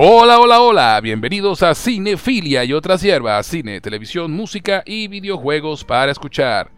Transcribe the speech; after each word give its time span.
Hola, 0.00 0.38
hola, 0.38 0.60
hola, 0.60 1.00
bienvenidos 1.00 1.64
a 1.64 1.74
Cinefilia 1.74 2.62
y 2.62 2.72
otras 2.72 3.02
hierbas, 3.02 3.44
cine, 3.48 3.80
televisión, 3.80 4.30
música 4.30 4.84
y 4.86 5.08
videojuegos 5.08 5.82
para 5.82 6.12
escuchar. 6.12 6.70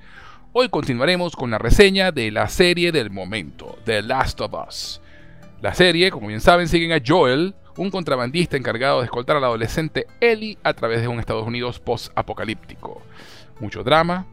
Hoy 0.54 0.70
continuaremos 0.70 1.36
con 1.36 1.50
la 1.50 1.58
reseña 1.58 2.12
de 2.12 2.30
la 2.30 2.48
serie 2.48 2.92
del 2.92 3.10
momento, 3.10 3.76
The 3.84 4.00
Last 4.00 4.40
of 4.40 4.54
Us. 4.66 5.02
La 5.60 5.74
serie, 5.74 6.10
como 6.10 6.28
bien 6.28 6.40
saben, 6.40 6.66
siguen 6.66 6.92
a 6.92 7.02
Joel, 7.06 7.54
un 7.76 7.90
contrabandista 7.90 8.56
encargado 8.56 9.00
de 9.00 9.04
escoltar 9.04 9.36
al 9.36 9.44
adolescente 9.44 10.06
Ellie 10.22 10.56
a 10.62 10.72
través 10.72 11.02
de 11.02 11.08
un 11.08 11.20
Estados 11.20 11.46
Unidos 11.46 11.78
post-apocalíptico. 11.78 13.02
Mucho 13.60 13.84
drama, 13.84 14.24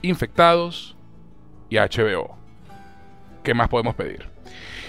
infectados 0.00 0.96
y 1.68 1.76
HBO. 1.76 2.38
¿Qué 3.42 3.52
más 3.52 3.68
podemos 3.68 3.94
pedir? 3.94 4.30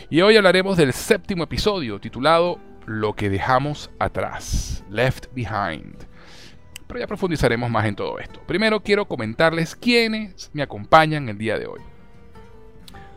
Y 0.09 0.21
hoy 0.21 0.37
hablaremos 0.37 0.77
del 0.77 0.93
séptimo 0.93 1.43
episodio 1.43 1.99
titulado 1.99 2.59
Lo 2.85 3.13
que 3.13 3.29
dejamos 3.29 3.89
atrás, 3.97 4.83
Left 4.89 5.27
Behind. 5.33 5.95
Pero 6.87 6.99
ya 6.99 7.07
profundizaremos 7.07 7.69
más 7.69 7.85
en 7.85 7.95
todo 7.95 8.19
esto. 8.19 8.39
Primero 8.45 8.81
quiero 8.81 9.07
comentarles 9.07 9.75
quiénes 9.75 10.51
me 10.53 10.61
acompañan 10.61 11.27
el 11.29 11.37
día 11.37 11.57
de 11.57 11.65
hoy. 11.65 11.81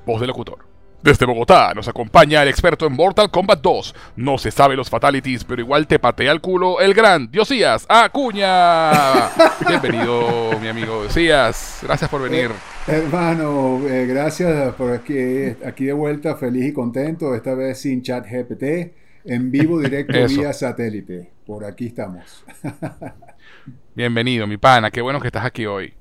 Voz 0.06 0.20
del 0.20 0.28
locutor. 0.28 0.68
Desde 1.02 1.26
Bogotá 1.26 1.74
nos 1.74 1.86
acompaña 1.86 2.42
el 2.42 2.48
experto 2.48 2.86
en 2.86 2.94
Mortal 2.94 3.30
Kombat 3.30 3.60
2. 3.60 3.94
No 4.16 4.36
se 4.36 4.50
sabe 4.50 4.74
los 4.74 4.90
fatalities, 4.90 5.44
pero 5.44 5.60
igual 5.60 5.86
te 5.86 6.00
patea 6.00 6.32
el 6.32 6.40
culo 6.40 6.80
el 6.80 6.92
gran 6.92 7.30
Diosías 7.30 7.86
Acuña. 7.88 9.28
Bienvenido, 9.68 10.58
mi 10.60 10.66
amigo 10.66 11.02
Diosías. 11.02 11.80
Gracias 11.82 12.10
por 12.10 12.22
venir. 12.22 12.50
Eh, 12.88 13.02
hermano, 13.04 13.80
eh, 13.86 14.06
gracias 14.06 14.74
por 14.74 14.92
aquí, 14.92 15.54
aquí 15.64 15.84
de 15.84 15.92
vuelta, 15.92 16.34
feliz 16.36 16.64
y 16.64 16.72
contento. 16.72 17.32
Esta 17.34 17.54
vez 17.54 17.80
sin 17.80 18.02
chat 18.02 18.26
GPT, 18.26 18.92
en 19.28 19.50
vivo, 19.50 19.78
directo 19.80 20.26
vía 20.26 20.52
satélite. 20.52 21.30
Por 21.46 21.64
aquí 21.64 21.86
estamos. 21.86 22.44
Bienvenido, 23.94 24.46
mi 24.46 24.56
pana. 24.56 24.90
Qué 24.90 25.00
bueno 25.00 25.20
que 25.20 25.28
estás 25.28 25.44
aquí 25.44 25.66
hoy. 25.66 25.94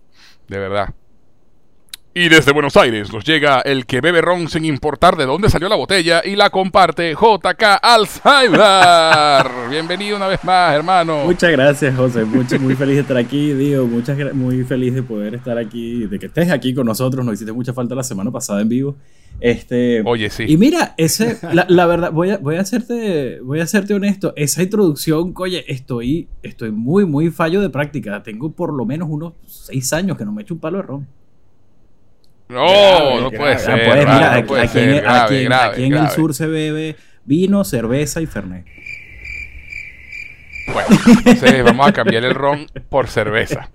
De 0.47 0.57
verdad. 0.57 0.93
Y 2.19 2.29
desde 2.29 2.51
Buenos 2.51 2.75
Aires 2.75 3.13
nos 3.13 3.23
llega 3.23 3.61
el 3.61 3.85
que 3.85 4.01
bebe 4.01 4.21
ron 4.21 4.47
sin 4.49 4.65
importar 4.65 5.17
de 5.17 5.27
dónde 5.27 5.51
salió 5.51 5.69
la 5.69 5.75
botella 5.75 6.23
y 6.25 6.35
la 6.35 6.49
comparte 6.49 7.11
JK 7.11 7.63
Alzheimer. 7.79 9.69
Bienvenido 9.69 10.17
una 10.17 10.25
vez 10.25 10.43
más, 10.43 10.73
hermano. 10.73 11.25
Muchas 11.25 11.51
gracias, 11.51 11.95
José. 11.95 12.25
Mucho, 12.25 12.59
muy 12.59 12.73
feliz 12.73 12.95
de 12.95 13.01
estar 13.01 13.17
aquí, 13.17 13.53
Digo. 13.53 13.85
Muchas 13.85 14.17
muy 14.33 14.63
feliz 14.63 14.95
de 14.95 15.03
poder 15.03 15.35
estar 15.35 15.59
aquí, 15.59 16.07
de 16.07 16.17
que 16.17 16.25
estés 16.25 16.49
aquí 16.49 16.73
con 16.73 16.87
nosotros. 16.87 17.23
Nos 17.23 17.35
hiciste 17.35 17.53
mucha 17.53 17.71
falta 17.71 17.93
la 17.93 18.01
semana 18.01 18.31
pasada 18.31 18.61
en 18.61 18.69
vivo. 18.69 18.95
Este, 19.39 20.01
Oye, 20.03 20.31
sí. 20.31 20.45
Y 20.47 20.57
mira, 20.57 20.95
ese, 20.97 21.37
la, 21.53 21.85
verdad, 21.85 22.11
voy 22.11 22.31
a, 22.31 22.39
voy 22.39 22.55
a 22.55 22.61
hacerte, 22.61 23.41
voy 23.41 23.59
a 23.59 23.63
hacerte 23.65 23.93
honesto. 23.93 24.33
Esa 24.35 24.63
introducción, 24.63 25.35
oye, 25.37 25.71
estoy, 25.71 26.29
estoy 26.41 26.71
muy, 26.71 27.05
muy 27.05 27.29
fallo 27.29 27.61
de 27.61 27.69
práctica. 27.69 28.23
Tengo 28.23 28.53
por 28.53 28.73
lo 28.73 28.87
menos 28.87 29.07
unos 29.07 29.33
seis 29.45 29.93
años 29.93 30.17
que 30.17 30.25
no 30.25 30.31
me 30.31 30.41
echo 30.41 30.55
un 30.55 30.59
palo 30.59 30.77
de 30.77 30.81
ron. 30.81 31.07
No, 32.49 33.21
no 33.21 33.31
puede 33.31 33.57
ser. 33.59 33.75
mira, 33.97 34.35
aquí, 34.35 35.83
en, 35.83 35.93
el 35.93 36.09
sur 36.09 36.33
se 36.33 36.47
bebe 36.47 36.95
vino, 37.25 37.63
cerveza 37.63 38.21
y 38.21 38.25
fernet. 38.25 38.65
Bueno, 40.73 40.89
entonces 41.25 41.63
vamos 41.63 41.87
a 41.87 41.93
cambiar 41.93 42.23
el 42.25 42.35
ron 42.35 42.67
por 42.89 43.07
cerveza. 43.07 43.69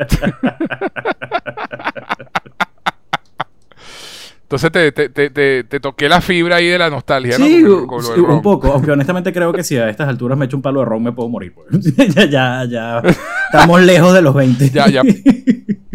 Entonces 4.53 4.71
te, 4.71 4.93
te, 4.93 5.31
te, 5.31 5.65
te, 5.65 5.81
toqué 5.81 6.11
la 6.11 6.21
fibra 6.21 6.57
ahí 6.57 6.67
de 6.67 6.77
la 6.79 6.91
nostalgia, 6.91 7.37
sí, 7.37 7.65
un 7.65 8.43
poco. 8.43 8.71
Aunque 8.71 8.91
honestamente 8.91 9.33
creo 9.33 9.51
que 9.51 9.65
si 9.65 9.79
a 9.79 9.89
estas 9.89 10.07
alturas 10.11 10.37
me 10.37 10.45
echo 10.45 10.57
un 10.57 10.63
palo 10.63 10.81
de 10.81 10.87
ron 10.87 11.03
me 11.03 11.13
puedo 11.13 11.31
morir. 11.31 11.55
Pues. 11.55 11.95
ya, 12.15 12.27
ya, 12.27 12.65
ya. 12.67 13.03
Estamos 13.47 13.81
lejos 13.81 14.13
de 14.13 14.21
los 14.21 14.35
20. 14.35 14.69
ya, 14.69 14.89
ya. 14.89 15.03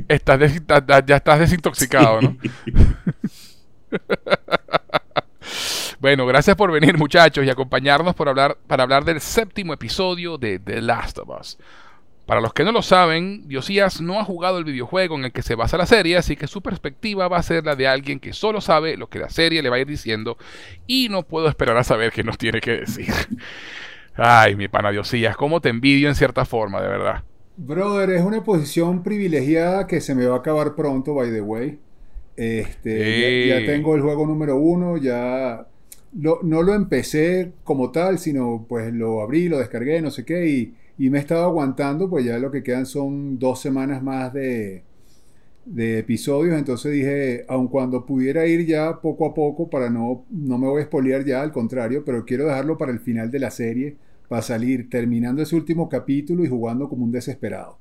Estás 0.08 0.40
ya 1.06 1.16
estás 1.16 1.40
desintoxicado, 1.40 2.22
¿no? 2.22 2.38
bueno, 6.00 6.26
gracias 6.26 6.56
por 6.56 6.72
venir, 6.72 6.98
muchachos, 6.98 7.46
y 7.46 7.50
acompañarnos 7.50 8.16
por 8.16 8.30
hablar, 8.30 8.58
para 8.68 8.84
hablar 8.84 9.04
del 9.04 9.20
séptimo 9.20 9.74
episodio 9.74 10.38
de 10.38 10.60
The 10.60 10.82
Last 10.82 11.18
of 11.20 11.30
Us. 11.30 11.58
Para 12.28 12.42
los 12.42 12.54
que 12.54 12.66
no 12.66 12.74
lo 12.74 12.82
saben, 12.82 13.48
Diosías 13.48 14.02
no 14.02 14.20
ha 14.20 14.26
jugado 14.26 14.58
el 14.58 14.66
videojuego 14.66 15.16
en 15.16 15.24
el 15.26 15.32
que 15.32 15.42
se 15.42 15.56
basa 15.56 15.78
la 15.78 15.86
serie, 15.86 16.18
así 16.18 16.36
que 16.36 16.48
su 16.48 16.62
perspectiva 16.62 17.30
va 17.30 17.38
a 17.38 17.44
ser 17.44 17.66
la 17.66 17.76
de 17.76 17.88
alguien 17.88 18.20
que 18.20 18.34
solo 18.34 18.60
sabe 18.60 18.98
lo 18.98 19.08
que 19.08 19.20
la 19.20 19.30
serie 19.30 19.62
le 19.62 19.70
va 19.70 19.78
a 19.78 19.80
ir 19.80 19.88
diciendo 19.88 20.38
y 20.88 21.08
no 21.08 21.24
puedo 21.24 21.48
esperar 21.48 21.78
a 21.78 21.86
saber 21.86 22.12
qué 22.12 22.26
nos 22.26 22.38
tiene 22.38 22.60
que 22.60 22.80
decir. 22.80 23.14
Ay, 24.16 24.58
mi 24.58 24.68
pana 24.68 24.92
Diosías, 24.92 25.38
cómo 25.38 25.62
te 25.62 25.70
envidio 25.70 26.10
en 26.10 26.16
cierta 26.16 26.44
forma, 26.44 26.82
de 26.82 26.90
verdad. 26.90 27.24
Brother, 27.58 28.12
es 28.12 28.24
una 28.24 28.44
posición 28.44 29.04
privilegiada 29.04 29.88
que 29.88 30.00
se 30.00 30.16
me 30.16 30.26
va 30.26 30.36
a 30.36 30.40
acabar 30.40 30.76
pronto, 30.76 31.16
by 31.16 31.32
the 31.32 31.42
way. 31.42 31.80
Este, 32.36 33.48
ya, 33.48 33.66
tengo 33.66 33.96
el 33.96 34.02
juego 34.02 34.26
número 34.28 34.58
uno, 34.58 34.98
ya 34.98 35.68
no 36.14 36.64
lo 36.64 36.74
empecé 36.74 37.52
como 37.64 37.92
tal, 37.92 38.20
sino 38.20 38.66
pues 38.70 38.94
lo 38.94 39.22
abrí, 39.22 39.50
lo 39.50 39.58
descargué, 39.58 40.02
no 40.02 40.12
sé 40.12 40.24
qué, 40.24 40.48
y 40.48 40.74
y 40.98 41.10
me 41.10 41.20
he 41.20 41.22
estado 41.22 41.44
aguantando, 41.46 42.10
pues 42.10 42.26
ya 42.26 42.40
lo 42.40 42.52
que 42.52 42.64
quedan 42.64 42.86
son 42.86 43.38
dos 43.38 43.62
semanas 43.62 44.02
más 44.02 44.34
de, 44.34 44.84
de 45.66 46.00
episodios. 46.00 46.58
Entonces 46.58 46.92
dije, 46.94 47.46
aun 47.48 47.68
cuando 47.68 48.06
pudiera 48.06 48.46
ir 48.48 48.66
ya 48.66 49.00
poco 49.02 49.28
a 49.28 49.34
poco, 49.34 49.70
para 49.70 49.90
no, 49.90 50.26
no 50.32 50.58
me 50.58 50.68
voy 50.68 50.80
a 50.80 50.84
espolear 50.84 51.24
ya, 51.26 51.42
al 51.42 51.52
contrario, 51.52 52.04
pero 52.06 52.26
quiero 52.26 52.48
dejarlo 52.48 52.78
para 52.78 52.92
el 52.92 53.00
final 53.00 53.32
de 53.32 53.40
la 53.40 53.52
serie, 53.52 53.98
para 54.28 54.42
salir 54.42 54.90
terminando 54.90 55.42
ese 55.42 55.56
último 55.56 55.90
capítulo 55.90 56.44
y 56.44 56.50
jugando 56.50 56.90
como 56.90 57.06
un 57.06 57.12
desesperado. 57.12 57.80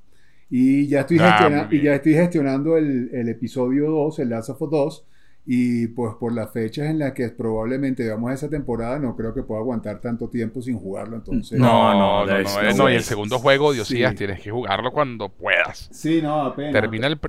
Y 0.48 0.86
ya 0.86 1.00
estoy, 1.00 1.18
ah, 1.20 1.68
y 1.70 1.80
ya 1.82 1.94
estoy 1.96 2.14
gestionando 2.14 2.76
el, 2.76 3.10
el 3.12 3.28
episodio 3.28 3.90
2, 3.90 4.20
el 4.20 4.30
Last 4.30 4.50
of 4.50 4.62
Us 4.62 4.70
2 4.70 5.06
y 5.48 5.86
pues 5.88 6.14
por 6.18 6.32
las 6.32 6.52
fechas 6.52 6.90
en 6.90 6.98
las 6.98 7.12
que 7.12 7.28
probablemente 7.28 8.02
veamos 8.02 8.32
esa 8.32 8.50
temporada, 8.50 8.98
no 8.98 9.14
creo 9.14 9.32
que 9.32 9.44
pueda 9.44 9.60
aguantar 9.60 10.00
tanto 10.00 10.28
tiempo 10.28 10.60
sin 10.60 10.76
jugarlo. 10.76 11.16
Entonces, 11.16 11.56
no, 11.56 11.92
no, 11.94 12.26
no, 12.26 12.42
no, 12.42 12.74
no, 12.74 12.90
y 12.90 12.94
el 12.94 13.04
segundo 13.04 13.38
juego, 13.38 13.72
Dios 13.72 13.86
sí. 13.86 14.02
tienes 14.16 14.40
que 14.40 14.50
jugarlo 14.50 14.90
cuando 14.90 15.28
puedas. 15.28 15.88
Sí, 15.92 16.20
no, 16.20 16.42
apenas. 16.42 16.72
Termina 16.72 17.06
el. 17.06 17.20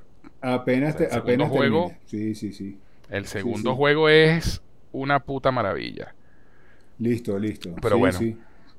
Apenas, 0.41 0.97
te, 0.97 1.13
apenas 1.13 1.49
juego. 1.49 1.91
Sí, 2.07 2.34
sí, 2.34 2.53
sí. 2.53 2.79
El 3.09 3.28
segundo 3.28 3.75
juego 3.75 4.09
es 4.09 4.63
una 4.91 5.19
puta 5.19 5.51
maravilla. 5.51 6.16
Listo, 6.97 7.38
listo. 7.38 7.75
Pero 7.79 7.99
bueno, 7.99 8.19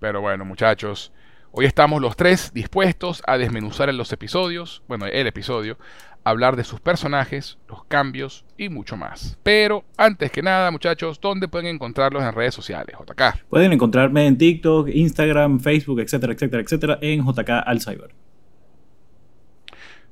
pero 0.00 0.20
bueno, 0.20 0.44
muchachos. 0.44 1.12
Hoy 1.50 1.64
estamos 1.64 2.02
los 2.02 2.14
tres 2.14 2.52
dispuestos 2.52 3.22
a 3.26 3.38
desmenuzar 3.38 3.88
en 3.88 3.96
los 3.96 4.12
episodios, 4.12 4.82
bueno, 4.86 5.06
el 5.06 5.26
episodio, 5.26 5.78
hablar 6.22 6.56
de 6.56 6.64
sus 6.64 6.80
personajes, 6.80 7.58
los 7.68 7.84
cambios 7.84 8.44
y 8.58 8.68
mucho 8.68 8.96
más. 8.96 9.38
Pero 9.42 9.84
antes 9.96 10.30
que 10.30 10.42
nada, 10.42 10.70
muchachos, 10.70 11.20
¿dónde 11.20 11.48
pueden 11.48 11.74
encontrarlos 11.74 12.22
en 12.22 12.32
redes 12.32 12.54
sociales? 12.54 12.96
JK. 12.98 13.46
Pueden 13.48 13.72
encontrarme 13.72 14.26
en 14.26 14.36
TikTok, 14.36 14.88
Instagram, 14.88 15.58
Facebook, 15.58 16.00
etcétera, 16.00 16.34
etcétera, 16.34 16.62
etcétera, 16.62 16.98
en 17.00 17.24
JK 17.24 17.50
Alzheimer. 17.64 18.14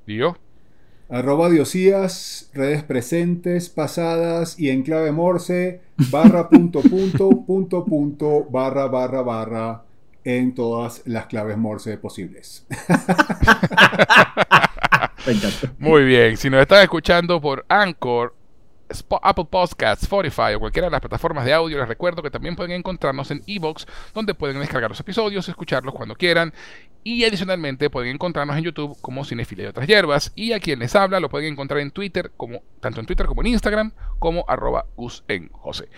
¿Dio? 0.06 0.38
Arroba 1.09 1.49
Diosías, 1.49 2.50
redes 2.53 2.83
presentes, 2.83 3.69
pasadas 3.69 4.59
y 4.59 4.71
en 4.71 4.83
clave 4.83 5.12
morse, 5.12 5.81
barra 6.11 6.49
punto 6.49 6.83
punto 6.83 7.31
punto 7.47 7.84
punto 7.84 8.44
barra 8.50 8.89
barra 8.89 9.22
barra 9.22 9.83
en 10.25 10.53
todas 10.55 11.03
las 11.06 11.27
claves 11.27 11.56
morse 11.56 11.97
posibles. 11.99 12.67
Muy 15.79 16.05
bien. 16.05 16.37
Si 16.37 16.50
nos 16.50 16.62
están 16.62 16.82
escuchando 16.82 17.41
por 17.41 17.64
Anchor, 17.69 18.35
Apple 19.23 19.47
Podcasts, 19.50 20.05
Spotify 20.05 20.55
o 20.55 20.61
cualquiera 20.61 20.87
de 20.87 20.93
las 20.93 21.00
plataformas 21.00 21.44
de 21.44 21.53
audio, 21.53 21.79
les 21.79 21.88
recuerdo 21.88 22.23
que 22.23 22.31
también 22.31 22.56
pueden 22.56 22.73
encontrarnos 22.73 23.31
en 23.31 23.43
Evox, 23.47 23.87
donde 24.15 24.35
pueden 24.35 24.59
descargar 24.61 24.91
los 24.91 25.00
episodios, 25.00 25.49
escucharlos 25.49 25.94
cuando 25.94 26.15
quieran 26.15 26.53
y 27.06 27.23
adicionalmente 27.23 27.88
pueden 27.88 28.15
encontrarnos 28.15 28.56
en 28.56 28.65
YouTube 28.65 28.99
como 29.00 29.25
Cinefilia 29.25 29.67
y 29.67 29.69
otras 29.69 29.87
hierbas. 29.87 30.33
Y 30.35 30.55
a 30.55 30.59
quien 30.59 30.81
les 30.81 30.97
habla 30.97 31.21
lo 31.21 31.29
pueden 31.29 31.53
encontrar 31.53 31.79
en 31.79 31.93
Twitter, 31.93 32.33
como, 32.37 32.62
tanto 32.81 32.99
en 32.99 33.06
Twitter 33.06 33.27
como 33.27 33.43
en 33.43 33.47
Instagram, 33.47 33.93
como 34.19 34.44
arroba 34.49 34.87
Gus 34.97 35.23
en 35.29 35.49
José. 35.50 35.88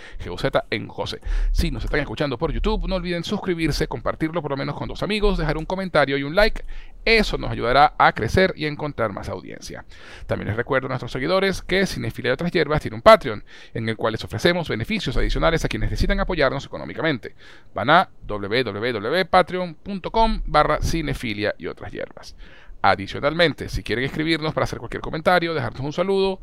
En 0.69 0.87
José. 0.89 1.23
Si 1.51 1.71
nos 1.71 1.83
están 1.83 2.01
escuchando 2.01 2.37
por 2.37 2.53
YouTube, 2.53 2.87
no 2.89 2.97
olviden 2.97 3.25
suscribirse, 3.25 3.89
compartirlo 3.89 4.43
por 4.43 4.51
lo 4.51 4.59
menos 4.59 4.77
con 4.77 4.87
dos 4.87 5.03
amigos, 5.03 5.39
dejar 5.39 5.57
un 5.57 5.65
comentario 5.65 6.19
y 6.19 6.25
un 6.25 6.35
like. 6.35 6.63
Eso 7.09 7.39
nos 7.39 7.51
ayudará 7.51 7.95
a 7.97 8.13
crecer 8.13 8.53
y 8.55 8.67
encontrar 8.67 9.15
más 9.15 9.31
audiencia. 9.31 9.87
También 10.27 10.49
les 10.49 10.59
recuerdo 10.59 10.89
a 10.89 10.91
nuestros 10.91 11.11
seguidores 11.11 11.63
que 11.63 11.87
Cinefilia 11.87 12.29
y 12.29 12.35
otras 12.35 12.53
hierbas 12.53 12.83
tiene 12.83 12.97
un 12.97 13.01
Patreon, 13.01 13.43
en 13.73 13.89
el 13.89 13.97
cual 13.97 14.13
les 14.13 14.23
ofrecemos 14.25 14.69
beneficios 14.69 15.17
adicionales 15.17 15.65
a 15.65 15.69
quienes 15.69 15.91
necesitan 15.91 16.21
apoyarnos 16.21 16.67
económicamente. 16.67 17.35
Van 17.73 17.89
a 17.89 18.11
www.patreon.com 18.27 20.43
barra 20.45 20.83
cinefilia 20.83 21.55
y 21.57 21.69
otras 21.69 21.93
hierbas. 21.93 22.37
Adicionalmente, 22.83 23.71
si 23.71 23.83
quieren 23.83 24.05
escribirnos 24.05 24.53
para 24.53 24.65
hacer 24.65 24.79
cualquier 24.79 25.01
comentario, 25.01 25.55
dejarnos 25.55 25.81
un 25.81 25.95
saludo 25.95 26.43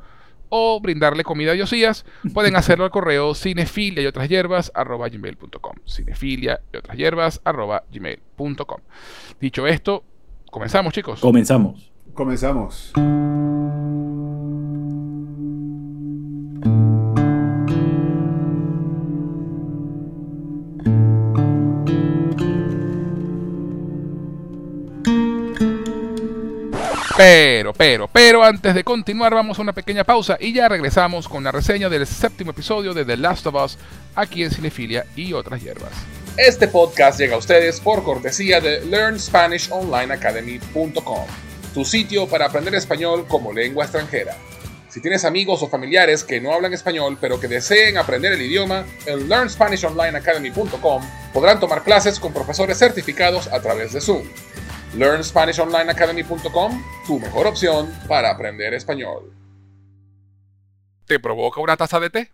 o 0.50 0.82
brindarle 0.82 1.24
comida 1.24 1.52
a 1.52 1.54
Diosías, 1.54 2.08
pueden 2.34 2.56
hacerlo 2.56 2.86
al 2.86 2.92
correo 2.92 3.36
cinefilia 3.36 4.02
y 4.02 4.08
otras 4.08 4.30
hierbas 4.30 4.72
gmail.com. 4.76 5.76
Cinefilia 5.86 6.60
y 6.74 6.78
otras 6.78 6.98
hierbas 6.98 7.40
gmail.com. 7.44 8.82
Dicho 9.40 9.68
esto, 9.68 10.04
comenzamos 10.56 10.94
chicos. 10.94 11.20
Comenzamos. 11.20 11.92
Comenzamos. 12.14 12.94
Pero, 27.18 27.74
pero, 27.74 28.08
pero 28.08 28.42
antes 28.42 28.74
de 28.74 28.84
continuar 28.86 29.34
vamos 29.34 29.60
a 29.60 29.62
una 29.62 29.74
pequeña 29.74 30.06
pausa 30.06 30.38
y 30.40 30.54
ya 30.54 30.70
regresamos 30.70 31.28
con 31.28 31.44
la 31.44 31.52
reseña 31.52 31.90
del 31.90 32.08
séptimo 32.08 32.52
episodio 32.52 32.94
de 32.94 33.04
The 33.04 33.18
Last 33.18 33.46
of 33.48 33.56
Us 33.56 33.78
aquí 34.16 34.44
en 34.44 34.52
Cinefilia 34.52 35.06
y 35.18 35.34
otras 35.34 35.62
hierbas. 35.62 35.92
Este 36.38 36.68
podcast 36.68 37.18
llega 37.18 37.36
a 37.36 37.38
ustedes 37.38 37.80
por 37.80 38.04
cortesía 38.04 38.60
de 38.60 38.82
LearnSpanishOnlineAcademy.com, 38.82 41.28
tu 41.74 41.86
sitio 41.86 42.28
para 42.28 42.48
aprender 42.48 42.76
español 42.76 43.26
como 43.26 43.54
lengua 43.54 43.86
extranjera. 43.86 44.36
Si 44.90 45.02
tienes 45.02 45.24
amigos 45.24 45.64
o 45.64 45.70
familiares 45.70 46.26
que 46.26 46.42
no 46.42 46.54
hablan 46.54 46.74
español 46.74 47.18
pero 47.22 47.40
que 47.40 47.48
deseen 47.48 47.98
aprender 47.98 48.34
el 48.34 48.42
idioma, 48.42 48.86
en 49.06 49.30
LearnSpanishOnlineAcademy.com 49.30 51.04
podrán 51.34 51.62
tomar 51.62 51.84
clases 51.84 52.20
con 52.20 52.34
profesores 52.34 52.80
certificados 52.80 53.48
a 53.48 53.62
través 53.62 53.94
de 53.94 54.02
Zoom. 54.02 54.28
LearnSpanishOnlineAcademy.com, 54.98 56.84
tu 57.08 57.18
mejor 57.18 57.48
opción 57.48 57.98
para 58.10 58.32
aprender 58.32 58.74
español. 58.74 59.32
¿Te 61.06 61.18
provoca 61.18 61.62
una 61.62 61.78
taza 61.78 62.02
de 62.02 62.10
té? 62.10 62.34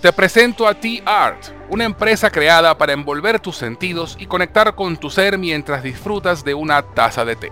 Te 0.00 0.12
presento 0.12 0.68
a 0.68 0.74
T-Art, 0.74 1.46
una 1.70 1.84
empresa 1.84 2.30
creada 2.30 2.76
para 2.76 2.92
envolver 2.92 3.40
tus 3.40 3.56
sentidos 3.56 4.16
y 4.18 4.26
conectar 4.26 4.74
con 4.74 4.96
tu 4.98 5.08
ser 5.10 5.38
mientras 5.38 5.82
disfrutas 5.82 6.44
de 6.44 6.54
una 6.54 6.82
taza 6.82 7.24
de 7.24 7.36
té. 7.36 7.50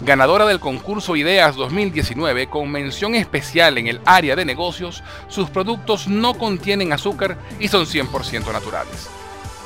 Ganadora 0.00 0.46
del 0.46 0.60
concurso 0.60 1.16
Ideas 1.16 1.56
2019 1.56 2.48
con 2.48 2.70
mención 2.70 3.16
especial 3.16 3.78
en 3.78 3.88
el 3.88 4.00
área 4.04 4.36
de 4.36 4.44
negocios, 4.44 5.02
sus 5.26 5.50
productos 5.50 6.06
no 6.06 6.34
contienen 6.34 6.92
azúcar 6.92 7.36
y 7.58 7.66
son 7.66 7.84
100% 7.84 8.52
naturales. 8.52 9.08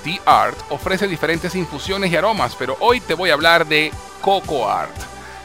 The 0.04 0.18
Art 0.24 0.58
ofrece 0.70 1.06
diferentes 1.06 1.54
infusiones 1.54 2.10
y 2.10 2.16
aromas, 2.16 2.56
pero 2.58 2.76
hoy 2.80 3.00
te 3.00 3.14
voy 3.14 3.30
a 3.30 3.34
hablar 3.34 3.66
de 3.66 3.92
Coco 4.22 4.68
Art. 4.68 5.11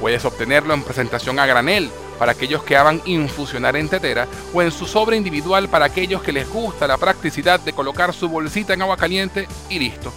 Puedes 0.00 0.24
obtenerlo 0.24 0.74
en 0.74 0.82
presentación 0.82 1.38
a 1.38 1.46
granel 1.46 1.90
para 2.18 2.32
aquellos 2.32 2.62
que 2.62 2.76
hagan 2.76 3.00
infusionar 3.04 3.76
en 3.76 3.88
tetera 3.88 4.26
o 4.52 4.60
en 4.62 4.70
su 4.70 4.86
sobre 4.86 5.16
individual 5.16 5.68
para 5.68 5.86
aquellos 5.86 6.22
que 6.22 6.32
les 6.32 6.48
gusta 6.48 6.86
la 6.86 6.98
practicidad 6.98 7.58
de 7.60 7.72
colocar 7.72 8.12
su 8.12 8.28
bolsita 8.28 8.74
en 8.74 8.82
agua 8.82 8.96
caliente 8.96 9.48
y 9.68 9.78
listo. 9.78 10.12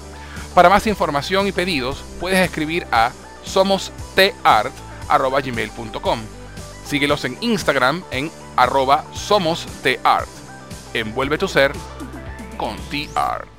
Para 0.53 0.69
más 0.69 0.85
información 0.87 1.47
y 1.47 1.51
pedidos 1.51 2.03
puedes 2.19 2.39
escribir 2.39 2.87
a 2.91 3.11
somostart.gmail.com 3.43 6.19
Síguelos 6.85 7.25
en 7.25 7.37
Instagram 7.41 8.03
en 8.09 8.31
arroba 8.55 9.05
somostart. 9.13 10.27
Envuelve 10.93 11.37
tu 11.37 11.47
ser 11.47 11.71
con 12.57 12.75
T-Art. 12.89 13.58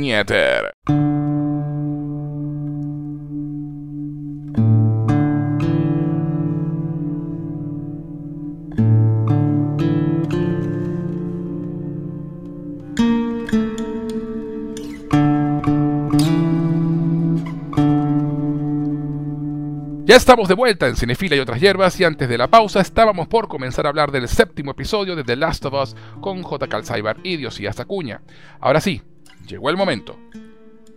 Nieter. 0.00 0.74
Ya 20.06 20.16
estamos 20.16 20.48
de 20.48 20.54
vuelta 20.54 20.86
en 20.86 20.96
Cinefila 20.96 21.34
y 21.34 21.40
otras 21.40 21.60
hierbas 21.60 21.98
y 21.98 22.04
antes 22.04 22.28
de 22.28 22.38
la 22.38 22.48
pausa 22.48 22.80
estábamos 22.80 23.26
por 23.26 23.48
comenzar 23.48 23.86
a 23.86 23.88
hablar 23.88 24.12
del 24.12 24.28
séptimo 24.28 24.72
episodio 24.72 25.16
de 25.16 25.24
The 25.24 25.36
Last 25.36 25.64
of 25.64 25.74
Us 25.74 25.96
con 26.20 26.42
J. 26.42 26.68
Calzaibar 26.68 27.16
y 27.22 27.36
Diosías 27.36 27.80
Acuña. 27.80 28.22
Ahora 28.60 28.80
sí, 28.80 29.02
llegó 29.46 29.70
el 29.70 29.76
momento. 29.76 30.18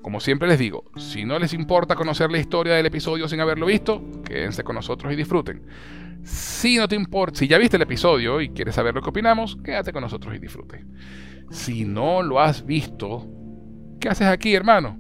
Como 0.01 0.19
siempre 0.19 0.47
les 0.47 0.59
digo, 0.59 0.85
si 0.95 1.25
no 1.25 1.37
les 1.37 1.53
importa 1.53 1.95
conocer 1.95 2.31
la 2.31 2.37
historia 2.37 2.75
del 2.75 2.85
episodio 2.85 3.27
sin 3.27 3.41
haberlo 3.41 3.65
visto, 3.65 4.01
quédense 4.23 4.63
con 4.63 4.75
nosotros 4.75 5.11
y 5.11 5.15
disfruten. 5.15 5.63
Si 6.23 6.77
no 6.77 6.87
te 6.87 6.95
importa, 6.95 7.39
si 7.39 7.47
ya 7.47 7.57
viste 7.57 7.77
el 7.77 7.83
episodio 7.83 8.41
y 8.41 8.49
quieres 8.49 8.75
saber 8.75 8.95
lo 8.95 9.01
que 9.01 9.09
opinamos, 9.09 9.57
quédate 9.63 9.91
con 9.91 10.01
nosotros 10.01 10.35
y 10.35 10.39
disfrute. 10.39 10.85
Si 11.51 11.85
no 11.85 12.21
lo 12.21 12.39
has 12.39 12.65
visto, 12.65 13.27
¿qué 13.99 14.09
haces 14.09 14.27
aquí, 14.27 14.53
hermano? 14.53 14.97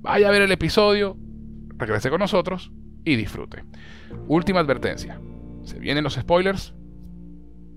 Vaya 0.00 0.28
a 0.28 0.32
ver 0.32 0.42
el 0.42 0.52
episodio, 0.52 1.16
regrese 1.76 2.10
con 2.10 2.20
nosotros 2.20 2.72
y 3.04 3.16
disfrute. 3.16 3.64
Última 4.28 4.60
advertencia. 4.60 5.20
Se 5.62 5.78
vienen 5.78 6.04
los 6.04 6.14
spoilers. 6.14 6.74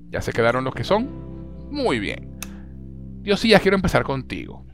¿Ya 0.10 0.22
se 0.22 0.34
quedaron 0.34 0.64
los 0.64 0.74
que 0.74 0.84
son? 0.84 1.10
Muy 1.72 2.00
bien. 2.00 2.37
Diosías, 3.28 3.62
quiero 3.62 3.76
empezar 3.76 4.04
contigo. 4.04 4.66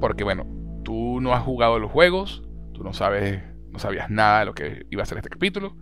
Porque 0.00 0.24
bueno, 0.24 0.46
tú 0.84 1.20
no 1.20 1.34
has 1.34 1.42
jugado 1.42 1.78
los 1.78 1.90
juegos, 1.90 2.42
tú 2.72 2.82
no 2.82 2.94
sabes, 2.94 3.42
no 3.70 3.78
sabías 3.78 4.08
nada 4.08 4.40
de 4.40 4.46
lo 4.46 4.54
que 4.54 4.86
iba 4.88 5.02
a 5.02 5.06
ser 5.06 5.18
este 5.18 5.28
capítulo. 5.28 5.76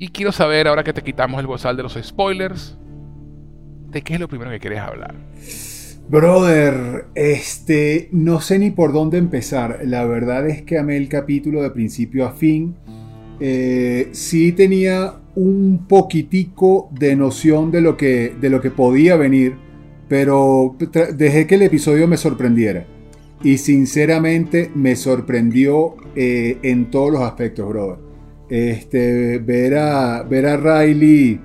Y 0.00 0.08
quiero 0.08 0.32
saber, 0.32 0.66
ahora 0.66 0.82
que 0.82 0.92
te 0.92 1.02
quitamos 1.02 1.38
el 1.38 1.46
bozal 1.46 1.76
de 1.76 1.84
los 1.84 1.96
spoilers, 2.02 2.76
¿de 3.86 4.02
qué 4.02 4.14
es 4.14 4.20
lo 4.20 4.26
primero 4.26 4.50
que 4.50 4.58
quieres 4.58 4.80
hablar? 4.80 5.14
Brother, 6.08 7.06
este, 7.14 8.08
no 8.10 8.40
sé 8.40 8.58
ni 8.58 8.72
por 8.72 8.92
dónde 8.92 9.18
empezar. 9.18 9.78
La 9.84 10.06
verdad 10.06 10.48
es 10.48 10.62
que 10.62 10.76
amé 10.76 10.96
el 10.96 11.08
capítulo 11.08 11.62
de 11.62 11.70
principio 11.70 12.26
a 12.26 12.32
fin. 12.32 12.74
eh, 13.38 14.08
sí 14.10 14.50
tenía 14.50 15.20
un 15.36 15.86
poquitico 15.86 16.88
de 16.90 17.14
noción 17.14 17.70
de 17.70 17.80
lo 17.80 17.96
que, 17.96 18.34
de 18.40 18.50
lo 18.50 18.60
que 18.60 18.72
podía 18.72 19.14
venir, 19.14 19.67
pero 20.08 20.76
dejé 21.16 21.46
que 21.46 21.54
el 21.56 21.62
episodio 21.62 22.08
me 22.08 22.16
sorprendiera. 22.16 22.86
Y 23.42 23.58
sinceramente 23.58 24.70
me 24.74 24.96
sorprendió 24.96 25.94
eh, 26.16 26.58
en 26.62 26.90
todos 26.90 27.12
los 27.12 27.22
aspectos, 27.22 27.68
brother. 27.68 27.98
Este, 28.48 29.38
ver, 29.38 29.76
a, 29.76 30.22
ver 30.22 30.46
a 30.46 30.56
Riley 30.56 31.38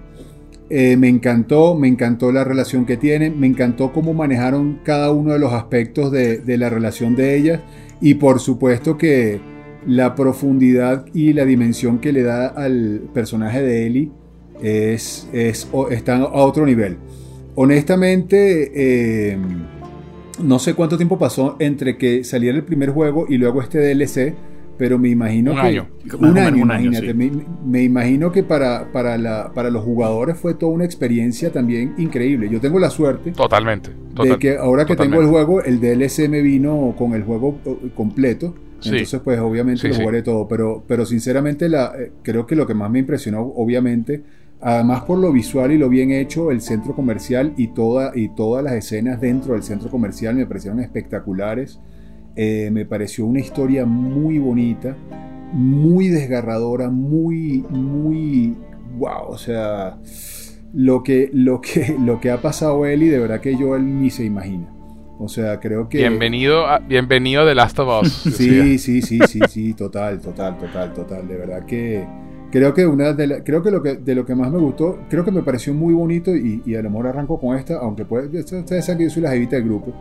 eh, 0.69 0.95
me 0.97 1.09
encantó, 1.09 1.75
me 1.75 1.87
encantó 1.87 2.31
la 2.31 2.43
relación 2.43 2.85
que 2.85 2.97
tienen, 2.97 3.39
me 3.39 3.45
encantó 3.45 3.91
cómo 3.91 4.13
manejaron 4.13 4.79
cada 4.83 5.11
uno 5.11 5.33
de 5.33 5.39
los 5.39 5.51
aspectos 5.53 6.11
de, 6.11 6.41
la 6.57 6.69
relación 6.69 7.15
de 7.15 7.35
ellas 7.35 7.59
y 7.99 8.15
por 8.15 8.39
supuesto 8.39 8.97
que 8.97 9.39
la 9.85 10.15
profundidad 10.15 11.05
y 11.13 11.33
la 11.33 11.45
dimensión 11.45 11.99
que 11.99 12.13
le 12.13 12.23
da 12.23 12.47
al 12.47 13.01
personaje 13.13 13.61
de 13.61 13.85
Ellie 13.85 14.11
es, 14.61 15.27
es, 15.33 15.67
están 15.91 16.21
a 16.21 16.27
otro 16.27 16.65
nivel. 16.65 16.97
Honestamente, 17.55 18.71
eh, 18.73 19.37
no 20.41 20.59
sé 20.59 20.73
cuánto 20.73 20.97
tiempo 20.97 21.19
pasó 21.19 21.55
entre 21.59 21.97
que 21.97 22.23
saliera 22.23 22.57
el 22.57 22.63
primer 22.63 22.89
juego 22.89 23.25
y 23.29 23.37
luego 23.37 23.61
este 23.61 23.79
DLC, 23.79 24.33
pero 24.77 24.97
me 24.97 25.09
imagino 25.09 25.51
un 25.51 25.57
que... 25.57 25.67
Año. 25.67 25.87
Un 26.19 26.37
año. 26.37 26.63
imagínate. 26.63 27.13
me, 27.13 27.83
imagino 27.83 28.31
que 28.31 28.43
para, 28.43 28.91
para, 28.91 29.17
la, 29.17 29.51
para, 29.53 29.69
los 29.69 29.83
jugadores 29.83 30.37
fue 30.37 30.55
toda 30.55 30.71
una 30.71 30.85
experiencia 30.85 31.51
también 31.51 31.93
increíble. 31.97 32.49
Yo 32.49 32.59
tengo 32.59 32.79
la 32.79 32.89
suerte... 32.89 33.31
Totalmente. 33.31 33.91
de 34.23 34.37
que 34.39 34.57
ahora 34.57 34.85
que 34.85 34.95
tengo 34.95 35.21
el 35.21 35.27
juego, 35.27 35.61
el 35.63 35.79
DLC 35.79 36.27
me 36.27 36.41
vino 36.41 36.95
con 36.97 37.13
el 37.13 37.23
juego 37.23 37.59
eh, 37.65 37.89
completo. 37.95 38.55
Entonces, 38.83 39.21
pues 39.23 39.39
obviamente 39.39 39.87
lo 39.87 39.95
jugaré 39.95 40.23
todo. 40.23 40.47
Pero, 40.47 40.83
pero 40.87 41.05
sinceramente, 41.05 41.69
la, 41.69 41.93
eh, 41.97 42.11
creo 42.21 42.45
que 42.45 42.55
lo 42.55 42.67
que 42.67 42.73
más 42.73 42.91
me 42.91 42.99
impresionó, 42.99 43.41
obviamente, 43.41 44.23
además 44.63 45.01
por 45.01 45.19
lo 45.19 45.31
visual 45.31 45.71
y 45.73 45.77
lo 45.77 45.89
bien 45.89 46.11
hecho, 46.11 46.49
el 46.49 46.61
centro 46.61 46.95
comercial 46.95 47.53
y, 47.57 47.67
toda, 47.67 48.13
y 48.15 48.29
todas 48.29 48.63
las 48.63 48.73
escenas 48.73 49.19
dentro 49.19 49.53
del 49.53 49.63
centro 49.63 49.89
comercial 49.89 50.35
me 50.35 50.45
parecieron 50.45 50.79
espectaculares. 50.79 51.79
Eh, 52.35 52.69
me 52.71 52.85
pareció 52.85 53.25
una 53.25 53.41
historia 53.41 53.85
muy 53.85 54.39
bonita, 54.39 54.95
muy 55.51 56.07
desgarradora, 56.07 56.89
muy, 56.89 57.63
muy, 57.69 58.55
wow, 58.97 59.27
o 59.27 59.37
sea, 59.37 59.97
lo 60.73 61.03
que, 61.03 61.29
lo 61.33 61.61
que, 61.61 61.95
lo 61.99 62.19
que 62.19 62.31
ha 62.31 62.41
pasado 62.41 62.85
Eli, 62.85 63.09
de 63.09 63.19
verdad 63.19 63.41
que 63.41 63.57
yo 63.57 63.75
él 63.75 63.99
ni 64.01 64.09
se 64.09 64.23
imagina. 64.23 64.69
O 65.19 65.27
sea, 65.27 65.59
creo 65.59 65.89
que... 65.89 65.99
Bienvenido, 65.99 66.65
a, 66.65 66.79
bienvenido 66.79 67.45
de 67.45 67.53
Last 67.53 67.77
of 67.79 68.03
Us. 68.03 68.11
sí, 68.35 68.79
sí, 68.79 69.01
sí, 69.01 69.19
sí, 69.27 69.39
sí, 69.47 69.73
total, 69.73 70.19
total, 70.19 70.57
total, 70.57 70.93
total. 70.93 71.27
De 71.27 71.37
verdad 71.37 71.65
que 71.65 72.03
creo 72.53 72.71
que 72.73 72.85
una 72.85 73.13
de 73.13 73.41
creo 73.43 73.63
que 73.63 73.71
lo 73.71 73.81
que 73.81 73.95
de 73.95 74.13
lo 74.13 74.23
que 74.27 74.35
más 74.35 74.51
me 74.51 74.59
gustó, 74.59 74.99
creo 75.09 75.25
que 75.25 75.31
me 75.31 75.41
pareció 75.41 75.73
muy 75.73 75.91
bonito 75.93 76.35
y, 76.35 76.61
y 76.65 76.75
a 76.75 76.83
lo 76.83 76.89
mejor 76.91 77.07
arranco 77.07 77.39
con 77.39 77.57
esta, 77.57 77.79
aunque 77.79 78.05
puede, 78.05 78.27
ustedes 78.39 78.85
saben 78.85 78.99
que 78.99 79.05
yo 79.05 79.09
soy 79.09 79.23
la 79.23 79.31
jevita 79.31 79.55
del 79.55 79.65
grupo. 79.65 79.91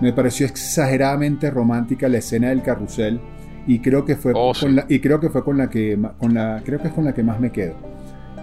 Me 0.00 0.12
pareció 0.12 0.44
exageradamente 0.46 1.48
romántica 1.50 2.08
la 2.08 2.18
escena 2.18 2.48
del 2.48 2.62
carrusel 2.62 3.20
y 3.66 3.78
creo 3.78 4.04
que 4.04 4.16
fue 4.16 4.32
Oh, 4.34 4.52
con 4.58 4.70
sí. 4.70 4.74
la, 4.76 4.86
y 4.88 4.98
creo 4.98 5.20
que 5.20 5.30
fue 5.30 5.44
con 5.44 5.56
la 5.56 5.70
que 5.70 5.96
con 6.18 6.34
la 6.34 6.60
creo 6.64 6.80
que 6.80 6.88
es 6.88 6.94
con 6.94 7.04
la 7.04 7.14
que 7.14 7.22
más 7.22 7.38
me 7.38 7.52
quedo. 7.52 7.74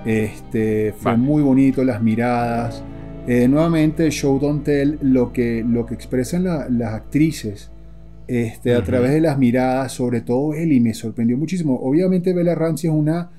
Este 0.06 0.94
fue 0.98 1.12
Vale. 1.12 1.24
muy 1.24 1.42
bonito 1.42 1.84
las 1.84 2.02
miradas. 2.02 2.84
Eh, 3.28 3.48
nuevamente 3.50 4.10
Show 4.10 4.40
Don't 4.40 4.64
Tell 4.64 4.98
lo 5.02 5.34
que 5.34 5.66
lo 5.68 5.86
que 5.86 5.94
expresan 5.96 6.46
la- 6.46 6.68
las 6.70 6.94
actrices 6.94 7.72
este, 8.28 8.74
a 8.74 8.78
Ujú. 8.80 8.86
través 8.88 9.12
de 9.12 9.22
las 9.22 9.38
miradas, 9.38 9.92
sobre 9.92 10.22
todo 10.22 10.54
Ellie, 10.54 10.80
me 10.80 10.94
sorprendió 10.94 11.38
muchísimo. 11.38 11.80
Obviamente 11.82 12.34
Bella 12.34 12.56
Ramsey 12.56 12.90
es 12.90 12.96
una, 12.96 13.30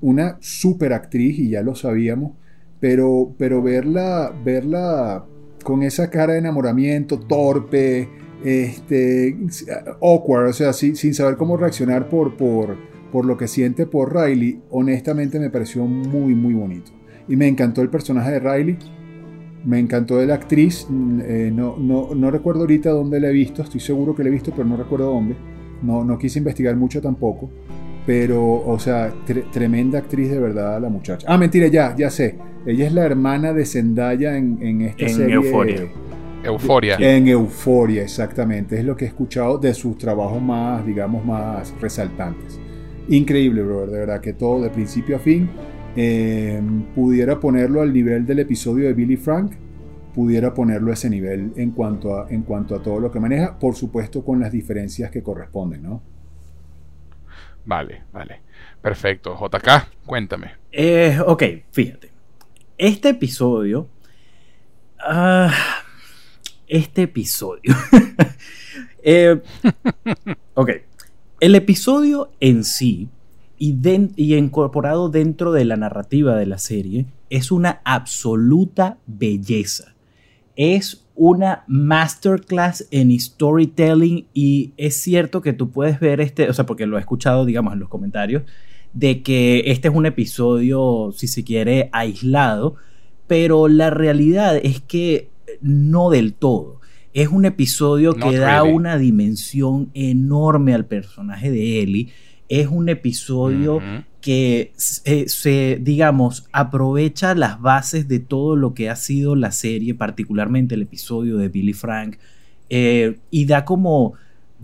una 0.00 0.36
super 0.40 0.92
actriz 0.92 1.38
y 1.38 1.50
ya 1.50 1.62
lo 1.62 1.74
sabíamos, 1.74 2.32
pero, 2.80 3.34
pero 3.38 3.62
verla, 3.62 4.32
verla 4.44 5.24
con 5.62 5.82
esa 5.82 6.10
cara 6.10 6.34
de 6.34 6.40
enamoramiento, 6.40 7.18
torpe, 7.18 8.08
este, 8.44 9.36
awkward, 10.02 10.48
o 10.48 10.52
sea, 10.52 10.72
sin, 10.72 10.96
sin 10.96 11.14
saber 11.14 11.36
cómo 11.36 11.56
reaccionar 11.56 12.08
por, 12.08 12.36
por, 12.36 12.76
por 13.10 13.24
lo 13.24 13.36
que 13.36 13.48
siente 13.48 13.86
por 13.86 14.14
Riley, 14.14 14.60
honestamente 14.70 15.38
me 15.40 15.50
pareció 15.50 15.86
muy, 15.86 16.34
muy 16.34 16.54
bonito. 16.54 16.92
Y 17.28 17.36
me 17.36 17.48
encantó 17.48 17.80
el 17.80 17.88
personaje 17.88 18.32
de 18.32 18.40
Riley. 18.40 18.78
Me 19.64 19.78
encantó 19.78 20.18
de 20.18 20.26
la 20.26 20.34
actriz. 20.34 20.86
mm, 20.88 21.20
eh, 21.22 21.50
no, 21.54 21.76
no, 21.78 22.14
no 22.14 22.30
recuerdo 22.30 22.62
ahorita 22.62 22.90
dónde 22.90 23.20
la 23.20 23.28
he 23.28 23.32
visto. 23.32 23.62
Estoy 23.62 23.80
seguro 23.80 24.14
que 24.14 24.22
la 24.22 24.28
he 24.28 24.32
visto, 24.32 24.50
pero 24.50 24.64
no 24.64 24.76
recuerdo 24.76 25.06
dónde. 25.06 25.36
No, 25.82 26.04
no 26.04 26.18
quise 26.18 26.38
investigar 26.38 26.76
mucho 26.76 27.00
tampoco. 27.00 27.50
Pero, 28.06 28.44
o 28.66 28.78
sea, 28.78 29.12
tre- 29.26 29.50
tremenda 29.50 29.98
actriz 29.98 30.30
de 30.30 30.38
verdad 30.38 30.80
la 30.80 30.88
muchacha. 30.90 31.26
Ah, 31.28 31.38
mentira, 31.38 31.68
ya, 31.68 31.94
ya 31.96 32.10
sé. 32.10 32.36
Ella 32.66 32.86
es 32.86 32.92
la 32.92 33.04
hermana 33.04 33.52
de 33.52 33.64
Zendaya 33.64 34.36
en, 34.36 34.58
en 34.60 34.82
esta 34.82 35.04
En 35.06 35.10
serie. 35.10 35.34
Euphoria. 35.34 35.88
Euforia. 36.42 36.96
En 36.98 37.26
Euforia, 37.28 38.02
exactamente. 38.02 38.78
Es 38.78 38.84
lo 38.84 38.94
que 38.96 39.06
he 39.06 39.08
escuchado 39.08 39.56
de 39.56 39.72
sus 39.72 39.96
trabajos 39.96 40.42
más, 40.42 40.84
digamos, 40.84 41.24
más 41.24 41.72
resaltantes. 41.80 42.60
Increíble, 43.08 43.62
brother. 43.62 43.88
De 43.90 43.98
verdad 44.00 44.20
que 44.20 44.34
todo 44.34 44.62
de 44.62 44.68
principio 44.70 45.16
a 45.16 45.18
fin. 45.18 45.48
eh, 45.96 46.60
pudiera 46.94 47.38
ponerlo 47.40 47.80
al 47.80 47.92
nivel 47.92 48.26
del 48.26 48.40
episodio 48.40 48.86
de 48.86 48.92
Billy 48.92 49.16
Frank. 49.16 49.52
Pudiera 50.14 50.52
ponerlo 50.52 50.90
a 50.90 50.94
ese 50.94 51.08
nivel 51.08 51.52
en 51.56 51.70
cuanto 51.70 52.14
a, 52.16 52.26
en 52.30 52.42
cuanto 52.42 52.74
a 52.74 52.82
todo 52.82 53.00
lo 53.00 53.10
que 53.10 53.20
maneja. 53.20 53.58
Por 53.58 53.74
supuesto, 53.74 54.22
con 54.24 54.40
las 54.40 54.52
diferencias 54.52 55.10
que 55.10 55.22
corresponden, 55.22 55.82
¿no? 55.82 56.02
Vale, 57.64 58.04
vale. 58.12 58.40
Perfecto. 58.80 59.36
JK, 59.36 60.04
cuéntame. 60.04 60.52
Eh, 60.70 61.18
ok, 61.24 61.42
fíjate. 61.70 62.10
Este 62.76 63.10
episodio. 63.10 63.88
ah, 65.00 65.52
este 66.66 67.02
episodio. 67.02 67.74
Eh, 69.06 69.38
ok. 70.54 70.70
El 71.38 71.54
episodio 71.54 72.32
en 72.40 72.64
sí 72.64 73.10
y, 73.58 73.76
y 74.16 74.34
incorporado 74.34 75.10
dentro 75.10 75.52
de 75.52 75.66
la 75.66 75.76
narrativa 75.76 76.36
de 76.36 76.46
la 76.46 76.56
serie 76.56 77.04
es 77.28 77.52
una 77.52 77.82
absoluta 77.84 78.96
belleza. 79.06 79.94
Es 80.56 81.03
una 81.14 81.64
masterclass 81.68 82.88
en 82.90 83.18
storytelling 83.18 84.26
y 84.34 84.72
es 84.76 84.96
cierto 85.00 85.42
que 85.42 85.52
tú 85.52 85.70
puedes 85.70 86.00
ver 86.00 86.20
este, 86.20 86.48
o 86.48 86.52
sea, 86.52 86.66
porque 86.66 86.86
lo 86.86 86.96
he 86.96 87.00
escuchado, 87.00 87.44
digamos, 87.44 87.72
en 87.72 87.80
los 87.80 87.88
comentarios, 87.88 88.42
de 88.92 89.22
que 89.22 89.64
este 89.66 89.88
es 89.88 89.94
un 89.94 90.06
episodio, 90.06 91.12
si 91.14 91.28
se 91.28 91.44
quiere, 91.44 91.88
aislado, 91.92 92.76
pero 93.26 93.68
la 93.68 93.90
realidad 93.90 94.56
es 94.62 94.80
que 94.80 95.30
no 95.60 96.10
del 96.10 96.34
todo. 96.34 96.80
Es 97.12 97.28
un 97.28 97.44
episodio 97.44 98.14
que 98.14 98.36
da 98.38 98.64
una 98.64 98.98
dimensión 98.98 99.90
enorme 99.94 100.74
al 100.74 100.84
personaje 100.84 101.50
de 101.50 101.80
Ellie. 101.80 102.08
Es 102.48 102.68
un 102.68 102.88
episodio 102.88 103.80
que 104.20 104.72
se, 104.76 105.28
se, 105.28 105.78
digamos, 105.80 106.46
aprovecha 106.52 107.34
las 107.34 107.60
bases 107.60 108.08
de 108.08 108.20
todo 108.20 108.56
lo 108.56 108.74
que 108.74 108.90
ha 108.90 108.96
sido 108.96 109.36
la 109.36 109.52
serie, 109.52 109.94
particularmente 109.94 110.74
el 110.74 110.82
episodio 110.82 111.36
de 111.36 111.48
Billy 111.48 111.72
Frank, 111.72 112.16
eh, 112.70 113.18
y 113.30 113.44
da 113.44 113.64
como, 113.64 114.14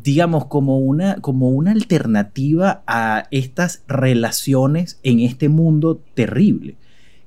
digamos, 0.02 0.46
como 0.46 0.78
una, 0.78 1.16
como 1.16 1.50
una 1.50 1.72
alternativa 1.72 2.82
a 2.86 3.28
estas 3.30 3.82
relaciones 3.86 4.98
en 5.02 5.20
este 5.20 5.48
mundo 5.48 6.00
terrible. 6.14 6.76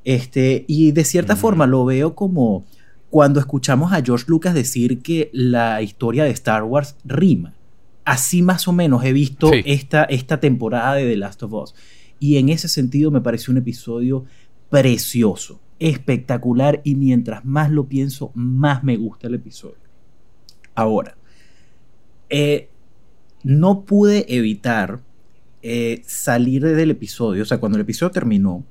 Este, 0.06 0.66
y 0.68 0.92
de 0.92 1.06
cierta 1.06 1.36
forma 1.36 1.66
lo 1.66 1.86
veo 1.86 2.16
como 2.16 2.66
cuando 3.10 3.40
escuchamos 3.40 3.94
a 3.94 4.02
George 4.02 4.26
Lucas 4.28 4.54
decir 4.54 5.02
que 5.02 5.30
la 5.34 5.82
historia 5.82 6.24
de 6.24 6.32
Star 6.32 6.64
Wars 6.64 6.96
rima. 7.06 7.53
Así 8.06 8.42
más 8.42 8.68
o 8.68 8.74
menos 8.74 9.04
he 9.06 9.14
visto 9.14 9.50
Sí. 9.50 9.62
esta, 9.66 10.04
esta 10.04 10.40
temporada 10.40 10.96
de 10.96 11.10
The 11.10 11.18
Last 11.18 11.44
of 11.44 11.54
Us. 11.54 11.76
Y 12.20 12.38
en 12.38 12.50
ese 12.50 12.68
sentido 12.68 13.12
me 13.12 13.22
pareció 13.22 13.52
un 13.52 13.58
episodio 13.58 14.26
precioso, 14.70 15.60
espectacular 15.80 16.82
y 16.84 16.96
mientras 16.96 17.46
más 17.46 17.70
lo 17.72 17.86
pienso, 17.88 18.32
más 18.34 18.84
me 18.84 18.98
gusta 18.98 19.28
el 19.28 19.36
episodio. 19.36 19.78
Ahora, 20.76 21.16
eh, 22.30 22.70
no 23.44 23.82
pude 23.86 24.26
evitar 24.36 25.02
eh, 25.62 26.02
salir 26.06 26.64
del 26.64 26.92
episodio, 26.92 27.44
o 27.44 27.46
sea, 27.46 27.60
cuando 27.60 27.78
el 27.78 27.84
episodio 27.84 28.12
terminó, 28.12 28.66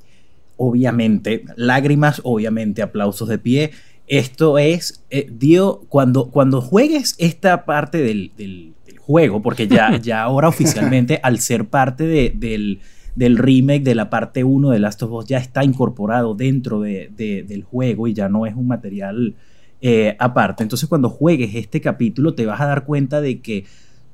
obviamente, 0.57 1.45
lágrimas, 1.57 2.21
obviamente, 2.25 2.83
aplausos 2.83 3.29
de 3.29 3.39
pie. 3.39 3.71
Esto 4.09 4.59
es, 4.59 5.05
eh, 5.11 5.27
dio, 5.31 5.85
cuando, 5.89 6.31
cuando 6.31 6.61
juegues 6.61 7.15
esta 7.19 7.65
parte 7.65 7.99
del, 7.99 8.33
del- 8.37 8.75
del 8.82 8.82
juego, 9.03 9.43
porque 9.43 9.69
ya, 9.69 9.97
ya 10.03 10.23
ahora 10.23 10.49
oficialmente, 10.49 11.21
al 11.23 11.39
ser 11.41 11.67
parte 11.69 12.05
de- 12.07 12.33
del, 12.35 12.81
del 13.15 13.37
remake 13.37 13.83
de 13.83 13.95
la 13.95 14.09
parte 14.11 14.43
1 14.45 14.71
de 14.71 14.79
Last 14.79 15.03
of 15.03 15.13
Us, 15.13 15.27
ya 15.27 15.39
está 15.39 15.65
incorporado 15.65 16.35
dentro 16.35 16.81
de- 16.81 17.11
de- 17.17 17.43
del 17.43 17.63
juego 17.65 18.07
y 18.09 18.15
ya 18.15 18.29
no 18.29 18.47
es 18.47 18.55
un 18.55 18.67
material 18.69 19.35
eh, 19.85 20.17
aparte. 20.21 20.63
Entonces, 20.63 20.89
cuando 20.89 21.11
juegues 21.11 21.55
este 21.57 21.81
capítulo, 21.81 22.35
te 22.35 22.47
vas 22.47 22.61
a 22.61 22.67
dar 22.67 22.85
cuenta 22.85 23.21
de 23.21 23.41
que 23.41 23.65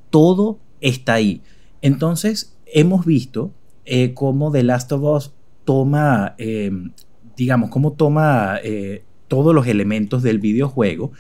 todo 0.09 0.59
está 0.81 1.13
ahí. 1.15 1.43
Entonces, 1.83 2.57
hemos 2.65 3.05
visto 3.05 3.53
eh, 3.85 4.15
cómo 4.15 4.51
The 4.51 4.63
Last 4.63 4.91
of 4.93 5.03
Us 5.03 5.33
toma, 5.65 6.35
em, 6.39 6.93
digamos, 7.37 7.69
cómo 7.69 7.93
toma 7.93 8.59
eh, 8.65 9.03
todos 9.29 9.55
los 9.55 9.67
elementos 9.67 10.23
del 10.23 10.39
videojuego 10.39 11.13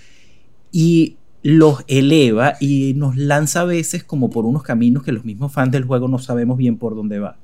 y 0.73 1.18
los 1.43 1.85
eleva 1.87 2.55
y 2.61 2.95
nos 2.95 3.17
lanza 3.17 3.61
a 3.61 3.65
veces 3.65 4.05
como 4.05 4.31
por 4.31 4.45
unos 4.45 4.63
caminos 4.63 5.03
que 5.03 5.13
los 5.13 5.25
mismos 5.25 5.53
fans 5.53 5.73
del 5.73 5.85
juego 5.85 6.09
no 6.09 6.19
sabemos 6.19 6.59
bien 6.59 6.77
por 6.77 6.95
dónde 6.95 7.19
va. 7.19 7.37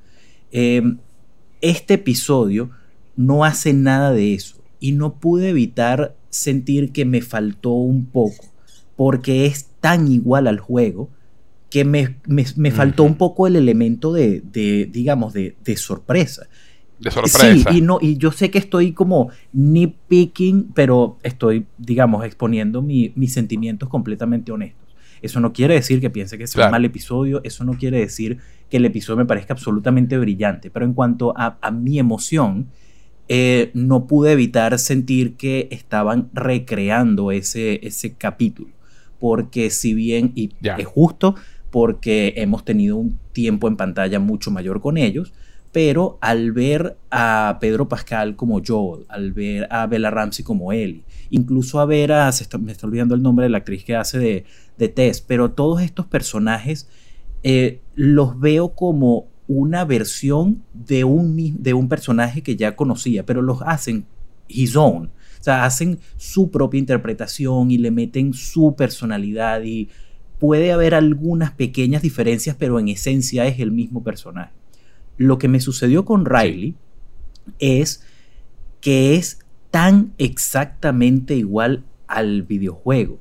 Em, 0.51 0.97
este 1.61 1.95
episodio 1.95 2.69
no 3.15 3.45
hace 3.45 3.73
nada 3.73 4.11
de 4.11 4.33
eso 4.33 4.57
y 4.79 4.91
no 4.91 5.15
pude 5.15 5.49
evitar 5.49 6.15
sentir 6.29 6.91
que 6.91 7.05
me 7.05 7.21
faltó 7.21 7.71
un 7.71 8.05
poco 8.05 8.45
porque 8.95 9.45
es 9.45 9.67
tan 9.79 10.11
igual 10.11 10.47
al 10.47 10.59
juego 10.59 11.09
que 11.69 11.83
me, 11.83 12.71
faltó 12.71 13.03
un 13.03 13.15
poco 13.15 13.47
el 13.47 13.55
elemento 13.57 14.13
de, 14.13 14.41
digamos, 14.91 15.33
de, 15.33 15.55
sorpresa. 15.75 16.47
De 16.99 17.11
sorpresa. 17.11 17.71
Sí, 17.71 17.77
y, 17.77 17.81
no, 17.81 17.99
y 18.01 18.17
yo 18.17 18.31
sé 18.31 18.49
que 18.49 18.57
estoy 18.57 18.93
como 18.93 19.29
nitpicking, 19.53 20.71
pero 20.73 21.17
estoy, 21.23 21.65
digamos, 21.77 22.25
exponiendo 22.25 22.81
mis 22.81 23.33
sentimientos 23.33 23.89
completamente 23.89 24.51
honestos. 24.51 24.85
Eso 25.21 25.39
no 25.39 25.53
quiere 25.53 25.73
decir 25.73 26.01
que 26.01 26.09
piense 26.09 26.37
que 26.37 26.43
es 26.43 26.55
un 26.55 26.69
mal 26.69 26.85
episodio, 26.85 27.41
eso 27.43 27.63
no 27.63 27.73
quiere 27.73 27.99
decir 27.99 28.37
que 28.69 28.77
el 28.77 28.85
episodio 28.85 29.17
me 29.17 29.25
parezca 29.25 29.53
absolutamente 29.53 30.17
brillante, 30.17 30.69
pero 30.69 30.85
en 30.85 30.93
cuanto 30.93 31.33
a, 31.35 31.57
mi 31.71 31.99
emoción, 31.99 32.67
eh, 33.27 33.71
no 33.73 34.05
pude 34.05 34.33
evitar 34.33 34.77
sentir 34.77 35.35
que 35.35 35.67
estaban 35.71 36.29
recreando 36.33 37.31
ese, 37.31 37.85
ese 37.85 38.13
capítulo, 38.13 38.69
porque 39.19 39.71
si 39.71 39.93
bien, 39.95 40.31
y 40.35 40.51
es 40.61 40.85
justo, 40.85 41.35
porque 41.71 42.33
hemos 42.37 42.63
tenido 42.63 42.95
un 42.95 43.19
tiempo 43.33 43.67
en 43.67 43.77
pantalla 43.77 44.19
mucho 44.19 44.51
mayor 44.51 44.79
con 44.79 44.97
ellos, 44.97 45.33
pero 45.75 46.17
al 46.21 46.53
ver 46.53 46.97
a 47.11 47.57
Pedro 47.59 47.89
Pascal 47.89 48.37
como 48.37 48.61
Joel, 48.65 49.03
al 49.09 49.33
ver 49.33 49.67
a 49.69 49.85
Bella 49.87 50.09
Ramsey 50.09 50.45
como 50.45 50.71
Ellie, 50.71 51.03
incluso 51.31 51.81
a 51.81 51.85
ver 51.85 52.13
a, 52.13 52.31
me 52.61 52.71
está 52.71 52.87
olvidando 52.87 53.13
el 53.13 53.21
nombre 53.21 53.43
de 53.43 53.49
la 53.49 53.57
actriz 53.57 53.83
que 53.83 53.93
hace 53.93 54.17
de, 54.17 54.45
de 54.77 54.87
Tess, 54.87 55.19
pero 55.19 55.51
todos 55.51 55.81
estos 55.81 56.05
personajes 56.05 56.87
eh, 57.43 57.81
los 57.93 58.39
veo 58.39 58.69
como 58.69 59.27
una 59.49 59.83
versión 59.83 60.63
de 60.73 61.03
un, 61.03 61.61
de 61.61 61.73
un 61.73 61.89
personaje 61.89 62.41
que 62.41 62.55
ya 62.55 62.77
conocía, 62.77 63.25
pero 63.25 63.41
los 63.41 63.61
hacen 63.61 64.05
his 64.47 64.77
own. 64.77 65.07
O 65.07 65.43
sea, 65.43 65.65
hacen 65.65 65.99
su 66.15 66.51
propia 66.51 66.79
interpretación 66.79 67.69
y 67.69 67.79
le 67.79 67.91
meten 67.91 68.33
su 68.33 68.75
personalidad 68.77 69.61
y 69.63 69.89
puede 70.39 70.71
haber 70.71 70.95
algunas 70.95 71.51
pequeñas 71.51 72.01
diferencias, 72.01 72.55
pero 72.57 72.79
en 72.79 72.87
esencia 72.87 73.45
es 73.45 73.59
el 73.59 73.73
mismo 73.73 74.05
personaje. 74.05 74.53
Lo 75.17 75.37
que 75.37 75.47
me 75.47 75.59
sucedió 75.59 76.05
con 76.05 76.25
Riley 76.25 76.75
es 77.59 78.03
que 78.81 79.15
es 79.15 79.39
tan 79.71 80.13
exactamente 80.17 81.35
igual 81.35 81.83
al 82.07 82.43
videojuego. 82.43 83.19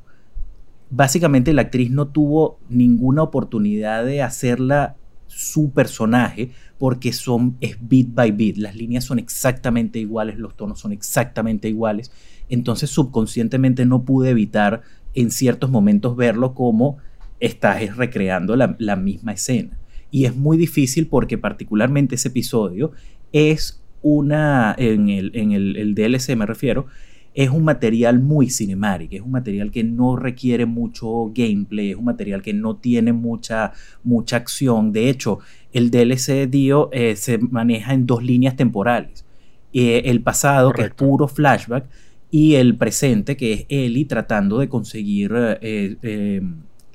Básicamente 0.91 1.53
la 1.53 1.63
actriz 1.63 1.91
no 1.91 2.09
tuvo 2.09 2.59
ninguna 2.69 3.23
oportunidad 3.23 4.05
de 4.05 4.23
hacerla 4.23 4.97
su 5.27 5.71
personaje 5.71 6.53
porque 6.79 7.13
son 7.13 7.57
es 7.61 7.77
beat 7.81 8.09
by 8.15 8.31
beat, 8.31 8.57
las 8.57 8.77
líneas 8.77 9.05
son 9.05 9.19
exactamente 9.19 9.99
iguales, 9.99 10.39
los 10.39 10.57
tonos 10.57 10.79
son 10.79 10.93
exactamente 10.93 11.69
iguales, 11.69 12.13
entonces 12.49 12.91
subconscientemente 12.91 13.85
no 13.85 14.05
pude 14.05 14.31
evitar 14.31 14.83
en 15.15 15.31
ciertos 15.31 15.71
momentos 15.71 16.17
verlo 16.17 16.55
como 16.55 16.99
estás 17.41 17.97
recreando 17.97 18.57
la, 18.57 18.97
misma 18.97 19.33
escena. 19.33 19.78
Y 20.15 20.27
es 20.27 20.37
muy 20.37 20.57
difícil 20.57 21.09
porque 21.09 21.39
particularmente 21.39 22.15
ese 22.15 22.29
episodio 22.29 22.93
es 23.33 23.83
una, 24.00 24.73
en 24.79 25.09
el, 25.09 25.33
en 25.35 25.50
el, 25.50 25.93
DLC 25.97 26.37
me 26.37 26.47
refiero, 26.47 26.87
es 27.35 27.50
un 27.50 27.65
material 27.65 28.21
muy 28.21 28.49
cinemático, 28.49 29.17
es 29.17 29.23
un 29.23 29.33
material 29.33 29.73
que 29.73 29.83
no 29.83 30.15
requiere 30.15 30.67
mucho 30.67 31.33
gameplay, 31.35 31.91
es 31.91 31.97
un 31.97 32.05
material 32.05 32.43
que 32.43 32.53
no 32.53 32.77
tiene 32.77 33.13
mucha, 33.13 33.73
mucha 34.05 34.37
acción. 34.37 34.93
De 34.93 35.11
hecho, 35.11 35.41
el 35.73 35.91
DLC 35.91 36.49
Dio 36.49 36.91
eh, 36.93 37.17
se 37.17 37.39
maneja 37.39 37.93
en 37.93 38.07
dos 38.07 38.23
líneas 38.23 38.55
temporales. 38.55 39.25
Eh, 39.73 40.03
el 40.05 40.23
pasado, 40.23 40.71
que 40.71 40.83
es 40.83 40.95
puro 40.95 41.27
flashback, 41.27 41.87
y 42.31 42.55
el 42.55 42.77
presente, 42.77 43.37
que 43.37 43.53
es 43.53 43.67
Ellie 43.69 44.05
tratando 44.05 44.59
de 44.61 44.69
conseguir 44.69 45.33
eh, 45.61 46.41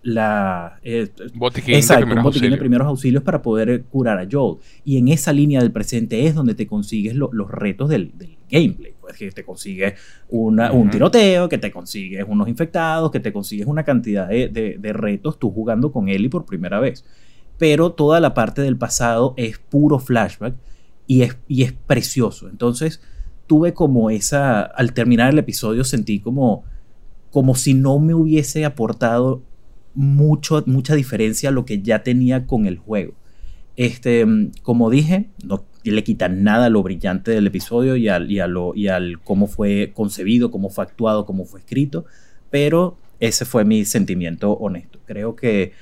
la 0.04 0.80
eh, 0.84 1.10
botiquín, 1.34 1.76
de, 1.76 2.58
primeros 2.58 2.88
auxilios 2.88 3.24
para 3.24 3.42
poder 3.42 3.84
curar 3.84 4.20
a 4.20 4.28
Joel. 4.30 4.58
Y 4.84 4.98
en 4.98 5.08
esa 5.10 5.34
línea 5.34 5.62
del 5.62 5.72
presente 5.72 6.26
es 6.26 6.36
donde 6.36 6.56
te 6.56 6.68
consigues 6.68 7.16
los 7.16 7.52
retos 7.52 7.90
del, 7.90 8.14
gameplay. 8.50 8.94
Pues 9.00 9.18
que 9.18 9.32
te 9.32 9.44
consigues 9.44 9.94
un 10.30 10.90
tiroteo, 10.92 11.50
que 11.50 11.58
te 11.58 11.72
consigues 11.72 12.26
unos 12.28 12.48
infectados, 12.48 13.12
que 13.12 13.20
te 13.20 13.32
consigues 13.32 13.68
una 13.68 13.84
cantidad 13.84 14.28
de, 14.28 14.92
retos 14.94 15.40
tú 15.40 15.52
jugando 15.52 15.92
con 15.92 16.10
Ellie 16.10 16.30
por 16.30 16.46
primera 16.46 16.80
vez. 16.80 17.06
Pero 17.58 17.92
toda 17.92 18.20
la 18.20 18.34
parte 18.34 18.62
del 18.62 18.78
pasado 18.78 19.34
es 19.38 19.60
puro 19.60 20.00
flashback 20.00 20.56
y 21.06 21.24
es, 21.24 21.38
y 21.48 21.64
es 21.64 21.74
precioso. 21.74 22.48
Entonces 22.50 23.02
tuve 23.48 23.74
como 23.74 24.10
esa, 24.10 24.62
al 24.62 24.94
terminar 24.94 25.32
el 25.32 25.40
episodio 25.40 25.84
sentí 25.84 26.20
como 26.20 26.64
como 27.32 27.56
si 27.56 27.74
no 27.74 28.00
me 28.00 28.14
hubiese 28.14 28.66
aportado 28.66 29.44
mucho, 30.00 30.64
mucha 30.66 30.96
diferencia 30.96 31.50
a 31.50 31.52
lo 31.52 31.66
que 31.66 31.82
ya 31.82 32.04
tenía 32.04 32.48
con 32.48 32.68
el 32.68 32.78
juego. 32.78 33.16
Este, 33.76 34.26
como 34.64 34.90
dije, 34.90 35.26
no 35.44 35.66
le 35.84 36.06
quita 36.06 36.30
nada 36.30 36.68
a 36.68 36.70
lo 36.70 36.82
brillante 36.84 37.32
del 37.32 37.48
episodio 37.48 37.98
y 37.98 38.08
al, 38.08 38.32
y, 38.32 38.38
lo, 38.48 38.74
y 38.76 38.88
al 38.88 39.20
cómo 39.20 39.48
fue 39.48 39.92
concebido, 39.94 40.52
cómo 40.52 40.70
fue 40.70 40.86
actuado, 40.86 41.26
cómo 41.26 41.44
fue 41.44 41.60
escrito, 41.60 42.06
pero 42.50 42.98
ese 43.20 43.44
fue 43.44 43.66
mi 43.66 43.84
sentimiento 43.84 44.54
honesto. 44.54 45.00
Creo 45.06 45.36
que 45.36 45.74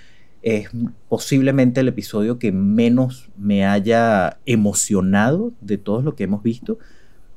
es 0.41 0.69
posiblemente 1.09 1.81
el 1.81 1.87
episodio 1.87 2.39
que 2.39 2.51
menos 2.51 3.29
me 3.37 3.67
haya 3.67 4.39
emocionado 4.47 5.53
de 5.61 5.77
todos 5.77 6.03
lo 6.03 6.15
que 6.15 6.23
hemos 6.23 6.41
visto, 6.41 6.79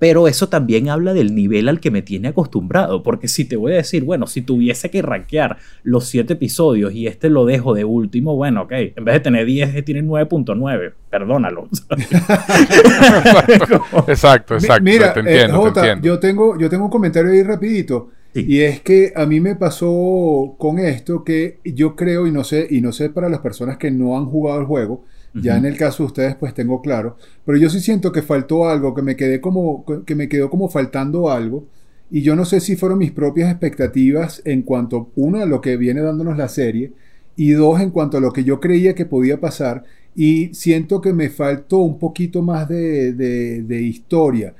pero 0.00 0.26
eso 0.26 0.48
también 0.48 0.88
habla 0.88 1.12
del 1.12 1.34
nivel 1.34 1.68
al 1.68 1.78
que 1.78 1.90
me 1.90 2.00
tiene 2.00 2.28
acostumbrado. 2.28 3.02
Porque 3.02 3.28
si 3.28 3.44
te 3.44 3.56
voy 3.56 3.74
a 3.74 3.76
decir, 3.76 4.02
bueno, 4.02 4.26
si 4.26 4.40
tuviese 4.40 4.90
que 4.90 5.02
rankear 5.02 5.58
los 5.82 6.06
siete 6.06 6.32
episodios 6.32 6.94
y 6.94 7.06
este 7.06 7.28
lo 7.28 7.44
dejo 7.44 7.74
de 7.74 7.84
último, 7.84 8.34
bueno, 8.34 8.62
ok, 8.62 8.72
en 8.72 9.04
vez 9.04 9.16
de 9.16 9.20
tener 9.20 9.44
10, 9.44 9.84
tiene 9.84 10.02
9.9. 10.02 10.94
Perdónalo. 11.10 11.68
exacto, 14.08 14.54
exacto. 14.54 14.82
Mira, 14.82 15.12
te 15.12 15.20
eh, 15.20 15.42
entiendo, 15.42 15.70
Yo, 16.02 16.18
tengo, 16.18 16.58
yo 16.58 16.70
tengo 16.70 16.86
un 16.86 16.90
comentario 16.90 17.30
ahí 17.30 17.42
rapidito. 17.42 18.08
Y 18.32 18.60
es 18.60 18.80
que 18.80 19.12
a 19.14 19.26
mí 19.26 19.40
me 19.40 19.56
pasó 19.56 20.54
con 20.56 20.78
esto 20.78 21.24
que 21.24 21.58
yo 21.64 21.94
creo, 21.94 22.26
y 22.26 22.32
no 22.32 22.44
sé, 22.44 22.66
y 22.70 22.80
no 22.80 22.92
sé 22.92 23.10
para 23.10 23.28
las 23.28 23.40
personas 23.40 23.76
que 23.76 23.90
no 23.90 24.16
han 24.16 24.26
jugado 24.26 24.60
el 24.60 24.66
juego, 24.66 25.04
ya 25.34 25.56
en 25.56 25.64
el 25.64 25.76
caso 25.76 26.02
de 26.02 26.06
ustedes, 26.08 26.34
pues 26.34 26.54
tengo 26.54 26.82
claro. 26.82 27.16
Pero 27.44 27.58
yo 27.58 27.70
sí 27.70 27.80
siento 27.80 28.12
que 28.12 28.22
faltó 28.22 28.68
algo, 28.68 28.94
que 28.94 29.02
me 29.02 29.16
quedé 29.16 29.40
como, 29.40 29.84
que 30.04 30.14
me 30.14 30.28
quedó 30.28 30.50
como 30.50 30.68
faltando 30.68 31.30
algo. 31.30 31.66
Y 32.10 32.22
yo 32.22 32.34
no 32.34 32.44
sé 32.44 32.60
si 32.60 32.74
fueron 32.74 32.98
mis 32.98 33.12
propias 33.12 33.50
expectativas 33.50 34.42
en 34.44 34.62
cuanto, 34.62 35.10
uno, 35.14 35.40
a 35.40 35.46
lo 35.46 35.60
que 35.60 35.76
viene 35.76 36.00
dándonos 36.00 36.36
la 36.36 36.48
serie, 36.48 36.92
y 37.36 37.52
dos, 37.52 37.80
en 37.80 37.90
cuanto 37.90 38.18
a 38.18 38.20
lo 38.20 38.32
que 38.32 38.42
yo 38.42 38.60
creía 38.60 38.94
que 38.94 39.06
podía 39.06 39.40
pasar. 39.40 39.84
Y 40.16 40.52
siento 40.52 41.00
que 41.00 41.12
me 41.12 41.30
faltó 41.30 41.78
un 41.78 41.98
poquito 41.98 42.42
más 42.42 42.68
de, 42.68 43.12
de, 43.12 43.82
historia. 43.82 44.54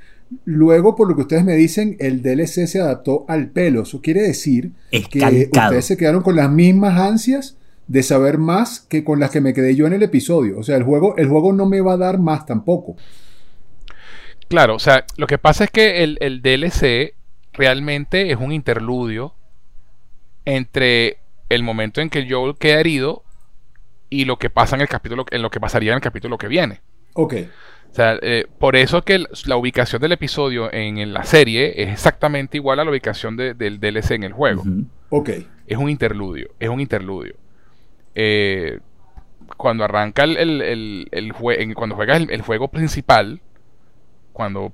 Luego, 0.45 0.95
por 0.95 1.09
lo 1.09 1.15
que 1.15 1.23
ustedes 1.23 1.43
me 1.43 1.57
dicen, 1.57 1.97
el 1.99 2.21
DLC 2.21 2.65
se 2.67 2.79
adaptó 2.79 3.25
al 3.27 3.49
pelo. 3.49 3.81
Eso 3.81 4.01
quiere 4.01 4.21
decir 4.21 4.71
que 4.89 5.49
ustedes 5.51 5.85
se 5.85 5.97
quedaron 5.97 6.23
con 6.23 6.37
las 6.37 6.49
mismas 6.49 6.97
ansias 6.97 7.57
de 7.91 8.03
saber 8.03 8.37
más 8.37 8.79
que 8.79 9.03
con 9.03 9.19
las 9.19 9.31
que 9.31 9.41
me 9.41 9.53
quedé 9.53 9.75
yo 9.75 9.85
en 9.85 9.91
el 9.91 10.01
episodio. 10.01 10.57
O 10.57 10.63
sea, 10.63 10.77
el 10.77 10.83
juego, 10.83 11.17
el 11.17 11.27
juego 11.27 11.51
no 11.51 11.65
me 11.65 11.81
va 11.81 11.93
a 11.93 11.97
dar 11.97 12.19
más 12.19 12.45
tampoco. 12.45 12.95
Claro, 14.47 14.75
o 14.75 14.79
sea, 14.79 15.05
lo 15.17 15.27
que 15.27 15.37
pasa 15.37 15.65
es 15.65 15.71
que 15.71 16.01
el, 16.01 16.17
el 16.21 16.41
DLC 16.41 17.15
realmente 17.51 18.31
es 18.31 18.37
un 18.37 18.53
interludio 18.53 19.35
entre 20.45 21.17
el 21.49 21.63
momento 21.63 21.99
en 21.99 22.09
que 22.09 22.25
Joel 22.29 22.55
queda 22.57 22.79
herido 22.79 23.23
y 24.09 24.23
lo 24.23 24.39
que 24.39 24.49
pasa 24.49 24.77
en 24.77 24.81
el 24.83 24.87
capítulo, 24.87 25.25
en 25.29 25.41
lo 25.41 25.49
que 25.49 25.59
pasaría 25.59 25.91
en 25.91 25.95
el 25.97 26.01
capítulo 26.01 26.37
que 26.37 26.47
viene. 26.47 26.79
Ok. 27.13 27.33
O 27.91 27.93
sea, 27.93 28.17
eh, 28.21 28.45
por 28.57 28.77
eso 28.77 29.01
que 29.01 29.25
la 29.47 29.57
ubicación 29.57 30.01
del 30.01 30.13
episodio 30.13 30.71
en, 30.71 31.13
la 31.13 31.25
serie 31.25 31.83
es 31.83 31.89
exactamente 31.89 32.55
igual 32.55 32.79
a 32.79 32.85
la 32.85 32.91
ubicación 32.91 33.35
del 33.35 33.81
DLC 33.81 34.11
en 34.11 34.23
el 34.23 34.31
juego. 34.31 34.63
Ok. 35.09 35.29
Es 35.67 35.77
un 35.77 35.89
interludio, 35.89 36.51
es 36.57 36.69
un 36.69 36.79
interludio. 36.79 37.35
Eh, 38.15 38.79
cuando 39.57 39.83
arranca 39.83 40.23
el, 40.23 40.37
el, 40.37 41.07
el, 41.11 41.33
cuando 41.75 41.95
juegas 41.95 42.21
el, 42.21 42.41
juego 42.41 42.67
principal, 42.67 43.41
cuando 44.33 44.73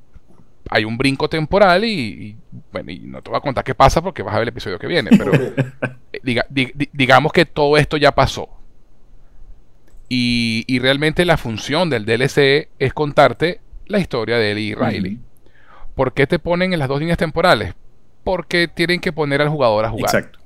hay 0.69 0.86
un 0.86 0.97
brinco 0.97 1.30
temporal 1.30 1.86
y, 1.86 2.38
bueno, 2.71 2.91
y 2.91 3.00
no 3.00 3.21
te 3.21 3.30
voy 3.30 3.38
a 3.38 3.41
contar 3.41 3.63
qué 3.63 3.76
pasa 3.76 4.02
porque 4.02 4.23
vas 4.23 4.34
a 4.34 4.39
ver 4.39 4.43
el 4.43 4.50
episodio 4.50 4.80
que 4.80 4.88
viene, 4.88 5.12
pero 5.17 5.32
eh, 6.13 6.73
digamos 6.93 7.32
que 7.32 7.45
todo 7.45 7.78
esto 7.78 7.97
ya 7.97 8.13
pasó. 8.13 8.50
Y, 10.10 10.80
realmente 10.80 11.26
la 11.26 11.38
función 11.38 11.89
del 11.89 12.06
DLC 12.06 12.69
es 12.80 12.93
contarte 12.93 13.60
la 13.88 14.00
historia 14.00 14.38
de 14.38 14.52
Ellie 14.52 14.69
y 14.69 14.73
Riley. 14.73 15.19
¿Por 15.95 16.13
qué 16.13 16.28
te 16.28 16.39
ponen 16.39 16.71
en 16.71 16.80
las 16.80 16.88
dos 16.88 17.00
líneas 17.00 17.17
temporales? 17.17 17.73
Porque 18.23 18.67
tienen 18.67 19.02
que 19.02 19.12
poner 19.12 19.41
al 19.41 19.50
jugador 19.50 19.84
a 19.84 19.89
jugar. 19.89 20.06
Exacto. 20.06 20.37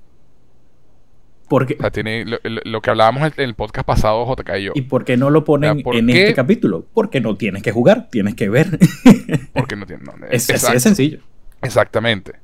Porque, 1.51 1.77
tiene 1.91 2.23
lo, 2.43 2.81
que 2.81 2.89
hablábamos 2.91 3.29
en 3.35 3.43
el 3.43 3.55
podcast 3.55 3.85
pasado, 3.85 4.25
JK 4.25 4.49
y 4.57 4.63
yo. 4.63 4.71
¿Y 4.73 4.83
por 4.83 5.03
qué 5.03 5.17
no 5.17 5.29
lo 5.29 5.43
ponen 5.43 5.83
en 5.85 6.09
este 6.09 6.33
capítulo? 6.33 6.85
Porque 6.93 7.19
no 7.19 7.35
tienes 7.35 7.61
que 7.61 7.73
jugar, 7.73 8.07
tienes 8.09 8.35
que 8.35 8.47
ver. 8.47 8.79
Porque 9.53 9.75
no 9.75 9.85
tienes. 9.85 10.07
es, 10.29 10.49
es 10.49 10.81
sencillo. 10.81 11.19
Exactamente. 11.61 12.35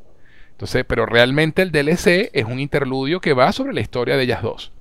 Entonces, 0.51 0.83
pero 0.85 1.05
realmente 1.05 1.61
el 1.61 1.71
DLC 1.71 2.31
es 2.33 2.43
un 2.43 2.59
interludio 2.59 3.21
que 3.21 3.31
va 3.31 3.53
sobre 3.53 3.73
la 3.73 3.79
historia 3.79 4.17
de 4.17 4.23
ellas 4.23 4.41
dos. 4.41 4.73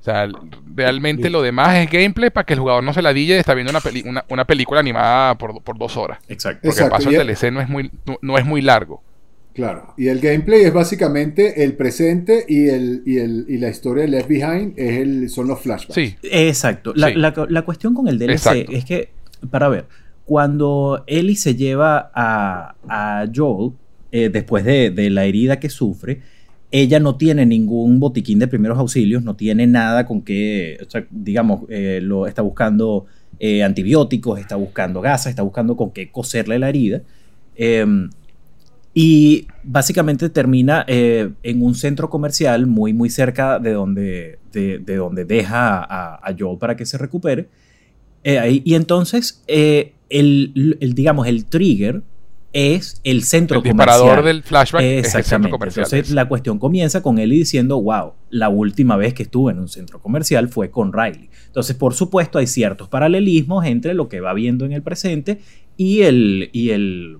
O 0.00 0.02
sea, 0.02 0.28
realmente 0.74 1.30
lo 1.30 1.40
demás 1.40 1.76
es 1.76 1.88
gameplay 1.88 2.30
para 2.30 2.44
que 2.44 2.54
el 2.54 2.58
jugador 2.58 2.82
no 2.82 2.92
se 2.92 3.02
la 3.02 3.12
dille 3.12 3.34
de 3.34 3.38
estar 3.38 3.54
viendo 3.54 3.70
una, 3.70 4.24
una, 4.28 4.44
película 4.46 4.80
animada 4.80 5.36
por, 5.36 5.62
por, 5.62 5.78
dos 5.78 5.96
horas. 5.96 6.18
Exacto. 6.26 6.66
Porque 6.66 6.82
el 6.82 6.90
paso 6.90 7.08
del 7.08 7.24
DLC 7.24 7.52
no 7.52 7.60
es, 7.60 7.68
muy, 7.68 7.92
no, 8.20 8.36
es 8.36 8.44
muy 8.44 8.62
largo. 8.62 9.00
Claro. 9.54 9.94
Y 9.96 10.08
el 10.08 10.20
gameplay 10.20 10.62
es 10.62 10.72
básicamente 10.72 11.64
el 11.64 11.74
presente 11.74 12.44
y, 12.48 12.68
el, 12.68 13.02
y, 13.04 13.18
el, 13.18 13.46
y 13.48 13.58
la 13.58 13.68
historia 13.68 14.04
de 14.04 14.10
Left 14.10 14.28
Behind 14.28 14.74
es 14.76 15.00
el, 15.00 15.28
son 15.28 15.48
los 15.48 15.60
flashbacks. 15.60 15.94
Sí. 15.94 16.16
Exacto. 16.22 16.92
La, 16.94 17.10
la, 17.10 17.62
cuestión 17.62 17.94
con 17.94 18.08
el 18.08 18.18
DLC 18.18 18.68
es 18.70 18.84
que, 18.84 19.10
para 19.50 19.68
ver, 19.68 19.86
cuando 20.24 21.02
Ellie 21.06 21.36
se 21.36 21.56
lleva 21.56 22.10
a, 22.14 22.74
a 22.88 23.26
Joel, 23.34 23.72
eh, 24.12 24.28
después 24.28 24.64
de, 24.64 24.90
de 24.90 25.10
la 25.10 25.24
herida 25.24 25.58
que 25.58 25.68
sufre, 25.68 26.20
ella 26.70 27.00
no 27.00 27.16
tiene 27.16 27.46
ningún 27.46 27.98
botiquín 27.98 28.38
de 28.38 28.46
primeros 28.46 28.78
auxilios, 28.78 29.22
no 29.24 29.34
tiene 29.34 29.66
nada 29.66 30.06
con 30.06 30.22
que, 30.22 30.78
digamos, 31.10 31.62
eh, 31.68 32.00
lo 32.02 32.26
está 32.26 32.42
buscando 32.42 33.06
eh, 33.40 33.64
antibióticos, 33.64 34.38
está 34.38 34.56
buscando 34.56 35.00
gasas, 35.00 35.30
está 35.30 35.42
buscando 35.42 35.76
con 35.76 35.90
qué 35.90 36.10
coserle 36.10 36.58
la 36.58 36.68
herida. 36.68 37.02
Y 38.92 39.46
básicamente 39.62 40.28
termina 40.30 40.84
eh, 40.88 41.30
en 41.42 41.62
un 41.62 41.74
centro 41.74 42.10
comercial 42.10 42.66
muy, 42.66 42.92
muy 42.92 43.08
cerca 43.08 43.58
de 43.58 43.72
donde, 43.72 44.38
de, 44.52 44.78
donde 44.96 45.24
deja 45.24 45.84
a, 45.84 46.34
Joel 46.36 46.58
para 46.58 46.76
que 46.76 46.84
se 46.84 46.98
recupere. 46.98 47.48
y 48.24 48.74
entonces, 48.74 49.42
el, 49.46 50.76
el, 50.80 50.94
digamos, 50.94 51.28
el 51.28 51.44
trigger 51.44 52.02
es 52.52 53.00
el 53.04 53.22
centro 53.22 53.58
el 53.58 53.62
disparador 53.62 54.24
del 54.24 54.42
flashback 54.42 54.82
es 54.82 55.14
el 55.14 55.24
centro 55.24 55.50
comercial. 55.50 55.86
Entonces 55.86 56.10
la 56.10 56.26
cuestión 56.28 56.58
comienza 56.58 57.02
con 57.02 57.18
él 57.18 57.30
diciendo, 57.30 57.80
wow, 57.80 58.14
la 58.30 58.48
última 58.48 58.96
vez 58.96 59.14
que 59.14 59.22
estuve 59.22 59.52
en 59.52 59.60
un 59.60 59.68
centro 59.68 60.00
comercial 60.00 60.48
fue 60.48 60.70
con 60.70 60.92
Riley. 60.92 61.30
Entonces, 61.46 61.76
por 61.76 61.94
supuesto, 61.94 62.38
hay 62.38 62.46
ciertos 62.46 62.88
paralelismos 62.88 63.64
entre 63.66 63.94
lo 63.94 64.08
que 64.08 64.20
va 64.20 64.34
viendo 64.34 64.64
en 64.64 64.72
el 64.72 64.82
presente 64.82 65.40
y 65.76 66.02
el, 66.02 66.50
y 66.52 66.70
el, 66.70 67.18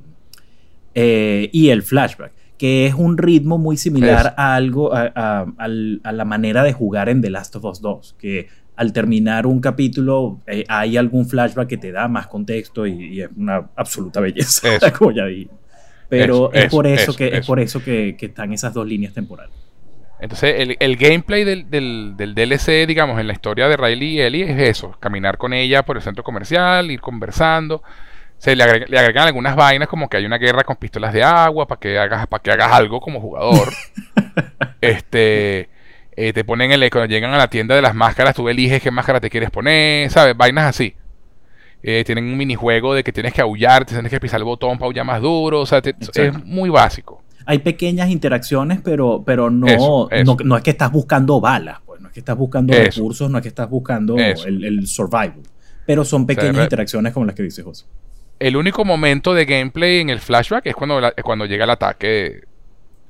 eh, 0.94 1.48
y 1.52 1.70
el 1.70 1.82
flashback 1.82 2.32
que 2.58 2.84
es 2.84 2.92
un 2.92 3.16
ritmo 3.16 3.56
muy 3.56 3.78
similar 3.78 4.34
a 4.36 4.54
algo, 4.54 4.94
a, 4.94 5.46
a, 5.56 5.68
la 5.68 6.24
manera 6.26 6.62
de 6.62 6.74
jugar 6.74 7.08
en 7.08 7.22
The 7.22 7.30
Last 7.30 7.56
of 7.56 7.64
Us 7.64 7.80
2, 7.80 8.16
que 8.18 8.48
al 8.80 8.94
terminar 8.94 9.46
un 9.46 9.60
capítulo 9.60 10.40
eh, 10.46 10.64
hay 10.66 10.96
algún 10.96 11.26
flashback 11.28 11.68
que 11.68 11.76
te 11.76 11.92
da 11.92 12.08
más 12.08 12.26
contexto 12.28 12.86
y, 12.86 13.20
es 13.20 13.28
una 13.36 13.68
absoluta 13.76 14.20
belleza, 14.20 14.68
como 14.98 15.12
ya 15.12 15.26
dije. 15.26 15.50
Pero 16.08 16.50
es, 16.52 16.70
por 16.70 16.86
eso 16.86 17.14
que, 17.14 17.28
es 17.28 17.46
por 17.46 17.60
eso 17.60 17.84
que, 17.84 18.16
están 18.18 18.54
esas 18.54 18.72
dos 18.72 18.86
líneas 18.86 19.12
temporales. 19.12 19.54
Entonces, 20.18 20.76
el, 20.80 20.96
gameplay 20.96 21.44
del, 21.44 21.70
del, 21.70 22.34
DLC, 22.34 22.86
digamos, 22.86 23.20
en 23.20 23.26
la 23.26 23.34
historia 23.34 23.68
de 23.68 23.76
Riley 23.76 24.16
y 24.16 24.20
Ellie 24.20 24.50
es 24.50 24.68
eso: 24.68 24.96
caminar 24.98 25.36
con 25.36 25.52
ella 25.52 25.82
por 25.82 25.96
el 25.96 26.02
centro 26.02 26.24
comercial, 26.24 26.90
ir 26.90 27.00
conversando. 27.00 27.82
Se 28.40 28.56
le, 28.56 28.86
le, 28.86 28.98
agregan 28.98 29.26
algunas 29.26 29.54
vainas 29.54 29.86
como 29.86 30.08
que 30.08 30.16
hay 30.16 30.24
una 30.24 30.38
guerra 30.38 30.64
con 30.64 30.76
pistolas 30.76 31.12
de 31.12 31.22
agua 31.22 31.68
para 31.68 31.78
que 31.78 31.98
hagas, 31.98 32.26
para 32.26 32.42
que 32.42 32.50
hagas 32.50 32.72
algo 32.72 32.98
como 32.98 33.20
jugador. 33.20 33.68
este 34.80 35.68
eh, 36.16 36.32
te 36.32 36.42
ponen 36.42 36.72
el 36.72 36.90
cuando 36.90 37.06
llegan 37.06 37.34
a 37.34 37.36
la 37.36 37.48
tienda 37.48 37.74
de 37.74 37.82
las 37.82 37.94
máscaras, 37.94 38.34
tú 38.34 38.48
eliges 38.48 38.82
qué 38.82 38.90
máscara 38.90 39.20
te 39.20 39.28
quieres 39.28 39.50
poner, 39.50 40.10
¿sabes? 40.10 40.34
Vainas 40.34 40.64
así. 40.64 40.94
Eh, 41.82 42.02
tienen 42.06 42.24
un 42.24 42.36
minijuego 42.38 42.94
de 42.94 43.04
que 43.04 43.12
tienes 43.12 43.34
que 43.34 43.42
aullar, 43.42 43.84
tienes 43.84 44.10
que 44.10 44.18
pisar 44.18 44.40
el 44.40 44.44
botón 44.44 44.78
para 44.78 44.86
aullar 44.86 45.04
más 45.04 45.20
duro, 45.20 45.60
o 45.60 45.66
sea, 45.66 45.82
es 45.84 46.44
muy 46.46 46.70
básico. 46.70 47.22
Hay 47.44 47.58
pequeñas 47.58 48.08
interacciones, 48.08 48.80
pero, 48.82 49.22
pero 49.22 49.50
no, 49.50 50.08
no, 50.44 50.56
es 50.56 50.62
que 50.62 50.70
estás 50.70 50.90
buscando 50.90 51.42
balas, 51.42 51.78
pues, 51.84 52.00
no 52.00 52.08
es 52.08 52.14
que 52.14 52.20
estás 52.20 52.38
buscando 52.38 52.72
recursos, 52.72 53.30
no 53.30 53.36
es 53.36 53.42
que 53.42 53.48
estás 53.48 53.68
buscando 53.68 54.16
el, 54.16 54.86
survival, 54.86 55.42
pero 55.84 56.06
son 56.06 56.26
pequeñas 56.26 56.64
interacciones 56.64 57.12
como 57.12 57.26
las 57.26 57.34
que 57.34 57.42
dice 57.42 57.62
José. 57.62 57.84
El 58.40 58.56
único 58.56 58.84
momento 58.84 59.34
de 59.34 59.44
gameplay 59.44 60.00
en 60.00 60.10
el 60.10 60.18
flashback 60.18 60.66
es 60.66 60.74
cuando, 60.74 61.00
cuando 61.22 61.46
llega 61.46 61.64
el 61.64 61.70
ataque 61.70 62.42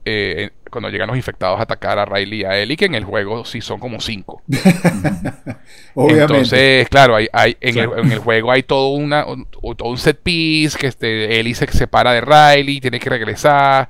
eh, 0.05 0.51
cuando 0.71 0.89
llegan 0.89 1.09
los 1.09 1.17
infectados 1.17 1.59
a 1.61 1.65
atacar 1.65 1.99
a 1.99 2.07
Riley 2.07 2.41
y 2.41 2.45
a 2.45 2.57
Ellie, 2.57 2.77
que 2.77 2.87
en 2.87 2.95
el 2.95 3.05
juego 3.05 3.45
sí 3.45 3.61
son 3.61 3.79
como 3.79 4.01
cinco. 4.01 4.43
Entonces, 5.97 6.89
claro, 6.89 7.17
hay, 7.17 7.29
hay 7.33 7.57
en, 7.61 7.79
El, 8.11 8.19
juego 8.19 8.51
hay 8.51 8.63
todo, 8.63 8.91
una, 8.91 9.27
un 9.27 9.99
set 9.99 10.21
piece, 10.23 10.79
que 10.79 10.87
este, 10.87 11.39
Ellie 11.39 11.55
se 11.55 11.67
separa 11.67 12.13
de 12.13 12.23
Riley, 12.23 12.81
tiene 12.81 12.99
que 12.99 13.11
regresar, 13.11 13.89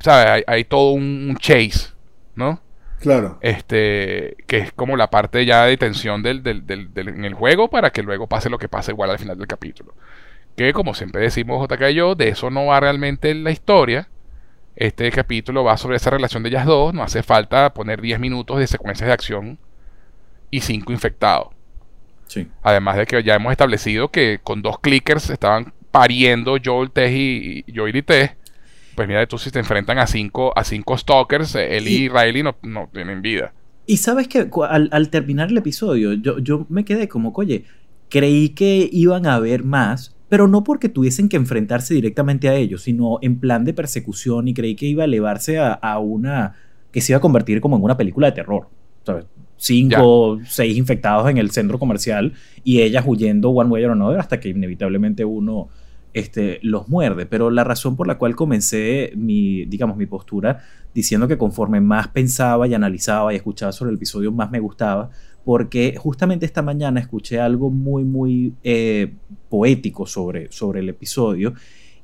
¿sabe? 0.00 0.44
Hay, 0.46 0.64
todo 0.64 0.90
un, 0.90 1.36
chase, 1.38 1.90
¿no? 2.34 2.60
Claro. 2.98 3.38
Este, 3.42 4.36
que 4.46 4.58
es 4.58 4.72
como 4.72 4.96
la 4.96 5.10
parte 5.10 5.44
ya 5.44 5.66
de 5.66 5.76
tensión 5.76 6.22
del, 6.22 6.42
del, 6.42 6.66
del, 6.66 7.08
en 7.08 7.24
el 7.24 7.34
juego 7.34 7.68
para 7.68 7.90
que 7.90 8.02
luego 8.02 8.26
pase 8.26 8.50
lo 8.50 8.58
que 8.58 8.68
pase 8.68 8.90
igual 8.90 9.10
al 9.10 9.18
final 9.18 9.38
del 9.38 9.46
capítulo. 9.46 9.94
Que 10.56 10.72
como 10.72 10.94
siempre 10.94 11.22
decimos 11.22 11.66
JK 11.68 11.90
y 11.90 11.94
yo, 11.94 12.14
de 12.14 12.28
eso 12.28 12.50
no 12.50 12.66
va 12.66 12.80
realmente 12.80 13.34
la 13.34 13.50
historia 13.50 14.08
este 14.76 15.10
capítulo 15.10 15.64
va 15.64 15.78
sobre 15.78 15.96
esa 15.96 16.10
relación 16.10 16.42
de 16.42 16.50
ellas 16.50 16.66
dos. 16.66 16.92
No 16.92 17.02
hace 17.02 17.22
falta 17.22 17.72
poner 17.72 18.00
10 18.02 18.20
minutos 18.20 18.58
de 18.58 18.66
secuencias 18.66 19.06
de 19.06 19.12
acción 19.12 19.58
y 20.50 20.60
5 20.60 20.92
infectados. 20.92 21.48
Sí. 22.26 22.46
Además 22.62 22.98
de 22.98 23.06
que 23.06 23.22
ya 23.22 23.36
hemos 23.36 23.52
establecido 23.52 24.10
que 24.10 24.40
con 24.42 24.60
dos 24.60 24.78
clickers 24.80 25.30
estaban 25.30 25.72
pariendo 25.90 26.56
Joel 26.62 26.90
Tess 26.90 27.10
y, 27.10 27.64
Joel 27.74 27.96
y. 27.96 28.02
Pues 28.02 29.08
mira, 29.08 29.26
tú 29.26 29.38
si 29.38 29.50
te 29.50 29.58
enfrentan 29.58 29.98
a 29.98 30.06
cinco, 30.06 30.52
a 30.56 30.64
cinco 30.64 30.96
stalkers, 30.96 31.54
Ellie 31.54 32.04
y, 32.04 32.08
Riley 32.08 32.42
no, 32.42 32.56
no, 32.62 32.88
tienen 32.92 33.22
vida. 33.22 33.52
Y 33.86 33.98
sabes 33.98 34.26
que 34.26 34.50
al, 34.68 35.10
terminar 35.10 35.50
el 35.50 35.58
episodio, 35.58 36.14
yo, 36.14 36.38
yo 36.38 36.66
me 36.70 36.84
quedé 36.84 37.06
como, 37.06 37.30
oye, 37.36 37.64
creí 38.08 38.50
que 38.50 38.88
iban 38.90 39.26
a 39.26 39.34
haber 39.34 39.64
más, 39.64 40.15
pero 40.28 40.48
no 40.48 40.64
porque 40.64 40.88
tuviesen 40.88 41.28
que 41.28 41.36
enfrentarse 41.36 41.94
directamente 41.94 42.48
a 42.48 42.54
ellos, 42.54 42.82
sino 42.82 43.18
en 43.22 43.38
plan 43.38 43.64
de 43.64 43.72
persecución 43.72 44.48
y 44.48 44.54
creí 44.54 44.74
que 44.74 44.86
iba 44.86 45.02
a 45.02 45.06
elevarse 45.06 45.58
a, 45.58 45.98
una 45.98 46.54
que 46.90 47.00
se 47.00 47.12
iba 47.12 47.18
a 47.18 47.20
convertir 47.20 47.60
como 47.60 47.76
en 47.76 47.82
una 47.82 47.96
película 47.96 48.28
de 48.28 48.32
terror. 48.32 48.68
¿sabes? 49.04 49.26
Cinco, 49.56 50.38
seis 50.46 50.76
infectados 50.76 51.30
en 51.30 51.38
el 51.38 51.50
centro 51.50 51.78
comercial 51.78 52.32
y 52.64 52.82
ellas 52.82 53.04
huyendo 53.06 53.50
one 53.50 53.70
way 53.70 53.84
or 53.84 53.92
another 53.92 54.18
hasta 54.18 54.40
que 54.40 54.48
inevitablemente 54.48 55.24
uno 55.24 55.68
este, 56.12 56.58
los 56.62 56.88
muerde. 56.88 57.26
Pero 57.26 57.50
la 57.50 57.62
razón 57.62 57.94
por 57.94 58.06
la 58.06 58.18
cual 58.18 58.34
comencé 58.34 59.12
mi, 59.16 59.64
digamos, 59.66 59.96
mi 59.96 60.06
postura 60.06 60.60
diciendo 60.94 61.28
que 61.28 61.38
conforme 61.38 61.80
más 61.80 62.08
pensaba 62.08 62.66
y 62.66 62.74
analizaba 62.74 63.32
y 63.32 63.36
escuchaba 63.36 63.70
sobre 63.70 63.90
el 63.90 63.96
episodio, 63.96 64.32
más 64.32 64.50
me 64.50 64.58
gustaba, 64.58 65.10
porque 65.46 65.94
justamente 65.96 66.44
esta 66.44 66.60
mañana 66.60 66.98
escuché 66.98 67.38
algo 67.38 67.70
muy, 67.70 68.02
muy 68.02 68.54
eh, 68.64 69.12
poético 69.48 70.04
sobre, 70.04 70.50
sobre 70.50 70.80
el 70.80 70.88
episodio 70.88 71.54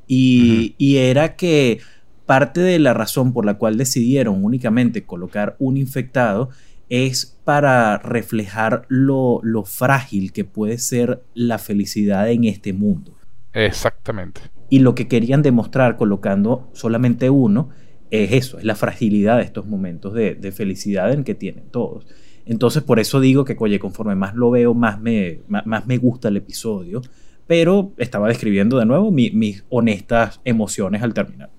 y, 0.06 0.76
era 0.78 1.34
que 1.34 1.80
parte 2.24 2.60
de 2.60 2.78
la 2.78 2.94
razón 2.94 3.32
por 3.32 3.44
la 3.44 3.54
cual 3.54 3.78
decidieron 3.78 4.44
únicamente 4.44 5.02
colocar 5.02 5.56
un 5.58 5.76
infectado 5.76 6.50
es 6.88 7.36
para 7.42 7.98
reflejar 7.98 8.86
lo, 8.86 9.40
lo 9.42 9.64
frágil 9.64 10.32
que 10.32 10.44
puede 10.44 10.78
ser 10.78 11.24
la 11.34 11.58
felicidad 11.58 12.30
en 12.30 12.44
este 12.44 12.72
mundo. 12.72 13.16
Exactamente. 13.54 14.40
Y 14.70 14.78
lo 14.78 14.94
que 14.94 15.08
querían 15.08 15.42
demostrar 15.42 15.96
colocando 15.96 16.70
solamente 16.74 17.28
uno 17.28 17.70
es 18.12 18.30
eso, 18.30 18.60
es 18.60 18.64
la 18.64 18.76
fragilidad 18.76 19.38
de 19.38 19.42
estos 19.42 19.66
momentos 19.66 20.14
de, 20.14 20.36
de 20.36 20.52
felicidad 20.52 21.12
en 21.12 21.24
que 21.24 21.34
tienen 21.34 21.64
todos. 21.72 22.06
Entonces, 22.46 22.82
por 22.82 22.98
eso 22.98 23.20
digo 23.20 23.44
que, 23.44 23.56
oye, 23.58 23.78
conforme 23.78 24.14
más 24.14 24.34
lo 24.34 24.50
veo, 24.50 24.74
más 24.74 25.00
me, 25.00 25.40
más, 25.48 25.86
me 25.86 25.98
gusta 25.98 26.28
el 26.28 26.36
episodio. 26.36 27.02
Pero 27.46 27.92
estaba 27.98 28.28
describiendo 28.28 28.78
de 28.78 28.86
nuevo 28.86 29.10
mis 29.10 29.64
honestas 29.68 30.40
emociones 30.44 31.02
al 31.02 31.14
terminar. 31.14 31.50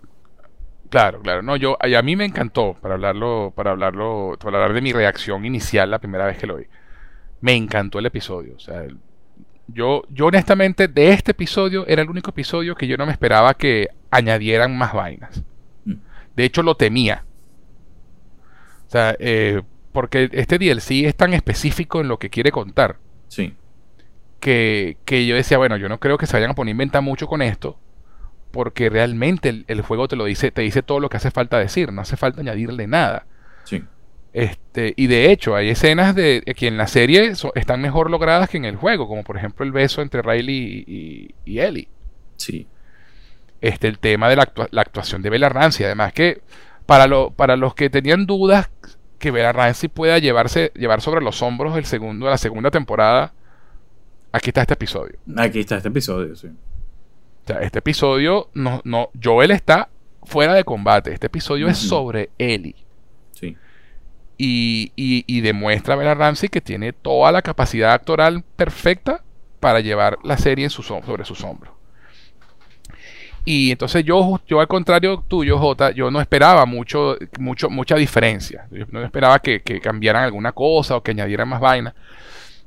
Claro, 0.93 1.22
claro. 1.22 1.41
No, 1.41 1.56
yo, 1.56 1.76
a 1.82 2.02
mí 2.04 2.15
me 2.15 2.24
encantó, 2.24 2.78
para 2.80 2.93
hablarlo, 2.93 3.52
para 3.56 3.72
hablarlo, 3.72 4.38
para 4.39 4.58
hablar 4.58 4.74
de 4.74 4.82
mi 4.82 4.93
reacción 4.93 5.43
inicial 5.43 5.89
la 5.89 5.98
primera 5.98 6.28
vez 6.28 6.38
que 6.38 6.46
lo 6.46 6.58
vi. 6.58 6.65
Me 7.41 7.56
encantó 7.56 7.98
el 7.98 8.06
episodio. 8.06 8.56
O 8.56 8.60
sea, 8.60 8.86
yo, 9.67 10.04
yo 10.10 10.28
honestamente, 10.28 10.88
de 10.88 11.10
este 11.10 11.32
episodio, 11.32 11.88
era 11.88 12.04
el 12.04 12.10
único 12.12 12.30
episodio 12.30 12.76
que 12.76 12.86
yo 12.86 12.96
no 12.96 13.08
me 13.08 13.12
esperaba 13.12 13.56
que 13.56 13.88
añadieran 14.12 14.78
más 14.78 14.93
vainas. 14.93 15.43
Mm. 15.86 15.96
De 16.36 16.46
hecho, 16.46 16.62
lo 16.62 16.76
temía. 16.76 17.26
O 18.88 18.91
sea, 18.91 19.15
eh, 19.17 19.63
porque 19.93 20.29
este 20.34 20.58
DLC 20.58 21.06
es 21.06 21.15
tan 21.15 21.34
específico 21.34 22.01
en 22.01 22.10
lo 22.10 22.19
que 22.19 22.29
quiere 22.29 22.51
contar. 22.51 22.97
Sí. 23.29 23.53
Que, 24.41 24.97
que 25.06 25.25
yo 25.25 25.36
decía, 25.36 25.58
bueno, 25.58 25.77
yo 25.77 25.88
no 25.88 25.99
creo 25.99 26.17
que 26.17 26.25
se 26.25 26.34
vayan 26.34 26.51
a 26.51 26.56
poner 26.56 26.71
a 26.71 26.73
inventar 26.73 27.01
mucho 27.01 27.27
con 27.27 27.41
esto, 27.41 27.79
porque 28.51 28.89
realmente 28.89 29.63
el, 29.67 29.82
juego 29.82 30.10
te 30.10 30.17
lo 30.17 30.25
dice, 30.25 30.51
te 30.51 30.63
dice 30.63 30.84
todo 30.84 30.99
lo 30.99 31.10
que 31.10 31.17
hace 31.17 31.32
falta 31.32 31.58
decir, 31.58 31.93
no 31.93 32.01
hace 32.01 32.17
falta 32.17 32.41
añadirle 32.41 32.88
nada. 32.88 33.25
Sí. 33.63 33.84
Este, 34.34 34.93
y 34.97 35.08
de 35.08 35.32
hecho, 35.32 35.56
hay 35.56 35.69
escenas 35.69 36.15
de 36.15 36.41
que 36.58 36.67
en 36.67 36.77
la 36.77 36.88
serie 36.88 37.34
están 37.56 37.82
mejor 37.82 38.10
logradas 38.10 38.49
que 38.49 38.58
en 38.58 38.65
el 38.65 38.75
juego, 38.75 39.08
como 39.08 39.23
por 39.23 39.38
ejemplo 39.38 39.63
el 39.63 39.71
beso 39.71 40.01
entre 40.01 40.23
Riley 40.23 41.34
y, 41.45 41.60
Ellie. 41.60 41.88
Sí. 42.36 42.67
Este, 43.62 43.88
el 43.88 43.99
tema 43.99 44.27
de 44.27 44.36
la, 44.36 44.82
actuación 44.82 45.21
de 45.21 45.29
Bella 45.29 45.49
Ramsey. 45.49 45.86
Además 45.86 46.13
que 46.13 46.41
para, 46.86 47.08
lo, 47.08 47.32
para 47.32 47.56
los 47.56 47.75
que 47.75 47.89
tenían 47.89 48.25
dudas 48.25 48.69
que 49.23 49.31
Bella 49.31 49.53
Ramsey 49.53 49.88
pueda 49.88 50.19
llevarse, 50.19 50.73
llevar 50.75 50.99
sobre 50.99 51.21
los 51.21 51.41
hombros 51.41 51.77
el 51.77 51.86
segundo, 51.86 52.29
la 52.29 52.38
segunda 52.38 52.69
temporada, 52.69 53.31
aquí 54.33 54.49
está 54.49 54.63
este 54.63 54.73
episodio. 54.73 55.17
Aquí 55.38 55.62
está 55.62 55.77
este 55.77 55.88
episodio, 55.88 56.36
sí. 56.36 56.47
O 56.47 57.47
sea, 57.47 57.62
este 57.62 57.79
episodio, 57.79 58.49
no, 58.53 58.81
no, 58.83 59.12
Joel 59.23 59.51
está 59.51 59.88
fuera 60.23 60.53
de 60.53 60.65
combate. 60.65 61.13
Este 61.13 61.27
episodio 61.27 61.69
es 61.69 61.77
sobre 61.77 62.31
Ellie. 62.38 62.75
Sí. 63.31 63.55
Y, 64.38 64.91
y, 64.97 65.39
demuestra 65.39 65.93
a 65.93 65.97
Bella 65.97 66.15
Ramsey 66.15 66.49
que 66.49 66.59
tiene 66.59 66.91
toda 66.91 67.31
la 67.31 67.41
capacidad 67.41 67.93
actoral 67.93 68.43
perfecta 68.57 69.23
para 69.62 69.79
llevar 69.79 70.17
la 70.25 70.38
serie 70.38 70.65
en 70.65 70.69
sobre 70.69 71.23
sus 71.23 71.41
hombros. 71.45 71.71
Y 73.45 73.71
entonces 73.71 74.06
yo, 74.06 74.39
yo 74.47 74.62
al 74.62 74.67
contrario 74.67 75.23
tuyo, 75.27 75.58
Jota, 75.58 75.91
yo 75.91 76.10
no 76.10 76.21
esperaba 76.21 76.65
mucho, 76.65 77.17
mucho, 77.39 77.69
mucha 77.69 77.95
diferencia. 77.95 78.67
Yo 78.71 78.86
no 78.91 79.03
esperaba 79.03 79.39
que, 79.39 79.62
que 79.62 79.82
cambiaran 79.82 80.23
alguna 80.23 80.53
cosa 80.53 80.95
o 80.95 81.03
que 81.03 81.12
añadieran 81.12 81.49
más 81.49 81.60
vaina. 81.60 81.93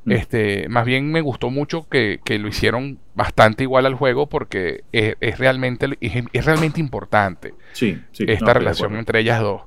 Mm. 0.06 0.12
Este, 0.12 0.68
más 0.68 0.86
bien 0.86 1.10
me 1.10 1.20
gustó 1.20 1.50
mucho 1.50 1.88
que, 1.88 2.20
lo 2.38 2.48
hicieron 2.48 2.98
bastante 3.14 3.64
igual 3.64 3.86
al 3.86 3.96
juego 3.96 4.28
porque 4.28 4.84
es, 4.92 5.38
realmente, 5.38 5.88
es, 6.00 6.44
realmente 6.44 6.80
importante 6.80 7.54
sí, 7.72 7.98
esta 8.20 8.54
relación 8.54 8.96
entre 8.96 9.20
ellas 9.20 9.40
dos. 9.40 9.62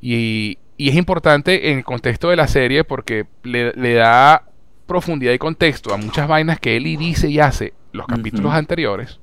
Y, 0.00 0.58
es 0.78 0.94
importante 0.94 1.70
en 1.70 1.78
el 1.78 1.84
contexto 1.84 2.28
de 2.28 2.36
la 2.36 2.46
serie 2.48 2.84
porque 2.84 3.24
le, 3.42 3.94
da 3.94 4.44
profundidad 4.86 5.32
y 5.32 5.38
contexto 5.38 5.92
a 5.92 5.96
muchas 5.96 6.28
vainas 6.28 6.60
que 6.60 6.76
Eli 6.76 6.96
dice 6.96 7.28
y 7.28 7.40
hace 7.40 7.72
los 7.92 8.06
capítulos 8.06 8.52
anteriores. 8.52 9.18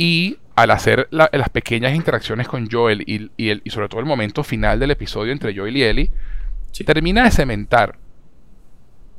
Y 0.00 0.38
al 0.54 0.70
hacer 0.70 1.08
las 1.10 1.48
pequeñas 1.48 1.92
interacciones 1.92 2.46
con 2.46 2.70
Joel 2.70 3.02
y, 3.04 3.48
el, 3.48 3.62
y 3.64 3.70
sobre 3.70 3.88
todo 3.88 3.98
el 3.98 4.06
momento 4.06 4.44
final 4.44 4.78
del 4.78 4.92
episodio 4.92 5.32
entre 5.32 5.56
Joel 5.56 5.76
y 5.76 5.82
Ellie, 5.82 6.10
termina 6.86 7.24
de 7.24 7.32
cementar 7.32 7.98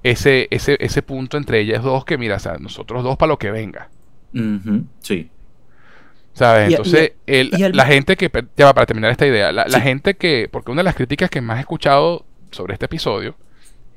ese, 0.03 0.47
ese, 0.51 0.77
ese 0.79 1.01
punto 1.01 1.35
entre 1.35 1.59
ellas 1.59 1.83
dos 1.83 2.05
que, 2.05 2.17
mira, 2.17 2.37
o 2.37 2.39
sea, 2.39 2.53
nosotros 2.59 3.03
dos 3.03 3.17
para 3.17 3.27
lo 3.27 3.37
que 3.37 3.51
venga. 3.51 3.89
Sí. 5.01 5.29
¿Sabes? 6.31 6.69
Entonces, 6.69 7.11
la 7.27 7.85
gente 7.85 8.15
que. 8.15 8.31
Ya 8.55 8.67
va, 8.67 8.73
para 8.73 8.85
terminar 8.85 9.11
esta 9.11 9.27
idea. 9.27 9.51
La, 9.51 9.81
gente 9.81 10.13
que. 10.13 10.47
Porque 10.49 10.71
una 10.71 10.79
de 10.79 10.85
las 10.85 10.95
críticas 10.95 11.29
que 11.29 11.41
más 11.41 11.57
he 11.57 11.61
escuchado 11.61 12.25
sobre 12.51 12.71
este 12.71 12.85
episodio 12.85 13.35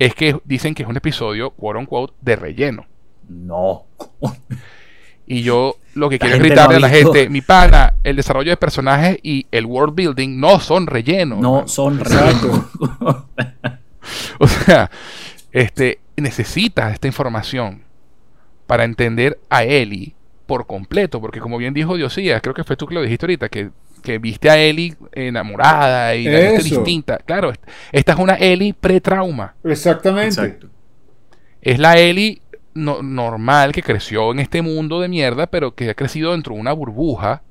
es 0.01 0.16
que 0.16 0.37
dicen 0.45 0.75
que 0.75 0.83
es 0.83 0.88
un 0.88 0.97
episodio, 0.97 1.51
quote 1.51 1.79
unquote, 1.79 2.14
de 2.21 2.35
relleno. 2.35 2.87
No. 3.29 3.85
Y 5.27 5.43
yo 5.43 5.77
lo 5.95 6.09
que 6.09 6.19
quiero 6.19 6.39
gritarle 6.39 6.77
a 6.77 6.81
la 6.81 6.89
gente, 6.89 7.29
mi 7.29 7.41
pana, 7.41 7.95
el 8.03 8.17
desarrollo 8.17 8.51
de 8.51 8.57
personajes 8.57 9.19
y 9.23 9.47
el 9.51 9.67
world 9.67 9.95
building 9.95 10.39
no 10.39 10.59
son 10.61 10.87
relleno. 10.87 11.37
No 11.37 11.69
son 11.69 12.01
relleno. 12.01 12.69
o 14.39 14.49
sea, 14.49 14.91
este, 15.53 16.01
necesitas 16.17 16.93
esta 16.93 17.07
información 17.07 17.83
para 18.67 18.85
entender 18.85 19.39
a 19.51 19.65
Eli 19.65 20.15
por 20.47 20.67
completo, 20.67 21.21
porque 21.21 21.41
como 21.41 21.59
bien 21.59 21.75
dijo 21.75 21.97
Diosías, 21.97 22.43
creo 22.43 22.55
que 22.55 22.65
fue 22.65 22.77
tú 22.77 22.87
que 22.87 22.95
lo 22.95 23.03
dijiste 23.03 23.27
ahorita, 23.27 23.49
que, 23.49 23.71
viste 24.19 24.51
a 24.51 24.59
Eli 24.59 24.97
enamorada 25.13 26.15
y 26.15 26.27
distinta. 26.59 27.19
Claro, 27.19 27.53
esta 27.93 28.13
es 28.13 28.19
una 28.19 28.35
Eli 28.35 28.73
pre-trauma. 28.73 29.55
Exactamente. 29.63 30.59
Es 31.61 31.79
la 31.79 31.97
Eli 31.97 32.41
normal 32.75 33.73
que 33.73 33.83
creció 33.83 34.33
en 34.33 34.39
este 34.39 34.63
mundo 34.63 35.01
de 35.01 35.09
mierda, 35.09 35.47
pero 35.47 35.75
que 35.75 35.91
ha 35.91 35.95
crecido 35.95 36.33
dentro 36.33 36.55
de 36.55 36.61
una 36.61 36.73
burbuja, 36.73 37.43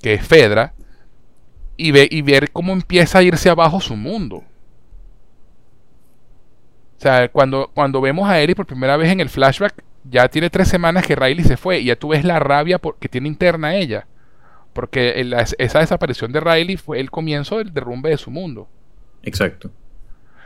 que 0.00 0.14
es 0.14 0.26
Fedra, 0.26 0.74
y, 1.76 1.90
ve, 1.90 2.08
y 2.10 2.22
ver 2.22 2.50
cómo 2.50 2.72
empieza 2.72 3.18
a 3.18 3.22
irse 3.22 3.50
abajo 3.50 3.80
su 3.80 3.96
mundo. 3.96 4.44
O 6.96 7.00
sea, 7.00 7.28
cuando, 7.28 7.70
cuando 7.74 8.00
vemos 8.00 8.28
a 8.28 8.40
Eri 8.40 8.54
por 8.54 8.66
primera 8.66 8.96
vez 8.96 9.10
en 9.10 9.20
el 9.20 9.28
flashback, 9.28 9.82
ya 10.04 10.28
tiene 10.28 10.50
tres 10.50 10.68
semanas 10.68 11.06
que 11.06 11.16
Riley 11.16 11.44
se 11.44 11.56
fue 11.56 11.80
y 11.80 11.86
ya 11.86 11.96
tú 11.96 12.08
ves 12.08 12.24
la 12.24 12.38
rabia 12.38 12.80
que 12.98 13.08
tiene 13.08 13.28
interna 13.28 13.74
ella. 13.74 14.06
Porque 14.72 15.24
esa 15.58 15.78
desaparición 15.80 16.32
de 16.32 16.40
Riley 16.40 16.76
fue 16.76 17.00
el 17.00 17.10
comienzo 17.10 17.58
del 17.58 17.72
derrumbe 17.72 18.10
de 18.10 18.18
su 18.18 18.30
mundo. 18.30 18.68
Exacto. 19.22 19.70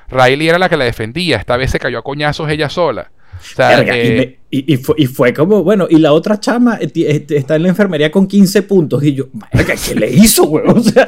Riley 0.09 0.49
era 0.49 0.59
la 0.59 0.69
que 0.69 0.77
la 0.77 0.85
defendía, 0.85 1.37
esta 1.37 1.57
vez 1.57 1.71
se 1.71 1.79
cayó 1.79 1.99
a 1.99 2.05
coñazos 2.05 2.49
ella 2.49 2.69
sola. 2.69 3.11
Eh, 3.59 4.38
y, 4.51 4.79
fue, 4.79 5.35
como, 5.35 5.62
bueno, 5.62 5.87
y 5.90 5.98
la 5.98 6.14
otra 6.14 6.40
chama 6.40 6.79
eh, 6.81 6.90
este, 6.94 7.37
está 7.37 7.57
en 7.57 7.64
la 7.64 7.68
enfermería 7.68 8.11
con 8.11 8.27
15 8.27 8.62
puntos. 8.62 9.05
Y 9.05 9.12
yo, 9.14 9.27
¿qué 9.53 9.94
le 9.94 10.11
hizo, 10.11 10.44
huevón? 10.44 10.79
O 10.79 10.83
sea, 10.83 11.07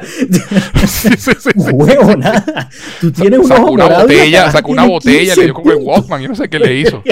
huevo, 1.55 2.15
nada. 2.15 2.69
Tú 2.99 3.11
tienes 3.11 3.39
un 3.39 3.47
sacó 3.47 3.71
una 3.71 3.87
botella, 3.87 4.51
sacó 4.51 4.71
una 4.71 4.85
botella, 4.85 5.35
le 5.35 5.45
dio 5.45 5.55
como 5.55 5.71
el 5.71 5.77
Walkman, 5.77 6.21
yo 6.21 6.27
no 6.29 6.35
sé 6.35 6.49
qué 6.49 6.59
le 6.59 6.75
hizo. 6.81 7.03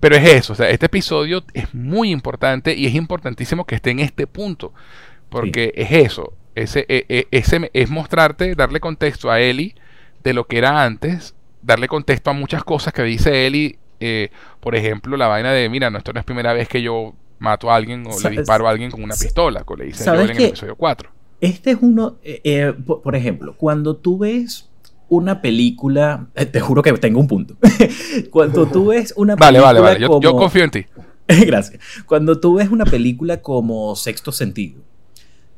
Pero 0.00 0.16
es 0.16 0.28
eso, 0.28 0.52
o 0.52 0.56
sea, 0.56 0.68
este 0.68 0.86
episodio 0.86 1.42
es 1.54 1.74
muy 1.74 2.10
importante 2.10 2.74
y 2.74 2.86
es 2.86 2.94
importantísimo 2.94 3.64
que 3.64 3.76
esté 3.76 3.90
en 3.90 4.00
este 4.00 4.26
punto. 4.26 4.74
Porque 5.30 5.72
es 5.76 5.92
eso, 5.92 6.34
ese, 6.54 6.84
e, 6.88 7.06
e, 7.08 7.26
ese, 7.30 7.70
es 7.72 7.88
mostrarte, 7.88 8.54
darle 8.54 8.80
contexto 8.80 9.30
a 9.30 9.40
Eli 9.40 9.74
de 10.24 10.34
lo 10.34 10.46
que 10.46 10.58
era 10.58 10.84
antes 10.84 11.34
darle 11.62 11.88
contexto 11.88 12.30
a 12.30 12.32
muchas 12.32 12.64
cosas 12.64 12.92
que 12.92 13.02
dice 13.02 13.48
y, 13.48 13.78
eh, 14.00 14.30
por 14.60 14.74
ejemplo, 14.74 15.16
la 15.16 15.28
vaina 15.28 15.52
de, 15.52 15.68
mira, 15.68 15.90
no, 15.90 15.98
esto 15.98 16.12
no 16.12 16.20
es 16.20 16.26
primera 16.26 16.52
vez 16.52 16.68
que 16.68 16.82
yo 16.82 17.14
mato 17.38 17.70
a 17.70 17.76
alguien 17.76 18.04
o 18.06 18.20
le 18.20 18.30
disparo 18.30 18.66
a 18.66 18.70
alguien 18.70 18.90
con 18.90 19.02
una 19.02 19.14
pistola, 19.14 19.64
como 19.64 19.78
le 19.78 19.86
dice 19.86 20.04
yo 20.04 20.14
en 20.20 20.30
el 20.30 20.40
episodio 20.40 20.76
4. 20.76 21.10
Este 21.40 21.70
es 21.70 21.78
uno, 21.80 22.16
eh, 22.22 22.40
eh, 22.44 22.72
por, 22.72 23.16
ejemplo, 23.16 23.54
cuando 23.56 23.96
tú 23.96 24.18
ves 24.18 24.68
una 25.08 25.40
película, 25.40 26.28
te 26.34 26.60
juro 26.60 26.82
que 26.82 26.92
tengo 26.94 27.18
un 27.18 27.26
punto. 27.26 27.56
cuando 28.30 28.66
tú 28.66 28.88
ves 28.88 29.14
una 29.16 29.36
película. 29.36 29.62
Vale, 29.62 29.80
vale, 29.80 29.98
vale, 29.98 30.20
yo, 30.22 30.36
confío 30.36 30.64
en 30.64 30.70
ti. 30.70 30.86
Gracias. 31.46 31.80
Cuando 32.06 32.38
tú 32.38 32.54
ves 32.54 32.70
una 32.70 32.84
película 32.84 33.40
como 33.40 33.96
Sexto 33.96 34.32
Sentido, 34.32 34.82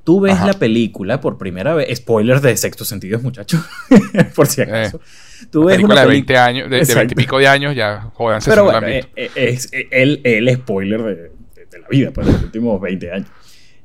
Tú 0.04 0.20
ves 0.20 0.40
la 0.40 0.54
película 0.54 1.20
por 1.20 1.38
primera 1.38 1.74
vez. 1.74 1.96
Spoilers 1.98 2.42
de 2.42 2.56
sexto 2.56 2.84
sentido, 2.84 3.20
muchachos. 3.20 3.60
por 4.34 4.48
si 4.48 4.62
acaso. 4.62 4.96
Eh, 4.96 5.46
tú 5.50 5.64
ves 5.64 5.76
película 5.76 5.94
una 5.94 6.02
de 6.02 6.08
20 6.08 6.36
años, 6.36 6.70
de, 6.70 6.94
20 6.94 7.12
y 7.12 7.14
pico 7.14 7.38
de 7.38 7.46
años, 7.46 7.76
ya 7.76 8.10
jodanse. 8.14 8.50
Pero 8.50 8.64
bueno, 8.64 8.86
eh, 8.86 9.04
eh, 9.14 9.30
es, 9.36 9.70
el, 9.72 10.20
el, 10.24 10.52
spoiler 10.56 11.02
de, 11.02 11.14
de, 11.14 11.78
la 11.78 11.88
vida, 11.88 12.10
pues, 12.10 12.26
de 12.26 12.32
los 12.32 12.42
últimos 12.42 12.80
20 12.80 13.12
años. 13.12 13.28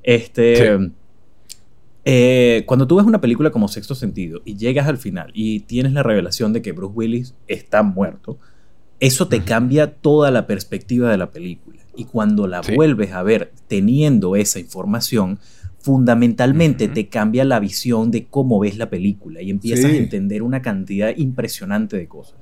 Este. 0.02 0.92
cuando 2.66 2.88
tú 2.88 2.96
ves 2.96 3.06
una 3.06 3.22
película 3.22 3.52
como 3.52 3.68
Sexto 3.68 3.94
Sentido 3.94 4.42
y 4.44 4.58
llegas 4.58 4.88
al 4.88 4.98
final 4.98 5.32
y 5.36 5.60
tienes 5.62 5.92
la 5.94 6.02
revelación 6.02 6.52
de 6.52 6.64
que 6.64 6.72
Bruce 6.72 6.94
Willis 6.96 7.36
está 7.48 7.84
muerto, 7.84 8.40
eso 9.00 9.28
te 9.28 9.44
cambia 9.44 9.94
toda 9.94 10.32
la 10.32 10.48
perspectiva 10.48 11.12
de 11.12 11.18
la 11.18 11.30
película. 11.30 11.78
Y 11.96 12.06
cuando 12.06 12.48
la 12.48 12.62
vuelves 12.62 13.12
a 13.12 13.22
ver 13.24 13.52
teniendo 13.68 14.36
esa 14.36 14.60
información, 14.60 15.40
fundamentalmente 15.88 16.90
te 16.90 17.08
cambia 17.08 17.46
la 17.46 17.62
visión 17.62 18.12
de 18.12 18.26
cómo 18.26 18.60
ves 18.60 18.78
la 18.78 18.90
película 18.90 19.42
y 19.42 19.50
empiezas 19.50 19.86
a 19.86 19.96
entender 19.96 20.44
una 20.44 20.62
cantidad 20.62 21.16
impresionante 21.16 21.96
de 21.96 22.08
cosas. 22.08 22.36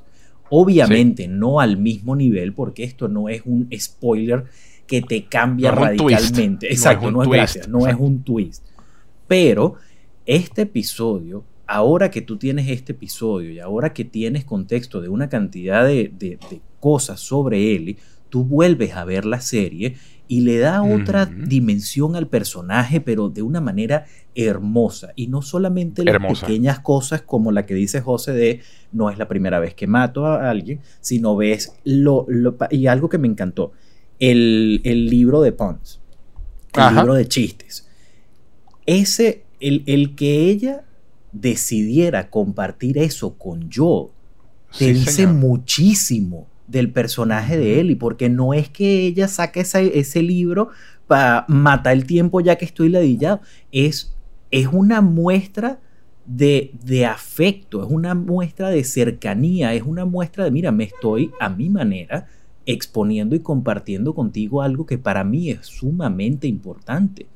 Obviamente 0.49 1.27
no 1.27 1.59
al 1.59 1.77
mismo 1.77 2.15
nivel 2.15 2.53
porque 2.53 2.83
esto 2.83 3.07
no 3.07 3.29
es 3.29 3.43
un 3.45 3.69
spoiler 3.77 4.45
que 4.87 5.03
te 5.03 5.25
cambia 5.25 5.69
radicalmente. 5.69 6.71
Exacto, 6.71 7.11
no 7.11 7.21
es, 7.35 7.67
no 7.67 7.87
es 7.87 7.95
un 7.99 8.23
twist. 8.23 8.65
Pero 9.27 9.75
este 10.25 10.63
episodio, 10.63 11.43
ahora 11.67 12.09
que 12.09 12.23
tú 12.23 12.37
tienes 12.37 12.67
este 12.67 12.93
episodio 12.93 13.51
y 13.51 13.59
ahora 13.59 13.93
que 13.93 14.05
tienes 14.05 14.43
contexto 14.43 15.01
de 15.01 15.09
una 15.09 15.29
cantidad 15.29 15.85
de, 15.85 16.11
de 16.17 16.39
cosas 16.79 17.19
sobre 17.19 17.75
Ellie, 17.75 17.97
tú 18.29 18.43
vuelves 18.43 18.95
a 18.95 19.05
ver 19.05 19.23
la 19.23 19.39
serie 19.39 19.97
y 20.27 20.41
le 20.41 20.57
da 20.57 20.83
otra 20.83 21.25
dimensión 21.25 22.15
al 22.15 22.27
personaje, 22.27 23.01
pero 23.01 23.29
de 23.29 23.41
una 23.41 23.61
manera 23.61 24.05
hermosa. 24.33 25.13
Y 25.15 25.27
no 25.27 25.41
solamente 25.41 26.03
las 26.03 26.41
pequeñas 26.41 26.79
cosas 26.79 27.21
como 27.21 27.51
la 27.51 27.65
que 27.65 27.75
dice 27.75 28.01
José 28.01 28.33
de 28.33 28.61
no 28.91 29.09
es 29.09 29.17
la 29.17 29.27
primera 29.27 29.59
vez 29.59 29.73
que 29.75 29.87
mato 29.87 30.25
a 30.25 30.49
alguien, 30.49 30.81
sino 31.01 31.35
ves 31.35 31.73
lo, 31.83 32.27
y 32.71 32.87
algo 32.87 33.09
que 33.09 33.17
me 33.17 33.27
encantó, 33.27 33.71
el, 34.19 34.81
libro 34.83 35.41
de 35.41 35.51
Pons, 35.51 35.99
el 36.73 36.95
libro 36.95 37.13
de 37.13 37.27
chistes. 37.27 37.87
Ese, 38.85 39.43
el, 39.59 39.83
el 39.85 40.15
que 40.15 40.49
ella 40.49 40.85
decidiera 41.31 42.29
compartir 42.29 42.97
eso 42.97 43.37
con 43.37 43.69
yo, 43.69 44.11
te 44.77 44.93
dice 44.93 45.27
muchísimo 45.27 46.47
del 46.67 46.91
personaje 46.91 47.57
de 47.57 47.79
Ellie, 47.79 47.95
porque 47.95 48.29
no 48.29 48.53
es 48.53 48.69
que 48.69 49.05
ella 49.05 49.27
saque 49.27 49.61
ese, 49.61 50.21
libro 50.21 50.69
para 51.07 51.45
matar 51.47 51.93
el 51.93 52.05
tiempo 52.05 52.41
ya 52.41 52.55
que 52.55 52.65
estoy 52.65 52.89
ladillado, 52.89 53.41
es, 53.71 54.15
es 54.51 54.67
una 54.71 55.01
muestra 55.01 55.79
de, 56.25 56.71
de, 56.83 57.05
afecto, 57.05 57.83
es 57.83 57.91
una 57.91 58.15
muestra 58.15 58.69
de 58.69 58.83
cercanía, 58.83 59.73
es 59.73 59.83
una 59.83 60.05
muestra 60.05 60.43
de, 60.43 60.51
mira, 60.51 60.71
me 60.71 60.85
estoy 60.85 61.31
a 61.39 61.49
mi 61.49 61.69
manera 61.69 62.27
exponiendo 62.65 63.35
y 63.35 63.39
compartiendo 63.39 64.15
contigo 64.15 64.61
algo 64.61 64.85
que 64.85 64.97
para 64.97 65.23
mí 65.23 65.51
es 65.51 65.67
sumamente 65.67 66.47
importante. 66.47 67.27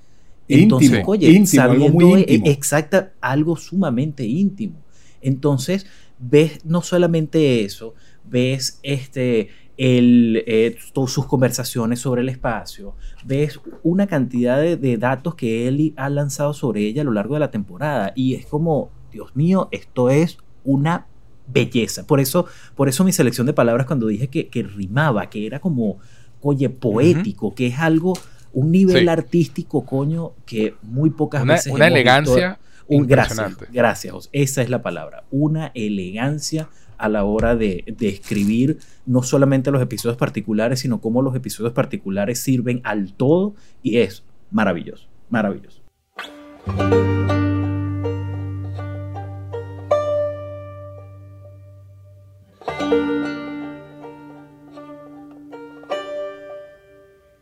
Entonces, 0.47 1.03
oye, 1.05 1.45
sabiendo 1.45 2.17
e, 2.17 2.41
exacta 2.45 3.13
algo 3.21 3.55
sumamente 3.55 4.25
íntimo. 4.25 4.75
Entonces, 5.21 5.85
ves 6.17 6.65
no 6.65 6.81
solamente 6.81 7.63
eso, 7.63 7.93
ves 8.29 8.79
este, 8.83 9.49
el, 9.79 10.43
eh, 10.45 10.77
todas 10.91 11.11
sus 11.11 11.25
conversaciones 11.25 11.99
sobre 11.99 12.21
el 12.21 12.27
espacio, 12.27 12.95
ves 13.23 13.61
una 13.81 14.07
cantidad 14.07 14.59
de, 14.59 14.97
datos 14.97 15.35
que 15.35 15.69
él 15.69 15.93
ha 15.95 16.09
lanzado 16.09 16.53
sobre 16.53 16.81
ella 16.81 17.01
a 17.01 17.05
lo 17.05 17.13
largo 17.13 17.35
de 17.35 17.39
la 17.39 17.49
temporada 17.49 18.11
y 18.13 18.35
es 18.35 18.45
como, 18.45 18.91
Dios 19.09 19.35
mío, 19.37 19.69
esto 19.71 20.09
es 20.09 20.37
una 20.65 21.07
belleza. 21.47 22.05
Por 22.05 22.19
eso, 22.19 22.45
por 22.75 22.89
eso 22.89 23.05
mi 23.05 23.13
selección 23.13 23.47
de 23.47 23.53
palabras 23.53 23.85
cuando 23.87 24.07
dije 24.07 24.27
que, 24.27 24.63
rimaba, 24.63 25.29
que 25.29 25.45
era 25.45 25.59
como, 25.59 25.99
oye, 26.41 26.69
poético, 26.69 27.55
que 27.55 27.67
es 27.67 27.79
algo, 27.79 28.13
un 28.51 28.73
nivel 28.73 29.07
artístico, 29.07 29.85
coño, 29.85 30.33
que 30.45 30.75
muy 30.81 31.09
pocas 31.09 31.45
veces... 31.45 31.71
Una 31.71 31.87
elegancia. 31.87 32.59
Un, 32.85 33.05
gracias, 33.05 33.55
gracias, 33.71 34.29
esa 34.33 34.61
es 34.63 34.69
la 34.69 34.81
palabra, 34.81 35.23
una 35.29 35.71
elegancia 35.75 36.69
a 36.99 37.09
la 37.09 37.23
hora 37.23 37.55
de, 37.55 37.83
escribir 38.01 38.77
no 39.05 39.23
solamente 39.23 39.71
los 39.71 39.81
episodios 39.81 40.17
particulares, 40.17 40.81
sino 40.81 41.01
cómo 41.01 41.21
los 41.21 41.35
episodios 41.35 41.73
particulares 41.73 42.41
sirven 42.41 42.81
al 42.83 43.13
todo 43.13 43.55
y 43.81 43.97
es 43.97 44.23
maravilloso, 44.51 45.07
maravilloso. 45.29 45.81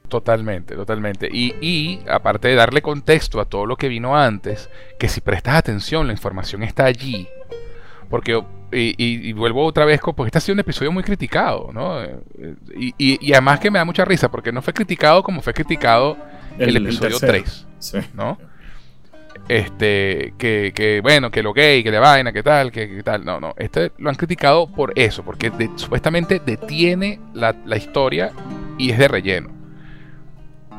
Totalmente, 0.07 0.75
totalmente. 0.75 1.27
Y, 1.29 1.55
y, 1.59 1.99
aparte 2.09 2.47
de 2.47 2.55
darle 2.55 2.81
contexto 2.81 3.41
a 3.41 3.45
todo 3.45 3.65
lo 3.65 3.75
que 3.75 3.89
vino 3.89 4.15
antes, 4.15 4.69
que 4.97 5.09
si 5.09 5.19
prestas 5.19 5.55
atención, 5.55 6.07
la 6.07 6.13
información 6.13 6.63
está 6.63 6.85
allí. 6.85 7.27
Porque 8.09 8.41
y, 8.71 9.33
vuelvo 9.33 9.65
otra 9.65 9.85
vez, 9.85 10.01
porque 10.01 10.27
este 10.27 10.37
ha 10.37 10.41
sido 10.41 10.53
un 10.53 10.59
episodio 10.59 10.91
muy 10.91 11.03
criticado, 11.03 11.69
¿no? 11.73 12.01
Y, 12.77 13.31
además 13.31 13.59
que 13.59 13.71
me 13.71 13.79
da 13.79 13.85
mucha 13.85 14.05
risa, 14.05 14.29
porque 14.29 14.51
no 14.51 14.61
fue 14.61 14.73
criticado 14.73 15.23
como 15.23 15.41
fue 15.41 15.53
criticado 15.53 16.17
el, 16.57 16.75
episodio 16.77 17.17
3, 17.19 17.67
¿no? 18.13 18.37
Este, 19.47 20.33
que, 20.37 20.99
bueno, 21.01 21.31
que 21.31 21.41
lo 21.41 21.53
gay, 21.53 21.81
que 21.81 21.91
le 21.91 21.99
vaina, 21.99 22.33
que 22.33 22.43
tal, 22.43 22.71
que, 22.71 23.01
tal. 23.03 23.23
No, 23.23 23.39
no, 23.39 23.53
este 23.57 23.91
lo 23.97 24.09
han 24.09 24.15
criticado 24.15 24.67
por 24.67 24.91
eso, 24.95 25.23
porque 25.23 25.51
supuestamente 25.75 26.41
detiene 26.45 27.21
la, 27.33 27.55
historia 27.77 28.31
y 28.77 28.91
es 28.91 28.97
de 28.97 29.07
relleno. 29.07 29.49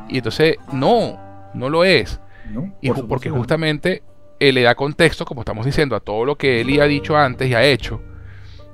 Y 0.07 0.17
entonces, 0.17 0.57
no, 0.71 1.19
no 1.55 1.69
lo 1.69 1.83
es. 1.83 2.19
y 2.81 2.91
porque 2.91 3.29
justamente 3.29 4.03
él 4.39 4.55
le 4.55 4.61
da 4.61 4.75
contexto, 4.75 5.25
como 5.25 5.41
estamos 5.41 5.65
diciendo, 5.65 5.95
a 5.95 5.99
todo 5.99 6.25
lo 6.25 6.37
que 6.37 6.61
Eli 6.61 6.79
ha 6.79 6.85
dicho 6.85 7.17
antes 7.17 7.49
y 7.49 7.53
ha 7.53 7.63
hecho. 7.63 8.01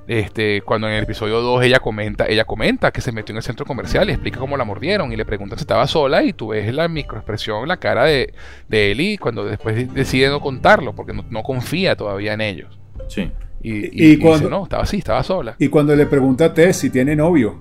Este, 0.06 0.60
cuando 0.62 0.86
en 0.86 0.94
el 0.94 1.02
episodio 1.02 1.40
2 1.40 1.64
ella 1.64 1.80
comenta, 1.80 2.26
ella 2.26 2.44
comenta 2.44 2.92
que 2.92 3.00
se 3.00 3.10
metió 3.10 3.32
en 3.32 3.38
el 3.38 3.42
centro 3.42 3.66
comercial 3.66 4.08
y 4.08 4.12
explica 4.12 4.38
cómo 4.38 4.56
la 4.56 4.64
mordieron 4.64 5.12
y 5.12 5.16
le 5.16 5.24
preguntan 5.24 5.58
si 5.58 5.64
estaba 5.64 5.84
sola 5.88 6.22
y 6.22 6.32
tú 6.32 6.48
ves 6.48 6.72
la 6.72 6.86
microexpresión 6.86 7.66
la 7.66 7.78
cara 7.78 8.04
de, 8.04 8.32
de 8.68 8.92
Eli 8.92 9.18
cuando 9.18 9.44
después 9.44 9.92
decide 9.92 10.28
no 10.28 10.40
contarlo 10.40 10.94
porque 10.94 11.12
no, 11.12 11.42
confía 11.42 11.96
todavía 11.96 12.34
en 12.34 12.40
ellos. 12.40 12.78
Sí. 13.08 13.32
Y, 13.62 14.18
cuando, 14.18 14.38
dice, 14.38 14.50
no, 14.50 14.62
estaba 14.62 14.84
así, 14.84 14.98
estaba 14.98 15.24
sola. 15.24 15.56
Y 15.58 15.66
cuando 15.66 15.96
le 15.96 16.06
pregunta 16.06 16.44
a 16.44 16.54
Tess 16.54 16.76
si 16.76 16.90
tiene 16.90 17.16
novio. 17.16 17.58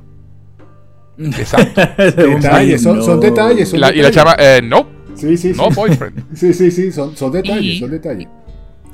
Exacto. 1.17 1.81
detalles, 1.97 2.83
son, 2.83 3.19
detalles. 3.19 3.73
y 3.73 3.77
la 3.77 4.11
chava, 4.11 4.35
eh, 4.37 4.61
no, 4.63 4.94
Sí, 5.15 5.37
sí, 5.37 5.53
no 5.55 5.69
boyfriend. 5.69 6.25
sí, 6.35 6.53
sí, 6.53 6.71
sí, 6.71 6.91
son, 6.91 7.13
detalles, 7.31 7.79
son 7.79 7.91
detalles. 7.91 8.27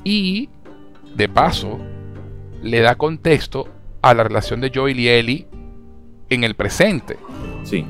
Y, 0.03 0.49
de 1.15 1.27
paso, 1.27 1.79
le 2.61 2.79
da 2.79 2.95
contexto 2.95 3.67
a 4.01 4.13
la 4.13 4.23
relación 4.23 4.61
de 4.61 4.71
Joel 4.73 4.99
y 4.99 5.09
Ellie 5.09 5.47
en 6.29 6.43
el 6.43 6.55
presente. 6.55 7.17
Sí. 7.63 7.85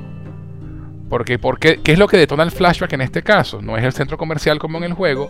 Porque, 1.09 1.37
porque, 1.37 1.79
¿qué 1.83 1.91
es 1.91 1.99
lo 1.99 2.07
que 2.07 2.17
detona 2.17 2.43
el 2.43 2.51
flashback 2.51 2.93
en 2.93 3.01
este 3.01 3.21
caso? 3.21 3.61
No 3.61 3.77
es 3.77 3.83
el 3.83 3.91
centro 3.91 4.17
comercial 4.17 4.59
como 4.59 4.77
en 4.77 4.85
el 4.85 4.93
juego, 4.93 5.29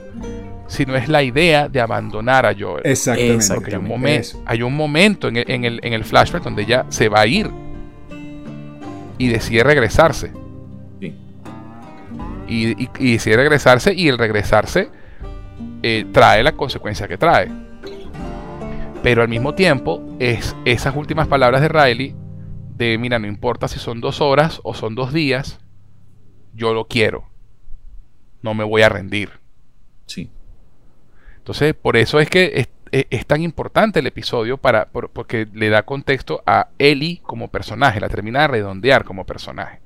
sino 0.67 0.95
es 0.95 1.09
la 1.09 1.23
idea 1.23 1.67
de 1.69 1.81
abandonar 1.81 2.45
a 2.45 2.55
Joel. 2.57 2.83
Exactamente. 2.85 3.45
Porque 3.53 3.71
hay 3.71 3.81
un, 3.81 3.87
momento, 3.87 4.43
hay 4.45 4.61
un 4.61 4.75
momento 4.75 5.27
en 5.27 5.37
en, 5.37 5.65
el, 5.65 5.79
en 5.83 5.93
el 5.93 6.03
flashback 6.05 6.43
donde 6.43 6.63
ella 6.63 6.85
se 6.89 7.09
va 7.09 7.21
a 7.21 7.27
ir 7.27 7.49
y 9.17 9.27
decide 9.27 9.63
regresarse 9.63 10.31
y, 12.51 12.89
y, 12.99 13.13
decide 13.13 13.37
regresarse 13.37 13.93
y 13.93 14.09
el 14.09 14.17
regresarse 14.17 14.89
eh, 15.83 16.05
trae 16.11 16.43
la 16.43 16.51
consecuencia 16.51 17.07
que 17.07 17.17
trae. 17.17 17.49
Pero 19.03 19.23
al 19.23 19.29
mismo 19.29 19.55
tiempo 19.55 20.03
es 20.19 20.55
esas 20.65 20.95
últimas 20.95 21.27
palabras 21.27 21.61
de 21.61 21.69
Riley 21.69 22.15
de, 22.75 22.97
mira, 22.97 23.19
no 23.19 23.27
importa 23.27 23.67
si 23.67 23.79
son 23.79 24.01
dos 24.01 24.21
horas 24.21 24.59
o 24.63 24.73
son 24.73 24.95
dos 24.95 25.13
días, 25.13 25.59
yo 26.53 26.73
lo 26.73 26.87
quiero. 26.87 27.29
No 28.41 28.53
me 28.53 28.63
voy 28.63 28.81
a 28.81 28.89
rendir. 28.89 29.39
Sí. 30.05 30.29
Entonces, 31.37 31.73
por 31.73 31.97
eso 31.97 32.19
es 32.19 32.29
que 32.29 32.67
es, 32.91 33.25
tan 33.25 33.41
importante 33.41 33.99
el 33.99 34.07
episodio 34.07 34.57
para, 34.57 34.89
porque 34.89 35.47
le 35.53 35.69
da 35.69 35.83
contexto 35.83 36.43
a 36.45 36.69
Ellie 36.77 37.21
como 37.23 37.49
personaje, 37.49 37.99
la 37.99 38.09
termina 38.09 38.41
de 38.41 38.47
redondear 38.47 39.03
como 39.03 39.25
personaje. 39.25 39.79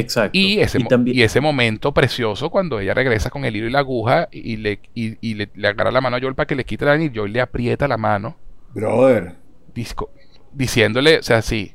Exacto. 0.00 0.38
Y 0.38 0.60
ese, 0.60 0.78
y, 1.06 1.22
ese 1.22 1.40
momento 1.40 1.92
precioso 1.92 2.50
cuando 2.50 2.80
ella 2.80 2.94
regresa 2.94 3.30
con 3.30 3.44
el 3.44 3.56
hilo 3.56 3.66
y 3.66 3.70
la 3.70 3.80
aguja 3.80 4.28
y 4.30 4.56
le, 4.56 4.80
y, 4.94 5.34
le, 5.34 5.50
agarra 5.66 5.90
la 5.90 6.00
mano 6.00 6.16
a 6.16 6.20
Joel 6.20 6.34
para 6.34 6.46
que 6.46 6.54
le 6.54 6.64
quite 6.64 6.84
la 6.84 6.92
anillo. 6.92 7.22
Joel 7.22 7.32
le 7.32 7.40
aprieta 7.40 7.88
la 7.88 7.96
mano. 7.96 8.36
Brother. 8.74 9.36
Disco, 9.74 10.10
diciéndole, 10.52 11.18
o 11.18 11.22
sea, 11.22 11.42
sí, 11.42 11.74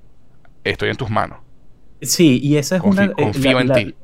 estoy 0.64 0.90
en 0.90 0.98
tus 0.98 1.10
manos. 1.10 1.40
Sí, 2.02 2.40
y 2.42 2.58
esa 2.58 2.78
es 2.78 2.82
una. 2.84 3.06
Eh, 3.06 3.14
confío 3.16 3.60
en 3.60 3.74
ti 3.74 3.96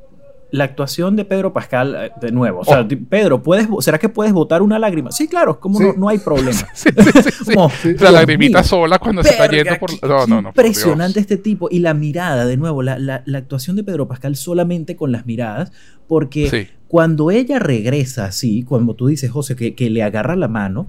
la 0.50 0.64
actuación 0.64 1.16
de 1.16 1.24
Pedro 1.24 1.52
Pascal, 1.52 1.94
eh, 1.96 2.12
de 2.20 2.32
nuevo. 2.32 2.60
O 2.60 2.64
sea, 2.64 2.80
oh. 2.80 2.88
Pedro, 3.08 3.42
¿puedes, 3.42 3.68
¿será 3.80 3.98
que 3.98 4.08
puedes 4.08 4.32
botar 4.32 4.62
una 4.62 4.78
lágrima? 4.78 5.12
Sí, 5.12 5.28
claro, 5.28 5.60
como 5.60 5.78
No, 5.78 5.92
no, 5.94 6.08
hay 6.08 6.18
problema. 6.18 6.58
sí, 6.74 6.88
la 8.00 8.10
lagrimita 8.10 8.62
sola 8.62 8.98
cuando 8.98 9.22
se 9.22 9.30
está 9.30 9.48
yendo 9.48 9.78
por. 9.78 9.90
No, 10.08 10.26
no, 10.26 10.42
no. 10.42 10.48
Impresionante 10.48 11.20
este 11.20 11.36
tipo. 11.36 11.68
Y 11.70 11.80
la 11.80 11.94
mirada, 11.94 12.46
de 12.46 12.56
nuevo, 12.56 12.82
la, 12.82 12.98
la, 12.98 13.22
actuación 13.38 13.76
de 13.76 13.84
Pedro 13.84 14.08
Pascal 14.08 14.36
solamente 14.36 14.96
con 14.96 15.12
las 15.12 15.26
miradas, 15.26 15.72
porque 16.06 16.70
cuando 16.88 17.30
ella 17.30 17.58
regresa 17.58 18.24
así, 18.24 18.62
cuando 18.62 18.94
tú 18.94 19.06
dices, 19.06 19.30
José, 19.30 19.54
que, 19.54 19.74
que 19.74 19.90
le 19.90 20.02
agarra 20.02 20.34
la 20.36 20.48
mano 20.48 20.88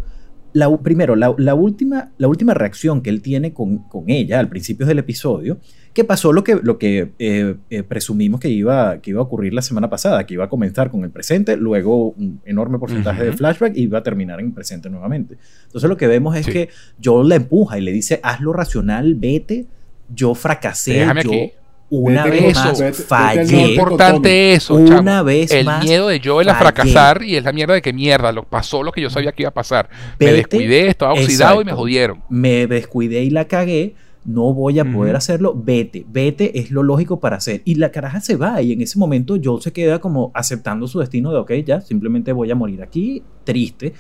la, 0.54 0.76
primero, 0.78 1.16
la, 1.16 1.54
última, 1.54 2.12
la 2.18 2.28
última 2.28 2.54
reacción 2.54 3.02
que 3.02 3.10
él 3.10 3.22
tiene 3.22 3.54
con, 3.54 3.86
ella 4.08 4.40
al 4.40 4.50
principio 4.50 4.86
del 4.86 5.00
episodio, 5.00 5.60
que 5.94 6.04
pasó 6.04 6.34
lo 6.34 6.44
que, 6.44 6.56
lo 6.62 6.78
que 6.78 7.12
eh, 7.20 7.56
eh, 7.70 7.84
presumimos 7.84 8.40
que 8.40 8.50
iba, 8.50 9.00
que 9.02 9.12
iba 9.12 9.20
a 9.20 9.24
ocurrir 9.24 9.54
la 9.54 9.62
semana 9.62 9.90
pasada, 9.90 10.26
que 10.26 10.34
iba 10.34 10.46
a 10.46 10.50
comenzar 10.50 10.90
con 10.90 11.04
el 11.04 11.12
presente, 11.12 11.58
luego 11.58 12.12
un 12.12 12.42
enorme 12.46 12.80
porcentaje 12.80 13.24
de 13.24 13.34
flashback 13.34 13.76
y 13.76 13.84
iba 13.84 14.00
a 14.00 14.04
terminar 14.04 14.40
en 14.40 14.48
el 14.48 14.54
presente 14.54 14.90
nuevamente. 14.90 15.38
Entonces 15.66 15.90
lo 15.90 15.98
que 15.98 16.08
vemos 16.08 16.36
es 16.36 16.48
que 16.48 16.70
Joel 17.04 17.30
la 17.30 17.36
empuja 17.36 17.78
y 17.78 17.82
le 17.82 17.92
dice, 17.92 18.20
hazlo 18.24 18.54
racional, 18.54 19.16
vete, 19.16 19.68
yo 20.14 20.34
fracasé, 20.36 21.06
yo... 21.24 21.59
Una 21.90 22.26
vez 22.26 22.56
más 22.56 23.04
fallé. 23.04 23.42
Es 23.42 23.52
importante 23.52 24.54
eso. 24.54 24.76
Una 24.76 25.24
vez 25.24 25.52
el 25.52 25.68
miedo 25.82 26.08
de 26.08 26.22
Joel 26.24 26.50
a 26.50 26.56
fracasar 26.56 27.24
y 27.24 27.36
es 27.36 27.44
la 27.44 27.52
mierda 27.52 27.74
de 27.74 27.82
que 27.82 27.94
mierda, 27.94 28.32
lo 28.32 28.44
pasó 28.44 28.84
lo 28.84 28.92
que 28.92 29.02
yo 29.02 29.10
sabía 29.10 29.32
que 29.32 29.44
iba 29.44 29.50
a 29.50 29.54
pasar. 29.54 29.90
me 30.20 30.32
descuidé, 30.32 30.88
estaba 30.88 31.14
oxidado 31.14 31.62
y 31.62 31.66
me 31.66 31.74
jodieron. 31.74 32.24
Me 32.30 32.68
descuidé 32.68 33.24
y 33.24 33.30
la 33.30 33.46
cagué. 33.46 33.96
No 34.26 34.54
voy 34.54 34.78
a 34.80 34.86
poder 34.86 35.16
hacerlo. 35.16 35.56
Vete, 35.56 36.06
vete 36.08 36.60
es 36.60 36.72
lo 36.72 36.84
lógico 36.84 37.20
para 37.20 37.38
hacer. 37.38 37.62
Y 37.66 37.76
la 37.76 37.92
caraja 37.92 38.22
se 38.22 38.36
va 38.36 38.62
y 38.62 38.74
en 38.74 38.82
ese 38.82 39.00
momento 39.00 39.38
Joel 39.42 39.62
se 39.62 39.74
queda 39.74 40.00
como 40.00 40.32
aceptando 40.36 40.88
su 40.88 41.00
destino 41.00 41.32
de, 41.32 41.40
ok, 41.40 41.52
ya, 41.66 41.82
simplemente 41.82 42.32
voy 42.32 42.52
a 42.52 42.56
morir 42.56 42.84
aquí, 42.84 43.24
triste. 43.44 43.94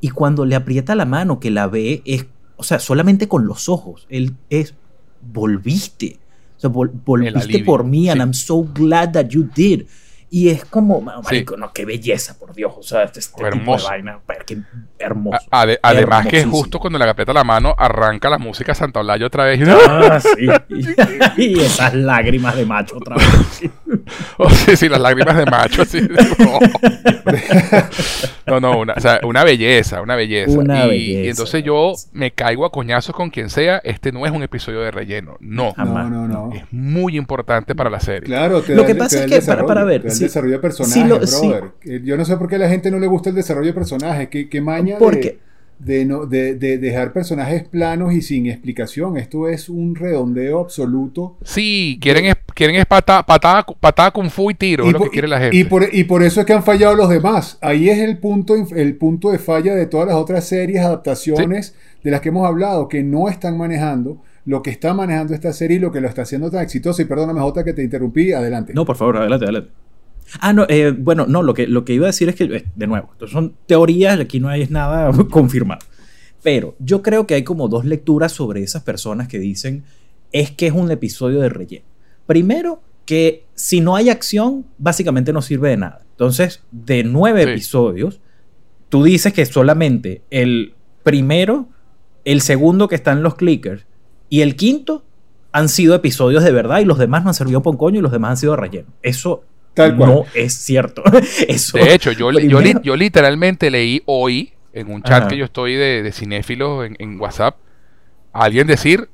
Y 0.00 0.10
cuando 0.10 0.44
le 0.44 0.54
aprieta 0.54 0.94
la 0.94 1.06
mano, 1.06 1.40
que 1.40 1.50
la 1.50 1.66
ve, 1.66 2.02
es, 2.04 2.26
o 2.56 2.62
sea, 2.62 2.78
solamente 2.78 3.28
con 3.28 3.46
los 3.46 3.68
ojos, 3.68 4.06
él 4.10 4.34
es, 4.50 4.74
volviste 5.20 6.21
volviste 6.68 7.58
por 7.64 7.84
mí, 7.84 8.08
and 8.10 8.20
I'm 8.20 8.34
so 8.34 8.62
glad 8.62 9.12
that 9.12 9.32
you 9.32 9.44
did. 9.54 9.86
Y 10.34 10.48
es 10.48 10.64
como, 10.64 10.98
marico, 11.02 11.58
no, 11.58 11.74
qué 11.74 11.84
belleza, 11.84 12.38
por 12.38 12.54
Dios. 12.54 12.72
O 12.78 12.82
sea, 12.82 13.02
este, 13.02 13.20
este 13.20 13.44
hermoso. 13.44 13.86
vaina, 13.86 14.18
qué 14.46 14.56
hermoso. 14.98 15.36
además 15.50 16.26
que 16.26 16.42
justo 16.44 16.78
cuando 16.78 16.98
le 16.98 17.04
aprieta 17.04 17.34
la 17.34 17.44
mano, 17.44 17.74
arranca 17.76 18.30
la 18.30 18.38
música 18.38 18.74
Santa 18.74 19.00
Olaya 19.00 19.26
otra 19.26 19.44
vez. 19.44 19.60
Ah, 19.68 20.18
sí. 20.22 20.46
y 21.36 21.60
esas 21.60 21.92
lágrimas 21.92 22.56
de 22.56 22.64
macho 22.64 22.96
otra 22.96 23.16
vez. 23.16 23.70
oh, 24.38 24.48
sí, 24.48 24.74
sí, 24.74 24.88
las 24.88 25.02
lágrimas 25.02 25.36
de 25.36 25.44
macho. 25.44 25.84
Sí. 25.84 26.00
No, 28.44 28.58
no, 28.60 28.78
una, 28.80 28.94
o 28.94 29.00
sea, 29.00 29.20
una 29.22 29.44
belleza, 29.44 30.02
una 30.02 30.16
belleza. 30.16 30.58
Una 30.58 30.86
y, 30.86 30.88
belleza. 30.88 31.20
y 31.20 31.28
entonces 31.28 31.64
yo 31.64 31.92
me 32.12 32.32
caigo 32.32 32.66
a 32.66 32.72
coñazos 32.72 33.14
con 33.14 33.30
quien 33.30 33.48
sea. 33.48 33.80
Este 33.84 34.10
no 34.12 34.26
es 34.26 34.32
un 34.32 34.42
episodio 34.42 34.80
de 34.80 34.90
relleno. 34.90 35.36
No. 35.40 35.72
No, 35.76 36.10
no, 36.10 36.28
no. 36.28 36.50
Es 36.52 36.64
muy 36.72 37.16
importante 37.16 37.74
para 37.74 37.88
la 37.88 38.00
serie. 38.00 38.22
Claro, 38.26 38.60
te 38.60 38.74
Lo 38.74 38.82
da 38.82 38.88
que 38.88 38.94
pasa 38.96 39.10
te 39.10 39.28
da 39.28 39.36
es 39.36 39.44
que, 39.44 39.46
para- 39.46 39.64
para 39.64 39.84
ver, 39.84 40.02
desarrollo 40.22 40.52
de 40.54 40.58
personajes, 40.60 41.08
lo- 41.08 41.18
brother. 41.18 41.64
Eh, 41.84 42.00
Yo 42.04 42.16
no 42.16 42.24
sé 42.24 42.36
por 42.36 42.48
qué 42.48 42.56
a 42.56 42.58
la 42.58 42.68
gente 42.68 42.90
no 42.90 42.98
le 42.98 43.06
gusta 43.06 43.30
el 43.30 43.36
desarrollo 43.36 43.66
de 43.68 43.74
personajes. 43.74 44.28
¿Qué, 44.28 44.48
qué 44.48 44.60
maña 44.60 44.94
de, 44.94 44.98
Porque- 45.00 45.38
de, 45.78 46.04
no, 46.04 46.26
de, 46.26 46.54
de 46.54 46.78
dejar 46.78 47.12
personajes 47.12 47.64
planos 47.68 48.12
y 48.14 48.22
sin 48.22 48.46
explicación? 48.46 49.16
Esto 49.16 49.48
es 49.48 49.68
un 49.68 49.94
redondeo 49.96 50.60
absoluto. 50.60 51.36
Sí, 51.42 51.98
quieren 52.00 52.26
es, 52.26 52.36
quieren 52.54 52.76
es 52.76 52.86
patada, 52.86 53.24
patada, 53.26 53.66
patada 53.80 54.10
kung 54.12 54.30
fu 54.30 54.50
y 54.50 54.54
tiro, 54.54 54.86
es 54.86 54.92
lo 54.92 55.00
que 55.00 55.10
quiere 55.10 55.26
la 55.28 55.40
gente. 55.40 55.56
y 55.56 55.64
por- 55.64 55.88
y 55.92 56.04
por 56.04 56.22
eso 56.22 56.40
es 56.40 56.46
que 56.46 56.52
han 56.52 56.62
fallado 56.62 56.94
los 56.94 57.08
demás. 57.08 57.58
Ahí 57.60 57.88
es 57.88 57.98
el 57.98 58.18
punto, 58.18 58.54
el 58.54 58.96
punto 58.96 59.30
de 59.32 59.38
falla 59.38 59.74
de 59.74 59.86
todas 59.86 60.06
las 60.06 60.16
otras 60.16 60.44
series, 60.46 60.80
adaptaciones 60.82 61.74
de 62.04 62.10
las 62.10 62.20
que 62.20 62.28
hemos 62.30 62.46
hablado, 62.46 62.88
que 62.88 63.02
no 63.02 63.28
están 63.28 63.56
manejando 63.58 64.22
lo 64.44 64.60
que 64.60 64.70
está 64.70 64.92
manejando 64.92 65.34
esta 65.34 65.52
serie 65.52 65.76
y 65.76 65.80
lo 65.80 65.92
que 65.92 66.00
lo 66.00 66.08
está 66.08 66.22
haciendo 66.22 66.50
tan 66.50 66.62
exitoso. 66.62 67.00
Y 67.00 67.04
perdóname, 67.04 67.40
Jota, 67.40 67.62
que 67.62 67.72
te 67.74 67.82
interrumpí. 67.84 68.32
Adelante. 68.32 68.72
No, 68.74 68.84
por 68.84 68.96
favor, 68.96 69.18
adelante, 69.18 69.44
adelante. 69.44 69.70
Ah, 70.40 70.52
no, 70.52 70.66
eh, 70.68 70.94
bueno, 70.96 71.26
no, 71.26 71.42
lo 71.42 71.54
que, 71.54 71.66
lo 71.66 71.84
que 71.84 71.94
iba 71.94 72.06
a 72.06 72.08
decir 72.08 72.28
es 72.28 72.34
que, 72.34 72.44
eh, 72.44 72.64
de 72.74 72.86
nuevo, 72.86 73.10
son 73.30 73.54
teorías, 73.66 74.18
aquí 74.18 74.40
no 74.40 74.48
hay 74.48 74.66
nada 74.68 75.10
confirmado. 75.30 75.80
Pero 76.42 76.74
yo 76.78 77.02
creo 77.02 77.26
que 77.26 77.34
hay 77.34 77.44
como 77.44 77.68
dos 77.68 77.84
lecturas 77.84 78.32
sobre 78.32 78.62
esas 78.62 78.82
personas 78.82 79.28
que 79.28 79.38
dicen 79.38 79.84
es 80.32 80.50
que 80.50 80.66
es 80.68 80.72
un 80.72 80.90
episodio 80.90 81.40
de 81.40 81.48
relleno. 81.48 81.84
Primero, 82.26 82.82
que 83.04 83.44
si 83.54 83.80
no 83.80 83.94
hay 83.96 84.08
acción, 84.08 84.64
básicamente 84.78 85.32
no 85.32 85.42
sirve 85.42 85.70
de 85.70 85.76
nada. 85.76 86.02
Entonces, 86.12 86.62
de 86.72 87.04
nueve 87.04 87.44
Sí. 87.44 87.50
episodios, 87.50 88.20
tú 88.88 89.04
dices 89.04 89.32
que 89.32 89.44
solamente 89.46 90.22
el 90.30 90.74
primero, 91.02 91.68
el 92.24 92.40
segundo 92.40 92.88
que 92.88 92.94
está 92.94 93.12
en 93.12 93.22
los 93.22 93.34
clickers 93.34 93.84
y 94.28 94.40
el 94.40 94.56
quinto 94.56 95.04
han 95.52 95.68
sido 95.68 95.94
episodios 95.94 96.42
de 96.44 96.52
verdad 96.52 96.78
y 96.80 96.84
los 96.86 96.98
demás 96.98 97.22
no 97.24 97.28
han 97.30 97.34
servido 97.34 97.60
por 97.62 97.72
un 97.74 97.78
coño 97.78 97.98
y 97.98 98.02
los 98.02 98.12
demás 98.12 98.30
han 98.30 98.36
sido 98.38 98.56
relleno. 98.56 98.88
Eso 99.02 99.44
Tal 99.74 99.96
cual. 99.96 100.10
no 100.10 100.24
es 100.34 100.54
cierto. 100.54 101.02
Eso, 101.48 101.78
De 101.78 101.94
hecho, 101.94 102.12
yo, 102.12 102.30
yo, 102.32 102.60
yo 102.82 102.96
literalmente 102.96 103.70
leí 103.70 104.02
hoy 104.06 104.52
en 104.72 104.90
un 104.90 105.02
chat 105.02 105.22
Ajá. 105.22 105.28
que 105.28 105.36
yo 105.36 105.44
estoy 105.44 105.74
de, 105.74 106.02
de 106.02 106.12
cinéfilos 106.12 106.86
en, 106.86 106.96
en 106.98 107.20
WhatsApp 107.20 107.56
a 108.32 108.44
alguien 108.44 108.66
decir 108.66 109.08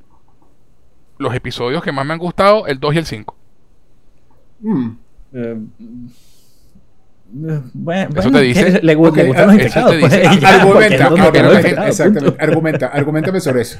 los 1.18 1.34
episodios 1.34 1.82
que 1.82 1.90
más 1.92 2.06
me 2.06 2.12
han 2.12 2.18
gustado, 2.18 2.66
el 2.66 2.78
2 2.78 2.94
y 2.94 2.98
el 2.98 3.06
5. 3.06 3.36
Mm. 4.60 4.88
Eh, 5.34 5.56
eh, 7.46 7.60
bueno, 7.74 8.20
Eso 8.20 8.30
te 8.30 8.40
dice- 8.40 8.80
le, 8.82 8.96
gu- 8.96 9.08
Ok, 9.08 9.16
le 9.16 9.24
gustan 9.26 9.46
los 9.48 9.56
eso 9.56 9.64
infectados, 9.66 9.90
te 9.90 9.96
dice- 9.98 10.08
pues, 10.28 10.44
argumenta, 10.44 11.08
donde 11.08 11.20
argumenta, 11.20 11.38
argumenta, 11.38 11.58
infectado, 11.58 11.86
exactamente, 11.88 12.30
punto. 12.30 12.42
argumenta, 12.44 12.86
argumentame 12.86 13.40
sobre 13.40 13.62
eso. 13.62 13.78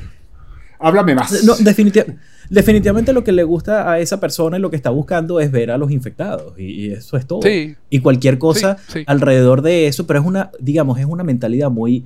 Háblame 0.81 1.15
más. 1.15 1.43
No, 1.45 1.55
definitiv- 1.57 2.17
definitivamente 2.51 3.13
lo 3.13 3.25
que 3.25 3.33
le 3.33 3.43
gusta 3.45 3.91
a 3.91 3.99
esa 3.99 4.21
persona 4.21 4.57
y 4.59 4.61
lo 4.61 4.71
que 4.71 4.77
está 4.77 4.91
buscando 4.91 5.41
es 5.41 5.51
ver 5.51 5.71
a 5.71 5.79
los 5.79 5.91
infectados 5.91 6.59
y, 6.59 6.65
y 6.87 6.91
eso 6.93 7.17
es 7.17 7.27
todo. 7.27 7.43
Sí. 7.43 7.75
Y 7.91 8.01
cualquier 8.01 8.39
cosa 8.39 8.77
Sí, 8.87 9.01
sí. 9.01 9.05
alrededor 9.07 9.63
de 9.63 9.87
eso, 9.89 10.07
pero 10.07 10.21
es 10.21 10.27
una, 10.27 10.51
digamos, 10.61 10.99
es 10.99 11.07
una 11.07 11.25
mentalidad 11.25 11.71
muy, 11.71 12.05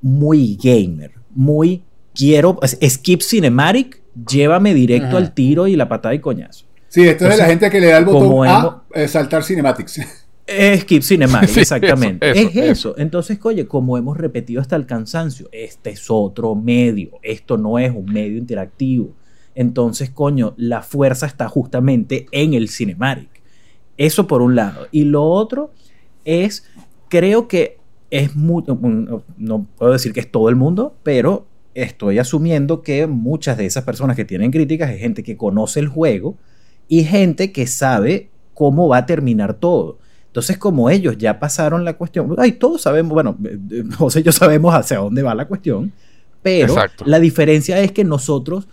muy 0.00 0.56
gamer, 0.62 1.12
muy 1.34 1.82
quiero, 2.14 2.58
skip 2.64 3.20
cinematic, 3.22 4.00
llévame 4.28 4.74
directo 4.74 5.08
Ajá. 5.08 5.18
al 5.18 5.34
tiro 5.34 5.66
y 5.66 5.76
la 5.76 5.88
patada 5.88 6.14
y 6.14 6.20
coñazo. 6.20 6.64
Sí, 6.88 7.06
esto 7.06 7.24
es 7.26 7.32
de 7.32 7.36
la 7.36 7.46
gente 7.46 7.70
que 7.70 7.80
le 7.80 7.86
da 7.88 7.98
el 7.98 8.04
como 8.06 8.20
botón 8.20 8.48
A, 8.48 8.82
eh, 8.94 9.06
saltar 9.08 9.44
cinematics. 9.44 10.00
Es 10.50 10.80
Skip 10.80 11.02
Cinematic, 11.02 11.48
Sí, 11.54 11.60
exactamente. 11.60 12.30
eso, 12.30 12.40
es 12.40 12.56
eso, 12.56 12.62
eso. 12.62 12.94
Entonces, 12.98 13.38
oye, 13.42 13.66
como 13.66 13.96
hemos 13.96 14.16
repetido 14.16 14.60
hasta 14.60 14.76
el 14.76 14.86
cansancio, 14.86 15.48
este 15.52 15.90
es 15.90 16.06
otro 16.08 16.54
medio. 16.54 17.12
Esto 17.22 17.56
no 17.56 17.78
es 17.78 17.92
un 17.94 18.06
medio 18.06 18.36
interactivo. 18.36 19.14
Entonces, 19.54 20.10
coño, 20.10 20.54
la 20.56 20.82
fuerza 20.82 21.26
está 21.26 21.48
justamente 21.48 22.26
en 22.32 22.54
el 22.54 22.68
Cinematic. 22.68 23.28
Eso 23.96 24.26
por 24.26 24.42
un 24.42 24.56
lado. 24.56 24.86
Y 24.90 25.04
lo 25.04 25.24
otro 25.24 25.72
es, 26.24 26.64
creo 27.08 27.46
que 27.48 27.78
es 28.10 28.34
muy, 28.34 28.64
no 29.36 29.66
puedo 29.76 29.92
decir 29.92 30.12
que 30.12 30.20
es 30.20 30.30
todo 30.30 30.48
el 30.48 30.56
mundo, 30.56 30.96
pero 31.02 31.46
estoy 31.74 32.18
asumiendo 32.18 32.82
que 32.82 33.06
muchas 33.06 33.56
de 33.56 33.66
esas 33.66 33.84
personas 33.84 34.16
que 34.16 34.24
tienen 34.24 34.50
críticas 34.50 34.90
es 34.90 35.00
gente 35.00 35.22
que 35.22 35.36
conoce 35.36 35.80
el 35.80 35.88
juego 35.88 36.36
y 36.88 37.04
gente 37.04 37.52
que 37.52 37.66
sabe 37.66 38.30
cómo 38.54 38.88
va 38.88 38.98
a 38.98 39.06
terminar 39.06 39.54
todo. 39.54 39.98
Entonces, 40.30 40.58
como 40.58 40.88
ellos 40.90 41.18
ya 41.18 41.38
pasaron 41.40 41.84
la 41.84 41.94
cuestión, 41.94 42.32
ay, 42.38 42.52
todos 42.52 42.82
sabemos, 42.82 43.12
bueno, 43.12 43.36
eh, 43.44 43.58
eh, 43.70 43.84
José 43.98 44.20
y 44.20 44.22
yo 44.22 44.32
sabemos 44.32 44.72
hacia 44.74 44.98
dónde 44.98 45.22
va 45.22 45.34
la 45.34 45.46
cuestión, 45.48 45.92
pero 46.42 46.68
Exacto. 46.72 47.04
la 47.06 47.18
diferencia 47.18 47.80
es 47.80 47.90
que 47.92 48.04
nosotros, 48.04 48.68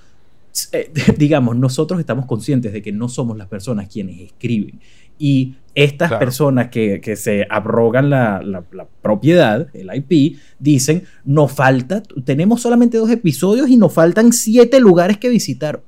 eh, 0.71 0.91
digamos, 1.17 1.55
nosotros 1.57 1.99
estamos 1.99 2.25
conscientes 2.27 2.73
de 2.73 2.81
que 2.81 2.91
no 2.91 3.09
somos 3.09 3.37
las 3.37 3.47
personas 3.47 3.87
quienes 3.91 4.19
escriben. 4.21 4.79
Y 5.19 5.55
estas 5.73 6.09
Claro. 6.09 6.19
personas 6.25 6.69
que, 6.69 7.01
que 7.01 7.15
se 7.15 7.47
abrogan 7.49 8.11
la, 8.11 8.39
la- 8.43 8.63
la 8.71 8.85
propiedad, 9.01 9.67
el 9.73 9.89
IP, 9.95 10.37
dicen, 10.59 11.05
nos 11.25 11.51
falta, 11.51 12.03
tenemos 12.23 12.61
solamente 12.61 12.97
dos 12.99 13.09
episodios 13.09 13.67
y 13.67 13.77
nos 13.77 13.91
faltan 13.93 14.31
siete 14.31 14.79
lugares 14.79 15.17
que 15.17 15.29
visitar. 15.29 15.81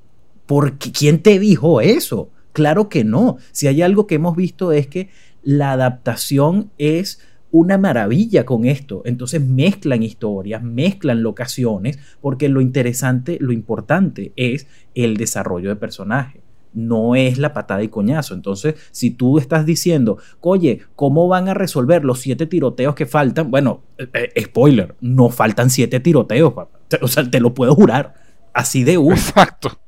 ¿Por 0.47 0.79
qué? 0.79 0.91
¿Quién 0.91 1.21
te 1.21 1.37
dijo 1.37 1.79
eso? 1.79 2.31
Claro 2.53 2.89
que 2.89 3.03
no. 3.03 3.37
Si 3.51 3.67
hay 3.67 3.83
algo 3.83 4.07
que 4.07 4.15
hemos 4.15 4.35
visto 4.35 4.71
es 4.71 4.87
que 4.87 5.09
la 5.49 5.71
adaptación 5.71 6.69
es 6.77 7.25
una 7.49 7.79
maravilla 7.79 8.45
con 8.45 8.65
esto. 8.65 9.01
Entonces 9.03 9.41
mezclan 9.41 10.03
historias, 10.03 10.61
mezclan 10.61 11.23
locaciones, 11.23 11.97
porque 12.21 12.49
lo 12.49 12.61
interesante, 12.61 13.39
lo 13.41 13.51
importante 13.51 14.31
es 14.35 14.67
el 14.93 15.17
desarrollo 15.17 15.69
de 15.69 15.75
personaje. 15.75 16.41
No 16.71 17.15
es 17.15 17.39
la 17.39 17.51
patada 17.51 17.81
y 17.81 17.87
coñazo. 17.87 18.35
Entonces, 18.35 18.75
si 18.91 19.09
tú 19.09 19.39
estás 19.39 19.65
diciendo, 19.65 20.19
oye, 20.39 20.81
¿cómo 20.95 21.27
van 21.27 21.49
a 21.49 21.55
resolver 21.55 22.05
los 22.05 22.19
siete 22.19 22.45
tiroteos 22.45 22.93
que 22.93 23.07
faltan? 23.07 23.49
Bueno, 23.49 23.81
eh, 23.97 24.29
eh, 24.35 24.43
spoiler, 24.43 24.93
no 25.01 25.29
faltan 25.29 25.71
siete 25.71 25.99
tiroteos. 25.99 26.53
O 27.01 27.07
sea, 27.07 27.27
te 27.27 27.39
lo 27.39 27.55
puedo 27.55 27.73
jurar. 27.73 28.13
Así 28.53 28.83
de 28.83 28.99
uno. 28.99 29.15
Exacto. 29.15 29.79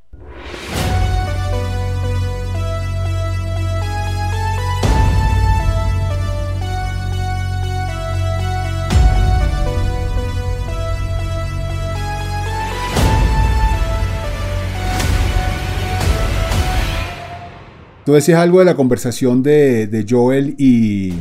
Tú 18.11 18.15
decías 18.15 18.39
algo 18.39 18.59
de 18.59 18.65
la 18.65 18.75
conversación 18.75 19.41
de, 19.41 19.87
de 19.87 20.05
Joel 20.09 20.55
y, 20.57 21.13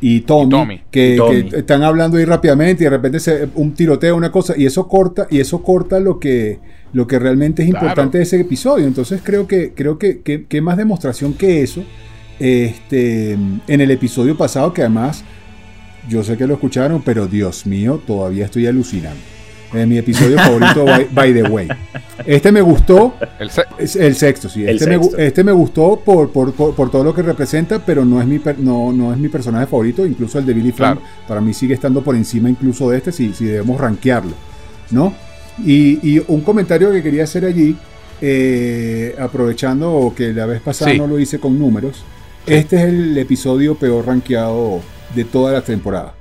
y 0.00 0.20
Tommy, 0.20 0.46
Y 0.46 0.50
Tommy. 0.50 0.80
Que, 0.88 1.14
Y 1.14 1.16
Tommy. 1.16 1.42
que 1.50 1.56
están 1.58 1.82
hablando 1.82 2.16
ahí 2.16 2.24
rápidamente 2.24 2.84
y 2.84 2.84
de 2.84 2.90
repente 2.90 3.18
se, 3.18 3.48
un 3.56 3.72
tiroteo, 3.74 4.14
una 4.14 4.30
cosa, 4.30 4.54
y 4.56 4.64
eso 4.64 4.86
corta, 4.86 5.26
y 5.30 5.40
eso 5.40 5.64
corta 5.64 5.98
lo 5.98 6.20
que, 6.20 6.60
lo 6.92 7.08
que 7.08 7.18
realmente 7.18 7.64
es 7.64 7.70
Claro. 7.70 7.86
importante 7.86 8.18
de 8.18 8.22
ese 8.24 8.40
episodio. 8.40 8.86
Entonces 8.86 9.20
creo 9.24 9.48
que, 9.48 9.72
creo 9.74 9.98
que, 9.98 10.20
que, 10.20 10.44
que 10.46 10.60
más 10.60 10.76
demostración 10.76 11.34
que 11.34 11.62
eso, 11.62 11.82
este, 12.38 13.32
en 13.32 13.80
el 13.80 13.90
episodio 13.90 14.36
pasado, 14.36 14.72
que 14.72 14.82
además 14.82 15.24
yo 16.08 16.22
sé 16.22 16.36
que 16.36 16.46
lo 16.46 16.54
escucharon, 16.54 17.02
pero 17.02 17.26
Dios 17.26 17.66
mío, 17.66 18.00
todavía 18.06 18.44
estoy 18.44 18.68
alucinando. 18.68 19.18
Es 19.74 19.86
mi 19.88 19.96
episodio 19.98 20.36
favorito, 20.38 20.84
by, 20.84 21.08
by 21.12 21.32
the 21.32 21.42
way. 21.44 21.68
Este 22.26 22.52
me 22.52 22.60
gustó, 22.60 23.14
El 23.38 24.14
sexto, 24.14 24.48
sí. 24.48 24.64
El 24.64 24.76
Este, 24.76 24.86
Me, 24.98 25.00
este 25.18 25.42
me 25.44 25.52
gustó 25.52 25.98
por, 26.04 26.30
por, 26.30 26.52
por, 26.52 26.74
por 26.74 26.90
todo 26.90 27.02
lo 27.04 27.14
que 27.14 27.22
representa, 27.22 27.84
pero 27.84 28.04
no 28.04 28.20
es 28.20 28.26
mi 28.26 28.40
no, 28.58 28.92
no 28.92 29.12
es 29.12 29.18
mi 29.18 29.28
personaje 29.28 29.66
favorito. 29.66 30.04
Incluso 30.06 30.38
el 30.38 30.46
de 30.46 30.52
Billy 30.54 30.72
Frank 30.72 30.98
Claro. 30.98 31.10
para 31.26 31.40
mí 31.40 31.54
sigue 31.54 31.74
estando 31.74 32.02
por 32.02 32.14
encima 32.14 32.50
incluso 32.50 32.90
de 32.90 32.98
este, 32.98 33.12
si, 33.12 33.32
si 33.32 33.46
debemos 33.46 33.80
rankearlo. 33.80 34.32
¿No? 34.90 35.14
Y, 35.64 35.98
y 36.16 36.22
un 36.28 36.42
comentario 36.42 36.92
que 36.92 37.02
quería 37.02 37.24
hacer 37.24 37.44
allí, 37.46 37.76
eh, 38.20 39.14
aprovechando 39.18 40.12
que 40.16 40.32
la 40.32 40.46
vez 40.46 40.60
pasada 40.60 40.92
Sí. 40.92 40.98
no 40.98 41.06
lo 41.06 41.18
hice 41.18 41.38
con 41.38 41.58
números, 41.58 42.04
este 42.46 42.76
es 42.76 42.82
el 42.84 43.16
episodio 43.18 43.74
peor 43.74 44.06
rankeado 44.06 44.80
de 45.14 45.24
toda 45.24 45.52
la 45.52 45.62
temporada. 45.62 46.14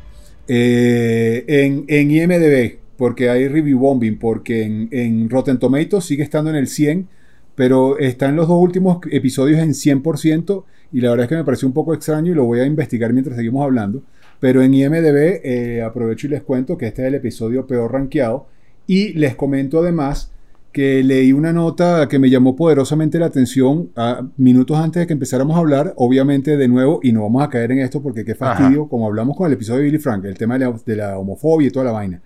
Eh, 0.47 1.43
en, 1.47 1.85
en 1.87 2.11
IMDB, 2.11 2.77
porque 3.01 3.31
hay 3.31 3.47
review 3.47 3.79
bombing, 3.79 4.19
porque 4.19 4.61
en, 4.61 4.87
en 4.91 5.27
Rotten 5.27 5.57
Tomatoes 5.57 6.05
sigue 6.05 6.21
estando 6.21 6.51
en 6.51 6.55
el 6.55 6.67
100, 6.67 7.07
pero 7.55 7.97
está 7.97 8.29
en 8.29 8.35
los 8.35 8.47
dos 8.47 8.61
últimos 8.61 8.99
episodios 9.09 9.59
en 9.59 9.71
100% 9.71 10.65
y 10.91 11.01
la 11.01 11.09
verdad 11.09 11.23
es 11.23 11.29
que 11.29 11.35
me 11.35 11.43
pareció 11.43 11.67
un 11.67 11.73
poco 11.73 11.95
extraño 11.95 12.31
y 12.31 12.35
lo 12.35 12.45
voy 12.45 12.59
a 12.59 12.65
investigar 12.67 13.11
mientras 13.11 13.37
seguimos 13.37 13.63
hablando. 13.63 14.03
Pero 14.39 14.61
en 14.61 14.75
IMDB 14.75 15.41
eh, 15.43 15.81
aprovecho 15.81 16.27
y 16.27 16.29
les 16.29 16.43
cuento 16.43 16.77
que 16.77 16.85
este 16.85 17.01
es 17.01 17.07
el 17.07 17.15
episodio 17.15 17.65
peor 17.65 17.91
rankeado 17.91 18.45
y 18.85 19.13
les 19.13 19.33
comento 19.33 19.79
además 19.79 20.31
que 20.71 21.03
leí 21.03 21.33
una 21.33 21.51
nota 21.51 22.07
que 22.07 22.19
me 22.19 22.29
llamó 22.29 22.55
poderosamente 22.55 23.19
la 23.19 23.25
atención 23.25 23.89
a 23.95 24.25
minutos 24.37 24.77
antes 24.77 25.01
de 25.01 25.07
que 25.07 25.13
empezáramos 25.13 25.55
a 25.57 25.59
hablar, 25.59 25.93
obviamente 25.97 26.55
de 26.55 26.67
nuevo, 26.67 26.99
y 27.03 27.11
no 27.11 27.23
vamos 27.23 27.43
a 27.43 27.49
caer 27.49 27.71
en 27.71 27.79
esto 27.79 28.01
porque 28.01 28.23
qué 28.23 28.35
fastidio, 28.35 28.87
como 28.87 29.07
hablamos 29.07 29.35
con 29.35 29.47
el 29.47 29.53
episodio 29.53 29.79
de 29.79 29.85
Billy 29.85 29.97
Frank, 29.97 30.23
el 30.25 30.37
tema 30.37 30.57
de 30.57 30.95
la, 30.95 31.17
homofobia 31.17 31.67
y 31.67 31.71
toda 31.71 31.85
la 31.85 31.91
vaina. 31.91 32.21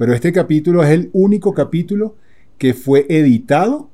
Pero 0.00 0.14
este 0.14 0.32
capítulo 0.32 0.82
es 0.82 0.88
el 0.88 1.10
único 1.12 1.52
capítulo 1.52 2.16
que 2.56 2.72
fue 2.72 3.04
editado 3.10 3.90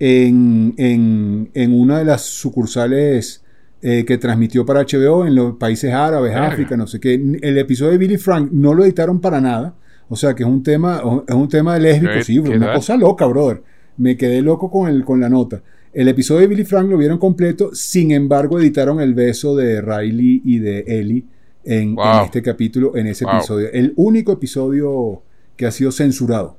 en, 0.00 0.74
en, 0.76 1.72
una 1.72 2.00
de 2.00 2.04
las 2.04 2.22
sucursales 2.22 3.44
eh, 3.80 4.04
que 4.04 4.18
transmitió 4.18 4.66
para 4.66 4.82
HBO 4.82 5.24
en 5.24 5.36
los 5.36 5.54
países 5.54 5.94
árabes, 5.94 6.34
África, 6.34 6.76
no 6.76 6.88
sé 6.88 6.98
qué. 6.98 7.14
El 7.14 7.58
episodio 7.58 7.92
de 7.92 7.98
Billy 7.98 8.16
Frank 8.16 8.50
no 8.50 8.74
lo 8.74 8.82
editaron 8.82 9.20
para 9.20 9.40
nada 9.40 9.76
o 10.08 10.16
sea, 10.16 10.34
que 10.34 10.42
es 10.42 10.48
un 10.48 10.64
tema, 10.64 11.00
es 11.28 11.34
un 11.36 11.48
tema 11.48 11.78
lésbico, 11.78 12.24
sí, 12.24 12.40
una 12.40 12.74
cosa 12.74 12.96
loca, 12.96 13.26
brother. 13.26 13.62
Me 13.98 14.16
quedé 14.16 14.42
loco 14.42 14.68
con, 14.68 14.90
el, 14.90 15.04
con 15.04 15.20
la 15.20 15.28
nota. 15.28 15.62
El 15.92 16.08
episodio 16.08 16.40
de 16.40 16.48
Billy 16.48 16.64
Frank 16.64 16.90
lo 16.90 16.98
vieron 16.98 17.18
completo, 17.18 17.70
sin 17.72 18.10
embargo 18.10 18.58
editaron 18.58 19.00
el 19.00 19.14
beso 19.14 19.54
de 19.54 19.80
Riley 19.80 20.42
y 20.44 20.58
de 20.58 20.80
Ellie 20.88 21.24
en, 21.64 21.96
este 22.24 22.42
capítulo, 22.42 22.96
en 22.96 23.06
ese 23.06 23.24
episodio. 23.24 23.68
El 23.72 23.92
único 23.96 24.32
episodio 24.32 25.22
que 25.56 25.66
ha 25.66 25.70
sido 25.70 25.92
censurado. 25.92 26.58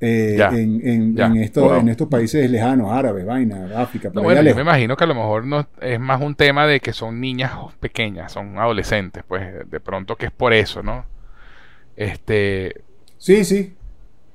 Eh, 0.00 0.38
en, 0.52 1.18
en, 1.18 1.36
estos 1.38 2.08
países 2.08 2.48
lejanos, 2.48 2.92
árabes, 2.92 3.26
vaina, 3.26 3.68
África. 3.76 4.10
bueno, 4.10 4.42
yo 4.42 4.54
me 4.54 4.62
imagino 4.62 4.96
que 4.96 5.02
a 5.02 5.06
lo 5.08 5.14
mejor 5.16 5.44
no 5.44 5.66
es 5.80 5.98
más 5.98 6.22
un 6.22 6.36
tema 6.36 6.68
de 6.68 6.78
que 6.78 6.92
son 6.92 7.20
niñas 7.20 7.52
pequeñas, 7.80 8.30
son 8.30 8.58
adolescentes, 8.58 9.24
pues 9.26 9.68
de 9.68 9.80
pronto 9.80 10.14
que 10.14 10.26
es 10.26 10.32
por 10.32 10.52
eso, 10.52 10.84
¿no? 10.84 11.04
Este. 11.96 12.82
Sí, 13.16 13.44
sí. 13.44 13.74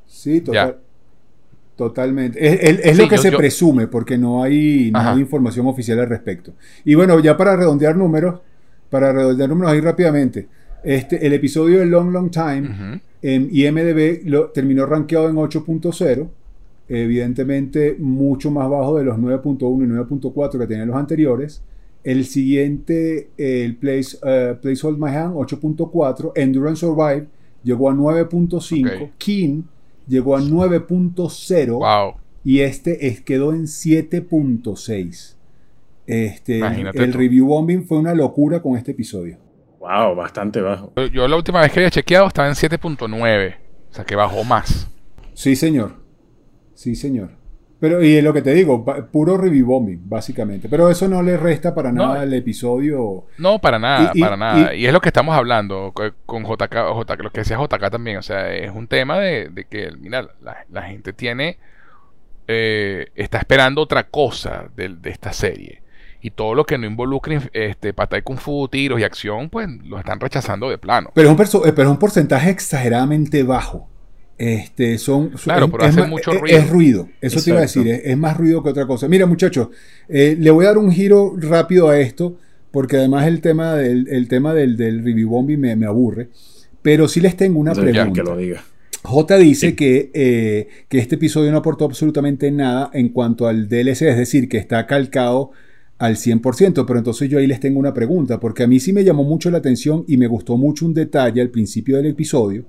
Sí, 0.05 0.43
totalmente. 1.75 2.37
Es, 2.89 2.97
lo 2.97 3.07
que 3.07 3.17
se 3.17 3.31
presume, 3.31 3.87
porque 3.87 4.17
no 4.17 4.43
hay, 4.43 4.91
información 5.17 5.65
oficial 5.67 5.99
al 5.99 6.09
respecto. 6.09 6.53
Y 6.83 6.95
bueno, 6.95 7.19
ya 7.19 7.35
para 7.37 7.55
redondear 7.55 7.95
números, 7.95 8.41
para 8.93 9.11
redondear 9.11 9.49
números 9.49 9.71
ahí 9.71 9.81
rápidamente. 9.81 10.47
Este, 10.83 11.25
el 11.25 11.33
episodio 11.33 11.79
de 11.79 11.87
Long 11.87 12.11
Long 12.11 12.29
Time 12.29 13.01
en 13.23 13.49
IMDB 13.51 14.21
lo, 14.25 14.51
terminó 14.51 14.85
rankeado 14.85 15.29
en 15.29 15.35
8.0. 15.35 16.29
Evidentemente, 16.87 17.95
mucho 17.97 18.51
más 18.51 18.69
bajo 18.69 18.99
de 18.99 19.05
los 19.05 19.17
9.1 19.17 19.83
y 19.83 20.19
9.4 20.19 20.59
que 20.59 20.67
tenían 20.67 20.89
los 20.89 20.97
anteriores. 20.97 21.63
El 22.03 22.23
siguiente, 22.25 23.29
el 23.35 23.77
Place, 23.77 24.15
uh, 24.17 24.61
Place 24.61 24.85
Hold 24.85 24.99
My 24.99 25.09
Hand, 25.09 25.33
8.4. 25.33 26.33
Endurance 26.35 26.81
Survive, 26.81 27.25
llegó 27.63 27.89
a 27.89 27.95
9.5. 27.95 29.09
King 29.17 29.63
llegó 30.07 30.37
a 30.37 30.41
9.0. 30.41 32.15
Y 32.43 32.59
este 32.59 33.07
es, 33.07 33.21
quedó 33.21 33.55
en 33.55 33.63
7.6. 33.63 35.33
Este, 36.05 36.59
el 36.59 37.13
review 37.13 37.47
bombing 37.47 37.85
fue 37.85 37.97
una 37.97 38.13
locura 38.13 38.61
con 38.61 38.77
este 38.77 38.91
episodio. 38.91 39.37
Wow, 39.79 40.15
bastante 40.15 40.61
bajo. 40.61 40.93
Yo 41.11 41.27
la 41.27 41.35
última 41.35 41.61
vez 41.61 41.71
que 41.71 41.79
había 41.79 41.91
chequeado 41.91 42.27
estaba 42.27 42.47
en 42.47 42.55
7.9. 42.55 43.55
O 43.91 43.93
sea 43.93 44.05
que 44.05 44.15
bajó 44.15 44.43
más. 44.43 44.89
Sí, 45.33 45.55
señor. 45.55 46.03
Sí, 46.73 46.95
señor. 46.95 47.43
Pero, 47.83 48.01
y 48.01 48.21
lo 48.21 48.31
que 48.31 48.41
te 48.41 48.53
digo, 48.53 48.85
puro 49.11 49.37
review 49.37 49.65
bombing, 49.65 50.07
básicamente. 50.07 50.69
Pero 50.69 50.89
eso 50.89 51.05
no 51.09 51.21
le 51.21 51.35
resta 51.35 51.75
para 51.75 51.91
nada 51.91 52.21
al 52.21 52.33
episodio. 52.33 53.25
No, 53.37 53.59
para 53.59 53.77
nada, 53.77 54.13
para 54.17 54.37
nada. 54.37 54.73
Y, 54.73 54.85
es 54.85 54.93
lo 54.93 55.01
que 55.01 55.09
estamos 55.09 55.35
hablando 55.35 55.93
con 56.25 56.45
JK, 56.45 56.73
lo 57.19 57.29
que 57.31 57.41
decía 57.41 57.57
JK 57.57 57.91
también. 57.91 58.15
O 58.15 58.21
sea, 58.21 58.53
es 58.53 58.71
un 58.73 58.87
tema 58.87 59.19
de, 59.19 59.67
que, 59.69 59.91
mira, 59.99 60.29
la, 60.71 60.81
gente 60.83 61.11
tiene. 61.11 61.57
Eh, 62.47 63.07
está 63.15 63.39
esperando 63.39 63.81
otra 63.81 64.05
cosa 64.05 64.69
de, 64.73 64.95
esta 65.03 65.33
serie. 65.33 65.82
Y 66.25 66.31
todo 66.31 66.55
lo 66.55 66.65
que 66.65 66.77
no 66.77 66.87
involucre 66.87 67.37
este, 67.51 67.91
pata 67.91 68.15
de 68.15 68.21
kung 68.23 68.37
fu, 68.37 68.69
tiros 68.69 68.97
y 68.97 69.03
acción, 69.03 69.49
pues 69.49 69.67
lo 69.83 69.99
están 69.99 70.21
rechazando 70.21 70.69
de 70.69 70.77
plano. 70.77 71.11
Pero 71.13 71.29
es 71.29 71.53
un, 71.53 71.61
pero 71.61 71.83
es 71.83 71.89
un 71.89 71.99
porcentaje 71.99 72.49
exageradamente 72.49 73.43
bajo. 73.43 73.89
Este, 74.37 74.97
son, 74.99 75.31
claro, 75.31 75.69
pero 75.69 75.83
hace 75.83 76.07
mucho 76.07 76.31
ruido. 76.31 76.57
Es, 76.57 76.69
ruido, 76.69 77.09
eso 77.19 77.41
te 77.41 77.49
iba 77.49 77.59
a 77.59 77.63
decir, 77.63 77.87
es, 77.87 78.17
más 78.17 78.37
ruido 78.37 78.63
que 78.63 78.69
otra 78.69 78.87
cosa. 78.87 79.09
Mira, 79.09 79.25
muchachos, 79.25 79.67
eh, 80.07 80.37
le 80.39 80.49
voy 80.49 80.63
a 80.63 80.69
dar 80.69 80.77
un 80.77 80.93
giro 80.93 81.35
rápido 81.37 81.89
a 81.89 81.99
esto, 81.99 82.37
porque 82.71 82.95
además 82.95 83.27
el 83.27 83.41
tema 83.41 83.75
del, 83.75 84.07
el 84.09 84.29
tema 84.29 84.53
del, 84.53 84.77
del 84.77 85.03
review 85.03 85.29
bombing 85.29 85.59
me, 85.59 85.85
aburre. 85.85 86.29
Pero 86.81 87.09
sí 87.09 87.19
les 87.19 87.35
tengo 87.35 87.59
una 87.59 87.73
pregunta. 87.73 88.13
que 88.13 88.23
lo 88.23 88.37
diga. 88.37 88.63
J 89.03 89.37
dice 89.39 89.75
que, 89.75 90.09
eh, 90.13 90.69
que 90.87 90.99
este 90.99 91.15
episodio 91.15 91.51
no 91.51 91.57
aportó 91.57 91.83
absolutamente 91.83 92.49
nada 92.49 92.89
en 92.93 93.09
cuanto 93.09 93.45
al 93.45 93.67
DLC, 93.67 94.03
es 94.03 94.17
decir, 94.17 94.47
que 94.47 94.57
está 94.57 94.87
calcado 94.87 95.51
al 95.97 96.15
100%, 96.15 96.85
pero 96.85 96.99
entonces 96.99 97.29
yo 97.29 97.37
ahí 97.37 97.47
les 97.47 97.59
tengo 97.59 97.79
una 97.79 97.93
pregunta, 97.93 98.39
porque 98.39 98.63
a 98.63 98.67
mí 98.67 98.79
sí 98.79 98.93
me 98.93 99.03
llamó 99.03 99.23
mucho 99.23 99.49
la 99.51 99.59
atención 99.59 100.03
y 100.07 100.17
me 100.17 100.27
gustó 100.27 100.57
mucho 100.57 100.85
un 100.85 100.93
detalle 100.93 101.41
al 101.41 101.49
principio 101.49 101.97
del 101.97 102.07
episodio, 102.07 102.65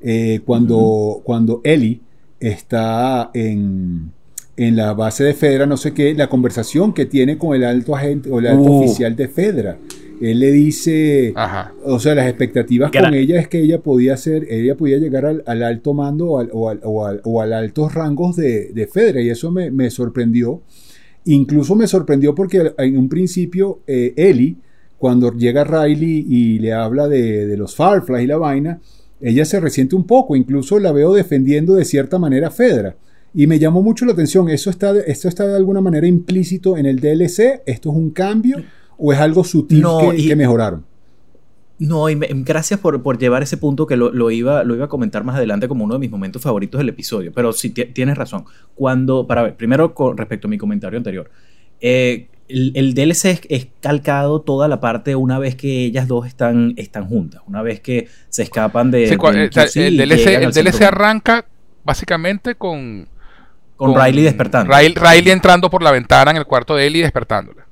eh, 0.00 0.40
cuando, 0.44 1.22
cuando 1.24 1.60
Ellie 1.64 2.00
está 2.38 3.30
en, 3.32 4.12
en, 4.56 4.76
la 4.76 4.92
base 4.92 5.24
de 5.24 5.34
Fedra, 5.34 5.66
no 5.66 5.76
sé 5.76 5.94
qué, 5.94 6.14
la 6.14 6.28
conversación 6.28 6.92
que 6.92 7.06
tiene 7.06 7.38
con 7.38 7.56
el 7.56 7.64
alto 7.64 7.96
agente 7.96 8.30
o 8.30 8.38
el 8.38 8.46
alto 8.46 8.70
uh. 8.70 8.84
oficial 8.84 9.16
de 9.16 9.28
Fedra. 9.28 9.78
Él 10.20 10.40
le 10.40 10.50
dice, 10.50 11.34
o 11.84 11.98
sea, 11.98 12.14
las 12.14 12.26
expectativas 12.26 12.90
con 12.90 13.12
ella 13.12 13.38
es 13.38 13.48
que 13.48 13.60
ella 13.60 13.82
podía 13.82 14.16
ser, 14.16 14.46
ella 14.50 14.74
podía 14.74 14.96
llegar 14.96 15.26
al, 15.44 15.62
alto 15.62 15.92
mando 15.92 16.30
o 16.30 16.38
al, 16.38 16.50
o, 16.52 17.04
al, 17.04 17.20
o, 17.22 17.42
altos 17.42 17.94
rangos 17.94 18.36
de, 18.36 18.72
de, 18.72 18.86
Fedra 18.86 19.20
y 19.20 19.28
eso 19.28 19.50
me, 19.50 19.70
me, 19.70 19.90
sorprendió. 19.90 20.62
Incluso 21.26 21.74
me 21.74 21.86
sorprendió 21.86 22.34
porque 22.34 22.72
en 22.78 22.98
un 22.98 23.08
principio 23.08 23.80
eh, 23.86 24.14
Ellie, 24.16 24.56
cuando 24.98 25.32
llega 25.32 25.64
Riley 25.64 26.26
y 26.28 26.58
le 26.58 26.72
habla 26.72 27.08
de, 27.08 27.46
de 27.46 27.56
los 27.56 27.76
Fireflies 27.76 28.24
y 28.24 28.26
la 28.26 28.38
vaina, 28.38 28.80
ella 29.20 29.44
se 29.44 29.60
resiente 29.60 29.96
un 29.96 30.04
poco, 30.04 30.36
incluso 30.36 30.78
la 30.78 30.92
veo 30.92 31.14
defendiendo 31.14 31.74
de 31.74 31.84
cierta 31.84 32.18
manera 32.18 32.48
a 32.48 32.50
Fedra. 32.50 32.96
Y 33.34 33.46
me 33.46 33.58
llamó 33.58 33.82
mucho 33.82 34.06
la 34.06 34.12
atención, 34.12 34.48
¿eso 34.48 34.70
está, 34.70 34.96
¿esto 34.98 35.28
está 35.28 35.46
de 35.46 35.56
alguna 35.56 35.80
manera 35.80 36.06
implícito 36.06 36.76
en 36.76 36.86
el 36.86 37.00
DLC? 37.00 37.62
¿Esto 37.66 37.90
es 37.90 37.96
un 37.96 38.10
cambio 38.10 38.62
o 38.96 39.12
es 39.12 39.18
algo 39.18 39.44
sutil 39.44 39.84
que, 40.16 40.36
mejoraron? 40.36 40.86
No, 41.78 42.08
y 42.08 42.14
gracias 42.14 42.80
por, 42.80 43.18
llevar 43.18 43.42
ese 43.42 43.58
punto 43.58 43.86
que 43.86 43.96
lo, 43.96 44.30
iba, 44.30 44.64
lo 44.64 44.74
iba 44.74 44.86
a 44.86 44.88
comentar 44.88 45.24
más 45.24 45.36
adelante 45.36 45.68
como 45.68 45.84
uno 45.84 45.94
de 45.94 46.00
mis 46.00 46.10
momentos 46.10 46.40
favoritos 46.40 46.78
del 46.78 46.88
episodio. 46.88 47.32
Pero 47.34 47.52
sí, 47.52 47.70
tienes 47.70 48.16
razón. 48.16 48.44
Cuando, 48.74 49.26
para 49.26 49.42
ver, 49.42 49.56
primero 49.56 49.94
con 49.94 50.16
respecto 50.16 50.48
a 50.48 50.50
mi 50.50 50.56
comentario 50.56 50.96
anterior. 50.96 51.30
Eh, 51.80 52.28
el, 52.48 52.94
DLC 52.94 53.44
es, 53.48 53.68
calcado 53.80 54.40
toda 54.40 54.68
la 54.68 54.80
parte 54.80 55.16
una 55.16 55.38
vez 55.38 55.56
que 55.56 55.84
ellas 55.84 56.08
dos 56.08 56.26
están, 56.26 56.74
están 56.76 57.06
juntas, 57.06 57.42
una 57.46 57.60
vez 57.60 57.80
que 57.80 58.08
se 58.28 58.44
escapan 58.44 58.90
de... 58.90 59.04
el, 59.04 59.98
DLC, 59.98 60.82
arranca 60.82 61.44
básicamente 61.84 62.54
con... 62.54 63.08
Con, 63.76 63.94
Riley 63.94 64.24
despertando. 64.24 64.72
Riley, 64.74 65.30
entrando 65.30 65.68
por 65.68 65.82
la 65.82 65.90
ventana 65.90 66.30
en 66.30 66.38
el 66.38 66.46
cuarto 66.46 66.74
de 66.74 66.86
él 66.86 66.96
y 66.96 67.00
despertándola. 67.02 67.66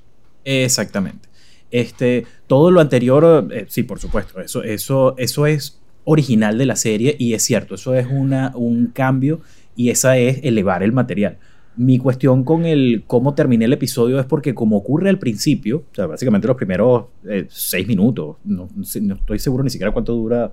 Exactamente. 0.45 1.29
Este, 1.75 2.25
todo 2.47 2.71
lo 2.71 2.81
anterior, 2.81 3.49
eh, 3.51 3.67
sí, 3.69 3.83
por 3.83 3.99
supuesto, 3.99 4.41
eso, 4.41 4.63
eso, 4.63 5.17
eso 5.19 5.47
es 5.47 5.81
original 6.05 6.57
de 6.57 6.67
la 6.67 6.77
serie 6.77 7.17
y 7.19 7.35
es 7.35 7.43
cierto, 7.43 7.75
eso 7.75 7.97
es 7.97 8.07
una, 8.09 8.53
un 8.55 8.93
cambio 8.95 9.41
y 9.75 9.91
esa 9.91 10.17
es 10.17 10.39
elevar 10.45 10.85
el 10.85 10.93
material. 10.93 11.39
Mi 11.77 11.99
cuestión 11.99 12.45
con 12.45 12.65
el 12.65 13.03
cómo 13.09 13.35
terminé 13.35 13.65
el 13.65 13.73
episodio 13.73 14.21
es 14.21 14.27
porque 14.27 14.55
como 14.55 14.77
ocurre 14.77 15.11
al 15.11 15.19
principio, 15.19 15.79
o 15.91 15.95
sea, 15.97 16.07
básicamente 16.07 16.47
los 16.47 16.57
primeros 16.57 17.07
eh, 17.29 17.47
seis 17.49 17.89
minutos, 17.89 18.37
no, 18.45 18.69
estoy 18.81 19.41
seguro 19.41 19.65
ni 19.65 19.71
siquiera 19.71 19.91
cuánto 19.91 20.15
dura, 20.15 20.53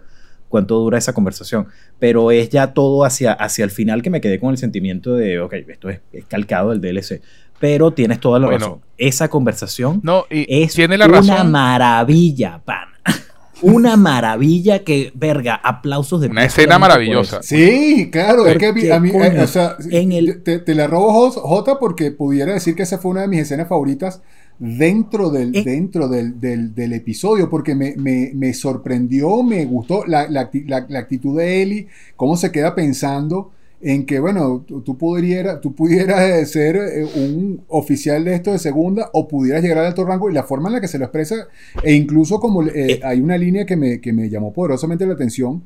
cuánto 0.49 0.80
dura 0.80 0.97
esa 0.97 1.13
conversación, 1.13 1.67
pero 1.99 2.32
es 2.32 2.49
ya 2.49 2.74
todo 2.74 3.05
hacia, 3.05 3.34
hacia 3.34 3.63
el 3.63 3.69
final 3.69 4.01
que 4.01 4.09
me 4.09 4.22
quedé 4.22 4.39
con 4.39 4.49
el 4.49 4.57
sentimiento 4.57 5.13
de, 5.13 5.39
ok, 5.39 5.53
esto 5.67 5.88
es, 5.91 5.99
calcado 6.28 6.72
del 6.72 6.82
DLC. 6.82 7.22
Pero 7.62 7.91
tienes 7.91 8.20
toda 8.20 8.39
la 8.39 8.49
razón. 8.49 8.82
Esa 8.97 9.30
conversación 9.30 10.01
no, 10.03 10.26
es 10.30 10.74
tiene 10.74 10.97
la 10.97 11.07
una 11.07 11.43
maravilla, 11.45 12.62
pan 12.66 12.89
una 13.62 13.95
maravilla 13.95 14.80
que, 14.84 15.12
verga, 15.16 15.55
aplausos 15.55 16.22
de 16.22 16.28
Una 16.28 16.45
escena 16.45 16.78
maravillosa. 16.80 17.41
Sí, 17.41 18.09
claro, 18.12 18.45
es 18.47 18.57
que 18.57 18.91
a 18.91 18.99
mí, 18.99 19.09
eh, 19.09 19.39
o 19.39 19.47
sea, 19.47 19.78
te, 19.78 20.76
la 20.76 20.88
robo 20.88 21.32
J 21.32 21.80
porque 21.80 22.12
pudiera 22.12 22.53
decir 22.53 22.76
que 22.76 22.84
esa 22.84 22.97
fue 22.97 23.12
una 23.12 23.22
de 23.22 23.28
mis 23.28 23.41
escenas 23.41 23.68
favoritas 23.68 24.22
dentro 24.59 25.30
del, 25.30 25.55
eh. 25.55 25.64
dentro 25.64 26.07
del, 26.07 26.39
del, 26.39 26.93
episodio, 26.93 27.49
porque 27.49 27.74
me, 27.74 27.95
me, 27.97 28.32
me, 28.36 28.53
sorprendió, 28.53 29.41
me 29.43 29.66
gustó 29.66 30.05
la, 30.05 30.30
la, 30.30 30.49
la, 30.68 30.99
actitud 30.99 31.38
de 31.38 31.62
Ellie, 31.62 31.88
cómo 32.16 32.38
se 32.38 32.51
queda 32.51 32.76
pensando 32.76 33.51
en 33.82 34.05
que, 34.05 34.19
bueno, 34.19 34.63
tú, 34.67 34.97
pudieras, 34.97 35.59
tú 35.61 35.73
pudieras 35.73 36.49
ser 36.49 36.75
eh, 36.75 37.05
un 37.15 37.63
oficial 37.67 38.23
de 38.23 38.36
esto 38.36 38.51
de 38.51 38.59
segunda 38.59 39.09
o 39.13 39.27
pudieras 39.27 39.61
llegar 39.61 39.79
al 39.79 39.88
alto 39.88 40.05
rango 40.05 40.29
y 40.29 40.34
la 40.34 40.43
forma 40.43 40.69
en 40.69 40.75
la 40.75 40.82
que 40.82 40.88
se 40.88 40.99
lo 40.99 41.05
expresa, 41.05 41.47
e 41.84 41.93
incluso 41.93 42.39
como 42.39 42.63
eh, 42.63 42.71
eh. 42.75 42.99
hay 43.03 43.21
una 43.21 43.38
línea 43.38 43.65
que 43.65 43.75
me, 43.75 43.99
que 43.99 44.13
me, 44.13 44.29
llamó 44.29 44.53
poderosamente 44.53 45.05
la 45.05 45.13
atención, 45.13 45.63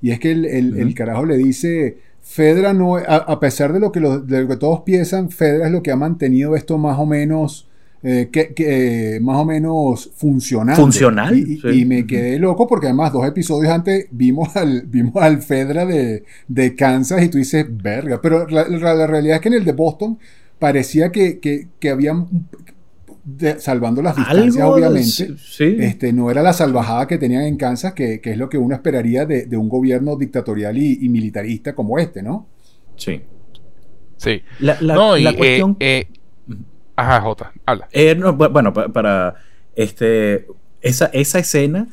y 0.00 0.10
es 0.10 0.20
que 0.20 0.30
el, 0.30 0.44
el, 0.44 0.94
carajo 0.94 1.24
le 1.24 1.36
dice, 1.36 1.98
Fedra 2.22 2.72
no, 2.72 2.96
a, 2.96 3.40
pesar 3.40 3.72
de 3.72 3.80
lo, 3.80 3.90
que 3.90 4.00
de 4.00 4.42
lo 4.42 4.48
que 4.48 4.56
todos 4.56 4.82
piensan, 4.82 5.30
Fedra 5.30 5.66
es 5.66 5.72
lo 5.72 5.82
que 5.82 5.90
ha 5.90 5.96
mantenido 5.96 6.54
esto 6.54 6.76
más 6.76 6.98
o 6.98 7.06
menos 7.06 7.65
eh, 8.08 8.28
que, 8.30 8.54
eh, 8.58 9.18
más 9.18 9.38
o 9.38 9.44
menos 9.44 10.12
funcional. 10.14 10.76
Funcional. 10.76 11.36
Y, 11.36 11.84
me 11.86 12.06
quedé 12.06 12.38
loco 12.38 12.68
porque 12.68 12.86
además 12.86 13.12
dos 13.12 13.26
episodios 13.26 13.72
antes 13.72 14.06
vimos 14.12 14.54
al, 14.54 14.82
vimos 14.86 15.16
al 15.16 15.42
Fedra 15.42 15.84
de, 15.84 16.74
Kansas 16.76 17.24
y 17.24 17.28
tú 17.28 17.38
dices, 17.38 17.66
verga. 17.68 18.20
Pero 18.22 18.46
la, 18.46 19.06
realidad 19.08 19.36
es 19.36 19.40
que 19.40 19.48
en 19.48 19.54
el 19.54 19.64
de 19.64 19.72
Boston 19.72 20.20
parecía 20.56 21.10
que, 21.10 21.40
que, 21.40 21.90
habían 21.90 22.28
salvando 23.58 24.00
las 24.02 24.14
distancias, 24.14 24.64
obviamente. 24.64 25.34
Este, 25.58 26.12
no 26.12 26.30
era 26.30 26.42
la 26.42 26.52
salvajada 26.52 27.08
que 27.08 27.18
tenían 27.18 27.42
en 27.42 27.56
Kansas, 27.56 27.92
que, 27.92 28.20
es 28.22 28.38
lo 28.38 28.48
que 28.48 28.56
uno 28.56 28.76
esperaría 28.76 29.26
de, 29.26 29.56
un 29.56 29.68
gobierno 29.68 30.14
dictatorial 30.14 30.78
y, 30.78 31.08
militarista 31.08 31.74
como 31.74 31.98
este, 31.98 32.22
¿no? 32.22 32.46
Sí. 32.94 33.20
Sí. 34.16 34.42
La, 34.60 34.80
no, 34.80 35.18
y, 35.18 35.26
eh, 35.26 35.34
cuestión. 35.36 35.76
Ajá, 36.96 37.20
Jota, 37.20 37.52
habla. 37.66 37.88
Eh, 37.92 38.14
bueno, 38.14 38.72
para, 38.72 39.34
este, 39.74 40.46
esa, 40.80 41.06
esa 41.06 41.38
escena 41.38 41.88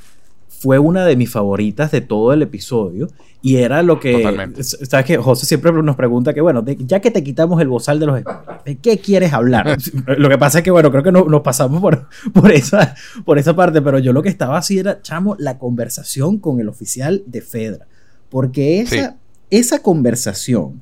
fue 0.64 0.80
una 0.80 1.06
de 1.06 1.18
mis 1.18 1.30
favoritas 1.30 1.92
de 1.92 2.00
todo 2.00 2.32
el 2.32 2.42
episodio 2.42 3.10
y 3.42 3.58
era 3.58 3.84
lo 3.84 4.00
que 4.00 4.14
Totalmente. 4.14 4.64
sabes 4.64 5.06
que 5.06 5.18
José 5.18 5.46
siempre 5.46 5.74
nos 5.74 5.98
pregunta 5.98 6.34
que 6.34 6.40
bueno 6.40 6.64
ya 6.66 7.02
que 7.02 7.12
te 7.12 7.22
quitamos 7.22 7.60
el 7.60 7.68
bozal 7.68 8.00
de 8.00 8.06
los 8.06 8.22
¿de 8.64 8.78
qué 8.78 8.98
quieres 8.98 9.34
hablar? 9.34 9.78
lo 10.18 10.30
que 10.30 10.38
pasa 10.38 10.60
es 10.60 10.64
que 10.64 10.72
bueno 10.72 10.90
creo 10.90 11.04
que 11.04 11.12
no, 11.12 11.26
nos 11.26 11.42
pasamos 11.42 11.82
por, 11.82 12.08
por 12.32 12.50
esa 12.50 12.96
por 13.26 13.38
esa 13.38 13.54
parte 13.54 13.82
pero 13.82 14.00
yo 14.00 14.14
lo 14.14 14.24
que 14.24 14.30
estaba 14.30 14.58
así 14.58 14.80
era 14.80 15.02
chamo 15.02 15.36
la 15.38 15.60
conversación 15.60 16.38
con 16.38 16.62
el 16.62 16.70
oficial 16.70 17.24
de 17.26 17.42
Fedra 17.42 17.86
porque 18.30 18.80
esa 18.80 19.18
esa 19.50 19.80
conversación 19.82 20.82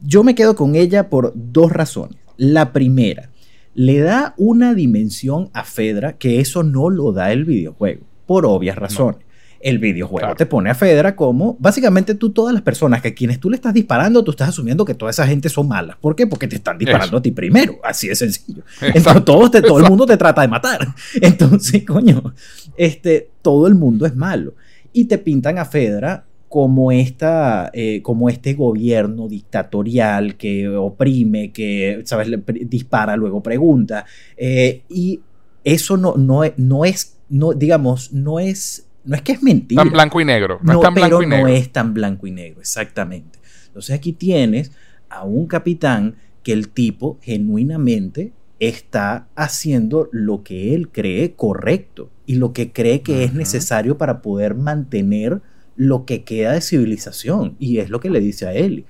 yo 0.00 0.24
me 0.24 0.34
quedo 0.34 0.56
con 0.56 0.74
ella 0.74 1.08
por 1.08 1.32
dos 1.36 1.70
razones 1.70 2.18
la 2.36 2.72
primera, 2.72 3.30
le 3.74 4.00
da 4.00 4.34
una 4.38 4.74
dimensión 4.74 5.50
a 5.52 5.64
Fedra 5.64 6.14
que 6.14 6.40
eso 6.40 6.62
no 6.62 6.88
lo 6.90 7.12
da 7.12 7.32
el 7.32 7.44
videojuego, 7.44 8.02
por 8.26 8.46
obvias 8.46 8.76
razones. 8.76 9.20
El 9.60 9.78
videojuego 9.78 10.34
te 10.34 10.46
pone 10.46 10.70
a 10.70 10.74
Fedra 10.74 11.16
como, 11.16 11.56
básicamente 11.58 12.14
tú, 12.14 12.30
todas 12.30 12.54
las 12.54 12.62
personas 12.62 13.02
que 13.02 13.08
a 13.08 13.14
quienes 13.14 13.40
tú 13.40 13.50
le 13.50 13.56
estás 13.56 13.74
disparando, 13.74 14.22
tú 14.22 14.30
estás 14.30 14.50
asumiendo 14.50 14.84
que 14.84 14.94
toda 14.94 15.10
esa 15.10 15.26
gente 15.26 15.48
son 15.48 15.68
malas. 15.68 15.96
¿Por 15.96 16.14
qué? 16.14 16.26
Porque 16.26 16.46
te 16.46 16.56
están 16.56 16.78
disparando 16.78 17.16
a 17.16 17.22
ti 17.22 17.32
primero. 17.32 17.78
Así 17.82 18.06
de 18.08 18.14
sencillo. 18.14 18.62
Entonces, 18.80 19.24
todo, 19.24 19.50
todo 19.50 19.78
el 19.78 19.88
mundo 19.88 20.06
te 20.06 20.16
trata 20.16 20.42
de 20.42 20.48
matar. 20.48 20.86
Entonces, 21.20 21.84
coño, 21.84 22.34
este, 22.76 23.30
todo 23.42 23.66
el 23.66 23.74
mundo 23.74 24.06
es 24.06 24.14
malo. 24.14 24.54
Y 24.92 25.06
te 25.06 25.18
pintan 25.18 25.58
a 25.58 25.64
Fedra 25.64 26.24
como, 26.56 26.90
esta, 26.90 27.70
eh, 27.74 28.00
como 28.00 28.30
este 28.30 28.54
gobierno 28.54 29.28
dictatorial 29.28 30.38
que 30.38 30.66
oprime, 30.66 31.52
que, 31.52 32.00
¿sabes? 32.06 32.30
dispara, 32.46 33.14
luego 33.14 33.42
pregunta. 33.42 34.06
Eh, 34.38 34.80
y 34.88 35.20
eso 35.64 35.98
no, 35.98 36.14
no, 36.16 36.40
no 36.56 36.86
es, 36.86 37.18
no, 37.28 37.52
digamos, 37.52 38.10
no 38.14 38.40
es, 38.40 38.88
no 39.04 39.16
es 39.16 39.20
que 39.20 39.32
es 39.32 39.42
mentira. 39.42 39.82
Tan 39.82 39.92
blanco 39.92 40.18
y 40.18 40.24
negro. 40.24 40.58
No, 40.62 40.72
es 40.72 40.80
tan 40.80 40.94
blanco 40.94 41.22
y 41.22 41.26
negro. 41.26 41.46
no 41.46 41.52
es 41.52 41.72
tan 41.72 41.92
blanco 41.92 42.26
y 42.26 42.30
negro, 42.30 42.60
exactamente. 42.62 43.38
Entonces 43.66 43.94
aquí 43.94 44.14
tienes 44.14 44.72
a 45.10 45.24
un 45.24 45.48
capitán 45.48 46.16
que 46.42 46.54
el 46.54 46.70
tipo 46.70 47.18
genuinamente 47.20 48.32
está 48.60 49.28
haciendo 49.34 50.08
lo 50.10 50.42
que 50.42 50.74
él 50.74 50.88
cree 50.88 51.34
correcto 51.34 52.08
y 52.24 52.36
lo 52.36 52.54
que 52.54 52.72
cree 52.72 53.02
que 53.02 53.24
es 53.24 53.34
necesario 53.34 53.98
para 53.98 54.22
poder 54.22 54.54
mantener 54.54 55.42
lo 55.76 56.04
que 56.04 56.24
queda 56.24 56.52
de 56.52 56.60
civilización. 56.60 57.56
Y 57.58 57.78
es 57.78 57.90
lo 57.90 58.00
que 58.00 58.10
le 58.10 58.20
dice 58.20 58.46
a 58.46 58.52
él. 58.52 58.84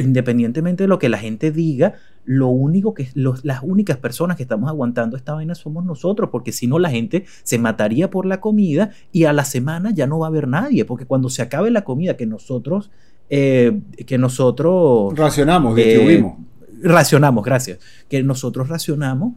Independientemente 0.00 0.84
de 0.84 0.88
lo 0.88 0.98
que 0.98 1.08
la 1.08 1.18
gente 1.18 1.52
diga, 1.52 1.94
lo 2.24 2.48
único 2.48 2.92
que 2.94 3.08
las 3.14 3.62
únicas 3.62 3.96
personas 3.98 4.36
que 4.36 4.42
estamos 4.42 4.68
aguantando 4.68 5.16
esta 5.16 5.34
vaina 5.34 5.54
somos 5.54 5.84
nosotros, 5.84 6.30
porque 6.30 6.50
si 6.50 6.66
no 6.66 6.78
la 6.78 6.90
gente 6.90 7.24
se 7.44 7.58
mataría 7.58 8.10
por 8.10 8.26
la 8.26 8.40
comida 8.40 8.90
y 9.12 9.24
a 9.24 9.32
la 9.32 9.44
semana 9.44 9.92
ya 9.94 10.06
no 10.06 10.18
va 10.18 10.26
a 10.26 10.30
haber 10.30 10.48
nadie, 10.48 10.84
porque 10.84 11.06
cuando 11.06 11.28
se 11.28 11.42
acabe 11.42 11.70
la 11.70 11.84
comida 11.84 12.16
que 12.16 12.26
nosotros 12.26 12.90
eh, 13.28 13.80
que 14.06 14.18
nosotros 14.18 15.16
racionamos, 15.16 15.74
distribuimos. 15.76 16.38
Eh, 16.38 16.78
racionamos, 16.82 17.44
gracias. 17.44 17.78
Que 18.08 18.22
nosotros 18.22 18.68
racionamos, 18.68 19.34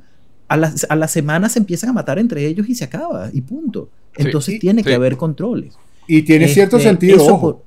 a 0.48 0.58
la, 0.58 0.74
a 0.90 0.96
la, 0.96 1.08
semana 1.08 1.50
se 1.50 1.60
empiezan 1.60 1.92
a 1.92 1.94
matar 1.94 2.20
entre 2.20 2.46
ellos 2.46 2.70
y 2.70 2.76
se 2.76 2.84
acaba, 2.84 3.30
y 3.32 3.42
punto. 3.42 3.90
Entonces 4.16 4.60
tiene 4.60 4.84
que 4.84 4.94
haber 4.94 5.18
controles. 5.18 5.76
Y 6.12 6.24
tiene 6.24 6.48
cierto 6.48 6.78
este, 6.78 6.90
sentido, 6.90 7.64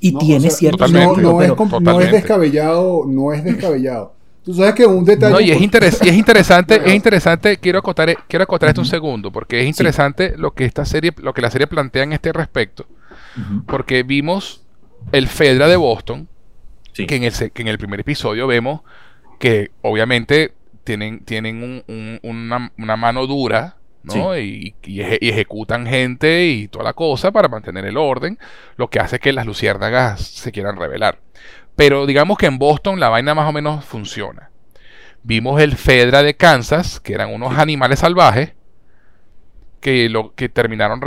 Y 0.00 0.16
tiene 0.16 0.50
cierto 0.50 0.86
sentido. 0.86 1.16
No, 1.80 2.00
es, 2.00 2.12
descabellado, 2.12 3.04
no 3.08 3.32
es 3.32 3.42
descabellado. 3.42 4.14
Tú 4.44 4.54
sabes 4.54 4.72
que 4.74 4.86
un 4.86 5.04
detalle. 5.04 5.32
No, 5.32 5.40
y 5.40 5.50
es, 5.50 5.60
es 6.00 6.14
interesante, 6.14 6.80
es 6.84 6.94
interesante, 6.94 7.56
quiero 7.56 7.80
acotar, 7.80 8.16
quiero 8.28 8.44
acotar 8.44 8.68
esto 8.68 8.82
un 8.82 8.86
segundo, 8.86 9.32
porque 9.32 9.62
es 9.62 9.66
interesante 9.66 10.34
lo 10.38 10.52
que 10.52 10.64
esta 10.64 10.84
serie, 10.84 11.12
lo 11.20 11.34
que 11.34 11.42
la 11.42 11.50
serie 11.50 11.66
plantea 11.66 12.04
en 12.04 12.12
este 12.12 12.32
respecto. 12.32 12.86
Porque 13.66 14.04
vimos 14.04 14.62
el 15.10 15.26
Fedra 15.26 15.66
de 15.66 15.74
Boston, 15.74 16.28
que, 16.94 17.16
en 17.16 17.24
el, 17.24 17.32
que 17.32 17.62
en 17.62 17.68
el 17.68 17.78
primer 17.78 17.98
episodio 17.98 18.46
vemos 18.46 18.82
que 19.40 19.72
obviamente 19.82 20.52
tienen, 20.84 21.24
tienen 21.24 21.82
una, 22.22 22.72
una, 22.78 22.96
mano 22.96 23.26
dura 23.26 23.76
¿no? 24.02 24.38
Y, 24.38 24.74
ejecutan 24.82 25.86
gente 25.86 26.46
y 26.46 26.68
toda 26.68 26.84
la 26.84 26.92
cosa 26.92 27.32
para 27.32 27.48
mantener 27.48 27.84
el 27.84 27.96
orden, 27.96 28.38
lo 28.76 28.88
que 28.88 29.00
hace 29.00 29.18
que 29.18 29.32
las 29.32 29.46
luciérnagas 29.46 30.20
se 30.20 30.52
quieran 30.52 30.76
revelar. 30.76 31.18
Pero 31.76 32.06
digamos 32.06 32.38
que 32.38 32.46
en 32.46 32.58
Boston 32.58 33.00
la 33.00 33.08
vaina 33.08 33.34
más 33.34 33.48
o 33.48 33.52
menos 33.52 33.84
funciona. 33.84 34.50
Vimos 35.22 35.60
el 35.60 35.76
Fedra 35.76 36.22
de 36.22 36.34
Kansas, 36.34 37.00
que 37.00 37.14
eran 37.14 37.32
unos 37.32 37.58
animales 37.58 38.00
salvajes, 38.00 38.54
que 39.80 40.08
lo 40.08 40.34
que 40.34 40.48
terminaron 40.48 41.00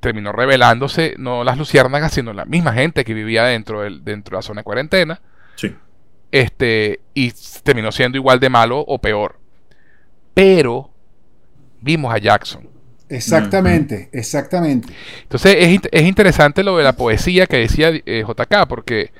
terminó 0.00 0.32
revelándose 0.32 1.14
no 1.18 1.42
las 1.42 1.58
luciérnagas, 1.58 2.12
sino 2.12 2.32
la 2.32 2.44
misma 2.44 2.72
gente 2.72 3.04
que 3.04 3.14
vivía 3.14 3.44
dentro, 3.44 3.80
del, 3.80 4.04
dentro 4.04 4.36
de 4.36 4.38
la 4.38 4.42
zona 4.42 4.60
de 4.60 4.64
cuarentena. 4.64 5.20
Este, 6.30 7.00
y 7.12 7.30
terminó 7.62 7.92
siendo 7.92 8.16
igual 8.16 8.40
de 8.40 8.48
malo 8.48 8.80
o 8.80 8.98
peor. 8.98 9.38
Pero 10.32 10.91
vimos 11.82 12.14
a 12.14 12.18
Jackson. 12.18 12.68
Exactamente, 13.08 14.08
exactamente. 14.12 14.88
Entonces 15.22 15.80
es, 15.90 16.02
interesante 16.02 16.64
lo 16.64 16.78
de 16.78 16.84
la 16.84 16.94
poesía 16.94 17.46
que 17.46 17.58
decía 17.58 17.90
eh, 17.90 18.24
JK, 18.26 18.66
porque 18.66 19.12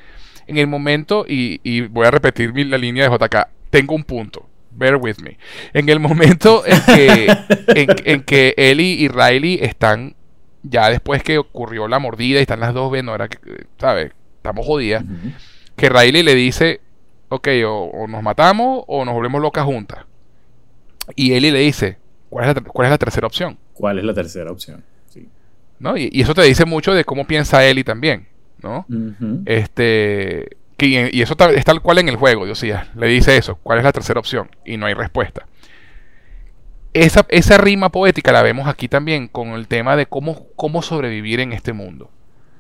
en 0.47 0.57
el 0.57 0.67
momento, 0.67 1.27
y, 1.29 1.83
voy 1.89 2.07
a 2.07 2.11
repetir 2.11 2.57
la 2.67 2.79
línea 2.79 3.09
de 3.09 3.15
JK, 3.15 3.49
tengo 3.71 3.95
un 3.95 4.05
punto. 4.05 4.49
Bear 4.75 4.97
with 4.97 5.17
me. 5.23 5.37
En 5.75 5.91
el 5.91 6.01
momento 6.01 6.63
en 6.65 6.81
que, 6.87 7.37
en, 8.07 8.23
que 8.23 8.55
Ellie 8.57 8.95
y 8.95 9.09
Riley 9.09 9.59
están, 9.61 10.17
ya 10.63 10.89
después 10.89 11.23
que 11.23 11.37
ocurrió 11.37 11.87
la 11.89 11.99
mordida 11.99 12.39
y 12.39 12.43
están 12.43 12.61
las 12.61 12.73
dos 12.73 12.91
viendo, 12.91 13.13
ahora 13.13 13.29
que, 13.29 13.39
¿sabes? 13.79 14.13
Estamos 14.37 14.65
jodidas. 14.65 15.05
Que 15.77 15.91
Riley 15.91 16.23
le 16.23 16.35
dice, 16.35 16.81
ok, 17.29 17.49
o, 17.67 17.85
o, 17.85 18.07
nos 18.07 18.23
matamos 18.23 18.85
o 18.87 19.05
nos 19.05 19.13
volvemos 19.13 19.43
locas 19.43 19.67
juntas. 19.67 20.07
Y 21.15 21.35
Ellie 21.35 21.53
le 21.53 21.59
dice, 21.59 21.99
¿Cuál 22.33 22.49
es, 22.49 22.91
la, 22.91 22.99
tercera 22.99 23.27
opción? 23.27 23.59
¿Cuál 23.75 23.99
es 23.99 24.05
la 24.05 24.15
tercera 24.15 24.51
opción? 24.51 24.83
Sí. 25.11 25.29
¿No? 25.79 25.99
Y, 25.99 26.09
eso 26.21 26.33
te 26.33 26.43
dice 26.43 26.65
mucho 26.65 26.95
de 26.95 27.05
cómo 27.05 27.27
piensa 27.27 27.63
Eli 27.65 27.85
también, 27.85 28.27
¿no? 28.63 28.87
Este 29.45 30.57
y 30.79 31.23
eso 31.23 31.37
es 31.39 31.65
tal 31.65 31.81
cual 31.81 31.99
en 31.99 32.09
el 32.09 32.17
juego, 32.17 32.45
Dios 32.45 32.61
decía, 32.61 32.91
le 32.97 33.07
dice 33.07 33.37
eso, 33.37 33.57
¿cuál 33.63 33.79
es 33.79 33.85
la 33.85 33.93
tercera 33.93 34.19
opción? 34.19 34.51
Y 34.65 34.77
no 34.77 34.87
hay 34.87 34.95
respuesta. 34.95 35.47
Esa, 36.93 37.25
esa 37.29 37.59
rima 37.59 37.91
poética 37.91 38.33
la 38.33 38.43
vemos 38.43 38.67
aquí 38.67 38.89
también 38.89 39.29
con 39.29 39.51
el 39.51 39.69
tema 39.69 39.95
de 39.95 40.07
cómo, 40.07 40.47
cómo 40.57 40.83
sobrevivir 40.83 41.41
en 41.41 41.53
este 41.53 41.73
mundo. 41.73 42.11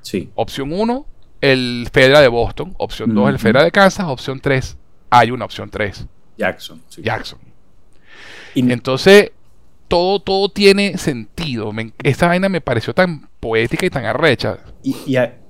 Sí. 0.03 0.31
Opción 0.35 0.73
1, 0.73 1.07
el 1.41 1.89
Fedra 1.93 2.21
de 2.21 2.29
Boston. 2.29 2.75
Opción 2.79 3.15
2, 3.15 3.29
el 3.29 3.39
Fedra 3.39 3.65
de 3.65 3.73
Kansas. 3.73 4.07
Opción 4.07 4.39
3, 4.39 4.77
hay 5.11 5.31
una 5.31 5.45
opción 5.45 5.69
3. 5.71 6.07
Jackson. 6.39 6.83
Jackson. 6.99 7.39
Y 8.55 8.71
Entonces, 8.71 9.33
todo, 9.93 10.21
todo 10.21 10.49
tiene 10.49 10.97
sentido. 10.97 11.71
esta 12.03 12.27
vaina 12.27 12.49
me 12.49 12.63
pareció 12.63 12.95
tan 12.95 13.29
poética 13.41 13.85
y 13.85 13.91
tan 13.91 14.07
arrecha. 14.07 14.59
Y, 14.83 14.97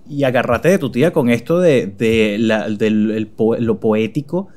y, 0.08 0.24
agárrate 0.24 0.68
de 0.68 0.78
tu 0.78 0.90
tía 0.90 1.12
con 1.12 1.30
esto 1.30 1.60
de, 1.60 2.38
lo 2.40 3.78
poético 3.78 4.48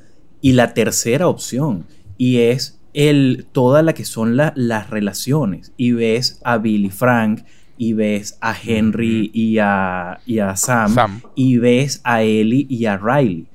y 0.41 0.53
la 0.53 0.73
tercera 0.73 1.27
opción. 1.27 1.85
Y 2.17 2.39
es 2.39 2.81
el, 2.95 3.45
toda 3.51 3.83
la 3.83 3.93
que 3.93 4.05
son 4.05 4.35
las 4.37 4.89
relaciones. 4.89 5.71
Y 5.77 5.91
ves 5.91 6.41
a 6.43 6.57
Billy 6.57 6.89
Frank 6.89 7.43
y 7.77 7.93
ves 7.93 8.39
a 8.41 8.55
Henry 8.59 9.29
y, 9.35 9.59
a, 9.59 10.19
y 10.25 10.39
a 10.39 10.55
Sam, 10.55 10.95
Sam. 10.95 11.21
y 11.35 11.59
ves 11.59 12.01
a 12.03 12.23
Ellie 12.23 12.65
y 12.67 12.87
a 12.87 12.97
Riley. 12.97 13.45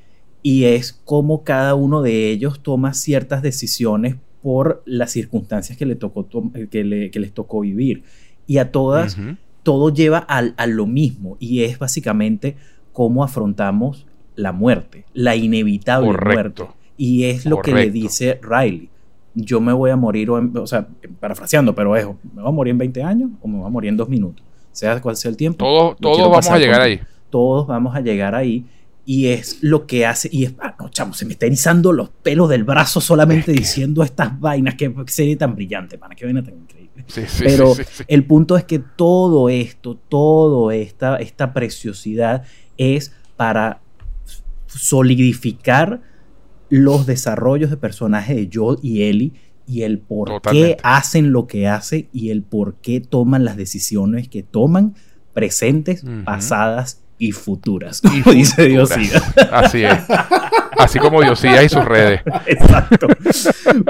Y 0.44 0.62
es 0.66 0.92
como 0.92 1.42
cada 1.42 1.74
uno 1.74 2.02
de 2.02 2.30
ellos 2.30 2.62
toma 2.62 2.94
ciertas 2.94 3.42
decisiones 3.42 4.14
por 4.42 4.82
las 4.86 5.10
circunstancias 5.12 5.76
que, 5.78 5.86
le 5.86 5.96
tocó 5.96 6.24
tom- 6.24 6.52
que, 6.70 6.84
le- 6.84 7.10
que 7.10 7.20
les 7.20 7.32
tocó 7.32 7.60
vivir. 7.60 8.04
Y 8.46 8.58
a 8.58 8.72
todas, 8.72 9.16
todo 9.62 9.90
lleva 9.92 10.18
al- 10.18 10.54
a, 10.56 10.66
lo 10.66 10.86
mismo. 10.86 11.36
Y 11.38 11.62
es 11.64 11.78
básicamente 11.78 12.56
cómo 12.92 13.22
afrontamos 13.22 14.06
la 14.36 14.52
muerte, 14.52 15.04
la 15.12 15.36
inevitable 15.36 16.08
Correcto. 16.08 16.64
muerte. 16.64 16.80
Y 16.96 17.24
es 17.24 17.44
lo 17.46 17.60
que 17.60 17.72
le 17.74 17.90
dice 17.90 18.40
Riley. 18.42 18.88
Yo 19.34 19.60
me 19.60 19.72
voy 19.72 19.90
a 19.90 19.96
morir, 19.96 20.30
o, 20.30 20.38
en- 20.38 20.56
o 20.56 20.66
sea, 20.66 20.88
parafraseando, 21.20 21.74
pero 21.74 21.94
es, 21.96 22.06
¿me 22.06 22.42
voy 22.42 22.48
a 22.48 22.50
morir 22.50 22.72
en 22.72 22.78
20 22.78 23.02
años 23.02 23.30
o 23.40 23.46
me 23.48 23.58
voy 23.58 23.66
a 23.66 23.70
morir 23.70 23.88
en 23.90 23.96
dos 23.96 24.08
minutos? 24.08 24.44
Sea 24.72 25.00
cual 25.00 25.16
sea 25.16 25.30
el 25.30 25.36
tiempo. 25.36 25.58
Todos, 25.64 25.96
todos 25.98 26.18
vamos 26.30 26.48
a 26.48 26.58
llegar 26.58 26.80
ahí. 26.80 27.00
Todos 27.28 27.66
vamos 27.66 27.94
a 27.94 28.00
llegar 28.00 28.34
ahí. 28.34 28.64
Y 29.12 29.26
es 29.26 29.58
lo 29.60 29.88
que 29.88 30.06
hace. 30.06 30.28
Y 30.30 30.44
es. 30.44 30.54
Ah, 30.60 30.76
no, 30.78 30.88
chamo, 30.88 31.14
se 31.14 31.26
me 31.26 31.32
está 31.32 31.46
erizando 31.46 31.90
los 31.90 32.10
pelos 32.10 32.48
del 32.48 32.62
brazo 32.62 33.00
solamente 33.00 33.50
diciendo 33.50 34.04
estas 34.04 34.38
vainas. 34.38 34.76
Qué 34.76 34.94
serie 35.08 35.34
tan 35.34 35.56
brillante, 35.56 35.98
pana. 35.98 36.14
Qué 36.14 36.26
vaina 36.26 36.44
tan 36.44 36.54
increíble. 36.54 37.04
Sí, 37.08 37.22
sí, 37.26 37.42
Pero 37.44 37.74
sí, 37.74 37.82
el 38.06 38.24
punto 38.24 38.56
es 38.56 38.62
que 38.62 38.78
todo 38.78 39.48
esto, 39.48 39.96
toda 39.96 40.76
esta, 40.76 41.16
esta 41.16 41.52
preciosidad 41.52 42.44
es 42.76 43.12
para 43.36 43.80
solidificar 44.66 46.02
los 46.68 47.04
desarrollos 47.04 47.70
de 47.70 47.76
personajes 47.78 48.36
de 48.36 48.48
Joel 48.52 48.78
y 48.80 49.02
Ellie 49.02 49.32
y 49.66 49.82
el 49.82 49.98
por 49.98 50.28
Totalmente. 50.28 50.76
qué 50.76 50.80
hacen 50.84 51.32
lo 51.32 51.48
que 51.48 51.66
hacen 51.66 52.08
y 52.12 52.30
el 52.30 52.42
por 52.44 52.76
qué 52.76 53.00
toman 53.00 53.44
las 53.44 53.56
decisiones 53.56 54.28
que 54.28 54.44
toman 54.44 54.94
presentes, 55.32 56.04
Ujú. 56.04 56.22
pasadas 56.24 57.02
y 57.20 57.32
futuras, 57.32 58.00
Y 58.02 58.22
como 58.22 58.34
dice 58.34 58.66
futuras. 58.66 58.96
Diosida. 58.98 59.34
Así 59.52 59.84
es. 59.84 59.98
Así 60.78 60.98
como 60.98 61.20
Diosías 61.22 61.62
y 61.64 61.68
sus 61.68 61.84
redes. 61.84 62.22
Exacto. 62.46 63.06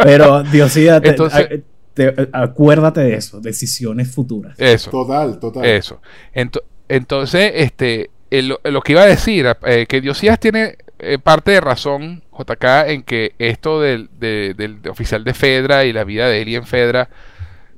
Pero 0.03 0.43
Diosida, 0.43 1.01
te- 1.01 1.11
Entonces- 1.11 1.61
te- 1.95 2.29
acuérdate 2.33 3.01
de 3.03 3.15
eso, 3.15 3.41
decisiones 3.41 4.13
futuras. 4.13 4.59
Eso. 4.59 4.91
Total, 4.91 5.39
total. 5.39 5.65
Eso. 5.65 6.03
Ento- 6.35 6.63
entonces, 6.89 7.53
este, 7.55 8.11
el- 8.31 8.57
lo 8.65 8.81
que 8.83 8.93
iba 8.93 9.03
a 9.03 9.07
decir, 9.07 9.47
eh, 9.65 9.87
que 9.89 10.01
Diosías 10.01 10.39
tiene 10.41 10.77
eh, 10.99 11.19
parte 11.19 11.53
de 11.53 11.61
razón, 11.61 12.23
JK, 12.37 12.65
en 12.91 13.03
que 13.05 13.33
esto 13.39 13.81
del, 13.81 14.11
de- 14.19 14.55
del 14.57 14.81
oficial 14.91 15.25
de 15.25 15.33
Fedra 15.35 15.85
y 15.87 15.93
la 15.93 16.05
vida 16.05 16.29
de 16.29 16.43
Eli 16.43 16.57
en 16.57 16.67
Fedra 16.67 17.09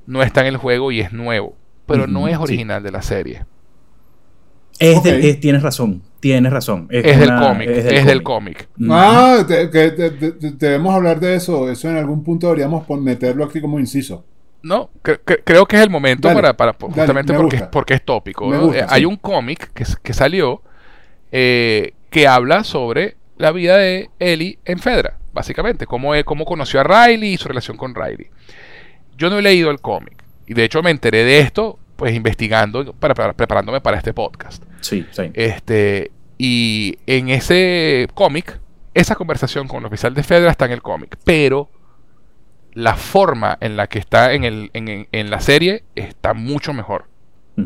no 0.07 0.21
está 0.23 0.41
en 0.41 0.47
el 0.47 0.57
juego 0.57 0.91
y 0.91 0.99
es 0.99 1.13
nuevo, 1.13 1.55
pero 1.85 2.05
no 2.07 2.27
es 2.27 2.35
sí. 2.37 2.43
original 2.43 2.83
de 2.83 2.91
la 2.91 3.01
serie. 3.01 3.45
Es 4.83 5.03
de- 5.03 5.29
es- 5.29 5.39
tienes 5.39 5.61
razón, 5.63 6.01
tienes 6.19 6.51
razón. 6.51 6.87
Es, 6.91 7.19
del 7.19 7.29
una- 7.29 7.39
cómic, 7.49 7.69
es 7.69 8.05
del 8.05 8.23
cómic. 8.23 8.67
Ujú. 8.79 8.89
Ah, 8.93 9.45
te- 9.47 9.69
que 9.69 9.91
te- 9.91 10.11
te- 10.11 10.31
te- 10.31 10.51
debemos 10.51 10.93
hablar 10.95 11.19
de 11.19 11.35
eso. 11.35 11.69
Eso 11.69 11.89
en 11.89 11.97
algún 11.97 12.23
punto 12.23 12.47
deberíamos 12.47 12.87
meterlo 13.01 13.45
aquí 13.45 13.59
como 13.61 13.79
inciso. 13.79 14.25
No, 14.61 14.89
cre- 15.03 15.19
cre- 15.25 15.41
creo 15.43 15.65
que 15.65 15.75
es 15.75 15.81
el 15.83 15.89
momento 15.89 16.27
Dale, 16.29 16.53
para, 16.53 16.73
justamente 16.79 17.33
me 17.33 17.39
porque, 17.71 17.93
es 17.95 18.05
tópico. 18.05 18.47
Me 18.47 18.55
¿no? 18.57 18.67
gusta, 18.67 18.79
Eh, 18.79 18.85
Hay 18.89 19.01
sí. 19.01 19.05
un 19.05 19.17
cómic 19.17 19.71
que, 19.73 20.13
salió 20.13 20.61
eh, 21.31 21.93
que 22.09 22.27
habla 22.27 22.63
sobre 22.63 23.17
la 23.37 23.51
vida 23.51 23.77
de 23.77 24.09
Ellie 24.19 24.59
en 24.65 24.79
Fedra, 24.79 25.17
básicamente, 25.33 25.85
cómo, 25.85 26.15
él- 26.15 26.23
cómo 26.25 26.45
conoció 26.45 26.79
a 26.79 26.83
Riley 26.83 27.33
y 27.33 27.37
su 27.37 27.47
relación 27.49 27.75
con 27.75 27.93
Riley. 27.95 28.27
Yo 29.17 29.29
no 29.29 29.37
he 29.39 29.41
leído 29.41 29.69
el 29.71 29.79
cómic 29.81 30.23
y 30.47 30.53
de 30.53 30.63
hecho 30.63 30.81
me 30.81 30.91
enteré 30.91 31.23
de 31.23 31.39
esto 31.39 31.79
pues 32.03 32.15
investigando, 32.15 32.91
para, 32.91 33.13
para- 33.13 33.31
preparándome 33.31 33.79
para 33.79 33.95
este 33.95 34.11
podcast. 34.13 34.61
Sí, 34.81 35.05
sí. 35.11 35.31
Este, 35.35 36.11
y 36.37 36.97
en 37.07 37.29
ese 37.29 38.09
cómic, 38.13 38.59
esa 38.93 39.15
conversación 39.15 39.69
con 39.69 39.79
el 39.79 39.85
oficial 39.85 40.13
de 40.13 40.21
Fedra 40.21 40.51
está 40.51 40.65
en 40.65 40.73
el 40.73 40.81
cómic, 40.81 41.17
pero 41.23 41.69
la 42.73 42.97
forma 42.97 43.57
en 43.61 43.77
la 43.77 43.87
que 43.87 43.99
está 43.99 44.33
en, 44.33 44.43
el, 44.43 44.69
en, 44.73 44.89
en- 44.89 45.07
en 45.13 45.29
la 45.29 45.39
serie 45.39 45.85
está 45.95 46.33
mucho 46.33 46.73
mejor. 46.73 47.05
Mm. 47.55 47.61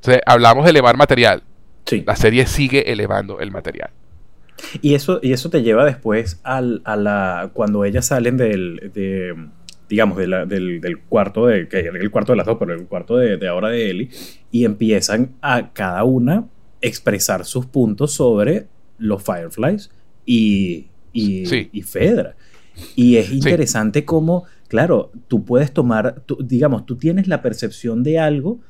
O 0.00 0.04
sea, 0.04 0.20
hablamos 0.26 0.64
de 0.64 0.70
elevar 0.72 0.98
material. 0.98 1.42
sí. 1.86 2.04
La 2.06 2.14
serie 2.16 2.46
sigue 2.46 2.92
elevando 2.92 3.40
el 3.40 3.50
material. 3.52 3.88
Y 4.82 4.94
eso, 4.94 5.18
y 5.22 5.32
eso 5.32 5.48
te 5.48 5.62
lleva 5.62 5.86
después 5.86 6.40
al, 6.44 6.82
a 6.84 6.94
la. 6.96 7.50
cuando 7.54 7.86
ellas 7.86 8.04
salen 8.06 8.36
del. 8.36 8.90
de, 8.94 9.34
digamos, 9.92 10.16
de 10.16 10.26
la- 10.26 10.46
del, 10.46 10.80
del 10.80 11.00
cuarto 11.00 11.46
de. 11.46 11.68
que 11.68 11.80
el 11.80 12.10
cuarto 12.10 12.32
de 12.32 12.36
las 12.38 12.46
dos, 12.46 12.56
pero 12.58 12.72
el 12.72 12.86
cuarto 12.86 13.18
de, 13.18 13.36
de 13.36 13.46
ahora 13.46 13.68
de 13.68 13.90
Ellie. 13.90 14.08
Y 14.50 14.64
empiezan 14.64 15.32
a 15.42 15.72
cada 15.74 16.02
una 16.04 16.46
expresar 16.80 17.44
sus 17.44 17.66
puntos 17.66 18.12
sobre 18.14 18.68
los 18.98 19.22
Fireflies 19.22 19.90
y. 20.24 20.86
y, 21.12 21.44
Sí. 21.44 21.68
y 21.72 21.82
Fedra. 21.82 22.36
Y 22.96 23.16
es 23.18 23.30
interesante 23.30 24.06
cómo, 24.06 24.44
claro, 24.68 25.12
tú 25.28 25.44
puedes 25.44 25.72
tomar, 25.72 26.22
tú- 26.24 26.38
digamos, 26.42 26.86
tú 26.86 26.96
tienes 26.96 27.28
la 27.28 27.42
percepción 27.42 28.02
de 28.02 28.18
algo, 28.18 28.60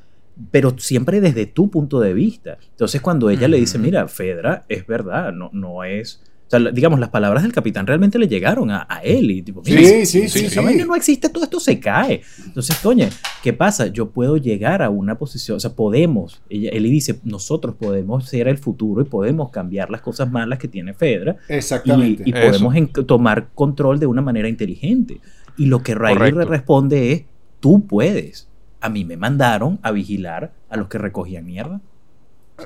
pero 0.51 0.75
siempre 0.77 1.21
desde 1.21 1.45
tu 1.45 1.69
punto 1.71 2.01
de 2.01 2.13
vista. 2.13 2.57
Entonces, 2.71 2.99
cuando 2.99 3.29
ella 3.29 3.47
le 3.47 3.57
dice, 3.57 3.79
mira, 3.79 4.09
Fedra, 4.09 4.65
es 4.67 4.85
verdad, 4.85 5.31
no, 5.31 5.49
no 5.53 5.85
es. 5.85 6.21
Sea, 6.61 6.71
digamos, 6.71 6.99
las 6.99 7.09
palabras 7.09 7.43
del 7.43 7.51
capitán 7.51 7.87
realmente 7.87 8.19
le 8.19 8.27
llegaron 8.27 8.69
a, 8.71 8.85
a 8.89 8.99
él. 8.99 9.31
Y 9.31 9.41
tipo, 9.41 9.63
Sí, 9.65 9.71
mira, 9.75 9.87
sí, 9.89 10.05
si 10.05 10.29
sí, 10.29 10.45
esa 10.45 10.59
sí. 10.61 10.65
vaina 10.65 10.85
no 10.85 10.95
existe, 10.95 11.29
todo 11.29 11.43
esto 11.43 11.59
se 11.59 11.79
cae. 11.79 12.21
Entonces, 12.45 12.75
coño, 12.77 13.07
¿qué 13.41 13.53
pasa? 13.53 13.87
Yo 13.87 14.09
puedo 14.11 14.37
llegar 14.37 14.81
a 14.81 14.89
una 14.89 15.17
posición, 15.17 15.57
o 15.57 15.59
sea, 15.59 15.71
podemos, 15.75 16.41
ella, 16.49 16.69
él 16.71 16.83
dice, 16.83 17.19
nosotros 17.23 17.75
podemos 17.75 18.25
ser 18.29 18.47
el 18.47 18.57
futuro 18.57 19.01
y 19.01 19.05
podemos 19.05 19.49
cambiar 19.49 19.89
las 19.89 20.01
cosas 20.01 20.31
malas 20.31 20.59
que 20.59 20.67
tiene 20.67 20.93
Fedra 20.93 21.37
Exactamente. 21.49 22.23
y 22.25 22.31
podemos 22.33 22.75
en- 22.75 22.87
tomar 22.87 23.49
control 23.55 23.99
de 23.99 24.05
una 24.05 24.21
manera 24.21 24.47
inteligente. 24.47 25.19
Y 25.57 25.65
lo 25.67 25.81
que 25.83 25.95
Riley 25.95 26.13
Correcto. 26.15 26.39
le 26.39 26.45
responde 26.45 27.11
es, 27.13 27.23
tú 27.59 27.85
puedes. 27.87 28.49
A 28.81 28.89
mí 28.89 29.05
me 29.05 29.15
mandaron 29.17 29.79
a 29.81 29.91
vigilar 29.91 30.51
a 30.69 30.77
los 30.77 30.87
que 30.89 30.97
recogían 30.97 31.45
mierda. 31.45 31.79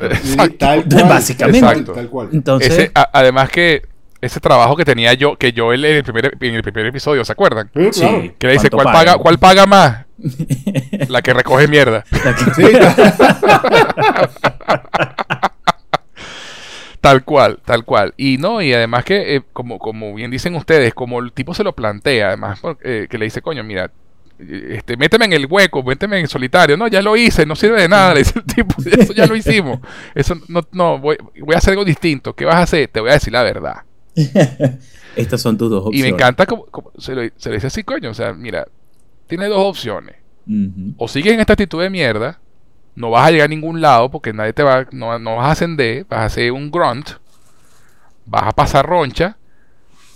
Exacto. 0.02 0.58
Tal 0.58 0.84
cual, 0.90 1.04
Básicamente. 1.10 1.60
Tal, 1.84 1.86
tal 1.86 2.10
cual. 2.10 2.30
Entonces, 2.34 2.72
Ese, 2.72 2.92
a- 2.96 3.10
además 3.14 3.50
que 3.50 3.84
ese 4.20 4.40
trabajo 4.40 4.76
que 4.76 4.84
tenía 4.86 5.14
yo, 5.14 5.36
que 5.38 5.54
yo 5.54 5.72
en 5.74 5.84
el 5.86 6.04
primer, 6.04 6.36
en 6.42 6.56
el 6.56 6.64
primer 6.64 6.88
episodio, 6.88 7.24
¿se 7.24 7.32
acuerdan? 7.32 7.70
Sí, 7.74 7.90
claro. 8.02 8.34
Que 8.40 8.48
le 8.48 8.54
dice, 8.54 8.70
¿cuánto 8.70 8.92
¿cuál 8.92 9.06
paga? 9.06 9.18
¿cuál 9.18 9.38
paga 9.40 9.66
más? 9.68 10.06
La 11.10 11.22
que 11.22 11.34
recoge 11.34 11.68
mierda. 11.68 12.04
la 12.26 12.36
que- 12.36 12.54
Sí, 12.56 12.64
claro. 12.72 13.14
Tal 17.00 17.24
cual, 17.24 17.60
tal 17.64 17.86
cual. 17.86 18.14
Y 18.18 18.38
no, 18.38 18.62
y 18.62 18.74
además 18.74 19.06
que, 19.06 19.36
eh, 19.36 19.42
como, 19.54 19.78
como 19.78 20.16
bien 20.16 20.32
dicen 20.32 20.56
ustedes, 20.56 20.94
como 20.94 21.20
el 21.20 21.32
tipo 21.32 21.54
se 21.54 21.64
lo 21.64 21.74
plantea, 21.74 22.30
además, 22.30 22.60
eh, 22.84 23.08
que 23.10 23.18
le 23.20 23.26
dice, 23.26 23.42
coño, 23.42 23.64
mira, 23.64 23.92
este, 24.40 24.98
méteme 24.98 25.26
en 25.26 25.34
el 25.34 25.46
hueco, 25.48 25.84
méteme 25.84 26.20
en 26.20 26.28
solitario. 26.28 26.78
No, 26.78 26.88
ya 26.88 27.02
lo 27.02 27.16
hice, 27.18 27.46
no 27.46 27.56
sirve 27.56 27.82
de 27.82 27.88
nada, 27.90 28.14
le 28.14 28.20
dice 28.20 28.34
el 28.40 28.46
tipo, 28.46 28.76
eso 28.86 29.14
ya 29.14 29.26
lo 29.28 29.36
hicimos. 29.36 29.80
Eso 30.16 30.36
no, 30.48 30.62
no, 30.72 31.00
voy, 31.00 31.18
voy 31.40 31.56
a 31.56 31.58
hacer 31.58 31.72
algo 31.72 31.86
distinto. 31.86 32.36
¿Qué 32.36 32.46
vas 32.46 32.56
a 32.56 32.62
hacer? 32.64 32.88
Te 32.90 33.00
voy 33.00 33.10
a 33.10 33.14
decir 33.14 33.34
la 33.34 33.44
verdad. 33.44 33.84
Estas 35.16 35.42
son 35.42 35.58
tus 35.58 35.70
dos 35.70 35.84
Y 35.86 35.88
opciones. 35.88 36.04
me 36.04 36.10
encanta 36.10 36.46
como, 36.46 36.66
como 36.66 36.92
se, 36.98 37.16
lo, 37.16 37.22
se 37.38 37.50
lo 37.50 37.56
dice 37.56 37.68
así, 37.68 37.84
coño, 37.84 38.12
o 38.12 38.14
sea, 38.14 38.34
mira, 38.34 38.68
tiene 39.28 39.48
dos 39.48 39.60
opciones. 39.60 40.16
O 40.98 41.08
sigues 41.10 41.34
en 41.34 41.42
esta 41.42 41.54
actitud 41.54 41.82
de 41.82 41.90
mierda, 41.90 42.40
no 42.96 43.10
vas 43.10 43.28
a 43.28 43.32
llegar 43.32 43.46
a 43.46 43.50
ningún 43.50 43.82
lado 43.82 44.10
porque 44.10 44.32
nadie 44.32 44.54
te 44.54 44.64
va, 44.64 44.88
no, 44.92 45.20
no 45.20 45.36
vas 45.36 45.48
a 45.48 45.52
ascender, 45.52 46.06
vas 46.08 46.22
a 46.22 46.30
ser 46.30 46.52
un 46.54 46.72
grunt, 46.72 47.10
vas 48.26 48.44
a 48.44 48.52
pasar 48.54 48.86
roncha, 48.88 49.38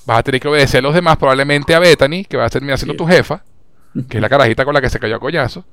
vas 0.05 0.19
a 0.19 0.24
tener 0.24 0.39
que 0.39 0.47
obedecer 0.47 0.80
a 0.80 0.82
los 0.84 0.93
demás, 0.93 1.17
probablemente 1.17 1.76
a 1.76 1.80
Bethany, 1.80 2.24
que 2.24 2.38
va 2.38 2.45
a 2.45 2.49
terminar 2.49 2.78
siendo 2.78 2.93
Sí. 2.93 2.97
tu 2.97 3.05
jefa, 3.07 3.43
que 4.08 4.18
es 4.18 4.22
la 4.22 4.30
carajita 4.30 4.66
con 4.66 4.74
la 4.74 4.82
que 4.82 4.89
se 4.89 5.00
cayó 5.00 5.16
a 5.16 5.20
collazo, 5.20 5.66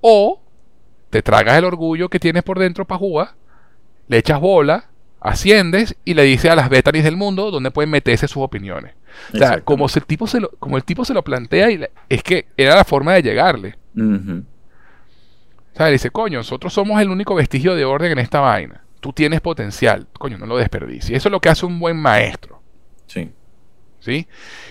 o 0.00 0.40
te 1.10 1.22
tragas 1.22 1.56
el 1.58 1.64
orgullo 1.64 2.08
que 2.08 2.20
tienes 2.20 2.42
por 2.42 2.58
dentro 2.58 2.84
para 2.84 2.98
jugar, 2.98 3.30
le 4.08 4.18
echas 4.18 4.40
bola, 4.40 4.86
asciendes 5.20 5.96
y 6.04 6.14
le 6.14 6.22
dices 6.22 6.50
a 6.50 6.56
las 6.56 6.68
Bethanys 6.68 7.04
del 7.04 7.16
mundo 7.16 7.50
donde 7.50 7.70
pueden 7.70 7.90
meterse 7.90 8.28
sus 8.28 8.42
opiniones. 8.42 8.94
O 9.34 9.38
sea, 9.38 9.60
como, 9.62 9.86
el 9.86 10.04
tipo 10.04 10.26
se 10.26 10.40
lo, 10.40 10.50
como 10.58 10.76
el 10.76 10.84
tipo 10.84 11.04
se 11.04 11.14
lo 11.14 11.22
plantea, 11.22 11.70
y 11.70 11.84
es 12.08 12.22
que 12.22 12.46
era 12.56 12.74
la 12.76 12.84
forma 12.84 13.14
de 13.14 13.22
llegarle. 13.22 13.76
Ujú. 13.96 14.44
O 15.72 15.76
sea, 15.76 15.86
le 15.86 15.92
dice, 15.92 16.10
coño, 16.10 16.38
nosotros 16.38 16.72
somos 16.72 17.00
el 17.00 17.10
único 17.10 17.34
vestigio 17.34 17.74
de 17.74 17.84
orden 17.84 18.12
en 18.12 18.18
esta 18.18 18.40
vaina. 18.40 18.82
Tú 19.00 19.12
tienes 19.12 19.40
potencial, 19.40 20.06
coño, 20.18 20.38
no 20.38 20.46
lo 20.46 20.56
desperdicies. 20.56 21.16
Eso 21.16 21.28
es 21.28 21.32
lo 21.32 21.40
que 21.40 21.48
hace 21.48 21.66
un 21.66 21.78
buen 21.78 21.96
maestro. 21.96 22.57
¿Sí? 24.08 24.26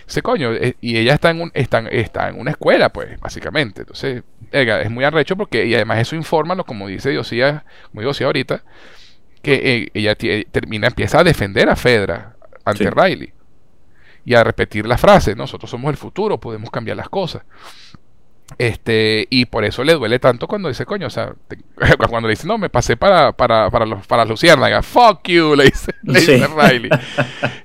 Dice, 0.08 0.22
coño, 0.22 0.52
eh, 0.54 0.76
y 0.82 0.98
ella 0.98 1.14
está 1.14 1.30
en, 1.30 1.42
un, 1.42 1.52
está, 1.54 1.80
está 1.92 2.30
en 2.30 2.40
una 2.40 2.52
escuela, 2.52 2.90
pues, 2.90 3.20
básicamente. 3.20 3.82
Entonces, 3.82 4.24
es 4.52 4.90
muy 4.90 5.04
arrecho 5.04 5.36
porque, 5.38 5.66
y 5.66 5.76
además 5.76 6.00
eso 6.00 6.16
informa, 6.16 6.56
lo- 6.56 6.66
como 6.66 6.88
dice 6.88 7.12
Diosía, 7.12 7.66
como 7.92 8.02
Diosía 8.02 8.26
ahorita, 8.28 8.64
que 9.44 9.54
eh, 9.64 9.92
ella 9.94 10.16
termina, 10.52 10.88
empieza 10.88 11.20
a 11.20 11.24
defender 11.24 11.70
a 11.70 11.76
Fedra 11.76 12.36
ante 12.66 12.86
Sí. 12.86 12.90
Riley. 12.90 13.34
Y 14.26 14.34
a 14.34 14.44
repetir 14.44 14.86
la 14.88 14.98
frase, 14.98 15.36
nosotros 15.36 15.70
somos 15.72 15.90
el 15.92 15.98
futuro, 15.98 16.38
podemos 16.40 16.70
cambiar 16.70 16.98
las 16.98 17.08
cosas. 17.10 17.44
Este, 18.58 19.28
y 19.30 19.46
por 19.46 19.66
eso 19.66 19.84
le 19.84 19.94
duele 19.94 20.20
tanto 20.20 20.48
cuando 20.48 20.70
dice, 20.70 20.86
coño, 20.86 21.08
o 21.08 21.10
sea, 21.10 21.34
cuando 22.10 22.28
le 22.28 22.34
dice, 22.34 22.48
no, 22.48 22.58
me 22.58 22.70
pasé 22.70 22.96
para, 22.96 23.34
para, 23.34 23.70
para, 23.70 23.86
los, 23.86 24.08
para 24.08 24.26
Luciérnaga, 24.26 24.82
fuck 24.82 25.28
you, 25.28 25.54
le 25.58 25.66
dice, 25.66 25.94
le 26.04 26.20
dice 26.20 26.48
Riley. 26.48 26.90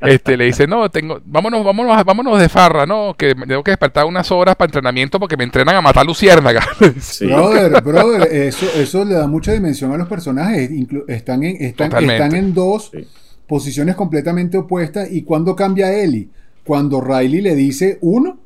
Este, 0.01 0.37
le 0.37 0.47
dice, 0.47 0.67
no, 0.67 0.91
tengo, 0.91 1.21
vámonos, 1.25 1.65
vámonos, 1.65 2.05
vámonos 2.05 2.39
de 2.39 2.49
farra, 2.49 2.85
no, 2.85 3.15
que 3.17 3.35
tengo 3.35 3.63
que 3.63 3.71
despertar 3.71 4.05
unas 4.05 4.31
horas 4.33 4.57
para 4.57 4.69
entrenamiento 4.69 5.19
porque 5.21 5.37
me 5.37 5.45
entrenan 5.45 5.77
a 5.77 5.81
matar 5.81 6.05
Luciérnaga. 6.05 6.67
Brother, 7.21 7.83
brother, 7.83 8.29
eso, 8.33 8.67
eso 8.75 9.05
le 9.05 9.15
da 9.15 9.27
mucha 9.27 9.53
dimensión 9.53 9.93
a 9.93 9.97
los 9.97 10.09
personajes, 10.09 10.71
están 11.09 11.45
en, 11.45 11.63
están, 11.63 11.93
están 12.11 12.35
en 12.35 12.53
dos 12.53 12.91
posiciones 13.47 13.95
completamente 13.95 14.59
opuestas, 14.59 15.11
y 15.11 15.23
cuando 15.23 15.55
cambia 15.55 15.93
Ellie, 15.93 16.29
cuando 16.65 17.01
Riley 17.01 17.41
le 17.41 17.55
dice, 17.55 17.99
uno, 18.01 18.42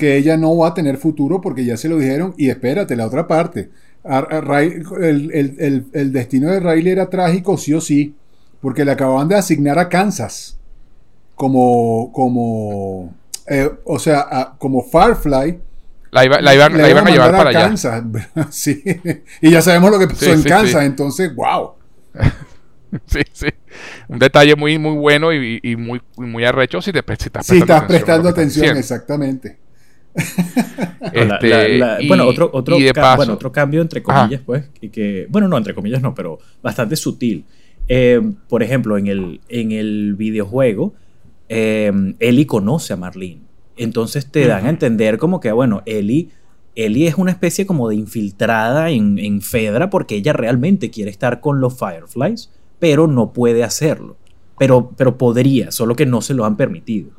que 0.00 0.16
ella 0.16 0.38
no 0.38 0.56
va 0.56 0.68
a 0.68 0.74
tener 0.74 0.96
futuro 0.96 1.42
porque 1.42 1.62
ya 1.62 1.76
se 1.76 1.90
lo 1.90 1.98
dijeron. 1.98 2.32
Y 2.38 2.48
espérate, 2.48 2.96
la 2.96 3.06
otra 3.06 3.28
parte. 3.28 3.68
el, 4.02 6.10
destino 6.10 6.50
de 6.50 6.58
Riley 6.58 6.92
era 6.92 7.10
trágico, 7.10 7.58
sí 7.58 7.74
o 7.74 7.82
sí, 7.82 8.14
porque 8.62 8.86
le 8.86 8.92
acababan 8.92 9.28
de 9.28 9.36
asignar 9.36 9.78
a 9.78 9.90
Kansas 9.90 10.56
como, 11.34 12.10
como, 12.12 13.12
eh, 13.46 13.70
o 13.84 13.98
sea, 13.98 14.54
como 14.56 14.82
Firefly. 14.82 15.60
La, 16.12 16.24
iban, 16.24 16.46
a 16.46 17.10
llevar 17.10 17.32
para 17.32 17.52
Kansas. 17.52 18.02
sí. 18.50 18.82
Y 19.42 19.50
ya 19.50 19.60
sabemos 19.60 19.90
lo 19.90 19.98
que 19.98 20.08
pasó 20.08 20.32
en 20.32 20.42
Kansas, 20.42 20.82
entonces, 20.82 21.34
wow. 21.34 21.72
sí, 23.06 23.20
sí. 23.34 23.48
Un 24.08 24.18
detalle 24.18 24.56
muy, 24.56 24.78
muy 24.78 24.96
bueno 24.96 25.30
y, 25.30 25.76
muy, 25.76 26.00
muy 26.16 26.44
arrecho 26.46 26.80
si, 26.80 26.90
te, 26.90 27.00
si 27.00 27.26
estás 27.26 27.46
prestando, 27.46 27.74
estás 27.74 27.84
prestando 27.84 28.28
atención 28.30 28.78
exactamente. 28.78 29.58
Este, 31.12 32.06
bueno, 32.06 32.26
otro, 32.26 32.50
otro, 32.52 32.76
bueno, 33.16 33.32
otro 33.32 33.52
cambio 33.52 33.80
entre 33.80 34.02
comillas, 34.02 34.42
pues, 34.44 34.70
y 34.80 34.90
que, 34.90 35.26
bueno, 35.28 35.48
no, 35.48 35.56
entre 35.56 35.74
comillas 35.74 36.02
no, 36.02 36.14
pero 36.14 36.38
bastante 36.62 36.96
sutil. 36.96 37.44
Eh, 37.88 38.20
por 38.48 38.62
ejemplo, 38.62 38.98
en 38.98 39.08
el, 39.08 39.40
en 39.48 39.72
el 39.72 40.14
videojuego, 40.16 40.94
eh, 41.48 41.90
Ellie 42.20 42.46
conoce 42.46 42.92
a 42.92 42.96
Marlene. 42.96 43.40
Entonces 43.76 44.30
te 44.30 44.46
dan 44.46 44.66
a 44.66 44.70
entender 44.70 45.18
como 45.18 45.40
que, 45.40 45.50
bueno, 45.52 45.82
Ellie, 45.86 46.28
Ellie 46.76 47.08
es 47.08 47.16
una 47.16 47.32
especie 47.32 47.66
como 47.66 47.88
de 47.88 47.96
infiltrada 47.96 48.90
en, 48.90 49.18
en 49.18 49.40
Fedra 49.40 49.90
porque 49.90 50.16
ella 50.16 50.32
realmente 50.32 50.90
quiere 50.90 51.10
estar 51.10 51.40
con 51.40 51.60
los 51.60 51.78
Fireflies, 51.78 52.50
pero 52.78 53.06
no 53.06 53.32
puede 53.32 53.64
hacerlo. 53.64 54.16
Pero, 54.58 54.92
pero 54.96 55.16
podría, 55.16 55.72
solo 55.72 55.96
que 55.96 56.06
no 56.06 56.20
se 56.20 56.34
lo 56.34 56.44
han 56.44 56.56
permitido. 56.56 57.10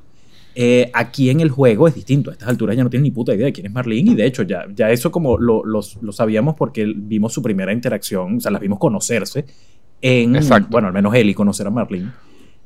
Eh, 0.54 0.91
aquí 0.93 1.30
en 1.30 1.39
el 1.39 1.49
juego 1.49 1.88
es 1.88 1.95
distinto. 1.95 2.30
A 2.30 2.34
estas 2.34 2.49
alturas 2.49 2.76
ya 2.76 2.84
no 2.84 2.89
tienen 2.89 3.04
ni 3.04 3.12
puta 3.12 3.34
idea 3.34 3.45
de 3.45 3.54
quién 3.54 3.68
es 3.68 3.74
Marlene. 3.74 4.12
Y 4.12 4.16
de 4.16 4.26
hecho, 4.26 4.43
ya, 4.43 4.66
ya 4.74 4.89
eso 4.89 5.12
como 5.12 5.38
lo, 5.38 5.82
sabíamos 6.12 6.56
porque 6.56 6.91
vimos 6.95 7.34
su 7.34 7.41
primera 7.41 7.74
interacción, 7.74 8.38
o 8.38 8.39
sea, 8.39 8.52
las 8.52 8.62
vimos 8.62 8.80
conocerse 8.80 9.45
en. 10.02 10.38
Bueno, 10.70 10.88
al 10.88 10.93
menos 10.93 11.14
Ellie 11.16 11.34
conocer 11.34 11.68
a 11.68 11.70
Marlene. 11.70 12.12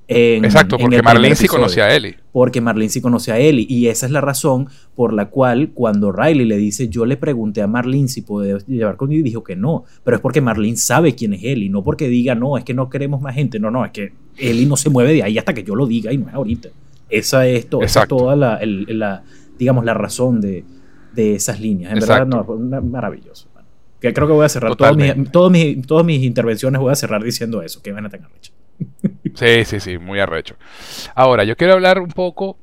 Exacto, 0.07 0.77
porque 0.77 1.01
Marlene 1.01 1.36
sí 1.36 1.47
conocía 1.47 1.86
a 1.86 1.95
Ellie. 1.95 2.15
Porque 2.31 2.61
Marlene 2.61 2.89
sí 2.89 3.01
conocía 3.01 3.36
a 3.36 3.39
Ellie. 3.39 3.65
Y 3.67 3.88
esa 3.88 4.05
es 4.05 4.11
la 4.11 4.21
razón 4.21 4.67
por 4.95 5.13
la 5.13 5.29
cual 5.29 5.71
cuando 5.73 6.11
Riley 6.11 6.45
le 6.45 6.57
dice, 6.57 6.89
yo 6.89 7.05
le 7.05 7.17
pregunté 7.17 7.61
a 7.61 7.67
Marlene 7.67 8.07
si 8.07 8.21
puede 8.21 8.59
llevar 8.67 8.97
conmigo 8.97 9.21
y 9.21 9.23
dijo 9.23 9.43
que 9.43 9.55
no. 9.55 9.83
Pero 10.03 10.17
es 10.17 10.21
porque 10.21 10.41
Marlene 10.41 10.77
sabe 10.77 11.15
quién 11.15 11.33
es 11.33 11.43
Ellie. 11.43 11.69
No 11.69 11.83
porque 11.83 12.07
diga, 12.07 12.36
no, 12.36 12.57
es 12.57 12.63
que 12.63 12.73
no 12.73 12.89
queremos 12.89 13.21
más 13.21 13.33
gente. 13.36 13.59
No, 13.59 13.71
no, 13.71 13.83
es 13.86 13.91
que 13.91 14.13
Ellie 14.38 14.67
no 14.67 14.77
se 14.77 14.89
mueve 14.89 15.13
de 15.13 15.23
ahí 15.23 15.38
hasta 15.38 15.53
que 15.53 15.63
yo 15.63 15.75
lo 15.75 15.88
diga 15.88 16.13
y 16.13 16.17
no 16.17 16.27
es 16.27 16.36
ahorita. 16.36 16.69
Esa 17.10 17.47
es, 17.47 17.68
toda 17.70 18.36
la, 18.36 19.24
digamos, 19.58 19.86
la 19.86 19.93
razón 19.93 20.41
de, 20.41 20.64
esas 21.16 21.60
líneas. 21.60 21.93
En 21.93 21.99
verdad, 21.99 22.26
no, 22.26 22.43
maravilloso. 22.82 23.49
Que 23.99 24.14
creo 24.14 24.28
que 24.28 24.34
voy 24.34 24.45
a 24.45 24.49
cerrar 24.49 24.76
todas 24.76 24.95
mis, 24.95 25.32
todas 25.32 26.06
mis 26.06 26.24
intervenciones, 26.24 26.80
voy 26.80 26.91
a 26.91 26.95
cerrar 26.95 27.24
diciendo 27.24 27.62
eso, 27.62 27.82
que 27.82 27.91
van 27.91 28.06
a 28.06 28.10
tener 28.10 28.28
arrecho. 28.28 28.53
Sí, 29.36 29.66
sí, 29.66 29.82
sí, 29.82 29.97
muy 29.97 30.20
arrecho. 30.20 30.56
Ahora, 31.14 31.43
yo 31.43 31.58
quiero 31.58 31.74
hablar 31.74 31.99
un 31.99 32.08
poco 32.08 32.58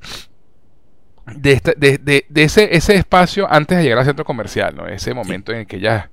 de, 1.37 1.53
este, 1.53 1.75
de, 1.77 2.25
ese, 2.35 2.75
ese 2.75 2.95
espacio 2.95 3.47
antes 3.51 3.77
de 3.77 3.85
llegar 3.85 3.99
al 3.99 4.07
centro 4.07 4.25
comercial, 4.25 4.75
¿no? 4.75 4.87
Ese 4.87 5.13
momento 5.13 5.53
en 5.53 5.59
el 5.59 5.67
que 5.67 5.81
ya 5.81 6.11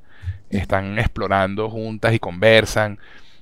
están 0.49 0.99
explorando 0.99 1.69
juntas 1.69 2.13
y 2.13 2.19
conversan 2.19 2.99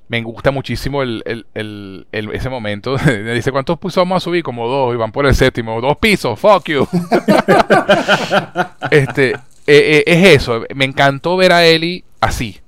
me 0.10 0.22
gusta 0.22 0.52
muchísimo 0.52 1.04
el, 1.04 2.06
ese 2.12 2.50
momento. 2.50 2.96
Me 3.06 3.34
dice, 3.34 3.52
¿cuántos 3.52 3.78
pisos 3.78 3.98
vamos 3.98 4.18
a 4.18 4.24
subir? 4.24 4.44
Como 4.44 4.68
dos, 4.68 4.94
y 4.94 4.98
van 4.98 5.12
por 5.12 5.26
el 5.26 5.36
séptimo. 5.36 5.82
Dos 5.82 5.98
pisos, 5.98 6.40
fuck 6.40 6.70
you. 6.70 6.88
este, 8.92 9.32
eh, 9.32 9.38
eh, 9.68 10.04
es 10.06 10.42
eso. 10.42 10.64
Me 10.74 10.86
encantó 10.86 11.36
ver 11.36 11.52
a 11.52 11.66
Ellie 11.66 12.06
así. 12.22 12.60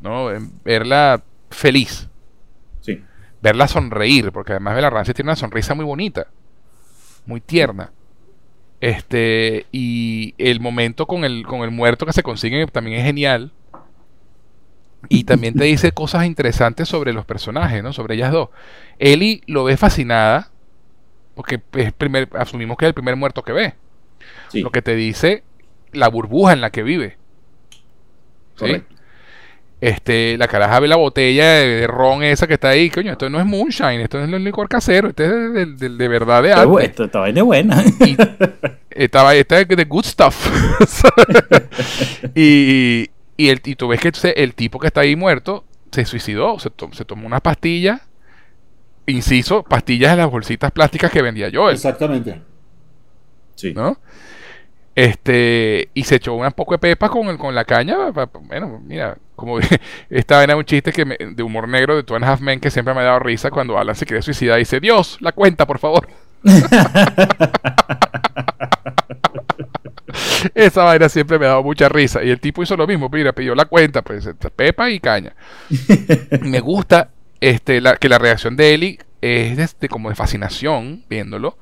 ¿no? 0.00 0.28
Verla 0.64 1.22
feliz. 1.50 2.08
Sí. 2.80 3.02
Verla 3.40 3.68
sonreír, 3.68 4.32
porque 4.32 4.52
además 4.52 4.74
Bella 4.74 4.90
Ramsey 4.90 5.14
tiene 5.14 5.30
una 5.30 5.36
sonrisa 5.36 5.74
muy 5.74 5.84
bonita. 5.84 6.26
Muy 7.26 7.40
tierna. 7.40 7.92
Este, 8.80 9.66
y 9.70 10.34
el 10.38 10.60
momento 10.60 11.06
con 11.06 11.24
el, 11.24 11.46
con 11.46 11.60
el 11.60 11.70
muerto 11.70 12.04
que 12.04 12.12
se 12.12 12.24
consigue 12.24 12.66
también 12.66 12.98
es 12.98 13.04
genial 13.04 13.52
y 15.08 15.24
también 15.24 15.54
te 15.54 15.64
dice 15.64 15.92
cosas 15.92 16.24
interesantes 16.24 16.88
sobre 16.88 17.12
los 17.12 17.24
personajes, 17.24 17.82
¿no? 17.82 17.92
Sobre 17.92 18.14
ellas 18.14 18.32
dos. 18.32 18.48
Ellie 18.98 19.42
lo 19.46 19.64
ve 19.64 19.76
fascinada, 19.76 20.50
porque 21.34 21.60
es 21.74 21.92
primer, 21.92 22.28
asumimos 22.38 22.76
que 22.76 22.86
es 22.86 22.88
el 22.88 22.94
primer 22.94 23.16
muerto 23.16 23.42
que 23.42 23.52
ve. 23.52 23.74
Lo 24.54 24.70
que 24.70 24.82
te 24.82 24.94
dice 24.94 25.42
la 25.92 26.08
burbuja 26.08 26.52
en 26.52 26.60
la 26.60 26.70
que 26.70 26.82
vive. 26.82 27.16
¿Sí? 28.56 28.82
Este, 29.80 30.38
la 30.38 30.46
caraja 30.46 30.78
ve 30.78 30.86
la 30.86 30.94
botella 30.94 31.54
de, 31.54 31.88
ron 31.88 32.22
esa 32.22 32.46
que 32.46 32.54
está 32.54 32.68
ahí. 32.68 32.88
Coño, 32.88 33.10
esto 33.12 33.28
no 33.28 33.40
es 33.40 33.44
moonshine, 33.44 34.00
esto 34.00 34.22
es 34.22 34.32
el 34.32 34.44
licor 34.44 34.68
casero, 34.68 35.08
este 35.08 35.24
es 35.24 35.78
de, 35.80 35.88
de, 35.88 36.08
verdad 36.08 36.40
de 36.42 36.52
algo. 36.52 36.78
Esto 36.78 37.04
estaba 37.04 37.32
de 37.32 37.42
buena. 37.42 37.82
Y, 38.06 38.16
estaba, 38.90 39.34
esta 39.34 39.64
de 39.64 39.84
good 39.84 40.04
stuff. 40.04 40.48
y, 42.36 43.10
y, 43.36 43.48
el, 43.48 43.60
y 43.64 43.76
tú 43.76 43.88
ves 43.88 44.00
que 44.00 44.12
el 44.36 44.54
tipo 44.54 44.78
que 44.78 44.88
está 44.88 45.02
ahí 45.02 45.16
muerto 45.16 45.64
se 45.90 46.04
suicidó, 46.04 46.58
se, 46.58 46.70
se 46.92 47.04
tomó 47.04 47.26
unas 47.26 47.40
pastillas, 47.40 48.00
inciso, 49.06 49.62
pastillas 49.62 50.12
en 50.12 50.18
las 50.18 50.30
bolsitas 50.30 50.70
plásticas 50.70 51.10
que 51.10 51.22
vendía 51.22 51.48
yo. 51.48 51.70
Exactamente. 51.70 52.40
Sí. 53.54 53.72
¿No? 53.74 53.98
Este, 54.94 55.88
y 55.94 56.04
se 56.04 56.16
echó 56.16 56.34
un 56.34 56.52
poco 56.52 56.74
de 56.74 56.78
pepa 56.78 57.08
con, 57.08 57.28
el, 57.28 57.38
con 57.38 57.54
la 57.54 57.64
caña. 57.64 57.96
Bueno, 58.42 58.80
mira, 58.84 59.16
como 59.34 59.58
esta 60.10 60.42
era 60.42 60.56
un 60.56 60.64
chiste 60.64 60.92
que 60.92 61.04
de 61.04 61.42
humor 61.42 61.66
negro 61.68 61.96
de 61.96 62.02
Two 62.02 62.16
and 62.16 62.24
Half 62.24 62.40
Men 62.40 62.60
que 62.60 62.70
siempre 62.70 62.92
me 62.94 63.00
ha 63.00 63.04
dado 63.04 63.20
risa 63.20 63.50
cuando 63.50 63.78
Alan 63.78 63.94
se 63.94 64.04
quiere 64.04 64.22
suicidar 64.22 64.58
y 64.58 64.62
dice: 64.62 64.80
Dios, 64.80 65.16
la 65.20 65.32
cuenta, 65.32 65.66
por 65.66 65.78
favor. 65.78 66.08
Esa 70.54 70.84
vaina 70.84 71.08
siempre 71.08 71.38
me 71.38 71.46
ha 71.46 71.50
dado 71.50 71.62
mucha 71.62 71.88
risa. 71.88 72.22
Y 72.22 72.30
el 72.30 72.40
tipo 72.40 72.62
hizo 72.62 72.76
lo 72.76 72.86
mismo, 72.86 73.08
mira, 73.10 73.32
pidió 73.32 73.54
la 73.54 73.64
cuenta, 73.64 74.02
pues, 74.02 74.28
pepa 74.54 74.90
y 74.90 75.00
caña. 75.00 75.34
me 76.40 76.60
gusta 76.60 77.10
este, 77.40 77.80
la, 77.80 77.96
que 77.96 78.08
la 78.08 78.18
reacción 78.18 78.56
de 78.56 78.74
Ellie 78.74 78.98
es 79.20 79.78
de, 79.78 79.88
como 79.88 80.08
de 80.08 80.14
fascinación 80.14 81.04
viéndolo. 81.08 81.58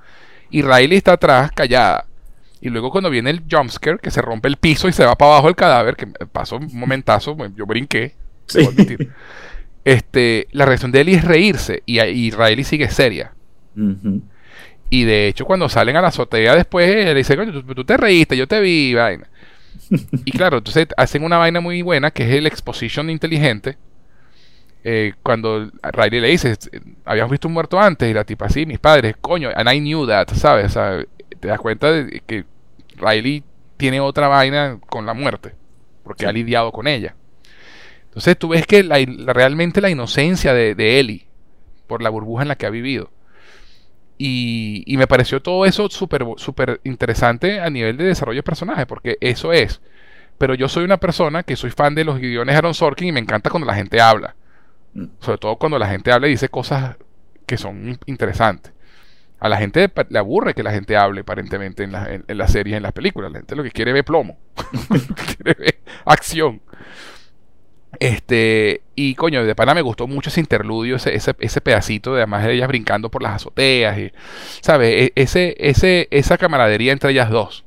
Y 0.50 0.62
Riley 0.62 0.96
está 0.96 1.12
atrás, 1.12 1.52
callada. 1.52 2.06
Y 2.60 2.68
luego 2.68 2.90
cuando 2.90 3.08
viene 3.08 3.30
el 3.30 3.42
jumpscare, 3.50 3.98
que 3.98 4.10
se 4.10 4.20
rompe 4.20 4.48
el 4.48 4.56
piso 4.56 4.88
y 4.88 4.92
se 4.92 5.04
va 5.04 5.16
para 5.16 5.32
abajo 5.32 5.48
el 5.48 5.56
cadáver, 5.56 5.96
que 5.96 6.06
pasó 6.06 6.56
un 6.56 6.68
momentazo, 6.72 7.36
yo 7.56 7.66
brinqué, 7.66 8.14
Este, 9.82 10.46
la 10.52 10.66
reacción 10.66 10.92
de 10.92 11.00
Ellie 11.00 11.16
es 11.16 11.24
reírse 11.24 11.82
y, 11.86 12.00
y 12.00 12.30
Riley 12.30 12.64
sigue 12.64 12.90
seria. 12.90 13.32
Y 14.90 15.04
de 15.04 15.28
hecho, 15.28 15.44
cuando 15.44 15.68
salen 15.68 15.96
a 15.96 16.02
la 16.02 16.08
azotea 16.08 16.56
después, 16.56 16.92
le 16.92 17.14
dice, 17.14 17.36
coño, 17.36 17.52
tú, 17.62 17.84
te 17.84 17.96
reíste, 17.96 18.36
yo 18.36 18.48
te 18.48 18.60
vi, 18.60 18.92
vaina. 18.92 19.28
y 20.24 20.32
claro, 20.32 20.58
entonces 20.58 20.88
hacen 20.96 21.22
una 21.22 21.38
vaina 21.38 21.60
muy 21.60 21.80
buena 21.82 22.10
que 22.10 22.24
es 22.24 22.34
el 22.34 22.46
exposition 22.46 23.08
inteligente. 23.08 23.78
Eh, 24.82 25.12
cuando 25.22 25.70
Riley 25.82 26.20
le 26.20 26.28
dice, 26.28 26.56
habíamos 27.04 27.30
visto 27.30 27.46
un 27.46 27.54
muerto 27.54 27.78
antes, 27.78 28.10
y 28.10 28.14
la 28.14 28.24
tipa, 28.24 28.48
sí, 28.48 28.66
mis 28.66 28.80
padres, 28.80 29.14
coño, 29.20 29.50
and 29.54 29.72
I 29.72 29.78
knew 29.78 30.06
that, 30.06 30.28
¿sabes? 30.34 30.74
te 31.38 31.48
das 31.48 31.60
cuenta 31.60 31.92
de 31.92 32.22
que 32.26 32.44
Riley 32.96 33.44
tiene 33.76 34.00
otra 34.00 34.26
vaina 34.26 34.78
con 34.88 35.06
la 35.06 35.14
muerte, 35.14 35.54
porque 36.02 36.26
ha 36.26 36.32
lidiado 36.32 36.72
con 36.72 36.88
ella. 36.88 37.14
Entonces 38.06 38.36
tú 38.36 38.48
ves 38.48 38.66
que 38.66 38.82
la, 38.82 38.98
realmente 39.32 39.80
la 39.80 39.90
inocencia 39.90 40.52
de, 40.52 40.74
de 40.74 40.98
Ellie, 40.98 41.26
por 41.86 42.02
la 42.02 42.10
burbuja 42.10 42.42
en 42.42 42.48
la 42.48 42.56
que 42.56 42.66
ha 42.66 42.70
vivido, 42.70 43.10
y, 44.22 44.96
me 44.98 45.06
pareció 45.06 45.40
todo 45.40 45.64
eso 45.64 45.88
súper 45.88 46.26
super 46.36 46.78
interesante 46.84 47.58
a 47.58 47.70
nivel 47.70 47.96
de 47.96 48.04
desarrollo 48.04 48.40
de 48.40 48.42
personaje, 48.42 48.84
porque 48.84 49.16
eso 49.22 49.50
es. 49.50 49.80
Pero 50.36 50.54
yo 50.54 50.68
soy 50.68 50.84
una 50.84 50.98
persona 50.98 51.42
que 51.42 51.56
soy 51.56 51.70
fan 51.70 51.94
de 51.94 52.04
los 52.04 52.18
guiones 52.18 52.54
Aaron 52.54 52.74
Sorkin 52.74 53.08
y 53.08 53.12
me 53.12 53.20
encanta 53.20 53.48
cuando 53.48 53.66
la 53.66 53.74
gente 53.74 53.98
habla. 53.98 54.36
Mm. 54.92 55.06
Sobre 55.20 55.38
todo 55.38 55.56
cuando 55.56 55.78
la 55.78 55.86
gente 55.88 56.12
habla 56.12 56.26
y 56.26 56.32
dice 56.32 56.50
cosas 56.50 56.98
que 57.46 57.56
son 57.56 57.98
interesantes. 58.04 58.74
A 59.38 59.48
la 59.48 59.56
gente 59.56 59.90
le 60.10 60.18
aburre 60.18 60.52
que 60.52 60.62
la 60.62 60.72
gente 60.72 60.98
hable, 60.98 61.22
aparentemente, 61.22 61.84
en, 61.84 61.92
la, 61.92 62.06
en, 62.10 62.24
las 62.36 62.52
series, 62.52 62.76
en 62.76 62.82
las 62.82 62.92
películas. 62.92 63.32
La 63.32 63.38
gente 63.38 63.56
lo 63.56 63.62
que 63.62 63.70
quiere 63.70 63.94
ver 63.94 64.04
plomo. 64.04 64.36
quiere 65.36 65.58
ver 65.58 65.80
acción. 66.04 66.60
Este, 67.98 68.82
y 68.94 69.14
coño, 69.14 69.44
de 69.44 69.54
pana 69.54 69.74
me 69.74 69.82
gustó 69.82 70.06
mucho 70.06 70.30
ese 70.30 70.40
interludio, 70.40 70.96
ese, 70.96 71.14
ese, 71.14 71.60
pedacito 71.60 72.14
de 72.14 72.20
además 72.20 72.44
de 72.44 72.54
ellas 72.54 72.68
brincando 72.68 73.10
por 73.10 73.22
las 73.22 73.34
azoteas, 73.34 73.98
y, 73.98 74.12
¿sabes? 74.60 75.06
E, 75.06 75.12
ese, 75.16 75.56
ese, 75.58 76.08
esa 76.10 76.38
camaradería 76.38 76.92
entre 76.92 77.10
ellas 77.10 77.30
dos. 77.30 77.64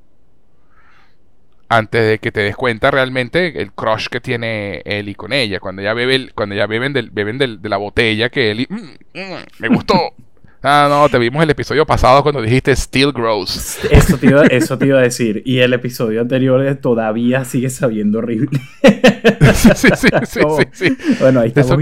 Antes 1.68 2.08
de 2.08 2.20
que 2.20 2.32
te 2.32 2.42
des 2.42 2.56
cuenta 2.56 2.92
realmente 2.92 3.62
el 3.62 3.74
crush 3.74 4.08
que 4.08 4.22
tiene 4.22 4.82
Eli 4.86 5.16
con 5.16 5.34
ella. 5.34 5.60
Cuando 5.60 5.82
ya 5.82 5.94
bebe, 5.94 6.30
cuando 6.36 6.56
ya 6.56 6.68
beben, 6.68 6.94
del, 6.94 7.10
beben 7.10 7.38
de 7.40 7.70
la 7.70 7.78
botella 7.78 8.30
que 8.30 8.52
Eli, 8.52 8.68
mm, 8.70 9.20
mm, 9.20 9.44
me 9.60 9.68
gustó. 9.70 9.96
Ah, 10.66 10.88
no, 10.90 11.10
te 11.10 11.20
vimos 11.20 11.44
el 11.44 11.50
episodio 11.50 11.86
pasado 11.86 12.24
cuando 12.24 12.42
dijiste 12.42 12.74
Still 12.74 13.12
Grows. 13.12 13.80
Eso 13.92 14.18
te, 14.18 14.28
iba, 14.28 14.46
eso 14.46 14.78
te 14.78 14.86
iba 14.86 14.98
a 14.98 15.02
decir. 15.02 15.44
Y 15.46 15.60
el 15.60 15.74
episodio 15.74 16.22
anterior 16.22 16.74
todavía 16.76 17.44
sigue 17.44 17.70
sabiendo 17.70 18.20
horrible. 18.20 18.62
sí, 19.54 19.70
sí, 19.76 19.90
sí, 20.26 20.42
sí, 20.72 20.98
Bueno, 21.20 21.42
ahí 21.42 21.50
estamos 21.50 21.78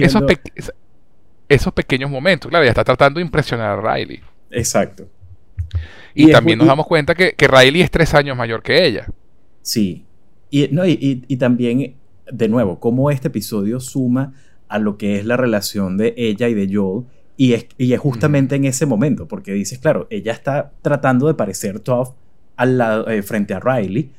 esos, 1.47 1.73
pequeños 1.73 2.09
momentos. 2.09 2.49
Claro, 2.49 2.65
ya 2.65 2.71
está 2.71 2.84
tratando 2.84 3.19
de 3.19 3.25
impresionar 3.25 3.77
a 3.77 3.95
Riley. 3.95 4.19
Exacto. 4.49 5.07
Y, 6.15 6.32
también 6.32 6.57
nos 6.57 6.67
damos 6.67 6.88
cuenta 6.88 7.13
que, 7.13 7.34
que, 7.34 7.47
Riley 7.47 7.84
es 7.84 7.91
tres 7.91 8.15
años 8.15 8.36
mayor 8.36 8.63
que 8.63 8.84
ella. 8.84 9.05
Sí. 9.61 10.07
Y, 10.49 10.69
no, 10.69 10.88
y, 10.88 11.23
y 11.27 11.38
también, 11.38 11.97
de 12.32 12.47
nuevo, 12.47 12.79
cómo 12.79 13.11
este 13.11 13.27
episodio 13.27 13.79
suma 13.79 14.34
a 14.67 14.79
lo 14.79 14.97
que 14.97 15.19
es 15.19 15.25
la 15.25 15.38
relación 15.38 15.97
de 15.97 16.15
ella 16.17 16.49
y 16.49 16.55
de 16.55 16.67
Joel 16.73 17.05
y 17.38 17.53
es, 17.53 17.67
y 17.77 17.93
es 17.93 17.99
justamente 17.99 18.55
en 18.55 18.65
ese 18.65 18.86
momento, 18.86 19.27
porque 19.27 19.53
dices, 19.53 19.79
claro, 19.79 20.07
ella 20.09 20.34
está 20.34 20.71
tratando 20.82 21.27
de 21.27 21.34
parecer 21.34 21.79
tough 21.79 22.09
al 22.55 22.77
lado, 22.77 23.09
eh, 23.09 23.23
frente 23.23 23.53
a 23.53 23.59
Riley, 23.59 24.11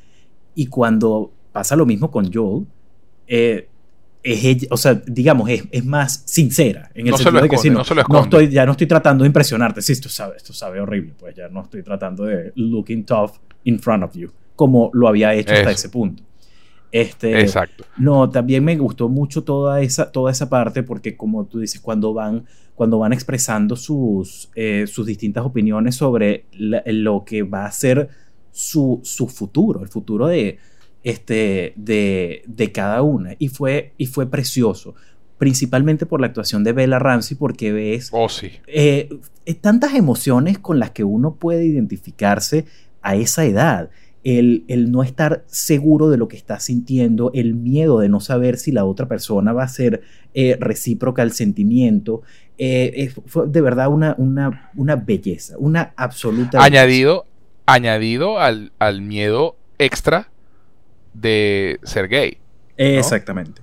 y 0.55 0.67
cuando 0.67 1.31
pasa 1.51 1.75
lo 1.75 1.85
mismo 1.85 2.11
con 2.11 2.31
Joel, 2.31 2.65
eh, 3.27 3.69
es 4.21 4.43
ella, 4.45 4.67
o 4.71 4.77
sea, 4.77 4.93
digamos, 5.05 5.49
es, 5.49 5.63
es, 5.71 5.85
más 5.85 6.23
sincera, 6.25 6.89
en 6.93 7.07
el 7.07 7.15
sentido 7.15 7.41
de 7.41 7.49
que 7.49 7.57
si 7.57 7.69
no, 7.69 7.83
no, 8.09 8.23
estoy, 8.23 8.49
ya 8.49 8.65
no 8.65 8.71
estoy 8.71 8.87
tratando 8.87 9.23
de 9.23 9.27
impresionarte, 9.27 9.81
sí, 9.81 9.91
esto 9.91 10.09
sabe, 10.09 10.37
esto 10.37 10.53
sabe 10.53 10.79
horrible, 10.79 11.13
pues 11.19 11.35
ya 11.35 11.49
no 11.49 11.61
estoy 11.61 11.83
tratando 11.83 12.23
de 12.25 12.51
looking 12.55 13.05
tough 13.05 13.31
in 13.65 13.79
front 13.79 14.03
of 14.03 14.13
you, 14.15 14.31
como 14.55 14.89
lo 14.93 15.07
había 15.07 15.33
hecho 15.33 15.53
hasta 15.53 15.71
ese 15.71 15.89
punto. 15.89 16.23
Este, 16.93 17.41
Exacto. 17.41 17.85
No, 17.97 18.29
también 18.29 18.63
me 18.63 18.77
gustó 18.77 19.09
mucho 19.09 19.43
toda 19.43 19.81
esa, 19.81 20.11
toda 20.11 20.31
esa 20.31 20.47
parte 20.47 20.83
porque 20.83 21.17
como 21.17 21.45
tú 21.45 21.59
dices, 21.59 21.81
cuando 21.81 22.13
van, 22.13 22.45
cuando 22.75 22.99
van 22.99 23.13
expresando 23.13 23.75
sus, 23.75 24.49
eh, 24.55 24.85
sus 24.87 25.05
distintas 25.05 25.45
opiniones 25.45 25.95
sobre 25.95 26.45
lo 26.51 27.23
que 27.23 27.43
va 27.43 27.65
a 27.65 27.71
ser 27.71 28.09
su, 28.51 28.99
su, 29.03 29.27
futuro, 29.27 29.81
el 29.81 29.89
futuro 29.89 30.27
de, 30.27 30.57
este, 31.03 31.73
de, 31.75 32.43
de, 32.47 32.71
cada 32.71 33.01
una. 33.01 33.35
Y 33.39 33.49
fue, 33.49 33.93
y 33.97 34.07
fue 34.07 34.27
precioso, 34.27 34.95
principalmente 35.37 36.05
por 36.05 36.21
la 36.21 36.27
actuación 36.27 36.63
de 36.63 36.73
Bella 36.73 36.99
Ramsey 36.99 37.37
porque 37.37 37.71
ves 37.71 38.09
oh, 38.11 38.29
sí. 38.29 38.51
Eh, 38.67 39.09
tantas 39.61 39.93
emociones 39.93 40.57
con 40.57 40.79
las 40.79 40.91
que 40.91 41.03
uno 41.03 41.35
puede 41.35 41.65
identificarse 41.65 42.65
a 43.01 43.15
esa 43.15 43.45
edad 43.45 43.89
el, 44.23 44.91
no 44.91 45.03
estar 45.03 45.43
seguro 45.47 46.09
de 46.09 46.17
lo 46.17 46.27
que 46.27 46.37
está 46.37 46.59
sintiendo, 46.59 47.31
el 47.33 47.55
miedo 47.55 47.99
de 47.99 48.09
no 48.09 48.19
saber 48.19 48.57
si 48.57 48.71
la 48.71 48.85
otra 48.85 49.07
persona 49.07 49.51
va 49.51 49.63
a 49.63 49.67
ser 49.67 50.01
eh, 50.33 50.57
recíproca 50.59 51.21
al 51.21 51.33
sentimiento. 51.33 52.21
Eh, 52.57 53.11
fue 53.25 53.47
de 53.47 53.61
verdad 53.61 53.87
una, 53.87 54.15
una, 54.17 54.71
una, 54.75 54.95
belleza, 54.95 55.55
una 55.57 55.93
absoluta. 55.95 56.63
Añadido, 56.63 57.25
añadido 57.65 58.39
al, 58.39 58.71
al, 58.79 59.01
miedo 59.01 59.55
extra 59.79 60.29
de 61.13 61.79
ser 61.83 62.07
gay. 62.07 62.37
Exactamente. 62.77 63.61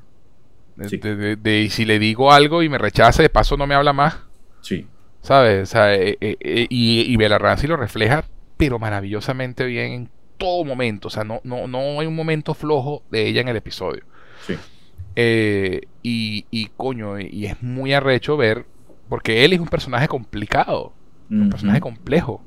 De, 0.76 1.68
si 1.70 1.84
le 1.84 1.98
digo 1.98 2.32
algo 2.32 2.62
y 2.62 2.68
me 2.68 2.78
rechaza, 2.78 3.22
de 3.22 3.28
paso 3.28 3.56
no 3.56 3.66
me 3.66 3.74
habla 3.74 3.92
más. 3.92 4.18
Sí. 4.60 4.86
¿Sabes? 5.22 5.72
Eh, 5.76 6.16
y, 6.40 7.00
y 7.00 7.16
Bella 7.16 7.38
Ramsey 7.38 7.68
lo 7.68 7.76
refleja, 7.76 8.24
pero 8.56 8.78
maravillosamente 8.78 9.66
bien 9.66 9.92
en 9.92 10.10
todo 10.40 10.64
momento. 10.64 11.08
O 11.08 11.10
sea, 11.10 11.22
no, 11.22 11.40
no, 11.44 11.68
no 11.68 12.00
hay 12.00 12.06
un 12.06 12.16
momento 12.16 12.54
flojo 12.54 13.04
de 13.10 13.28
ella 13.28 13.42
en 13.42 13.48
el 13.48 13.56
episodio. 13.56 14.02
Sí. 14.46 14.56
Eh, 15.14 15.82
y, 16.02 16.46
y, 16.50 16.66
coño, 16.76 17.20
y 17.20 17.46
es 17.46 17.62
muy 17.62 17.92
arrecho 17.92 18.36
ver, 18.36 18.64
porque 19.10 19.44
él 19.44 19.52
es 19.52 19.60
un 19.60 19.68
personaje 19.68 20.08
complicado, 20.08 20.94
un 21.28 21.50
personaje 21.50 21.80
complejo. 21.80 22.42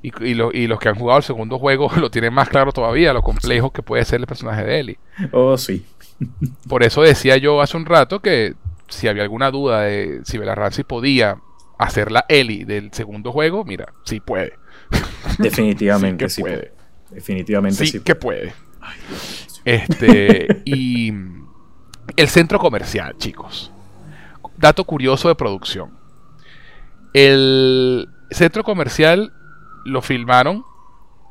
Y, 0.00 0.08
y, 0.24 0.30
y, 0.32 0.66
los 0.66 0.80
que 0.80 0.88
han 0.88 0.94
jugado 0.94 1.18
el 1.18 1.24
segundo 1.24 1.58
juego 1.58 1.90
lo 1.96 2.10
tienen 2.10 2.32
más 2.32 2.48
claro 2.48 2.72
todavía, 2.72 3.12
lo 3.12 3.22
complejo 3.22 3.72
que 3.72 3.82
puede 3.82 4.04
ser 4.04 4.20
el 4.20 4.26
personaje 4.26 4.64
de 4.64 4.80
Ellie. 4.80 4.98
Oh, 5.32 5.58
sí. 5.58 5.84
Por 6.68 6.84
eso 6.84 7.02
decía 7.02 7.36
yo 7.36 7.60
hace 7.60 7.76
un 7.76 7.84
rato 7.84 8.20
que 8.20 8.54
si 8.88 9.08
había 9.08 9.24
alguna 9.24 9.50
duda 9.50 9.82
de 9.82 10.20
si 10.24 10.38
Bella 10.38 10.54
Ramsey 10.54 10.84
podía 10.84 11.38
hacer 11.78 12.12
la 12.12 12.24
Ellie 12.28 12.64
del 12.64 12.92
segundo 12.92 13.32
juego, 13.32 13.64
mira, 13.64 13.92
sí 14.04 14.20
puede. 14.20 14.52
Definitivamente 15.38 16.28
sí, 16.28 16.42
puede. 16.42 16.72
Definitivamente 17.10 17.86
sí. 17.86 18.00
que 18.00 18.14
puede. 18.14 18.54
este, 19.64 20.62
y 20.64 21.12
el 22.16 22.28
centro 22.28 22.60
comercial, 22.60 23.16
chicos. 23.18 23.72
Dato 24.56 24.84
curioso 24.84 25.28
de 25.28 25.34
producción. 25.34 25.98
El 27.12 28.08
centro 28.30 28.64
comercial 28.64 29.32
lo 29.84 30.02
filmaron 30.02 30.64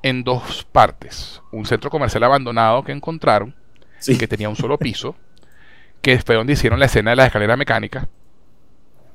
en 0.04 0.24
dos 0.24 0.68
partes. 0.72 1.42
Un 1.52 1.66
centro 1.66 1.90
comercial 1.90 2.24
abandonado 2.24 2.84
que 2.84 2.92
encontraron, 2.92 3.56
que 4.06 4.28
tenía 4.28 4.50
un 4.50 4.56
solo 4.56 4.78
piso, 4.78 5.16
que 6.02 6.20
fue 6.20 6.36
donde 6.36 6.54
hicieron 6.54 6.80
la 6.80 6.86
escena 6.86 7.12
de 7.12 7.18
la 7.18 7.26
escalera 7.26 7.58
mecánica. 7.58 8.10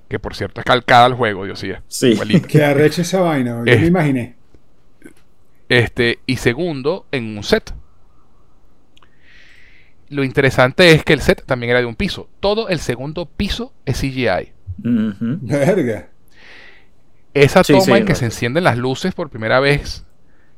Que 0.09 0.19
por 0.19 0.37
cierto 0.37 0.61
es 0.61 0.65
calcada 0.65 1.07
al 1.07 1.15
juego, 1.15 1.45
Dios 1.45 1.63
mío. 1.63 1.83
Sí. 1.89 2.17
Que 2.49 2.65
arrecha 2.65 3.03
esa 3.03 3.21
vaina, 3.21 3.63
yo 3.65 3.81
me 3.81 3.87
imaginé. 3.87 4.37
Este, 5.69 6.21
y 6.27 6.37
segundo, 6.37 7.07
en 7.11 7.37
un 7.37 7.43
set. 7.43 7.75
Lo 10.09 10.25
interesante 10.25 10.93
es 10.93 11.05
que 11.05 11.13
el 11.13 11.21
set 11.21 11.45
también 11.45 11.71
era 11.71 11.81
de 11.81 11.87
un 11.87 11.97
piso. 11.97 12.29
Todo 12.41 12.69
el 12.69 12.79
segundo 12.79 13.27
piso 13.27 13.73
es 13.85 14.01
CGI. 14.01 14.53
Verga. 14.79 16.09
Esa 17.35 17.63
toma 17.63 17.99
en 17.99 18.07
que 18.07 18.15
se 18.15 18.25
encienden 18.25 18.65
las 18.65 18.79
luces 18.79 19.15
por 19.15 19.29
primera 19.31 19.61
vez 19.61 20.05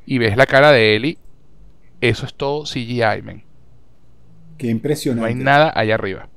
y 0.06 0.18
ves 0.18 0.36
la 0.36 0.46
cara 0.46 0.70
de 0.70 0.96
Ellie, 0.96 1.18
eso 2.00 2.24
es 2.24 2.34
todo 2.34 2.64
CGI, 2.64 3.22
men. 3.24 3.42
Qué 4.56 4.68
impresionante. 4.68 5.20
No 5.20 5.26
hay 5.26 5.34
nada 5.34 5.72
allá 5.74 5.94
arriba. 5.94 6.28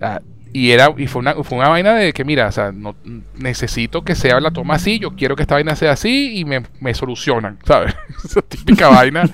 Ah, 0.00 0.20
y, 0.52 0.70
era, 0.70 0.94
y 0.96 1.06
fue, 1.06 1.20
una, 1.20 1.34
fue 1.42 1.58
una 1.58 1.68
vaina 1.68 1.94
de 1.94 2.12
que, 2.12 2.24
mira, 2.24 2.46
o 2.46 2.52
sea, 2.52 2.72
no, 2.72 2.94
necesito 3.34 4.04
que 4.04 4.14
sea 4.14 4.38
la 4.40 4.52
toma 4.52 4.74
así, 4.74 4.98
yo 4.98 5.16
quiero 5.16 5.36
que 5.36 5.42
esta 5.42 5.56
vaina 5.56 5.74
sea 5.74 5.92
así 5.92 6.38
y 6.38 6.44
me, 6.44 6.62
me 6.80 6.94
solucionan, 6.94 7.58
¿sabes? 7.66 7.94
Esa 8.24 8.40
típica 8.40 8.88
vaina 8.88 9.24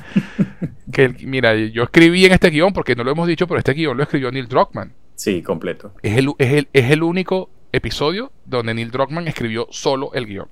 que, 0.92 1.08
mira, 1.26 1.54
yo 1.54 1.84
escribí 1.84 2.24
en 2.24 2.32
este 2.32 2.50
guion, 2.50 2.72
porque 2.72 2.94
no 2.94 3.04
lo 3.04 3.12
hemos 3.12 3.26
dicho, 3.26 3.46
pero 3.46 3.58
este 3.58 3.72
guion 3.72 3.96
lo 3.96 4.02
escribió 4.02 4.30
Neil 4.30 4.48
Druckmann. 4.48 4.92
Sí, 5.14 5.42
completo. 5.42 5.92
Es 6.02 6.16
el, 6.16 6.32
es 6.38 6.52
el, 6.52 6.68
es 6.72 6.90
el 6.90 7.02
único 7.02 7.50
episodio 7.72 8.32
donde 8.44 8.74
Neil 8.74 8.90
Druckmann 8.90 9.28
escribió 9.28 9.66
solo 9.70 10.12
el 10.14 10.26
guion. 10.26 10.48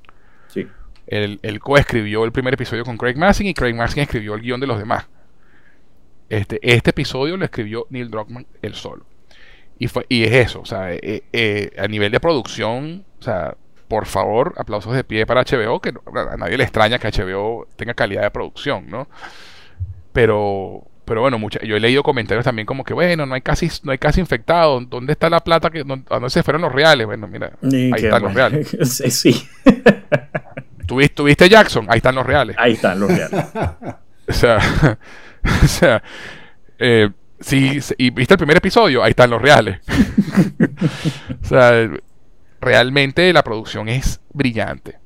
Sí. 0.49 0.67
Él, 1.07 1.41
él 1.43 1.59
coescribió 1.59 2.25
el 2.25 2.33
primer 2.33 2.55
episodio 2.55 2.85
con 2.85 2.99
Craig 2.99 3.17
Massin 3.17 3.47
y 3.47 3.55
Craig 3.55 3.75
Massin 3.75 4.03
escribió 4.03 4.35
el 4.35 4.43
guion 4.43 4.61
de 4.61 4.67
los 4.67 4.79
demás. 4.79 5.07
Este, 6.29 6.59
este 6.63 6.91
episodio 6.91 7.37
lo 7.37 7.45
escribió 7.45 7.87
Neil 7.91 8.11
Druckmann 8.11 8.47
él 8.61 8.75
solo. 8.75 9.07
Y, 9.79 9.89
fue, 9.89 10.05
y 10.09 10.25
es 10.25 10.33
eso, 10.33 10.61
o 10.61 10.67
sea, 10.67 10.93
eh, 10.93 11.23
eh, 11.33 11.71
a 11.79 11.87
nivel 11.87 12.11
de 12.11 12.19
producción, 12.19 13.05
o 13.21 13.23
sea, 13.23 13.57
por 13.87 14.07
favor, 14.07 14.55
aplausos 14.59 14.95
de 14.95 15.05
pie 15.05 15.25
para 15.25 15.45
HBO, 15.45 15.81
que 15.81 15.91
a 15.91 16.37
nadie 16.37 16.59
le 16.59 16.65
extraña 16.65 16.99
que 16.99 17.09
HBO 17.09 17.67
tenga 17.77 17.95
calidad 17.95 18.23
de 18.23 18.31
producción, 18.31 18.91
¿no? 18.91 19.09
Pero, 20.13 20.87
pero 21.05 21.21
bueno, 21.21 21.39
mucha, 21.39 21.61
yo 21.63 21.77
he 21.77 21.81
leído 21.81 22.03
comentarios 22.03 22.45
también 22.45 22.67
como 22.67 22.85
que, 22.85 22.95
bueno, 22.95 23.27
no 23.27 23.35
hay 23.35 23.41
casi, 23.41 23.69
no 23.83 23.93
hay 23.93 23.99
casi 23.99 24.21
infectados, 24.21 24.89
¿dónde 24.89 25.13
está 25.13 25.31
la 25.31 25.41
plata? 25.41 25.71
Que, 25.71 25.85
¿Dónde 25.85 26.31
se 26.31 26.43
fueron 26.43 26.63
los 26.63 26.73
reales? 26.73 27.07
Bueno, 27.07 27.29
mira, 27.29 27.53
ahí 27.63 28.05
están 28.05 28.23
los 28.23 28.35
reales. 28.35 28.77
sí. 28.83 29.49
¿Tuviste, 30.87 31.15
¿Tuviste 31.15 31.49
Jackson? 31.49 31.87
Ahí 31.89 31.99
están 31.99 32.15
los 32.15 32.27
reales. 32.27 32.57
Ahí 32.59 32.73
están 32.73 32.99
los 32.99 33.11
reales. 33.11 33.45
o 34.29 34.33
sea, 34.33 34.59
o 35.65 35.67
sea 35.67 36.03
eh, 36.79 37.11
Sí, 37.41 37.79
y 37.99 38.11
viste 38.11 38.35
el 38.35 38.39
primer 38.39 38.57
episodio, 38.57 39.03
ahí 39.03 39.11
están 39.11 39.31
los 39.31 39.41
reales. 39.41 39.79
o 41.43 41.47
sea, 41.47 41.89
realmente 42.61 43.33
la 43.33 43.45
producción 43.45 43.89
es 43.89 44.21
brillante. 44.33 44.99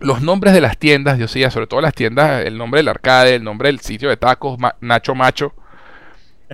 Los 0.00 0.22
nombres 0.22 0.54
de 0.54 0.60
las 0.60 0.78
tiendas, 0.78 1.18
yo 1.18 1.26
sí, 1.26 1.42
sobre 1.50 1.66
todo 1.66 1.80
las 1.80 1.94
tiendas, 1.94 2.44
el 2.44 2.56
nombre 2.56 2.78
del 2.80 2.88
arcade, 2.88 3.34
el 3.34 3.44
nombre 3.44 3.68
del 3.68 3.80
sitio 3.80 4.08
de 4.08 4.16
tacos, 4.16 4.58
Nacho 4.80 5.14
Macho, 5.14 5.54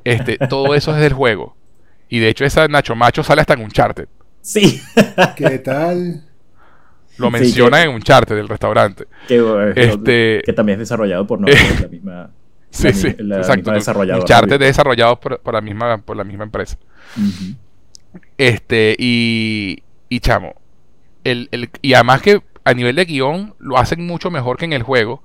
este, 0.02 0.38
todo 0.48 0.74
eso 0.74 0.94
es 0.94 1.00
del 1.00 1.12
juego. 1.12 1.56
Y 2.08 2.18
de 2.20 2.28
hecho, 2.28 2.44
esa 2.44 2.66
Nacho 2.68 2.94
Macho 2.94 3.22
sale 3.22 3.40
hasta 3.40 3.54
en 3.54 3.62
un 3.62 3.70
charter. 3.70 4.08
Sí. 4.40 4.80
¿Qué 5.36 5.58
tal? 5.58 6.22
Lo 7.16 7.30
menciona 7.30 7.82
en 7.82 7.90
un 7.90 8.02
charter 8.02 8.36
del 8.36 8.48
restaurante. 8.48 9.06
Que, 9.28 9.72
este, 9.76 10.42
que 10.44 10.52
también 10.52 10.80
es 10.80 10.88
desarrollado 10.88 11.26
por 11.26 11.40
no, 11.40 11.46
la 11.48 11.88
misma. 11.88 12.30
Sí, 12.70 12.92
sí, 12.92 13.06
exacto. 13.06 13.70
Uncharted 13.70 14.54
es 14.54 14.58
desarrollado 14.58 15.20
por, 15.20 15.54
la 15.54 15.60
misma, 15.60 15.98
por 15.98 16.16
la 16.16 16.24
misma 16.24 16.42
empresa. 16.42 16.76
Este, 18.36 18.96
y, 18.98 19.84
y 20.08 20.18
chamo, 20.18 20.54
el, 21.22 21.48
el, 21.52 21.70
y 21.82 21.94
además 21.94 22.20
que 22.20 22.42
a 22.64 22.74
nivel 22.74 22.96
de 22.96 23.04
guion 23.04 23.54
lo 23.58 23.78
hacen 23.78 24.06
mucho 24.06 24.30
mejor 24.30 24.56
que 24.56 24.64
en 24.64 24.72
el 24.72 24.82
juego, 24.82 25.22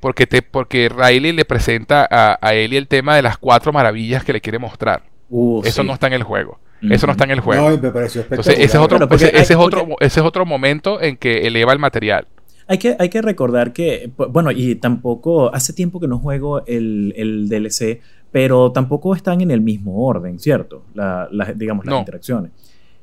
porque, 0.00 0.26
te, 0.26 0.42
porque 0.42 0.88
Riley 0.88 1.32
le 1.32 1.44
presenta 1.44 2.06
a, 2.10 2.38
a 2.40 2.54
Ellie 2.54 2.78
el 2.78 2.88
tema 2.88 3.16
de 3.16 3.22
las 3.22 3.38
cuatro 3.38 3.72
maravillas 3.72 4.24
que 4.24 4.32
le 4.32 4.40
quiere 4.40 4.58
mostrar. 4.58 5.02
Uh, 5.28 5.62
Eso 5.64 5.82
no 5.82 5.92
está 5.92 6.06
en 6.06 6.14
el 6.14 6.22
juego. 6.22 6.58
Eso 6.80 7.06
no 7.06 7.12
está 7.12 7.24
en 7.24 7.32
el 7.32 7.40
juego. 7.40 7.70
Entonces, 7.70 8.26
ese 8.46 8.62
es 8.62 8.74
otro, 8.76 9.08
ese, 9.10 9.36
es 9.36 9.50
otro, 9.56 9.96
ese 10.00 10.20
es 10.20 10.26
otro 10.26 10.46
momento 10.46 11.02
en 11.02 11.16
que 11.16 11.46
eleva 11.46 11.72
el 11.72 11.78
material. 11.78 12.26
Hay 12.68 12.78
que, 12.78 12.96
hay 12.98 13.08
que 13.08 13.22
recordar 13.22 13.72
que, 13.72 14.10
bueno, 14.30 14.50
y 14.50 14.74
tampoco, 14.76 15.52
hace 15.52 15.72
tiempo 15.72 15.98
que 16.00 16.06
no 16.06 16.18
juego 16.18 16.64
el, 16.66 17.14
el 17.16 17.48
DLC, 17.48 18.00
pero 18.30 18.72
tampoco 18.72 19.14
están 19.14 19.40
en 19.40 19.50
el 19.50 19.60
mismo 19.60 20.06
orden, 20.06 20.38
¿cierto? 20.38 20.84
La, 20.94 21.28
digamos, 21.56 21.86
las 21.86 21.98
interacciones. 21.98 22.52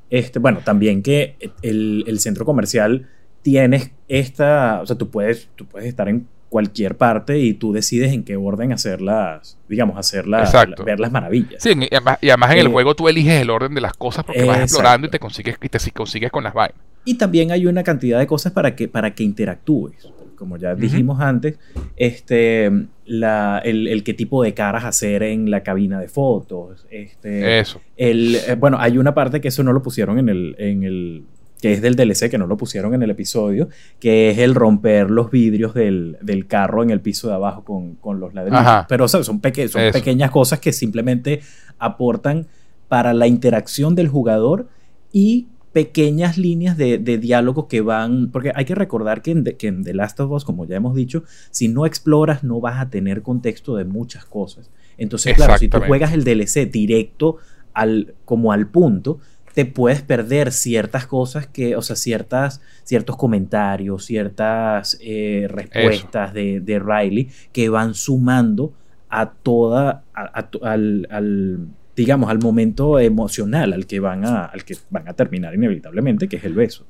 Este, 0.10 0.38
bueno, 0.40 0.60
también 0.64 1.02
que 1.02 1.36
el, 1.64 2.04
el, 2.08 2.20
centro 2.20 2.46
comercial 2.46 3.10
tienes 3.46 3.92
esta, 4.08 4.80
o 4.82 4.88
sea, 4.88 4.98
tú 4.98 5.12
puedes, 5.12 5.50
tú 5.56 5.68
puedes 5.68 5.88
estar 5.88 6.10
en 6.10 6.28
cualquier 6.50 6.98
parte 6.98 7.38
y 7.38 7.54
tú 7.54 7.74
decides 7.74 8.12
en 8.12 8.24
qué 8.24 8.36
orden 8.36 8.74
hacerlas, 8.74 9.56
digamos, 9.70 10.00
hacerlas, 10.00 10.52
ver 10.84 11.00
las 11.00 11.12
maravillas. 11.12 11.62
Sí, 11.62 11.74
y 11.80 11.96
además, 11.96 12.52
en 12.52 12.58
el 12.58 12.66
eh, 12.66 12.72
juego 12.72 12.96
tú 12.96 13.08
eliges 13.08 13.40
el 13.40 13.52
orden 13.52 13.76
de 13.76 13.82
las 13.82 13.94
cosas 13.94 14.26
porque 14.26 14.46
vas 14.46 14.62
explorando 14.62 15.06
y 15.06 15.12
te 15.12 15.20
consigues, 15.20 15.58
y 15.62 15.70
te 15.70 15.80
consigues 15.92 16.32
con 16.32 16.44
las 16.44 16.56
vainas. 16.56 16.80
Y 17.06 17.20
también 17.20 17.52
hay 17.52 17.68
una 17.68 17.84
cantidad 17.84 18.18
de 18.18 18.26
cosas 18.26 18.52
para 18.52 18.76
que, 18.76 18.88
para 18.88 19.14
que 19.14 19.22
interactúes. 19.22 20.10
Como 20.36 20.58
ya 20.58 20.74
dijimos 20.74 21.22
antes, 21.22 21.60
este, 21.96 22.72
la, 23.06 23.62
el, 23.64 24.04
qué 24.04 24.16
tipo 24.16 24.44
de 24.44 24.56
caras 24.56 24.86
hacer 24.86 25.22
en 25.22 25.52
la 25.52 25.62
cabina 25.62 26.00
de 26.00 26.08
fotos. 26.08 26.88
Este, 26.90 27.60
eso. 27.60 27.80
El, 27.96 28.36
eh, 28.36 28.56
bueno, 28.56 28.78
hay 28.80 28.98
una 28.98 29.14
parte 29.14 29.40
que 29.40 29.50
eso 29.50 29.64
no 29.64 29.72
lo 29.72 29.84
pusieron 29.84 30.18
en 30.18 30.30
el, 30.30 30.56
en 30.58 30.84
el 30.84 31.24
que 31.62 31.74
es 31.74 31.82
del 31.82 31.96
DLC, 31.96 32.30
que 32.30 32.38
no 32.38 32.48
lo 32.48 32.58
pusieron 32.58 32.94
en 32.94 33.04
el 33.04 33.10
episodio, 33.10 33.70
que 34.00 34.30
es 34.30 34.38
el 34.40 34.56
romper 34.56 35.10
los 35.10 35.32
vidrios 35.32 35.74
del, 35.74 36.46
carro 36.48 36.84
en 36.84 36.90
el 36.90 37.02
piso 37.02 37.28
de 37.28 37.36
abajo 37.36 37.64
con, 37.64 38.20
los 38.20 38.34
ladrillos. 38.34 38.86
Pero 38.88 39.08
son, 39.08 39.24
son 39.24 39.40
pequeñas 39.40 40.32
cosas 40.32 40.60
que 40.60 40.74
simplemente 40.74 41.42
aportan 41.80 42.48
para 42.88 43.14
la 43.14 43.28
interacción 43.28 43.96
del 43.96 44.08
jugador 44.08 44.68
y 45.12 45.48
pequeñas 45.76 46.38
líneas 46.38 46.78
de, 46.78 46.98
diálogo 46.98 47.68
que 47.68 47.82
van, 47.82 48.32
porque 48.32 48.54
hay 48.56 48.64
que 48.64 48.76
recordar 48.76 49.22
que 49.22 49.32
en, 49.32 49.44
que 49.44 49.68
en, 49.68 49.84
The 49.84 49.94
Last 49.94 50.18
of 50.22 50.32
Us, 50.32 50.46
como 50.46 50.66
ya 50.66 50.78
hemos 50.78 50.96
dicho, 50.96 51.26
si 51.52 51.68
no 51.68 51.86
exploras 51.86 52.46
no 52.46 52.62
vas 52.62 52.80
a 52.80 52.90
tener 52.90 53.22
contexto 53.22 53.76
de 53.76 53.84
muchas 53.84 54.24
cosas. 54.26 54.72
Entonces, 54.98 55.36
claro, 55.36 55.58
si 55.58 55.68
tú 55.68 55.80
juegas 55.86 56.14
el 56.14 56.24
DLC 56.24 56.72
directo 56.72 57.40
al, 57.74 58.16
como 58.24 58.54
al 58.54 58.68
punto, 58.68 59.20
te 59.56 59.66
puedes 59.66 60.02
perder 60.02 60.52
ciertas 60.52 61.08
cosas 61.08 61.48
que, 61.48 61.78
o 61.78 61.82
sea, 61.82 61.96
ciertas, 61.96 62.62
ciertos 62.84 63.16
comentarios, 63.16 64.06
ciertas 64.06 64.98
eh, 65.02 65.48
respuestas 65.50 66.34
de, 66.34 66.82
Riley 66.86 67.30
que 67.54 67.70
van 67.70 67.96
sumando 67.96 68.74
a 69.10 69.32
toda, 69.32 70.04
al, 70.14 71.68
digamos, 71.96 72.30
al 72.30 72.40
momento 72.40 73.00
emocional 73.00 73.72
al 73.72 73.88
que 73.88 74.02
van 74.02 74.26
a, 74.26 74.44
al 74.44 74.66
que 74.66 74.76
van 74.90 75.08
a 75.08 75.14
terminar 75.14 75.56
inevitablemente, 75.56 76.28
que 76.28 76.36
es 76.36 76.44
el 76.44 76.54
beso. 76.54 76.86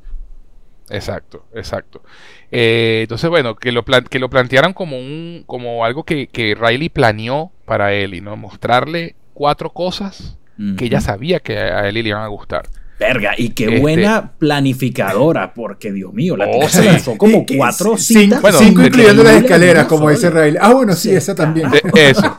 Exacto, 0.90 1.46
exacto. 1.54 2.02
Eh, 2.50 3.02
entonces, 3.04 3.30
bueno, 3.30 3.56
que 3.56 3.72
lo, 3.72 3.86
que 3.86 4.18
lo 4.20 4.30
plantearan 4.32 4.74
como 4.74 4.98
un, 4.98 5.44
como 5.46 5.86
algo 5.86 6.04
que, 6.04 6.28
que 6.28 6.56
Riley 6.56 6.90
planeó 6.90 7.52
para 7.66 7.94
él 7.94 8.16
y 8.16 8.22
no 8.22 8.36
mostrarle 8.36 9.16
cuatro 9.36 9.70
cosas 9.72 10.40
que 10.78 10.86
ella 10.86 11.02
sabía 11.02 11.40
que 11.40 11.58
a 11.58 11.88
él 11.88 11.96
le 11.96 12.02
iban 12.02 12.24
a 12.24 12.28
gustar. 12.28 12.68
Verga, 12.98 13.34
y 13.38 13.50
qué 13.50 13.66
este 13.66 13.80
buena 13.80 14.32
planificadora, 14.40 15.54
porque 15.54 15.92
Dios 15.92 16.14
mío, 16.14 16.38
la 16.38 16.48
oh, 16.48 16.70
se 16.70 16.86
lanzó 16.86 17.18
como 17.18 17.46
cuatro 17.46 17.98
citas. 17.98 18.42
cinco 18.58 18.84
incluyendo 18.84 19.22
las 19.22 19.36
escaleras, 19.36 19.86
como 19.86 20.10
dice 20.10 20.30
Riley. 20.30 20.58
Ah, 20.62 20.72
bueno, 20.74 20.94
sí, 20.94 21.12
esa 21.12 21.36
también. 21.36 21.70
eso. 21.94 22.38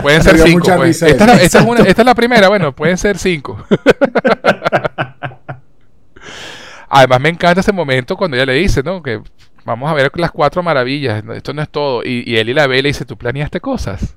Pueden 0.00 0.22
ser 0.22 0.38
cinco. 0.38 0.70
Pues. 0.76 1.02
Esta, 1.02 1.34
es 1.34 1.42
esta, 1.54 1.60
es 1.84 2.04
la 2.04 2.14
primera, 2.14 2.48
bueno, 2.48 2.72
pueden 2.74 2.96
ser 2.96 3.18
cinco. 3.18 3.58
Además, 6.88 7.20
me 7.20 7.30
encanta 7.30 7.60
ese 7.60 7.72
momento 7.72 8.16
cuando 8.16 8.36
ella 8.36 8.46
le 8.46 8.54
dice, 8.54 8.84
¿no? 8.84 9.02
Que 9.02 9.20
vamos 9.64 9.90
a 9.90 9.94
ver 9.94 10.12
las 10.14 10.30
cuatro 10.30 10.62
maravillas. 10.62 11.24
Esto 11.34 11.52
no 11.52 11.62
es 11.62 11.68
todo. 11.68 12.04
Y, 12.04 12.22
y 12.24 12.36
él 12.36 12.48
y 12.48 12.54
la 12.54 12.68
ve 12.68 12.80
le 12.80 12.90
dice, 12.90 13.04
¿tú 13.04 13.16
planeaste 13.16 13.60
cosas? 13.60 14.14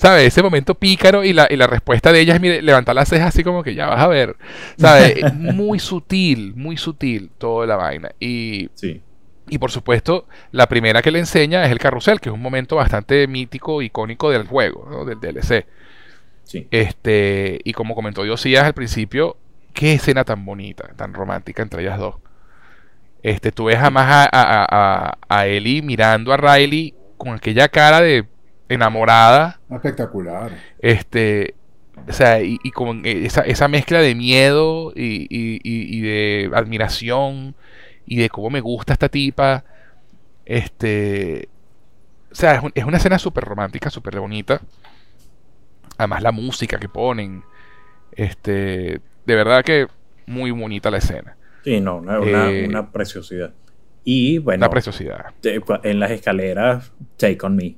¿Sabes? 0.00 0.28
Ese 0.28 0.42
momento 0.42 0.74
pícaro 0.74 1.24
y 1.24 1.34
la, 1.34 1.46
y 1.50 1.56
la 1.56 1.66
respuesta 1.66 2.10
de 2.10 2.20
ella 2.20 2.32
es 2.32 2.40
mire, 2.40 2.62
levantar 2.62 2.94
las 2.94 3.06
cejas 3.06 3.28
así 3.28 3.44
como 3.44 3.62
que 3.62 3.74
ya 3.74 3.86
vas 3.86 4.00
a 4.00 4.06
ver. 4.06 4.34
¿Sabes? 4.78 5.34
muy 5.34 5.78
sutil, 5.78 6.54
muy 6.56 6.78
sutil 6.78 7.30
toda 7.36 7.66
la 7.66 7.76
vaina. 7.76 8.10
Y, 8.18 8.70
sí. 8.72 9.02
y 9.50 9.58
por 9.58 9.70
supuesto, 9.70 10.26
la 10.52 10.68
primera 10.68 11.02
que 11.02 11.10
le 11.10 11.18
enseña 11.18 11.66
es 11.66 11.70
el 11.70 11.78
carrusel, 11.78 12.18
que 12.18 12.30
es 12.30 12.34
un 12.34 12.40
momento 12.40 12.76
bastante 12.76 13.26
mítico, 13.26 13.82
icónico 13.82 14.30
del 14.30 14.46
juego, 14.46 14.88
¿no? 14.90 15.04
del 15.04 15.20
DLC. 15.20 15.66
Sí. 16.44 16.66
Este, 16.70 17.60
y 17.62 17.74
como 17.74 17.94
comentó 17.94 18.22
Diosías 18.22 18.64
al 18.64 18.72
principio, 18.72 19.36
qué 19.74 19.92
escena 19.92 20.24
tan 20.24 20.46
bonita, 20.46 20.94
tan 20.96 21.12
romántica 21.12 21.62
entre 21.62 21.82
ellas 21.82 21.98
dos. 21.98 22.14
Este, 23.22 23.52
tú 23.52 23.64
ves 23.64 23.78
jamás 23.78 24.06
a, 24.08 24.24
a, 24.32 24.66
a, 24.70 25.18
a 25.28 25.46
Ellie 25.46 25.82
mirando 25.82 26.32
a 26.32 26.38
Riley 26.38 26.94
con 27.18 27.34
aquella 27.34 27.68
cara 27.68 28.00
de 28.00 28.24
enamorada. 28.70 29.60
Espectacular. 29.70 30.52
Este, 30.78 31.54
o 32.08 32.12
sea, 32.12 32.40
y, 32.40 32.58
con 32.70 33.02
esa, 33.04 33.42
esa, 33.42 33.68
mezcla 33.68 34.00
de 34.00 34.14
miedo 34.14 34.92
y, 34.94 35.26
y, 35.28 36.00
de 36.00 36.50
admiración 36.54 37.54
y 38.06 38.16
de 38.16 38.30
cómo 38.30 38.48
me 38.48 38.60
gusta 38.60 38.94
esta 38.94 39.08
tipa. 39.08 39.64
Este, 40.46 41.48
o 42.30 42.34
sea, 42.34 42.62
es, 42.74 42.84
una 42.84 42.96
escena 42.96 43.18
súper 43.18 43.44
romántica, 43.44 43.90
súper 43.90 44.18
bonita. 44.18 44.62
Además 45.98 46.22
la 46.22 46.32
música 46.32 46.78
que 46.78 46.88
ponen. 46.88 47.42
Este, 48.12 49.00
de 49.26 49.34
verdad 49.34 49.62
que 49.64 49.86
muy 50.26 50.50
bonita 50.52 50.90
la 50.90 50.98
escena. 50.98 51.36
Sí, 51.64 51.80
no, 51.80 51.98
una, 51.98 52.50
eh, 52.50 52.66
una 52.66 52.90
preciosidad. 52.90 53.52
Y 54.04 54.38
bueno, 54.38 54.64
una 54.64 54.70
preciosidad. 54.70 55.34
En 55.42 56.00
las 56.00 56.10
escaleras, 56.12 56.92
Take 57.18 57.38
on 57.42 57.56
Me. 57.56 57.76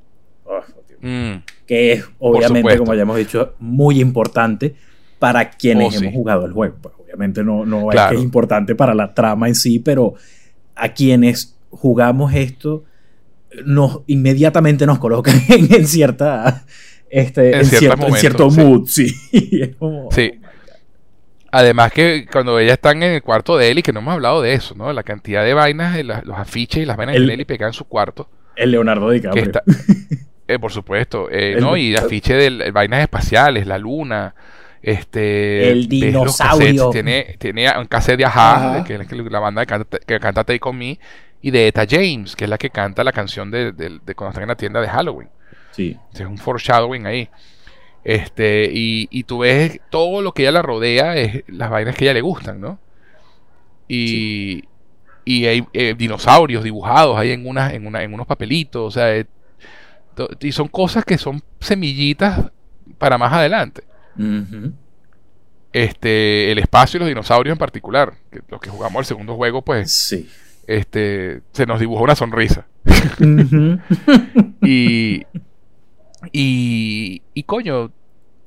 Mm. 1.03 1.43
que 1.67 1.93
es 1.93 2.05
obviamente, 2.21 2.79
como 2.79 2.95
ya 2.95 3.03
hemos 3.03 3.17
dicho, 3.17 3.55
muy 3.59 4.01
importante 4.01 4.75
para 5.19 5.51
quienes 5.51 5.97
oh, 5.97 5.99
hemos 5.99 6.15
jugado 6.15 6.47
el 6.47 6.53
juego. 6.53 6.77
Pues, 6.81 6.95
obviamente 7.03 7.45
no, 7.45 7.67
no 7.67 7.91
es 7.91 8.01
que 8.09 8.15
es 8.15 8.23
importante 8.23 8.75
para 8.75 8.95
la 8.95 9.13
trama 9.13 9.49
en 9.49 9.55
sí, 9.55 9.79
pero 9.79 10.15
a 10.75 10.95
quienes 10.95 11.57
jugamos 11.71 12.33
esto, 12.35 12.85
nos, 13.65 14.01
inmediatamente 14.07 14.87
nos 14.87 14.99
colocan 14.99 15.41
en, 15.49 15.87
cierta... 15.87 16.65
Este, 17.11 17.55
en, 17.59 17.67
cierto, 17.67 18.49
mood, 18.49 18.87
sí. 18.89 19.09
sí. 19.31 19.75
Oh 19.81 20.09
Además 21.55 21.93
que 21.93 22.27
cuando 22.33 22.59
ellas 22.59 22.75
están 22.75 23.03
en 23.03 23.13
el 23.13 23.23
cuarto 23.23 23.59
de 23.59 23.71
Eli, 23.71 23.83
que 23.83 23.93
no 23.93 24.01
hemos 24.01 24.15
hablado 24.15 24.41
de 24.41 24.55
eso, 24.55 24.75
¿no? 24.75 24.91
La 24.95 25.03
cantidad 25.03 25.45
de 25.45 25.53
vainas, 25.53 26.03
los 26.03 26.39
afiches 26.39 26.83
y 26.83 26.87
las 26.87 26.97
vainas 26.97 27.15
de 27.15 27.35
Eli 27.35 27.45
pegadas 27.45 27.75
en 27.75 27.79
su 27.79 27.85
cuarto. 27.85 28.27
El 28.57 28.71
Leonardo 28.71 29.11
DiCaprio. 29.11 29.53
Eh, 30.53 30.59
por 30.59 30.73
supuesto, 30.73 31.29
eh, 31.31 31.57
¿no? 31.59 31.77
Y 31.77 31.95
afiche 31.97 32.35
de 32.35 32.71
vainas 32.71 33.01
espaciales, 33.01 33.67
la 33.67 33.79
luna, 33.79 34.35
este... 34.83 35.71
El 35.71 35.89
dinosaurio. 35.89 36.91
Tiene, 36.91 37.37
tiene 37.39 37.71
un 37.79 37.87
cassette 37.87 38.19
de 38.19 38.25
Ajá, 38.27 38.85
que 38.85 38.95
es 38.95 39.13
la 39.13 39.39
banda 39.39 39.63
que 39.63 39.67
canta, 39.67 39.99
que 39.99 40.21
canta 40.21 40.45
Take 40.45 40.61
On 40.63 40.77
Me, 40.77 40.99
y 41.41 41.51
de 41.51 41.69
Eta 41.69 41.87
James, 41.89 42.37
que 42.37 42.45
es 42.45 42.51
la 42.51 42.59
que 42.59 42.71
canta 42.71 43.03
la 43.03 43.13
canción 43.13 43.51
de, 43.51 43.73
cuando 44.15 44.29
están 44.29 44.43
en 44.43 44.49
la 44.49 44.57
tienda 44.57 44.81
de 44.81 44.89
Halloween. 44.89 45.29
Sí. 45.71 45.97
Es 46.13 46.21
un 46.21 46.37
foreshadowing 46.39 47.07
ahí. 47.07 47.29
Este, 48.05 48.69
y, 48.73 49.09
y 49.11 49.25
tú 49.25 49.39
ves 49.39 49.81
todo 49.91 50.23
lo 50.23 50.33
que 50.33 50.43
ella 50.43 50.53
la 50.53 50.63
rodea, 50.63 51.17
es 51.17 51.45
las 51.47 51.71
vainas 51.71 51.95
que 51.97 52.05
a 52.05 52.07
ella 52.07 52.15
le 52.15 52.21
gustan, 52.21 52.61
¿no? 52.61 52.79
Y, 53.89 54.65
y 55.25 55.47
hay 55.47 55.65
eh, 55.73 55.95
dinosaurios 55.97 56.65
dibujados 56.65 57.17
ahí 57.17 57.31
en, 57.31 57.47
unas 57.47 57.73
en, 57.73 57.87
una, 57.87 58.03
en 58.03 58.13
unos 58.13 58.27
papelitos, 58.27 58.83
o 58.83 58.91
sea, 58.91 59.25
y 60.41 60.53
son 60.53 60.69
cosas 60.69 61.05
que 61.05 61.19
son 61.19 61.43
semillitas 61.61 62.51
para 62.99 63.19
más 63.19 63.33
adelante. 63.33 63.85
Este, 65.73 66.53
el 66.53 66.59
espacio 66.59 66.99
y 66.99 67.01
los 67.01 67.09
dinosaurios 67.09 67.55
en 67.55 67.59
particular, 67.59 68.15
que 68.31 68.41
los 68.49 68.61
que 68.61 68.71
jugamos 68.71 69.01
el 69.01 69.07
segundo 69.07 69.37
juego, 69.37 69.63
pues 69.63 69.93
sí. 69.93 70.29
este, 70.67 71.41
se 71.53 71.67
nos 71.67 71.81
dibujó 71.81 72.05
una 72.05 72.15
sonrisa. 72.15 72.67
y, 74.63 75.23
y, 76.33 77.23
y 77.35 77.43
coño, 77.45 77.91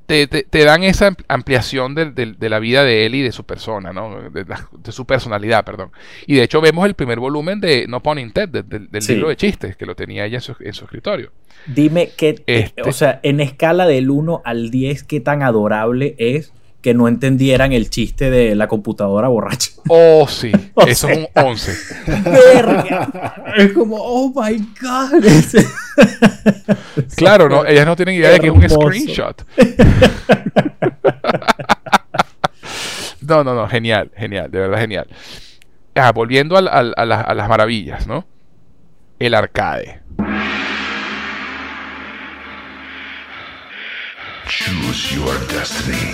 te, 0.06 0.66
dan 0.66 0.84
esa 0.84 1.16
ampliación 1.28 1.96
de, 1.96 2.36
la 2.40 2.60
vida 2.60 2.84
de 2.84 3.06
él 3.06 3.16
y 3.16 3.22
de 3.22 3.32
su 3.32 3.44
persona, 3.44 3.92
¿no? 3.92 4.30
De, 4.30 4.46
su 4.92 5.06
personalidad, 5.06 5.66
perdón. 5.66 5.92
Y 6.28 6.36
de 6.36 6.44
hecho 6.44 6.62
vemos 6.62 6.86
el 6.86 6.94
primer 6.94 7.20
volumen 7.20 7.60
de 7.60 7.86
No 7.88 8.02
Pun 8.02 8.20
Intended, 8.20 8.66
del, 8.66 8.90
libro 8.92 9.30
de 9.30 9.36
chistes, 9.36 9.76
que 9.76 9.86
lo 9.86 9.96
tenía 9.96 10.26
ella 10.26 10.38
en 10.38 10.74
su, 10.74 10.84
escritorio. 10.84 11.32
Dime 11.68 12.12
qué, 12.16 12.44
este 12.46 12.82
o 12.84 12.92
sea, 12.92 13.20
en 13.24 13.40
escala 13.40 13.88
del 13.88 14.10
1 14.10 14.42
al 14.46 14.70
10, 14.70 15.04
qué 15.04 15.20
tan 15.20 15.42
adorable 15.42 16.16
es 16.20 16.54
que 16.86 16.94
no 16.94 17.08
entendieran 17.08 17.74
el 17.74 17.90
chiste 17.90 18.30
de 18.30 18.54
la 18.54 18.68
computadora 18.68 19.28
borracha. 19.28 19.72
Oh, 19.88 20.28
sí. 20.28 20.52
Eso 20.88 21.10
es 21.10 21.18
un 21.18 21.28
11. 21.34 21.72
Verga. 22.24 23.54
Es 23.58 23.74
como, 23.74 23.96
oh 23.98 24.32
my 24.36 24.56
God. 24.80 25.24
claro, 27.16 27.50
no, 27.50 27.66
ellas 27.66 27.86
no 27.86 27.96
tienen 27.96 28.16
idea 28.16 28.32
de 28.32 28.40
que 28.40 28.48
es 28.48 28.54
un 28.54 28.70
screenshot. 28.70 29.46
no, 33.22 33.44
no, 33.44 33.56
no, 33.56 33.68
genial, 33.68 34.12
genial, 34.16 34.52
de 34.52 34.60
verdad 34.60 34.80
genial. 34.80 35.08
Ah, 35.96 36.12
volviendo 36.12 36.58
a, 36.58 36.60
a 36.60 37.06
las 37.06 37.50
maravillas, 37.50 38.08
¿no? 38.08 38.26
El 39.20 39.34
arcade. 39.34 40.02
Choose 44.48 45.16
your 45.16 45.34
destiny. 45.48 46.14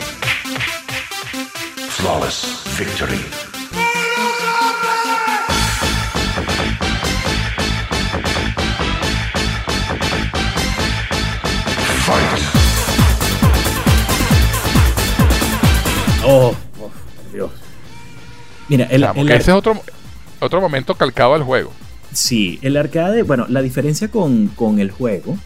Flawless 1.90 2.64
victory. 2.78 3.51
Fight. 12.12 12.44
Oh, 16.26 16.54
oh 16.80 16.92
Dios. 17.32 17.52
Mira, 18.68 18.86
el, 18.86 19.04
ese 19.30 19.36
es 19.36 19.50
otro, 19.50 19.82
otro 20.40 20.62
momento 20.62 20.96
calcado 20.96 21.36
al 21.36 21.44
juego. 21.44 21.72
Sí, 22.12 22.60
el 22.62 22.76
arcade, 22.76 23.24
bueno, 23.24 23.46
la 23.48 23.62
diferencia 23.62 24.10
con, 24.10 24.48
con 24.48 24.80
el 24.80 24.92
juego, 24.92 25.38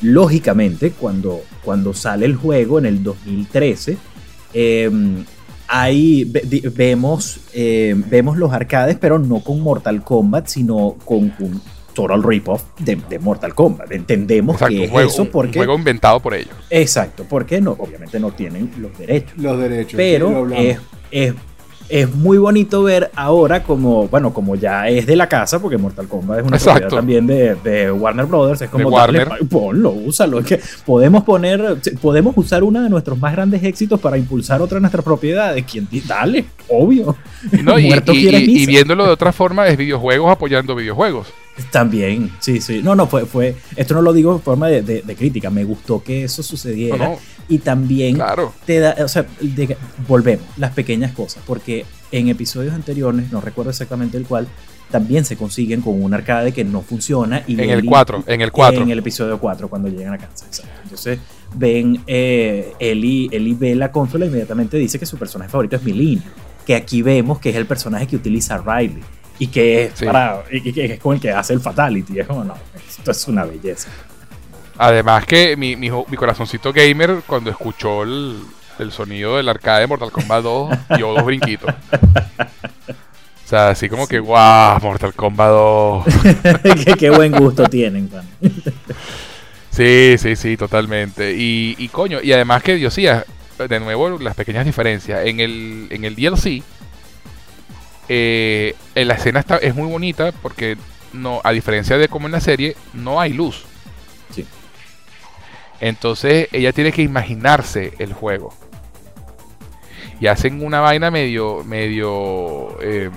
lógicamente, 0.00 0.92
cuando, 0.92 1.42
cuando 1.62 1.92
sale 1.92 2.24
el 2.24 2.36
juego 2.36 2.78
en 2.78 2.86
el 2.86 3.02
2013, 3.02 3.98
eh, 4.54 4.90
ahí 5.66 6.24
vemos, 6.74 7.40
eh, 7.52 7.94
vemos 8.08 8.38
los 8.38 8.52
arcades, 8.52 8.96
pero 8.98 9.18
no 9.18 9.40
con 9.40 9.60
Mortal 9.60 10.02
Kombat, 10.02 10.46
sino 10.46 10.96
con 11.04 11.34
un 11.38 11.60
total 11.98 12.22
rip-off 12.22 12.62
de, 12.78 13.18
Mortal 13.18 13.54
Kombat. 13.54 13.90
Entendemos 13.90 14.56
que 14.56 14.84
es 14.84 14.92
eso 14.92 15.24
porque... 15.24 15.58
Un 15.58 15.64
juego 15.64 15.78
inventado 15.78 16.20
por 16.20 16.34
ellos. 16.34 16.54
Exacto, 16.70 17.24
porque 17.28 17.60
no, 17.60 17.72
obviamente 17.72 18.20
no 18.20 18.30
tienen 18.30 18.70
los 18.78 18.96
derechos. 18.96 19.36
Los 19.36 19.58
derechos. 19.58 19.94
Pero 19.96 20.48
es, 20.54 20.78
es 21.10 21.34
es 21.88 22.14
muy 22.14 22.38
bonito 22.38 22.82
ver 22.82 23.10
ahora 23.16 23.62
como, 23.62 24.08
bueno, 24.08 24.32
como 24.32 24.56
ya 24.56 24.88
es 24.88 25.06
de 25.06 25.16
la 25.16 25.28
casa, 25.28 25.58
porque 25.58 25.78
Mortal 25.78 26.06
Kombat 26.06 26.40
es 26.40 26.44
una 26.44 26.58
propiedad 26.58 26.88
también 26.88 27.26
de, 27.26 27.90
Warner 27.90 28.26
Brothers, 28.26 28.62
es 28.62 28.70
como 28.70 28.90
darle, 28.90 29.26
ponlo, 29.50 29.90
úsalo, 29.90 30.40
es 30.40 30.46
que 30.46 30.60
podemos 30.84 31.24
poner, 31.24 31.78
podemos 32.00 32.36
usar 32.36 32.62
uno 32.62 32.82
de 32.82 32.90
nuestros 32.90 33.18
más 33.18 33.32
grandes 33.32 33.62
éxitos 33.64 33.98
para 34.00 34.18
impulsar 34.18 34.60
otra 34.60 34.76
de 34.76 34.82
nuestras 34.82 35.04
propiedades, 35.04 35.64
¿Quién, 35.64 35.88
dale, 36.06 36.44
obvio. 36.68 37.16
y, 38.12 38.66
viéndolo 38.66 39.06
de 39.06 39.12
otra 39.12 39.32
forma 39.32 39.66
es 39.68 39.76
videojuegos 39.76 40.30
apoyando 40.30 40.74
videojuegos. 40.74 41.28
También, 41.70 42.30
sí, 42.38 42.60
sí. 42.60 42.82
No, 42.82 42.94
no, 42.94 43.06
fue, 43.06 43.26
fue, 43.26 43.56
esto 43.76 43.94
no 43.94 44.02
lo 44.02 44.12
digo 44.12 44.32
en 44.32 44.40
forma 44.40 44.68
de, 44.68 45.02
crítica, 45.16 45.50
me 45.50 45.64
gustó 45.64 46.02
que 46.02 46.24
eso 46.24 46.42
sucediera. 46.42 47.16
Y 47.48 47.58
también 47.58 48.18
te 48.66 48.78
da, 48.78 48.96
o 49.02 49.08
sea, 49.08 49.26
volvemos, 50.06 50.44
las 50.56 50.72
pequeñas 50.72 51.12
cosas, 51.12 51.42
porque 51.46 51.84
en 52.12 52.28
episodios 52.28 52.74
anteriores, 52.74 53.32
no 53.32 53.40
recuerdo 53.40 53.70
exactamente 53.70 54.16
el 54.16 54.24
cual, 54.24 54.46
también 54.90 55.24
se 55.24 55.36
consiguen 55.36 55.82
con 55.82 56.02
un 56.02 56.14
arcade 56.14 56.52
que 56.52 56.64
no 56.64 56.80
funciona. 56.82 57.42
Y 57.46 57.60
en 57.60 57.70
el 57.70 57.84
4, 57.84 58.24
en 58.26 58.40
el 58.40 58.52
4. 58.52 58.82
En 58.82 58.90
el 58.90 58.98
episodio 59.00 59.38
4, 59.38 59.68
cuando 59.68 59.88
llegan 59.88 60.14
a 60.14 60.18
casa, 60.18 60.46
exacto. 60.46 60.72
Entonces 60.82 61.18
ven, 61.54 62.02
eh, 62.06 62.72
Eli, 62.78 63.28
Eli 63.32 63.54
ve 63.54 63.74
la 63.74 63.90
consola 63.90 64.24
e 64.24 64.28
inmediatamente 64.28 64.76
dice 64.76 64.98
que 64.98 65.06
su 65.06 65.18
personaje 65.18 65.50
favorito 65.50 65.76
es 65.76 65.82
Milina, 65.82 66.22
que 66.66 66.74
aquí 66.74 67.02
vemos 67.02 67.38
que 67.38 67.50
es 67.50 67.56
el 67.56 67.66
personaje 67.66 68.06
que 68.06 68.16
utiliza 68.16 68.58
Riley 68.58 69.02
y 69.38 69.46
que 69.48 69.84
es, 69.84 70.02
para, 70.02 70.42
y 70.50 70.72
que 70.72 70.84
es 70.84 71.00
con 71.00 71.14
el 71.14 71.20
que 71.20 71.30
hace 71.30 71.54
el 71.54 71.60
fatality. 71.60 72.20
Es 72.20 72.26
como, 72.26 72.44
no, 72.44 72.54
esto 72.74 73.10
es 73.10 73.28
una 73.28 73.44
belleza. 73.44 73.88
Además 74.76 75.24
que 75.26 75.56
mi, 75.56 75.76
mi, 75.76 75.90
mi 75.90 76.16
corazoncito 76.16 76.72
gamer, 76.72 77.22
cuando 77.26 77.50
escuchó 77.50 78.02
el, 78.02 78.40
el, 78.78 78.92
sonido 78.92 79.36
del 79.36 79.48
arcade 79.48 79.80
de 79.80 79.86
Mortal 79.88 80.12
Kombat 80.12 80.42
2, 80.42 80.78
dio 80.96 81.12
dos 81.12 81.24
brinquitos. 81.24 81.74
O 83.44 83.48
sea, 83.48 83.70
así 83.70 83.88
como 83.88 84.06
que, 84.06 84.18
guau, 84.18 84.80
Mortal 84.80 85.14
Kombat 85.14 85.50
2. 85.50 86.04
qué, 86.98 87.10
buen 87.10 87.32
gusto 87.32 87.64
tienen, 87.64 88.10
Sí, 89.70 90.16
sí, 90.18 90.36
sí, 90.36 90.56
totalmente. 90.56 91.34
Y, 91.34 91.74
y 91.78 91.88
coño, 91.88 92.18
y 92.22 92.32
además 92.32 92.62
que 92.62 92.74
Dios 92.74 92.92
sí, 92.92 93.06
de 93.06 93.80
nuevo, 93.80 94.18
las 94.18 94.34
pequeñas 94.34 94.64
diferencias. 94.64 95.26
En 95.26 95.40
el, 95.40 95.86
en 95.90 96.04
el 96.04 96.14
DLC, 96.14 96.62
eh, 98.08 98.74
la 98.94 99.14
escena 99.14 99.40
está, 99.40 99.58
es 99.58 99.74
muy 99.74 99.88
bonita 99.88 100.32
porque 100.32 100.76
no, 101.12 101.40
a 101.44 101.52
diferencia 101.52 101.98
de 101.98 102.08
como 102.08 102.26
en 102.26 102.32
la 102.32 102.40
serie, 102.40 102.76
no 102.92 103.20
hay 103.20 103.32
luz. 103.32 103.64
Sí. 104.34 104.46
Entonces 105.80 106.48
ella 106.52 106.72
tiene 106.72 106.92
que 106.92 107.02
imaginarse 107.02 107.94
el 107.98 108.12
juego. 108.12 108.54
Y 110.20 110.26
hacen 110.26 110.64
una 110.64 110.80
vaina 110.80 111.10
medio, 111.10 111.62
medio, 111.64 112.80
em, 112.82 113.12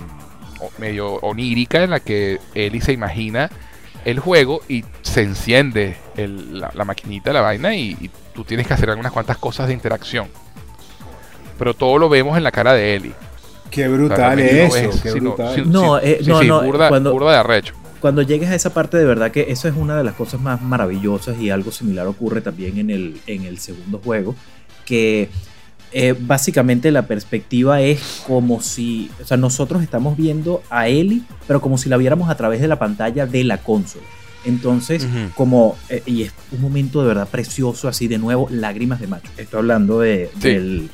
medio 0.78 1.14
onírica 1.14 1.82
en 1.82 1.90
la 1.90 2.00
que 2.00 2.38
Ellie 2.54 2.80
se 2.80 2.92
imagina 2.92 3.50
el 4.04 4.20
juego 4.20 4.60
y 4.68 4.84
se 5.02 5.22
enciende 5.22 5.96
la, 6.16 6.84
maquinita, 6.84 7.32
la 7.32 7.40
vaina 7.40 7.74
y, 7.74 7.96
y, 8.00 8.10
tú 8.34 8.44
tienes 8.44 8.66
que 8.66 8.74
hacer 8.74 8.90
algunas 8.90 9.12
cuantas 9.12 9.36
cosas 9.38 9.68
de 9.68 9.74
interacción. 9.74 10.28
Pero 11.58 11.74
todo 11.74 11.98
lo 11.98 12.08
vemos 12.08 12.36
en 12.36 12.44
la 12.44 12.50
cara 12.50 12.72
de 12.72 12.96
Ellie. 12.96 13.14
Qué 13.72 13.88
brutal 13.88 14.38
es 14.38 14.74
eso, 14.74 15.02
qué 15.02 15.12
brutal. 15.12 15.70
No, 15.70 15.98
eh, 15.98 16.20
no, 16.26 16.42
no, 16.42 16.62
burda, 16.62 16.88
cuando, 16.88 17.18
de 17.18 17.36
arrecho. 17.36 17.74
Cuando 18.00 18.20
llegues 18.20 18.50
a 18.50 18.54
esa 18.54 18.74
parte, 18.74 18.98
de 18.98 19.04
verdad 19.04 19.30
que 19.30 19.46
eso 19.48 19.66
es 19.66 19.74
una 19.74 19.96
de 19.96 20.04
las 20.04 20.14
cosas 20.14 20.40
más 20.40 20.60
maravillosas 20.60 21.38
y 21.40 21.50
algo 21.50 21.72
similar 21.72 22.06
ocurre 22.06 22.42
también 22.42 22.78
en 22.78 22.90
el, 22.90 23.20
en 23.26 23.44
el 23.44 23.58
segundo 23.58 23.98
juego, 24.04 24.36
que 24.84 25.30
eh, 25.92 26.14
básicamente 26.18 26.90
la 26.90 27.06
perspectiva 27.06 27.80
es 27.80 28.22
como 28.26 28.60
si, 28.60 29.10
o 29.22 29.24
sea, 29.24 29.38
nosotros 29.38 29.82
estamos 29.82 30.16
viendo 30.16 30.62
a 30.68 30.88
Ellie, 30.88 31.22
pero 31.46 31.60
como 31.60 31.78
si 31.78 31.88
la 31.88 31.96
viéramos 31.96 32.28
a 32.28 32.36
través 32.36 32.60
de 32.60 32.68
la 32.68 32.78
pantalla 32.78 33.26
de 33.26 33.44
la 33.44 33.58
consola. 33.58 34.04
Entonces, 34.44 35.06
como, 35.36 35.76
eh, 35.88 36.02
y 36.04 36.22
es 36.22 36.32
un 36.50 36.60
momento 36.60 37.00
de 37.02 37.08
verdad 37.08 37.28
precioso, 37.28 37.88
así 37.88 38.08
de 38.08 38.18
nuevo, 38.18 38.48
lágrimas 38.50 39.00
de 39.00 39.06
macho. 39.06 39.30
Estoy 39.36 39.58
hablando 39.58 40.00
de, 40.00 40.30
del, 40.40 40.90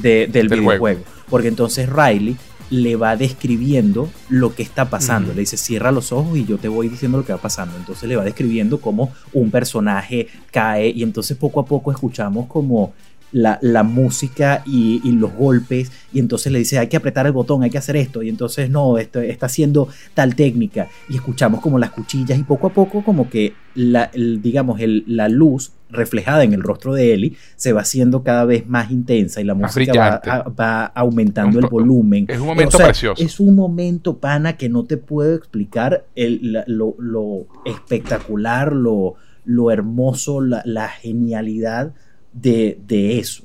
del, 0.00 0.48
videojuego. 0.48 1.02
Porque 1.34 1.48
entonces 1.48 1.88
Riley 1.88 2.36
le 2.70 2.94
va 2.94 3.16
describiendo 3.16 4.08
lo 4.28 4.54
que 4.54 4.62
está 4.62 4.88
pasando. 4.88 5.34
Le 5.34 5.40
dice, 5.40 5.56
cierra 5.56 5.90
los 5.90 6.12
ojos 6.12 6.38
y 6.38 6.44
yo 6.44 6.58
te 6.58 6.68
voy 6.68 6.88
diciendo 6.88 7.18
lo 7.18 7.24
que 7.24 7.32
va 7.32 7.40
pasando. 7.40 7.76
Entonces 7.76 8.08
le 8.08 8.14
va 8.14 8.22
describiendo 8.22 8.80
cómo 8.80 9.10
un 9.32 9.50
personaje 9.50 10.28
cae 10.52 10.90
y 10.90 11.02
entonces 11.02 11.36
poco 11.36 11.58
a 11.58 11.66
poco 11.66 11.90
escuchamos 11.90 12.46
como 12.46 12.92
la, 13.34 13.82
música 13.82 14.62
y, 14.64 15.00
los 15.12 15.32
golpes, 15.32 15.90
y 16.12 16.20
entonces 16.20 16.52
le 16.52 16.60
dice, 16.60 16.78
hay 16.78 16.86
que 16.86 16.96
apretar 16.96 17.26
el 17.26 17.32
botón, 17.32 17.62
hay 17.62 17.70
que 17.70 17.78
hacer 17.78 17.96
esto, 17.96 18.22
y 18.22 18.28
entonces 18.28 18.70
no, 18.70 18.96
esto, 18.96 19.20
está 19.20 19.46
haciendo 19.46 19.88
tal 20.14 20.36
técnica, 20.36 20.88
y 21.08 21.16
escuchamos 21.16 21.60
como 21.60 21.78
las 21.78 21.90
cuchillas, 21.90 22.38
y 22.38 22.44
poco 22.44 22.68
a 22.68 22.72
poco 22.72 23.04
como 23.04 23.28
que 23.28 23.54
la, 23.74 24.10
digamos, 24.14 24.80
la 25.06 25.28
luz 25.28 25.72
reflejada 25.90 26.44
en 26.44 26.52
el 26.54 26.62
rostro 26.62 26.94
de 26.94 27.12
Eli 27.12 27.36
se 27.56 27.72
va 27.72 27.82
haciendo 27.82 28.22
cada 28.22 28.44
vez 28.44 28.68
más 28.68 28.90
intensa 28.90 29.40
y 29.40 29.44
la 29.44 29.54
música 29.54 30.20
va, 30.24 30.84
aumentando 30.86 31.58
el 31.58 31.66
volumen. 31.66 32.26
Es 32.28 32.38
un 32.38 32.46
momento 32.46 32.78
precioso. 32.78 33.22
Es 33.22 33.40
un 33.40 33.54
momento, 33.54 34.18
pana, 34.18 34.56
que 34.56 34.68
no 34.68 34.84
te 34.84 34.96
puedo 34.96 35.34
explicar 35.34 36.04
lo, 36.16 37.46
espectacular, 37.64 38.72
lo, 38.72 39.14
lo 39.44 39.70
hermoso, 39.72 40.40
la 40.40 40.88
genialidad 40.88 41.94
de, 42.34 43.18
eso. 43.18 43.44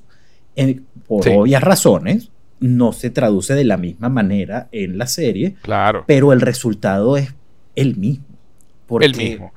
por 1.08 1.28
obvias 1.30 1.64
razones, 1.64 2.32
no 2.60 2.92
se 2.92 3.10
traduce 3.10 3.54
de 3.54 3.64
la 3.64 3.78
misma 3.78 4.10
manera 4.10 4.68
en 4.72 4.98
la 4.98 5.08
serie. 5.08 5.56
Claro. 5.62 6.04
Pero 6.08 6.34
el 6.34 6.42
resultado 6.42 7.18
es 7.18 7.34
el 7.76 7.96
mismo. 7.96 8.26
el 9.00 9.16
mismo. 9.16 9.54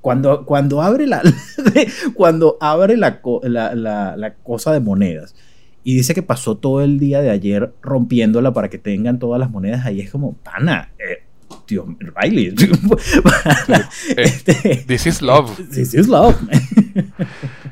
Cuando, 0.00 0.44
cuando 0.44 0.82
abre 0.82 1.06
la. 1.06 1.22
cuando 2.14 2.58
abre 2.60 2.96
la, 2.96 3.20
la, 3.44 4.34
cosa 4.42 4.72
de 4.72 4.80
monedas 4.80 5.34
y 5.82 5.94
dice 5.94 6.14
que 6.14 6.22
pasó 6.22 6.56
todo 6.56 6.82
el 6.82 6.98
día 6.98 7.20
de 7.20 7.30
ayer 7.30 7.72
rompiéndola 7.82 8.52
para 8.52 8.68
que 8.68 8.78
tengan 8.78 9.18
todas 9.18 9.38
las 9.38 9.50
monedas 9.50 9.84
ahí, 9.84 10.00
es 10.00 10.10
como, 10.10 10.34
pana. 10.34 10.90
Eh, 10.98 11.22
Dios, 11.66 11.86
Riley. 11.98 12.54
Este, 14.16 14.84
this 14.86 15.06
is 15.06 15.22
love. 15.22 15.56
This 15.70 15.94
is 15.94 16.08
love. 16.08 16.36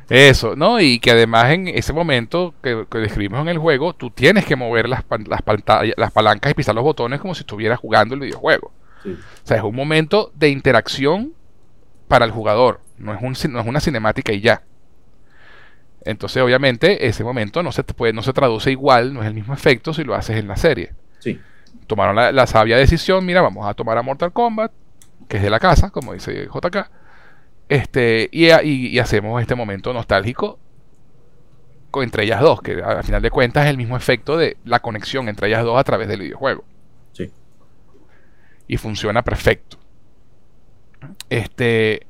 Eso, 0.08 0.56
¿no? 0.56 0.80
Y 0.80 0.98
que 0.98 1.10
además 1.10 1.50
en 1.52 1.68
ese 1.68 1.92
momento 1.92 2.54
que, 2.62 2.86
describimos 2.92 3.40
en 3.40 3.48
el 3.48 3.58
juego, 3.58 3.94
tú 3.94 4.10
tienes 4.10 4.44
que 4.44 4.56
mover 4.56 4.88
las, 4.88 5.04
las, 5.26 5.40
las 5.96 6.12
palancas 6.12 6.50
y 6.50 6.54
pisar 6.54 6.74
los 6.74 6.84
botones 6.84 7.20
como 7.20 7.34
si 7.34 7.40
estuvieras 7.40 7.78
jugando 7.78 8.14
el 8.14 8.20
videojuego. 8.20 8.72
O 9.04 9.46
sea, 9.46 9.56
es 9.56 9.62
un 9.62 9.74
momento 9.74 10.32
de 10.34 10.48
interacción 10.50 11.34
para 12.08 12.24
el 12.24 12.30
jugador, 12.30 12.80
no 12.98 13.14
es, 13.14 13.20
un, 13.22 13.52
no 13.52 13.60
es 13.60 13.66
una 13.66 13.80
cinemática 13.80 14.32
y 14.32 14.40
ya. 14.40 14.62
Entonces, 16.04 16.42
obviamente, 16.42 17.06
ese 17.06 17.24
momento 17.24 17.62
no 17.62 17.72
se, 17.72 17.84
puede, 17.84 18.12
no 18.12 18.22
se 18.22 18.32
traduce 18.32 18.70
igual, 18.70 19.14
no 19.14 19.22
es 19.22 19.28
el 19.28 19.34
mismo 19.34 19.54
efecto 19.54 19.94
si 19.94 20.04
lo 20.04 20.14
haces 20.14 20.36
en 20.36 20.48
la 20.48 20.56
serie. 20.56 20.92
Sí. 21.20 21.40
Tomaron 21.86 22.16
la, 22.16 22.46
sabia 22.46 22.76
decisión, 22.76 23.24
mira, 23.24 23.42
vamos 23.42 23.66
a 23.66 23.74
tomar 23.74 23.98
a 23.98 24.02
Mortal 24.02 24.32
Kombat, 24.32 24.72
que 25.28 25.36
es 25.38 25.42
de 25.42 25.50
la 25.50 25.60
casa, 25.60 25.90
como 25.90 26.12
dice 26.12 26.46
JK, 26.46 26.90
este, 27.68 28.28
y, 28.32 28.50
y, 28.66 28.98
hacemos 28.98 29.40
este 29.40 29.54
momento 29.54 29.92
nostálgico 29.92 30.58
entre 32.00 32.24
ellas 32.24 32.40
dos, 32.40 32.62
que 32.62 32.80
al 32.82 33.04
final 33.04 33.20
de 33.20 33.30
cuentas 33.30 33.64
es 33.64 33.70
el 33.70 33.76
mismo 33.76 33.96
efecto 33.96 34.38
de 34.38 34.56
la 34.64 34.80
conexión 34.80 35.28
entre 35.28 35.48
ellas 35.48 35.64
dos 35.64 35.78
a 35.78 35.84
través 35.84 36.08
del 36.08 36.20
videojuego. 36.20 36.64
Sí. 37.12 37.30
Y 38.68 38.78
funciona 38.78 39.22
perfecto. 39.22 39.76
Este, 41.28 42.06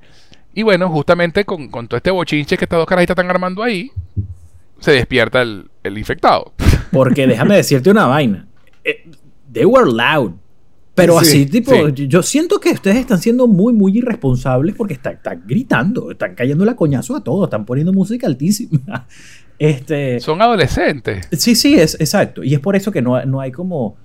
y 0.55 0.63
bueno, 0.63 0.89
justamente 0.91 1.45
con, 1.45 1.71
todo 1.71 1.97
este 1.97 2.11
bochinche 2.11 2.57
que 2.57 2.67
estas 2.67 2.79
dos 2.79 2.87
carajitas 2.87 3.15
están 3.15 3.31
armando 3.31 3.63
ahí, 3.63 3.91
se 4.79 4.93
despierta 4.93 5.43
el, 5.43 5.71
infectado. 5.85 6.53
Porque 6.93 7.27
déjame 7.27 7.57
decirte 7.57 7.91
una 7.91 8.07
vaina. 8.07 8.47
Eh, 8.85 9.11
they 9.53 9.65
were 9.65 9.91
loud. 9.91 10.33
Pero 10.95 11.19
así, 11.19 11.47
tipo, 11.47 11.89
yo 11.89 12.23
siento 12.23 12.61
que 12.61 12.71
ustedes 12.71 12.99
están 12.99 13.19
siendo 13.19 13.47
muy, 13.47 13.73
muy 13.73 13.97
irresponsables 13.97 14.75
porque 14.75 14.95
están, 14.95 15.19
gritando, 15.47 16.11
están 16.11 16.35
cayendo 16.35 16.67
la 16.67 16.77
coñazo 16.77 17.17
a 17.17 17.25
todos, 17.25 17.47
están 17.47 17.65
poniendo 17.65 17.93
música 17.93 18.27
altísima. 18.27 19.07
Este, 19.59 20.19
Son 20.19 20.43
adolescentes. 20.43 21.29
Sí, 21.39 21.55
sí, 21.55 21.75
es 21.77 21.95
exacto. 22.01 22.43
Y 22.43 22.53
es 22.53 22.59
por 22.59 22.75
eso 22.75 22.91
que 22.91 23.01
no, 23.01 23.25
no 23.27 23.41
hay 23.41 23.53
como. 23.53 23.97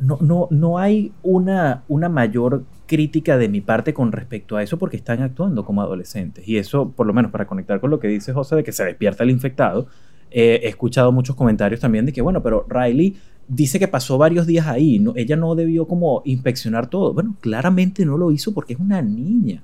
No, 0.00 0.16
no, 0.20 0.46
no 0.48 0.78
hay 0.78 1.10
una, 1.24 1.82
una 1.88 2.08
mayor 2.08 2.62
crítica 2.86 3.36
de 3.36 3.48
mi 3.48 3.60
parte 3.60 3.92
con 3.92 4.12
respecto 4.12 4.56
a 4.56 4.62
eso 4.62 4.78
porque 4.78 4.96
están 4.96 5.22
actuando 5.22 5.64
como 5.64 5.82
adolescentes. 5.82 6.46
Y 6.46 6.58
eso, 6.58 6.90
por 6.90 7.04
lo 7.04 7.12
menos 7.12 7.32
para 7.32 7.48
conectar 7.48 7.80
con 7.80 7.90
lo 7.90 7.98
que 7.98 8.06
dice 8.06 8.32
José 8.32 8.54
de 8.54 8.62
que 8.62 8.70
se 8.70 8.84
despierta 8.84 9.24
el 9.24 9.30
infectado, 9.30 9.88
eh, 10.30 10.60
he 10.62 10.68
escuchado 10.68 11.10
muchos 11.10 11.34
comentarios 11.34 11.80
también 11.80 12.06
de 12.06 12.12
que, 12.12 12.22
bueno, 12.22 12.40
pero 12.40 12.64
Riley 12.68 13.16
dice 13.48 13.78
que 13.78 13.88
pasó 13.88 14.18
varios 14.18 14.46
días 14.46 14.66
ahí, 14.66 14.98
no, 14.98 15.12
ella 15.16 15.36
no 15.36 15.54
debió 15.54 15.86
como 15.86 16.22
inspeccionar 16.24 16.88
todo. 16.88 17.12
Bueno, 17.12 17.36
claramente 17.40 18.04
no 18.04 18.16
lo 18.16 18.30
hizo 18.30 18.54
porque 18.54 18.74
es 18.74 18.80
una 18.80 19.02
niña. 19.02 19.62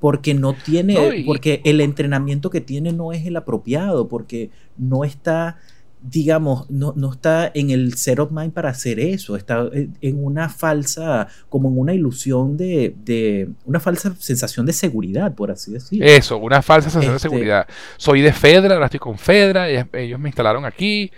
Porque 0.00 0.34
no 0.34 0.54
tiene, 0.54 1.22
porque 1.24 1.60
el 1.64 1.80
entrenamiento 1.80 2.50
que 2.50 2.60
tiene 2.60 2.92
no 2.92 3.12
es 3.12 3.24
el 3.24 3.36
apropiado, 3.36 4.08
porque 4.08 4.50
no 4.76 5.04
está 5.04 5.58
digamos, 6.02 6.68
no, 6.68 6.92
no, 6.96 7.12
está 7.12 7.50
en 7.54 7.70
el 7.70 7.94
set 7.94 8.18
of 8.18 8.32
mind 8.32 8.52
para 8.52 8.70
hacer 8.70 8.98
eso, 8.98 9.36
está 9.36 9.68
en 9.72 10.24
una 10.24 10.48
falsa, 10.48 11.28
como 11.48 11.68
en 11.68 11.78
una 11.78 11.94
ilusión 11.94 12.56
de, 12.56 12.94
de 13.04 13.48
una 13.64 13.78
falsa 13.78 14.14
sensación 14.18 14.66
de 14.66 14.72
seguridad, 14.72 15.34
por 15.34 15.50
así 15.50 15.72
decirlo. 15.72 16.04
Eso, 16.04 16.38
una 16.38 16.60
falsa 16.60 16.90
sensación 16.90 17.12
de 17.12 17.16
este 17.16 17.28
seguridad. 17.28 17.66
Soy 17.96 18.20
de 18.20 18.32
Fedra, 18.32 18.74
ahora 18.74 18.86
estoy 18.86 19.00
con 19.00 19.16
Fedra, 19.16 19.68
ellos 19.70 20.18
me 20.18 20.28
instalaron 20.28 20.64
aquí 20.64 21.10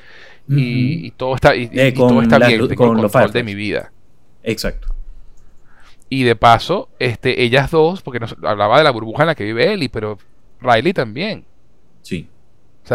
y, 0.49 1.11
todo 1.13 1.35
está, 1.35 1.57
y, 1.57 1.71
eh, 1.73 1.93
todo 1.93 2.21
está 2.23 2.39
bien, 2.39 2.69
tengo 2.69 2.93
el 2.93 3.01
control 3.01 3.33
de 3.33 3.43
mi 3.43 3.55
vida. 3.55 3.93
Exacto. 4.43 4.89
Y 6.09 6.25
de 6.25 6.37
paso, 6.37 6.91
este, 6.99 7.43
ellas 7.43 7.71
dos, 7.71 8.03
porque 8.03 8.21
nos 8.21 8.37
hablaba 8.43 8.79
de 8.79 8.85
la 8.85 8.91
burbuja 8.91 9.23
en 9.23 9.29
la 9.29 9.35
que 9.35 9.45
vive 9.45 9.73
Ellie, 9.73 9.89
pero 9.89 10.19
Riley 10.61 10.93
también. 10.93 11.45
Sí 12.03 12.29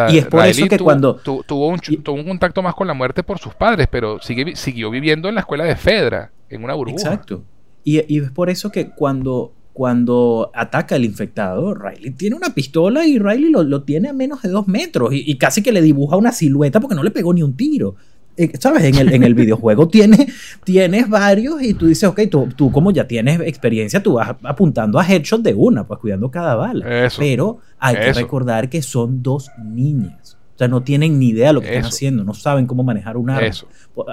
y 0.10 0.18
es 0.20 0.26
por 0.28 0.46
eso 0.46 0.68
que 0.68 0.78
cuando... 0.78 1.16
tuvo, 1.16 1.68
un, 1.68 1.80
tuvo 1.80 2.16
un 2.16 2.26
contacto 2.26 2.62
más 2.62 2.76
con 2.76 2.88
la 2.88 2.94
muerte 2.94 3.24
por 3.24 3.40
sus 3.40 3.54
padres, 3.56 3.88
pero 3.90 4.20
sigue, 4.22 4.56
siguió 4.56 4.92
viviendo 4.92 5.30
en 5.30 5.36
la 5.36 5.42
escuela 5.42 5.64
de 5.64 5.76
Fedra, 5.76 6.32
en 6.50 6.64
una 6.64 6.74
burbuja. 6.76 7.14
Exacto. 7.14 7.44
Y, 7.84 8.02
y, 8.14 8.20
es 8.20 8.32
por 8.32 8.50
eso 8.50 8.72
que 8.72 8.92
cuando, 8.92 9.54
cuando 9.80 10.52
ataca 10.54 10.98
el 10.98 11.06
infectado, 11.06 11.74
Riley 11.74 12.12
tiene 12.12 12.36
una 12.36 12.54
pistola 12.54 13.08
y 13.08 13.18
Riley 13.18 13.50
lo, 13.50 13.64
lo 13.64 13.84
tiene 13.84 14.10
a 14.10 14.14
menos 14.14 14.42
de 14.42 14.50
dos 14.50 14.68
metros 14.68 15.14
y, 15.14 15.24
y, 15.26 15.38
casi 15.38 15.64
que 15.64 15.72
le 15.72 15.82
dibuja 15.82 16.18
una 16.18 16.34
silueta 16.34 16.82
porque 16.82 16.98
no 16.98 17.02
le 17.02 17.12
pegó 17.12 17.34
ni 17.34 17.44
un 17.44 17.56
tiro. 17.56 17.96
Eh, 18.36 18.52
¿sabes? 18.60 18.84
En 18.84 18.96
el, 18.96 19.14
en 19.14 19.24
el 19.24 19.36
videojuego 19.36 19.88
tienes, 19.88 20.34
tienes 20.66 21.08
varios 21.08 21.62
y 21.62 21.76
tú 21.76 21.88
dices, 21.88 22.10
ok, 22.10 22.24
tú, 22.30 22.50
tú, 22.58 22.74
como 22.74 22.92
ya 22.92 23.08
tienes 23.08 23.40
experiencia, 23.40 24.04
tú 24.04 24.16
vas 24.16 24.36
apuntando 24.44 25.00
a 25.00 25.08
headshot 25.08 25.42
de 25.42 25.54
una, 25.54 25.88
pues 25.88 26.02
cuidando 26.02 26.30
cada 26.30 26.56
bala. 26.56 27.10
Pero 27.18 27.60
hay 27.78 27.96
que 27.96 28.12
recordar 28.12 28.70
que 28.70 28.82
son 28.82 29.24
dos 29.24 29.50
niñas. 29.64 30.38
O 30.56 30.58
sea, 30.58 30.68
no 30.68 30.84
tienen 30.84 31.20
ni 31.20 31.30
idea 31.30 31.48
de 31.48 31.54
lo 31.54 31.62
que 31.62 31.70
están 31.70 31.86
haciendo, 31.86 32.26
no 32.26 32.34
saben 32.34 32.68
cómo 32.68 32.84
manejar 32.84 33.16
un 33.16 33.30
arma. 33.30 33.56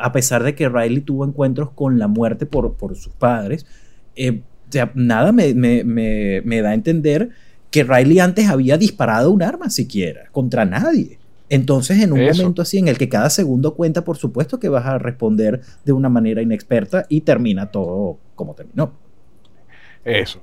A 0.00 0.12
pesar 0.12 0.44
de 0.44 0.54
que 0.54 0.68
Riley 0.68 1.00
tuvo 1.00 1.24
encuentros 1.24 1.70
con 1.72 1.98
la 1.98 2.06
muerte 2.06 2.46
por, 2.46 2.74
por 2.74 2.94
sus 2.94 3.12
padres, 3.14 3.66
eh, 4.14 4.42
nada 4.94 5.32
me, 5.32 5.54
me, 5.54 5.84
me, 5.84 6.42
me 6.44 6.62
da 6.62 6.70
a 6.70 6.74
entender 6.74 7.30
que 7.70 7.84
Riley 7.84 8.20
antes 8.20 8.48
había 8.48 8.78
disparado 8.78 9.30
un 9.30 9.42
arma 9.42 9.70
siquiera, 9.70 10.28
contra 10.32 10.64
nadie. 10.64 11.18
Entonces, 11.48 12.02
en 12.02 12.12
un 12.12 12.24
momento 12.24 12.62
así 12.62 12.78
en 12.78 12.88
el 12.88 12.98
que 12.98 13.08
cada 13.08 13.30
segundo 13.30 13.74
cuenta, 13.74 14.02
por 14.04 14.16
supuesto 14.16 14.58
que 14.58 14.68
vas 14.68 14.84
a 14.86 14.98
responder 14.98 15.60
de 15.84 15.92
una 15.92 16.08
manera 16.08 16.42
inexperta 16.42 17.06
y 17.08 17.20
termina 17.20 17.66
todo 17.70 18.18
como 18.34 18.54
terminó. 18.54 18.92
Eso. 20.04 20.42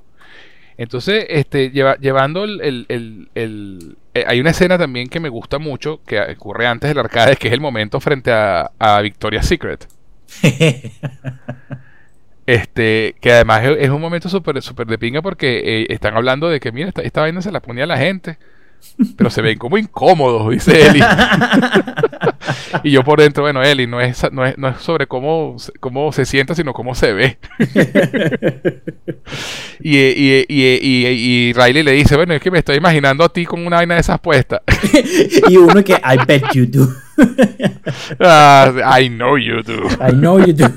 Entonces, 0.76 1.26
este, 1.28 1.70
llevando 1.70 2.44
el, 2.44 2.86
el, 2.88 3.96
eh, 4.14 4.24
hay 4.26 4.40
una 4.40 4.50
escena 4.50 4.78
también 4.78 5.08
que 5.08 5.20
me 5.20 5.28
gusta 5.28 5.58
mucho, 5.58 6.00
que 6.04 6.20
ocurre 6.20 6.66
antes 6.66 6.88
del 6.88 6.98
arcade, 6.98 7.36
que 7.36 7.48
es 7.48 7.54
el 7.54 7.60
momento 7.60 8.00
frente 8.00 8.32
a, 8.32 8.72
a 8.78 9.00
Victoria's 9.00 9.46
Secret. 9.46 9.86
este, 12.46 13.14
que 13.20 13.32
además 13.32 13.62
es, 13.78 13.90
un 13.90 14.00
momento 14.00 14.28
súper 14.28 14.60
super 14.62 14.86
de 14.86 14.98
pinga 14.98 15.22
porque 15.22 15.62
eh, 15.64 15.86
están 15.90 16.16
hablando 16.16 16.48
de 16.48 16.60
que, 16.60 16.72
mira, 16.72 16.88
esta, 16.88 17.02
esta 17.02 17.20
vaina 17.22 17.42
se 17.42 17.52
la 17.52 17.60
ponía 17.60 17.86
la 17.86 17.98
gente 17.98 18.38
pero 19.16 19.30
se 19.30 19.42
ven 19.42 19.58
como 19.58 19.76
incómodos, 19.76 20.50
dice 20.50 20.86
Eli. 20.88 21.00
y 22.84 22.92
yo 22.92 23.02
por 23.02 23.20
dentro, 23.20 23.42
bueno, 23.42 23.62
Eli, 23.62 23.86
no 23.86 24.00
es, 24.00 24.24
no 24.32 24.46
es, 24.46 24.56
no 24.56 24.68
es 24.68 24.78
sobre 24.78 25.06
cómo, 25.06 25.56
cómo 25.80 26.12
se 26.12 26.24
sienta, 26.24 26.54
sino 26.54 26.72
cómo 26.72 26.94
se 26.94 27.12
ve. 27.12 27.38
y, 29.80 29.98
y, 29.98 30.44
y, 30.48 30.76
y, 30.78 31.52
Riley 31.52 31.82
le 31.82 31.92
dice, 31.92 32.14
bueno, 32.16 32.34
es 32.34 32.42
que 32.42 32.50
me 32.50 32.58
estoy 32.58 32.76
imaginando 32.76 33.24
a 33.24 33.32
ti 33.32 33.44
con 33.44 33.66
una 33.66 33.76
vaina 33.76 33.94
de 33.94 34.00
esas 34.00 34.20
puestas. 34.20 34.60
y 35.48 35.56
uno 35.56 35.82
que, 35.82 35.94
I 35.94 36.18
bet 36.26 36.44
you 36.52 36.66
do. 36.66 36.88
Ah, 38.20 38.98
I 39.00 39.08
know 39.08 39.36
you 39.36 39.62
do. 39.62 39.88
I 40.00 40.12
know 40.12 40.38
you 40.38 40.52
do. 40.52 40.68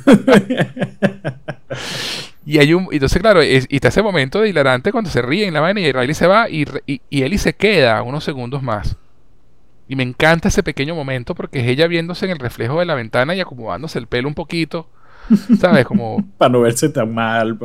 Y 2.45 2.60
hay 2.60 2.73
un, 2.73 2.88
entonces, 2.91 3.22
claro, 3.22 3.44
y 3.44 3.65
está 3.69 3.89
ese 3.89 4.02
momento 4.02 4.41
de 4.41 4.49
hilarante 4.49 4.91
cuando 4.91 5.10
se 5.10 5.22
ríe 5.22 5.48
en 5.48 5.53
la 5.53 5.60
vaina 5.60 5.81
y 5.81 5.91
Riley 5.91 6.14
se 6.14 6.27
va 6.27 6.49
y, 6.49 6.65
y, 6.85 7.02
y 7.10 7.23
Ellie 7.23 7.38
se 7.38 7.53
queda 7.53 8.02
unos 8.03 8.23
segundos 8.23 8.64
más. 8.64 8.95
Y 9.89 9.95
me 9.95 10.03
encanta 10.03 10.49
ese 10.49 10.64
pequeño 10.64 10.95
momento 10.95 11.34
porque 11.34 11.60
es 11.60 11.68
ella 11.68 11.88
viéndose 11.88 12.26
en 12.26 12.31
el 12.31 12.39
reflejo 12.39 12.80
de 12.80 12.85
la 12.85 12.95
ventana 12.95 13.35
y 13.35 13.39
acomodándose 13.39 13.99
el 13.99 14.07
pelo 14.07 14.27
un 14.27 14.34
poquito. 14.34 14.89
¿Sabes? 15.60 15.85
Como. 15.85 16.26
Para 16.38 16.49
no 16.49 16.61
verse 16.61 16.89
tan 16.89 17.14
mal. 17.14 17.57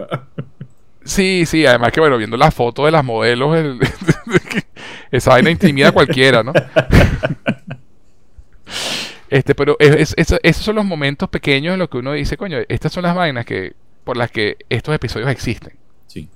Sí, 1.04 1.44
sí, 1.46 1.66
además 1.66 1.92
que 1.92 2.00
bueno, 2.00 2.16
viendo 2.16 2.36
la 2.36 2.52
foto 2.52 2.86
de 2.86 2.92
las 2.92 3.04
modelos, 3.04 3.56
esa 5.10 5.30
vaina 5.30 5.50
intimida 5.50 5.88
a 5.88 5.92
cualquiera, 5.92 6.44
¿no? 6.44 6.52
este, 9.28 9.56
pero 9.56 9.76
esos 9.80 10.64
son 10.64 10.76
los 10.76 10.84
momentos 10.84 11.28
pequeños 11.28 11.72
en 11.72 11.80
los 11.80 11.88
que 11.88 11.98
uno 11.98 12.12
dice, 12.12 12.36
coño, 12.36 12.58
estas 12.68 12.92
son 12.92 13.02
las 13.02 13.16
vainas 13.16 13.44
que, 13.44 13.74
por 14.04 14.16
las 14.16 14.30
que 14.30 14.56
estos 14.68 14.94
episodios 14.94 15.30
existen. 15.30 15.74
Sí. 16.06 16.28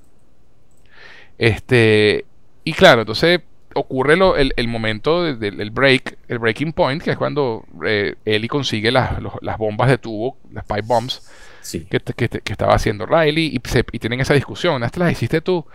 Este, 1.39 2.25
y 2.65 2.73
claro, 2.73 3.03
entonces 3.03 3.41
ocurre 3.77 4.17
lo, 4.17 4.37
el, 4.37 4.69
momento 4.69 5.23
del 5.23 5.71
break, 5.71 6.19
el 6.29 6.39
breaking 6.39 6.73
point, 6.73 7.03
que 7.03 7.11
es 7.11 7.17
cuando 7.17 7.65
eh, 7.87 8.15
Ellie 8.25 8.49
consigue 8.49 8.91
las, 8.91 9.19
las 9.43 9.59
bombas 9.59 9.89
de 9.89 9.99
tubo, 9.99 10.39
las 10.51 10.65
pipe 10.65 10.83
bombs, 10.83 11.23
que, 11.71 12.01
que, 12.01 12.53
estaba 12.53 12.75
haciendo 12.75 13.05
Riley, 13.05 13.47
y, 13.47 13.57
y, 13.57 13.99
tienen 13.99 14.21
esa 14.21 14.35
discusión, 14.35 14.83
¿estas 14.83 15.01
las 15.01 15.13
hiciste 15.13 15.43
tú? 15.43 15.67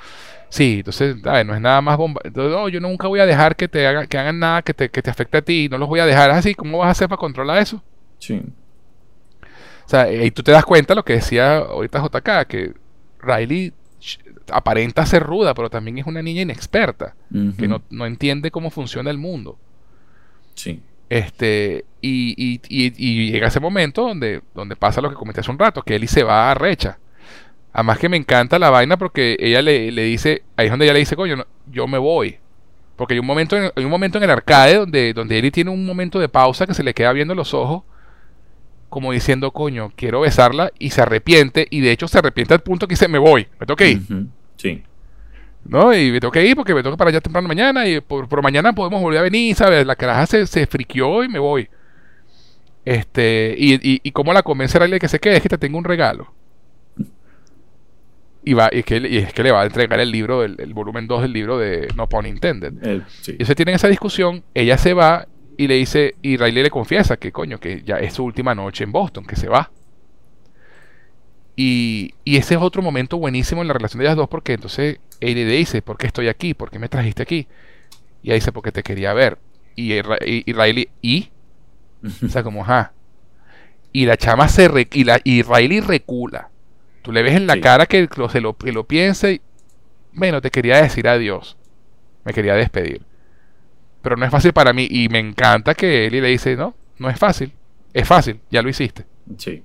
Sí, 0.49 0.77
entonces, 0.79 1.15
no 1.23 1.55
es 1.55 1.61
nada 1.61 1.79
más 1.81 1.95
bomba. 1.95 2.21
Entonces, 2.23 2.51
no, 2.51 2.67
yo 2.67 2.81
nunca 2.81 3.07
voy 3.07 3.19
a 3.19 3.25
dejar 3.25 3.55
que 3.55 3.67
te 3.67 3.87
hagan, 3.87 4.07
que 4.07 4.17
hagan 4.17 4.39
nada 4.39 4.61
que 4.63 4.73
te, 4.73 4.89
que 4.89 5.01
te 5.01 5.09
afecte 5.09 5.37
a 5.37 5.41
ti, 5.41 5.69
no 5.69 5.77
los 5.77 5.87
voy 5.87 5.99
a 5.99 6.05
dejar 6.05 6.31
así, 6.31 6.55
¿cómo 6.55 6.79
vas 6.79 6.87
a 6.87 6.91
hacer 6.91 7.07
para 7.07 7.19
controlar 7.19 7.61
eso? 7.61 7.83
Sí. 8.19 8.41
Sea, 9.91 10.09
y 10.09 10.31
tú 10.31 10.41
te 10.41 10.53
das 10.53 10.63
cuenta 10.63 10.95
lo 10.95 11.03
que 11.03 11.13
decía 11.13 11.57
ahorita 11.57 12.01
JK, 12.01 12.47
que 12.47 12.73
Riley 13.21 13.73
aparenta 14.49 15.05
ser 15.05 15.21
ruda, 15.21 15.53
pero 15.53 15.69
también 15.69 15.97
es 15.97 16.07
una 16.07 16.21
niña 16.21 16.43
inexperta, 16.43 17.13
que 17.57 17.67
no, 17.67 18.05
entiende 18.05 18.51
cómo 18.51 18.69
funciona 18.69 19.11
el 19.11 19.17
mundo. 19.17 19.57
Sí. 20.55 20.81
Este, 21.09 21.83
y, 21.99 22.61
llega 23.29 23.49
ese 23.49 23.59
momento 23.59 24.03
donde, 24.03 24.41
donde 24.55 24.77
pasa 24.77 25.01
lo 25.01 25.09
que 25.09 25.15
comenté 25.15 25.41
hace 25.41 25.51
un 25.51 25.59
rato, 25.59 25.81
que 25.81 25.95
Ellie 25.95 26.07
se 26.07 26.23
va 26.23 26.51
a 26.51 26.53
recha. 26.53 26.97
Además 27.73 27.99
que 27.99 28.07
me 28.07 28.15
encanta 28.15 28.57
la 28.59 28.69
vaina 28.69 28.95
porque 28.95 29.35
ella 29.41 29.61
le, 29.61 29.91
dice, 29.91 30.43
ahí 30.55 30.67
es 30.67 30.71
donde 30.71 30.85
ella 30.85 30.93
le 30.93 30.99
dice, 30.99 31.17
coño, 31.17 31.45
yo 31.69 31.85
me 31.85 31.97
voy. 31.97 32.37
Porque 32.95 33.15
hay 33.15 33.19
un 33.19 33.25
momento 33.25 33.57
en, 33.57 33.73
hay 33.75 33.83
un 33.83 33.91
momento 33.91 34.19
en 34.19 34.23
el 34.23 34.29
arcade 34.29 34.77
donde, 34.77 35.11
donde 35.11 35.37
Ellie 35.37 35.51
tiene 35.51 35.69
un 35.69 35.85
momento 35.85 36.17
de 36.17 36.29
pausa 36.29 36.65
que 36.65 36.73
se 36.73 36.83
le 36.83 36.93
queda 36.93 37.11
viendo 37.11 37.35
los 37.35 37.53
ojos, 37.53 37.83
como 38.91 39.11
diciendo, 39.11 39.49
coño, 39.51 39.91
quiero 39.95 40.19
besarla, 40.19 40.71
y 40.77 40.91
se 40.91 41.01
arrepiente, 41.01 41.65
y 41.71 41.79
de 41.79 41.91
hecho 41.91 42.07
se 42.07 42.19
arrepiente 42.19 42.53
al 42.53 42.59
punto 42.59 42.87
que 42.87 42.91
dice, 42.93 43.07
me 43.07 43.17
voy, 43.17 43.47
me 43.59 43.65
tengo 43.65 43.75
que 43.77 43.89
ir. 43.89 44.01
Sí. 44.57 44.83
¿No? 45.63 45.93
Y 45.95 46.11
me 46.11 46.19
tengo 46.19 46.31
que 46.31 46.45
ir 46.45 46.55
porque 46.55 46.73
me 46.75 46.83
tengo 46.83 46.97
para 46.97 47.09
allá 47.09 47.21
temprano 47.21 47.47
mañana, 47.47 47.87
y 47.87 48.01
por, 48.01 48.27
por 48.27 48.43
mañana 48.43 48.73
podemos 48.73 49.01
volver 49.01 49.19
a 49.19 49.23
venir, 49.23 49.55
¿sabes? 49.55 49.87
La 49.87 49.95
caraja 49.95 50.25
se, 50.27 50.45
se 50.45 50.67
friquió 50.67 51.23
y 51.23 51.29
me 51.29 51.39
voy. 51.39 51.67
Este, 52.83 53.55
y, 53.57 53.75
y, 53.75 54.01
y 54.03 54.11
cómo 54.11 54.33
la 54.33 54.43
convence 54.43 54.77
a 54.77 54.85
de 54.87 54.99
que 54.99 55.07
se 55.07 55.19
quede, 55.19 55.37
es 55.37 55.41
que 55.41 55.49
te 55.49 55.57
tengo 55.57 55.77
un 55.77 55.83
regalo. 55.85 56.33
Y, 58.43 58.53
va, 58.53 58.69
y, 58.73 58.79
es 58.79 58.85
que, 58.85 58.97
y 58.97 59.17
es 59.19 59.33
que 59.33 59.43
le 59.43 59.51
va 59.51 59.61
a 59.61 59.65
entregar 59.65 59.99
el 59.99 60.11
libro, 60.11 60.43
el, 60.43 60.55
el 60.59 60.73
volumen 60.73 61.07
2 61.07 61.21
del 61.21 61.31
libro 61.33 61.57
de 61.59 61.87
No 61.95 62.09
Pun 62.09 62.25
Intended. 62.25 62.73
El- 62.83 63.05
sí. 63.21 63.35
Y 63.39 63.45
se 63.45 63.53
tienen 63.55 63.75
esa 63.75 63.87
discusión, 63.87 64.43
ella 64.53 64.77
se 64.77 64.93
va 64.93 65.27
y 65.61 65.67
le 65.67 65.75
dice, 65.75 66.15
y 66.23 66.37
Riley 66.37 66.63
le 66.63 66.69
confiesa 66.71 67.17
que 67.17 67.31
coño, 67.31 67.59
que 67.59 67.83
ya 67.83 67.97
es 67.99 68.13
su 68.15 68.23
última 68.23 68.55
noche 68.55 68.83
en 68.83 68.91
Boston, 68.91 69.25
que 69.25 69.35
se 69.35 69.47
va. 69.47 69.71
Y, 71.55 72.15
y 72.23 72.37
ese 72.37 72.55
es 72.55 72.61
otro 72.61 72.81
momento 72.81 73.17
buenísimo 73.17 73.61
en 73.61 73.67
la 73.67 73.73
relación 73.73 73.99
de 73.99 74.05
ellas 74.05 74.15
dos, 74.17 74.29
porque 74.29 74.53
entonces 74.53 74.99
él 75.19 75.35
le 75.35 75.45
dice, 75.45 75.81
¿por 75.81 75.97
qué 75.97 76.07
estoy 76.07 76.27
aquí? 76.29 76.53
¿Por 76.53 76.71
qué 76.71 76.79
me 76.79 76.89
trajiste 76.89 77.21
aquí? 77.21 77.47
Y 78.23 78.27
ella 78.29 78.35
dice, 78.35 78.51
porque 78.51 78.71
te 78.71 78.83
quería 78.83 79.13
ver. 79.13 79.37
Y, 79.75 80.01
Ra- 80.01 80.17
y, 80.25 80.43
y 80.49 80.53
Riley, 80.53 80.89
¿y? 81.01 81.29
O 82.25 82.29
sea, 82.29 82.43
como, 82.43 82.63
ajá. 82.63 82.93
Y 83.93 84.05
la 84.05 84.17
chama 84.17 84.47
se 84.47 84.67
re- 84.67 84.87
y, 84.93 85.03
la, 85.03 85.19
y 85.23 85.43
Riley 85.43 85.81
recula. 85.81 86.49
Tú 87.03 87.11
le 87.11 87.23
ves 87.23 87.35
en 87.35 87.47
la 87.47 87.55
Sí. 87.55 87.61
cara 87.61 87.85
que 87.85 88.07
lo, 88.15 88.29
se 88.29 88.41
lo, 88.41 88.57
que 88.57 88.71
lo 88.71 88.85
piensa 88.87 89.31
y, 89.31 89.41
bueno, 90.13 90.41
te 90.41 90.51
quería 90.51 90.81
decir 90.81 91.07
adiós. 91.07 91.57
Me 92.23 92.33
quería 92.33 92.55
despedir. 92.55 93.01
Pero 94.01 94.15
no 94.17 94.25
es 94.25 94.31
fácil 94.31 94.53
para 94.53 94.73
mí. 94.73 94.87
Y 94.89 95.09
me 95.09 95.19
encanta 95.19 95.73
que 95.75 96.07
Eli 96.07 96.21
le 96.21 96.29
dice, 96.29 96.55
no, 96.55 96.75
no 96.97 97.09
es 97.09 97.17
fácil. 97.19 97.53
Es 97.93 98.07
fácil, 98.07 98.39
ya 98.49 98.61
lo 98.61 98.69
hiciste. 98.69 99.05
Sí. 99.37 99.63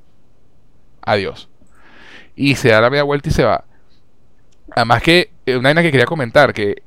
Adiós. 1.03 1.49
Y 2.35 2.55
se 2.57 2.69
da 2.71 2.81
la 2.81 2.91
media 2.91 3.05
vuelta 3.05 3.29
y 3.29 3.33
se 3.33 3.45
va. 3.45 3.65
Además 4.75 5.03
que, 5.03 5.31
eh, 5.47 5.57
una 5.57 5.69
vaina 5.69 5.83
que 5.83 5.91
quería 5.93 6.07
comentar, 6.07 6.53
que 6.53 6.83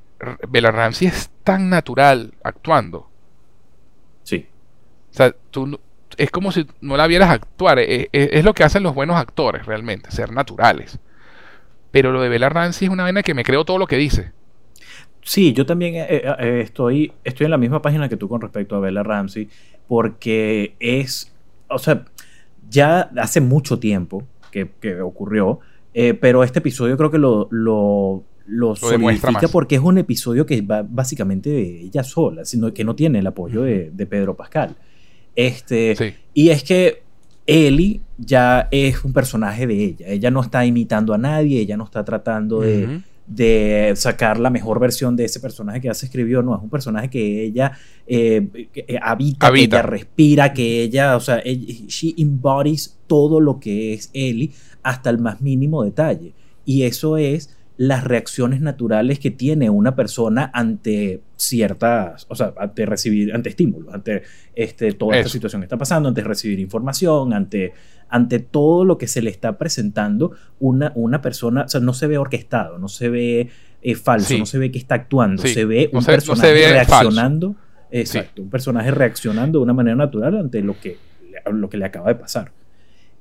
Bella 0.50 0.70
Ramsey 0.72 1.08
es 1.08 1.30
tan 1.44 1.70
natural 1.70 2.34
actuando. 2.44 3.10
Sí. 4.24 4.48
O 5.12 5.14
sea, 5.14 5.34
tú 5.50 5.80
es 6.18 6.30
como 6.32 6.52
si 6.52 6.68
no 6.82 6.98
la 6.98 7.08
vieras 7.08 7.30
actuar. 7.30 7.80
Es, 7.80 8.10
es- 8.12 8.30
es 8.34 8.44
lo 8.44 8.54
que 8.54 8.64
hacen 8.66 8.84
los 8.84 8.94
buenos 8.94 9.16
actores 9.16 9.66
realmente, 9.66 10.12
ser 10.12 10.32
naturales. 10.34 11.00
Pero 11.92 12.12
lo 12.12 12.22
de 12.22 12.30
Bella 12.30 12.50
Ramsey 12.50 12.88
es 12.88 12.92
una 12.92 13.04
vaina 13.04 13.24
que 13.24 13.34
me 13.34 13.44
creo 13.46 13.64
todo 13.66 13.78
lo 13.78 13.88
que 13.88 13.96
dice. 13.96 14.34
Sí, 15.22 15.54
yo 15.54 15.66
también 15.66 15.96
eh, 15.96 16.08
eh, 16.10 16.24
eh, 16.40 16.62
estoy, 16.64 17.12
estoy 17.24 17.46
en 17.46 17.52
la 17.52 17.58
misma 17.58 17.82
página 17.82 18.10
que 18.10 18.18
tú 18.18 18.28
con 18.28 18.42
respecto 18.42 18.76
a 18.76 18.80
Bella 18.80 19.04
Ramsey, 19.04 19.48
porque 19.88 20.76
es, 20.80 21.32
o 21.68 21.78
sea, 21.78 22.06
ya 22.70 23.12
hace 23.18 23.42
mucho 23.42 23.80
tiempo 23.80 24.24
que, 24.52 24.70
que 24.80 25.02
ocurrió, 25.02 25.60
eh, 25.94 26.14
pero 26.14 26.44
este 26.44 26.60
episodio 26.60 26.98
creo 26.98 27.12
que 27.12 27.18
lo, 27.18 27.48
lo, 27.52 28.24
lo 28.48 28.74
demuestra 28.90 29.30
solidifica 29.32 29.48
porque 29.52 29.76
es 29.76 29.82
un 29.82 29.98
episodio 29.98 30.46
que 30.46 30.62
va 30.62 30.84
básicamente 30.88 31.50
de 31.50 31.82
ella 31.82 32.04
sola, 32.04 32.46
sino 32.46 32.74
que 32.74 32.84
no 32.84 32.96
tiene 32.96 33.20
el 33.20 33.28
apoyo 33.28 33.64
de, 33.64 33.92
de 33.92 34.06
Pedro 34.06 34.36
Pascal. 34.36 34.76
Este, 35.36 35.96
Sí. 35.96 36.14
y 36.34 36.50
es 36.50 36.64
que 36.64 37.04
Ellie 37.46 38.02
ya 38.18 38.68
es 38.72 39.04
un 39.04 39.14
personaje 39.14 39.66
de 39.66 39.84
ella. 39.84 40.08
Ella 40.08 40.30
no 40.32 40.42
está 40.42 40.66
imitando 40.66 41.14
a 41.14 41.18
nadie, 41.18 41.60
ella 41.60 41.78
no 41.78 41.84
está 41.84 42.06
tratando 42.06 42.62
de. 42.62 43.02
De 43.30 43.94
sacar 43.96 44.40
la 44.40 44.50
mejor 44.50 44.80
versión 44.80 45.16
de 45.16 45.26
ese 45.26 45.40
personaje 45.40 45.80
que 45.80 45.88
ya 45.88 45.94
se 45.94 46.08
escribió. 46.08 46.42
No, 46.42 46.56
es 46.56 46.62
un 46.64 46.70
personaje 46.70 47.10
que 47.10 47.44
ella 47.44 47.72
eh, 48.08 48.68
que, 48.74 48.86
eh, 48.88 49.00
habita, 49.02 49.48
Habita. 49.48 49.78
que 49.78 49.78
ella 49.78 49.82
respira, 49.84 50.54
que 50.54 50.84
ella, 50.84 51.16
o 51.16 51.20
sea, 51.20 51.40
ella- 51.46 51.74
she 51.88 52.16
embodies 52.18 52.98
todo 53.08 53.40
lo 53.40 53.60
que 53.60 53.94
es 53.94 54.10
Ellie 54.14 54.52
hasta 54.82 55.10
el 55.12 55.20
más 55.20 55.42
mínimo 55.42 55.84
detalle. 55.84 56.34
Y 56.66 56.84
eso 56.84 57.18
es 57.18 57.56
las 57.82 58.04
reacciones 58.04 58.60
naturales 58.60 59.20
que 59.20 59.32
tiene 59.32 59.70
una 59.70 59.96
persona 59.96 60.52
ante 60.54 61.22
ciertas, 61.38 62.26
o 62.28 62.36
sea, 62.36 62.54
ante 62.58 62.86
recibir, 62.86 63.34
ante 63.34 63.48
estímulos, 63.48 63.94
ante 63.94 64.24
este, 64.54 64.92
toda 64.92 65.16
esta 65.16 65.30
situación 65.30 65.62
que 65.62 65.66
está 65.66 65.78
pasando, 65.78 66.10
ante 66.10 66.22
recibir 66.22 66.60
información, 66.60 67.32
ante, 67.32 67.72
ante 68.10 68.40
todo 68.40 68.84
lo 68.84 68.98
que 68.98 69.08
se 69.08 69.22
le 69.22 69.30
está 69.30 69.58
presentando, 69.58 70.34
una, 70.60 70.92
una 70.96 71.22
persona, 71.22 71.64
o 71.64 71.70
sea, 71.70 71.80
no 71.80 71.94
se 71.94 72.08
ve 72.08 72.18
orquestado, 72.18 72.78
no 72.80 72.90
se 72.90 73.08
ve 73.08 73.50
eh, 73.82 73.96
falso, 73.96 74.28
Sí. 74.28 74.40
no 74.40 74.46
se 74.46 74.58
ve 74.58 74.72
que 74.72 74.78
está 74.78 74.96
actuando, 74.96 75.42
Sí. 75.44 75.54
se 75.54 75.64
ve 75.64 75.90
No 75.94 76.00
un 76.00 76.04
no 76.04 76.12
personaje 76.12 76.48
se 76.48 76.54
ve 76.54 76.72
reaccionando, 76.74 77.56
exacto, 77.92 78.42
un 78.42 78.50
personaje 78.50 78.92
reaccionando 78.92 79.60
de 79.60 79.64
una 79.64 79.74
manera 79.74 79.96
natural 79.96 80.36
ante 80.38 80.62
lo 80.62 80.78
que, 80.78 80.98
lo 81.50 81.70
que 81.70 81.78
le 81.78 81.86
acaba 81.86 82.10
de 82.10 82.16
pasar. 82.16 82.52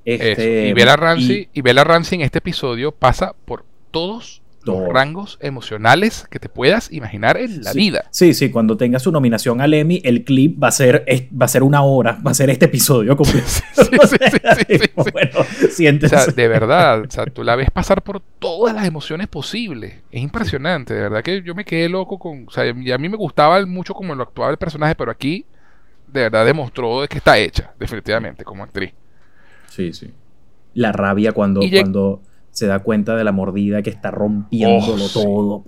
Este, 0.05 0.71
Y 0.71 0.73
Bella 0.73 0.97
Ramsey, 0.97 1.49
y- 1.53 1.59
y, 1.61 1.63
Bella 1.63 1.85
Ramsey 1.85 2.17
en 2.19 2.25
este 2.25 2.39
episodio 2.39 2.91
pasa 2.91 3.35
por 3.45 3.61
todos 3.93 4.43
Todo. 4.43 4.48
Los 4.69 4.89
rangos 4.93 5.39
emocionales 5.41 6.27
que 6.31 6.39
te 6.39 6.49
puedas 6.49 6.93
imaginar 6.93 7.37
en 7.37 7.63
la 7.63 7.73
Sí. 7.73 7.79
vida. 7.79 8.05
Sí, 8.11 8.35
sí, 8.35 8.51
cuando 8.51 8.77
tenga 8.77 8.99
su 8.99 9.11
nominación 9.13 9.61
al 9.61 9.75
Emmy, 9.75 10.01
el 10.05 10.25
clip 10.25 10.63
va 10.63 10.69
a 10.69 10.73
ser, 10.73 11.05
va 11.41 11.45
a 11.47 11.49
ser 11.49 11.63
una 11.63 11.83
hora, 11.83 12.19
va 12.27 12.31
a 12.31 12.35
ser 12.35 12.51
este 12.51 12.67
episodio 12.67 13.17
completo. 13.17 13.51
De 16.35 16.49
verdad, 16.49 17.03
o 17.03 17.11
sea, 17.11 17.27
tú 17.27 17.43
la 17.43 17.57
ves 17.57 17.71
pasar 17.71 18.03
por 18.03 18.21
todas 18.39 18.75
las 18.75 18.87
emociones 18.87 19.29
posibles. 19.29 19.95
Es 20.11 20.23
impresionante, 20.23 20.95
de 20.95 21.01
verdad 21.03 21.23
que 21.23 21.43
yo 21.43 21.55
me 21.55 21.65
quedé 21.65 21.89
loco 21.89 22.19
con... 22.19 22.47
O 22.49 22.51
sea, 22.51 22.65
y 22.67 22.91
a 22.93 22.99
mí 22.99 23.09
me 23.09 23.17
gustaba 23.17 23.65
mucho 23.67 23.95
como 23.95 24.15
lo 24.15 24.23
actuaba 24.23 24.51
el 24.51 24.57
personaje, 24.57 24.95
pero 24.95 25.11
aquí 25.11 25.45
de 26.07 26.23
verdad 26.23 26.47
demostró 26.47 27.03
de 27.03 27.09
que 27.09 27.19
está 27.19 27.39
hecha, 27.39 27.73
definitivamente, 27.79 28.45
como 28.45 28.63
actriz. 28.65 28.93
Sí, 29.69 29.93
sí. 29.93 30.11
La 30.75 30.93
rabia 30.93 31.33
cuando, 31.33 31.61
cuando 31.61 32.23
se 32.59 32.67
da 32.67 32.81
cuenta 32.81 33.15
de 33.17 33.25
la 33.25 33.33
mordida 33.33 33.83
que 33.83 33.91
está 33.91 34.11
rompiéndolo 34.11 35.05
Oh, 35.05 35.09
sí. 35.09 35.15
todo. 35.23 35.65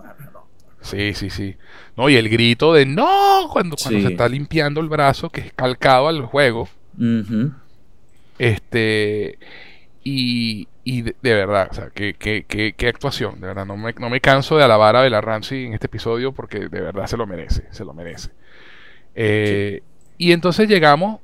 Sí, 0.83 1.13
sí, 1.15 1.31
sí. 1.31 1.57
No, 1.97 2.09
y 2.09 2.17
el 2.17 2.29
grito 2.29 2.73
de 2.73 2.87
no 2.87 3.49
cuando, 3.53 3.77
cuando 3.77 3.99
Sí. 4.01 4.03
se 4.03 4.09
está 4.13 4.29
limpiando 4.29 4.81
el 4.81 4.89
brazo, 4.89 5.29
que 5.31 5.43
es 5.43 5.53
calcado 5.53 6.09
al 6.09 6.23
juego. 6.25 6.69
Este. 8.39 9.39
Y, 10.03 10.67
y 10.83 11.03
de, 11.03 11.15
de 11.21 11.35
verdad, 11.35 11.69
o 11.71 11.75
sea, 11.75 11.91
qué, 11.95 12.15
qué, 12.19 12.45
qué, 12.49 12.73
qué 12.77 12.89
actuación. 12.89 13.41
De 13.41 13.49
verdad, 13.49 13.67
no 13.67 13.77
me, 13.77 13.93
no 13.93 14.09
me 14.09 14.21
canso 14.21 14.57
de 14.57 14.65
alabar 14.65 14.97
a 14.97 15.03
Bella 15.03 15.21
Ramsey 15.21 15.67
en 15.67 15.75
este 15.75 15.87
episodio 15.87 16.33
porque 16.33 16.61
de 16.61 16.81
verdad 16.81 17.07
se 17.07 17.17
lo 17.19 17.27
merece. 17.27 17.65
Se 17.71 17.85
lo 17.85 17.93
merece. 17.93 18.31
Eh, 19.15 19.83
Y 20.17 20.33
entonces 20.33 20.69
llegamos 20.69 21.21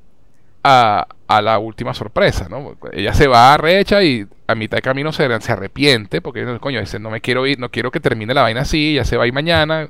a, 0.69 1.07
a 1.29 1.43
la 1.43 1.59
última 1.59 1.95
sorpresa, 1.95 2.49
¿no? 2.49 2.77
Ella 2.93 3.15
se 3.15 3.29
va 3.29 3.55
a 3.55 3.57
recha 3.57 4.03
y 4.03 4.27
a 4.49 4.55
mitad 4.55 4.79
de 4.79 4.83
camino 4.83 5.13
se, 5.13 5.41
se 5.41 5.53
arrepiente 5.53 6.21
porque, 6.21 6.59
coño, 6.61 6.81
dice, 6.81 6.99
no 6.99 7.11
me 7.11 7.21
quiero 7.21 7.47
ir, 7.47 7.59
no 7.61 7.71
quiero 7.71 7.91
que 7.91 8.01
termine 8.01 8.35
la 8.35 8.43
vaina 8.43 8.63
así, 8.63 8.95
ya 8.95 9.05
se 9.05 9.17
va 9.17 9.25
a 9.25 9.27
ir 9.27 9.33
mañana. 9.33 9.89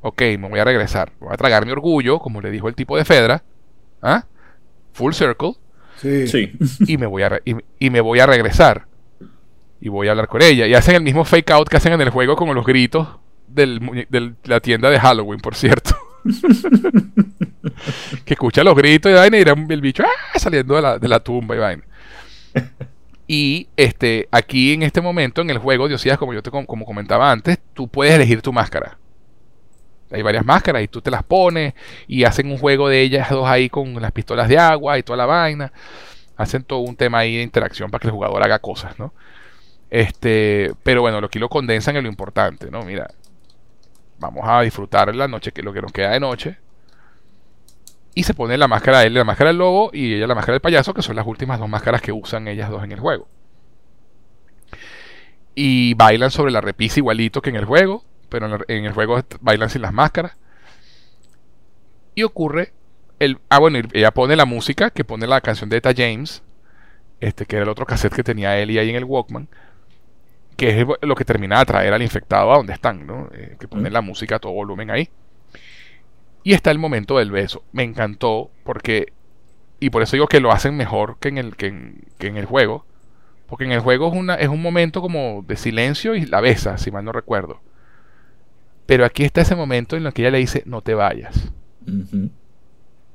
Ok, 0.00 0.20
me 0.38 0.48
voy 0.48 0.58
a 0.60 0.64
regresar. 0.64 1.12
Voy 1.20 1.30
a 1.32 1.36
tragar 1.36 1.64
mi 1.66 1.72
orgullo, 1.72 2.18
como 2.18 2.40
le 2.40 2.50
dijo 2.50 2.68
el 2.68 2.74
tipo 2.74 2.96
de 2.96 3.04
Fedra. 3.04 3.42
¿Ah? 4.00 4.24
Full 4.92 5.12
circle 5.12 5.54
Sí. 5.96 6.26
Sí. 6.26 6.52
y 6.86 6.96
me 6.98 7.06
voy 7.06 7.22
a 7.22 7.28
re- 7.28 7.42
y, 7.44 7.54
y 7.78 7.90
me 7.90 8.00
voy 8.00 8.18
a 8.20 8.26
regresar 8.26 8.86
y 9.80 9.88
voy 9.88 10.08
a 10.08 10.12
hablar 10.12 10.26
con 10.28 10.42
ella 10.42 10.66
y 10.66 10.74
hacen 10.74 10.94
el 10.96 11.02
mismo 11.02 11.24
fake 11.24 11.50
out 11.52 11.68
que 11.68 11.76
hacen 11.76 11.92
en 11.92 12.00
el 12.00 12.10
juego 12.10 12.34
con 12.36 12.52
los 12.54 12.64
gritos 12.66 13.06
del- 13.46 14.06
de 14.10 14.32
la 14.44 14.58
tienda 14.60 14.90
de 14.90 14.98
Halloween 14.98 15.40
por 15.40 15.54
cierto 15.54 15.91
que 18.24 18.34
escucha 18.34 18.64
los 18.64 18.76
gritos 18.76 19.10
y 19.10 19.14
vaina 19.14 19.38
y 19.38 19.40
era 19.40 19.52
el 19.52 19.80
bicho 19.80 20.04
¡ah! 20.04 20.38
saliendo 20.38 20.76
de 20.76 20.82
la, 20.82 20.98
de 20.98 21.08
la 21.08 21.20
tumba 21.20 21.56
y 21.56 21.58
vaina 21.58 21.82
y 23.26 23.68
este 23.76 24.28
aquí 24.30 24.72
en 24.72 24.82
este 24.82 25.00
momento 25.00 25.40
en 25.40 25.50
el 25.50 25.58
juego 25.58 25.88
Diosías 25.88 26.18
como 26.18 26.34
yo 26.34 26.42
te 26.42 26.50
com- 26.50 26.66
como 26.66 26.84
comentaba 26.84 27.30
antes 27.30 27.58
tú 27.74 27.88
puedes 27.88 28.14
elegir 28.14 28.42
tu 28.42 28.52
máscara 28.52 28.98
hay 30.12 30.22
varias 30.22 30.44
máscaras 30.44 30.82
y 30.82 30.88
tú 30.88 31.00
te 31.00 31.10
las 31.10 31.22
pones 31.22 31.74
y 32.06 32.24
hacen 32.24 32.50
un 32.50 32.58
juego 32.58 32.88
de 32.88 33.00
ellas 33.00 33.30
dos 33.30 33.48
ahí 33.48 33.68
con 33.68 34.00
las 34.00 34.12
pistolas 34.12 34.48
de 34.48 34.58
agua 34.58 34.98
y 34.98 35.02
toda 35.02 35.16
la 35.16 35.26
vaina. 35.26 35.72
Hacen 36.36 36.64
todo 36.64 36.80
un 36.80 36.96
tema 36.96 37.18
ahí 37.18 37.36
de 37.36 37.42
interacción 37.42 37.90
para 37.90 38.00
que 38.02 38.08
el 38.08 38.12
jugador 38.12 38.42
haga 38.42 38.58
cosas, 38.58 38.98
¿no? 38.98 39.14
Este, 39.90 40.72
pero 40.82 41.02
bueno, 41.02 41.20
lo 41.20 41.26
aquí 41.28 41.38
lo 41.38 41.48
condensan 41.48 41.96
en 41.96 42.04
lo 42.04 42.08
importante, 42.08 42.70
¿no? 42.70 42.82
Mira, 42.84 43.08
vamos 44.22 44.44
a 44.46 44.62
disfrutar 44.62 45.14
la 45.14 45.28
noche, 45.28 45.52
que 45.52 45.62
lo 45.62 45.72
que 45.72 45.82
nos 45.82 45.92
queda 45.92 46.10
de 46.10 46.20
noche. 46.20 46.58
Y 48.14 48.22
se 48.22 48.34
pone 48.34 48.56
la 48.56 48.68
máscara 48.68 49.00
de 49.00 49.06
él, 49.06 49.14
la 49.14 49.24
máscara 49.24 49.48
del 49.48 49.58
lobo 49.58 49.90
y 49.92 50.14
ella 50.14 50.26
la 50.26 50.34
máscara 50.34 50.54
del 50.54 50.60
payaso, 50.60 50.94
que 50.94 51.02
son 51.02 51.16
las 51.16 51.26
últimas 51.26 51.58
dos 51.58 51.68
máscaras 51.68 52.00
que 52.00 52.12
usan 52.12 52.48
ellas 52.48 52.70
dos 52.70 52.84
en 52.84 52.92
el 52.92 53.00
juego. 53.00 53.28
Y 55.54 55.94
bailan 55.94 56.30
sobre 56.30 56.52
la 56.52 56.60
repisa 56.60 57.00
igualito 57.00 57.42
que 57.42 57.50
en 57.50 57.56
el 57.56 57.64
juego, 57.64 58.04
pero 58.28 58.64
en 58.68 58.84
el, 58.84 58.92
juego 58.92 59.20
bailan 59.40 59.68
sin 59.68 59.82
las 59.82 59.92
máscaras. 59.92 60.36
Y 62.14 62.22
ocurre 62.22 62.72
el 63.18 63.38
ah 63.48 63.58
bueno, 63.58 63.78
y 63.78 63.98
ella 63.98 64.10
pone 64.10 64.36
la 64.36 64.44
música 64.44 64.90
que 64.90 65.04
pone 65.04 65.26
la 65.26 65.40
canción 65.40 65.70
de 65.70 65.78
Eta 65.78 65.92
James, 65.96 66.42
este 67.20 67.46
que 67.46 67.56
era 67.56 67.64
el 67.64 67.68
otro 67.70 67.86
cassette 67.86 68.14
que 68.14 68.24
tenía 68.24 68.58
Ellie 68.58 68.78
ahí 68.78 68.90
en 68.90 68.96
el 68.96 69.04
Walkman, 69.04 69.48
que 70.56 70.80
es 70.80 70.86
lo 71.00 71.14
que 71.14 71.24
termina 71.24 71.56
de 71.56 71.62
atraer 71.62 71.92
al 71.92 72.02
infectado 72.02 72.52
a 72.52 72.56
donde 72.56 72.72
están, 72.72 73.06
¿no? 73.06 73.28
Eh, 73.32 73.56
que 73.58 73.68
pone 73.68 73.90
Mm. 73.90 73.92
la 73.92 74.00
música 74.00 74.36
a 74.36 74.38
todo 74.38 74.52
volumen 74.52 74.90
ahí. 74.90 75.08
Y 76.44 76.54
está 76.54 76.70
el 76.70 76.78
momento 76.78 77.18
del 77.18 77.30
beso. 77.30 77.62
Me 77.72 77.84
encantó 77.84 78.50
porque, 78.64 79.12
y 79.80 79.90
por 79.90 80.02
eso 80.02 80.16
digo 80.16 80.26
que 80.26 80.40
lo 80.40 80.52
hacen 80.52 80.76
mejor 80.76 81.18
que 81.18 81.28
en 81.28 81.38
el, 81.38 81.56
que 81.56 81.66
en, 81.66 82.36
el 82.36 82.44
juego. 82.46 82.84
Porque 83.46 83.64
en 83.64 83.72
el 83.72 83.80
juego 83.80 84.08
es, 84.08 84.14
una, 84.14 84.34
es 84.34 84.48
un 84.48 84.62
momento 84.62 85.00
como 85.02 85.44
de 85.46 85.56
silencio 85.56 86.14
y 86.14 86.26
la 86.26 86.40
besa, 86.40 86.78
si 86.78 86.90
mal 86.90 87.04
no 87.04 87.12
recuerdo. 87.12 87.60
Pero 88.86 89.04
aquí 89.04 89.24
está 89.24 89.42
ese 89.42 89.54
momento 89.54 89.96
en 89.96 90.06
el 90.06 90.12
que 90.12 90.22
ella 90.22 90.32
le 90.32 90.38
dice, 90.38 90.62
no 90.66 90.80
te 90.80 90.94
vayas. 90.94 91.52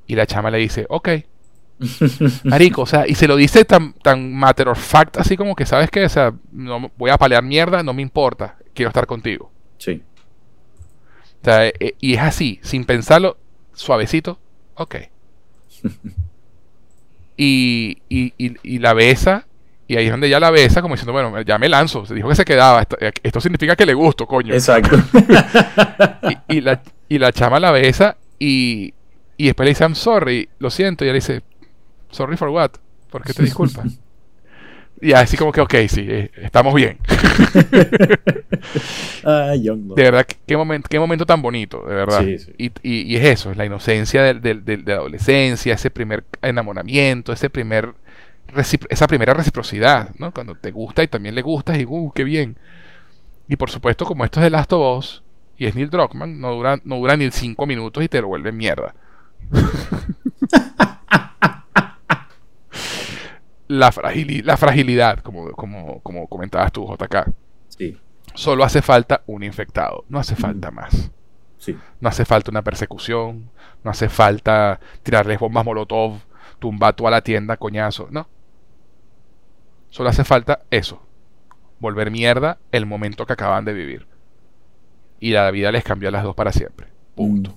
Y 0.05 0.15
la 0.15 0.25
chama 0.25 0.49
le 0.51 0.57
dice, 0.59 0.85
ok. 0.89 1.09
Marico, 2.43 2.81
o 2.81 2.85
sea, 2.85 3.05
y 3.07 3.15
se 3.15 3.27
lo 3.27 3.35
dice 3.35 3.63
tan, 3.65 3.93
tan 3.93 4.33
matter 4.33 4.67
of 4.67 4.79
fact, 4.79 5.17
así 5.17 5.37
como 5.37 5.55
que, 5.55 5.65
¿sabes 5.65 5.91
qué? 5.91 6.05
O 6.05 6.09
sea, 6.09 6.33
no, 6.51 6.91
voy 6.97 7.11
a 7.11 7.17
palear 7.17 7.43
mierda, 7.43 7.83
no 7.83 7.93
me 7.93 8.01
importa, 8.01 8.57
quiero 8.73 8.89
estar 8.89 9.05
contigo. 9.05 9.51
Sí. 9.77 10.01
O 11.41 11.45
sea, 11.45 11.67
eh, 11.67 11.95
y 11.99 12.15
es 12.15 12.21
así, 12.21 12.59
sin 12.63 12.85
pensarlo, 12.85 13.37
suavecito, 13.73 14.39
ok. 14.75 14.95
y, 17.37 17.99
y, 18.09 18.33
y, 18.37 18.79
la 18.79 18.93
besa, 18.93 19.45
y 19.87 19.95
ahí 19.95 20.05
es 20.05 20.11
donde 20.11 20.29
ya 20.29 20.39
la 20.39 20.49
besa, 20.49 20.81
como 20.81 20.95
diciendo, 20.95 21.13
bueno, 21.13 21.39
ya 21.41 21.59
me 21.59 21.69
lanzo. 21.69 22.05
Se 22.05 22.15
dijo 22.15 22.27
que 22.27 22.35
se 22.35 22.43
quedaba. 22.43 22.85
Esto, 23.23 23.39
significa 23.39 23.75
que 23.75 23.85
le 23.85 23.93
gusto, 23.93 24.25
coño. 24.25 24.53
Exacto. 24.53 24.97
y, 26.49 26.61
la, 26.61 26.81
y 27.07 27.19
la 27.19 27.31
chama 27.31 27.59
la 27.59 27.71
besa 27.71 28.17
y, 28.39 28.93
y 29.37 29.45
después 29.45 29.65
le 29.65 29.71
dice, 29.71 29.83
I'm 29.83 29.95
sorry, 29.95 30.49
lo 30.59 30.69
siento. 30.69 31.05
Y 31.05 31.07
ella 31.07 31.13
le 31.13 31.19
dice, 31.19 31.41
sorry 32.17 32.35
for 32.35 32.49
what? 32.49 32.71
¿Por 33.11 33.23
qué 33.23 33.33
te 33.33 33.43
disculpas? 33.43 33.99
y 34.99 35.13
así 35.13 35.37
como 35.37 35.51
que, 35.51 35.61
ok, 35.61 35.75
sí, 35.87 36.05
eh, 36.09 36.31
estamos 36.37 36.73
bien. 36.73 36.97
de 39.23 40.03
verdad, 40.03 40.25
qué 40.45 40.57
momento, 40.57 40.87
qué 40.89 40.99
momento 40.99 41.25
tan 41.25 41.41
bonito, 41.41 41.83
de 41.87 41.93
verdad. 41.93 42.25
Y, 42.57 42.71
y, 42.81 43.15
es 43.15 43.25
eso, 43.25 43.51
es 43.51 43.57
la 43.57 43.65
inocencia 43.65 44.23
de, 44.33 44.55
de, 44.55 44.77
la 44.77 44.95
adolescencia, 44.95 45.75
ese 45.75 45.91
primer 45.91 46.23
enamoramiento, 46.41 47.31
ese 47.31 47.49
primer 47.49 47.93
esa 48.89 49.07
primera 49.07 49.33
reciprocidad, 49.33 50.15
¿no? 50.17 50.33
Cuando 50.33 50.55
te 50.55 50.71
gusta 50.71 51.03
y 51.03 51.07
también 51.07 51.35
le 51.35 51.41
gustas 51.41 51.77
y, 51.77 51.85
uh, 51.85 52.11
qué 52.15 52.23
bien. 52.23 52.57
Y 53.49 53.57
por 53.57 53.69
supuesto, 53.69 54.05
como 54.05 54.25
esto 54.25 54.39
es 54.39 54.45
de 54.45 54.49
Last 54.49 54.71
of 54.73 54.97
Us 54.97 55.23
y 55.57 55.65
es 55.65 55.75
Neil 55.75 55.89
Druckmann, 55.89 56.39
no 56.39 56.53
dura, 56.53 56.79
no 56.85 56.95
dura 56.95 57.17
ni 57.17 57.29
cinco 57.29 57.65
minutos 57.65 58.03
y 58.03 58.07
te 58.07 58.21
lo 58.21 58.29
vuelve 58.29 58.51
mierda. 58.53 58.95
la, 63.67 63.93
la 64.43 64.57
fragilidad, 64.57 65.19
como, 65.19 65.51
como, 65.51 65.99
como 66.01 66.27
comentabas 66.27 66.71
tú, 66.71 66.87
JK. 66.87 67.31
Sí. 67.69 67.97
Solo 68.33 68.63
hace 68.63 68.81
falta 68.81 69.23
un 69.25 69.43
infectado, 69.43 70.05
no 70.09 70.19
hace 70.19 70.35
falta 70.35 70.71
más. 70.71 71.11
Sí. 71.57 71.77
No 71.99 72.09
hace 72.09 72.23
falta 72.23 72.51
una 72.51 72.63
persecución, 72.63 73.49
no 73.83 73.91
hace 73.91 74.09
falta 74.09 74.79
tirarles 75.03 75.39
bombas 75.39 75.65
molotov, 75.65 76.19
tumbar 76.59 76.95
toda 76.95 77.11
la 77.11 77.21
tienda, 77.21 77.57
coñazo, 77.57 78.07
no. 78.11 78.27
Solo 79.89 80.09
hace 80.09 80.23
falta 80.23 80.61
eso, 80.69 81.01
volver 81.79 82.11
mierda 82.11 82.59
el 82.71 82.85
momento 82.85 83.25
que 83.25 83.33
acaban 83.33 83.65
de 83.65 83.73
vivir. 83.73 84.07
Y 85.19 85.31
la 85.31 85.49
vida 85.49 85.71
les 85.71 85.83
cambió 85.83 86.09
a 86.09 86.11
las 86.11 86.23
dos 86.23 86.35
para 86.35 86.51
siempre. 86.51 86.87
Punto. 87.15 87.51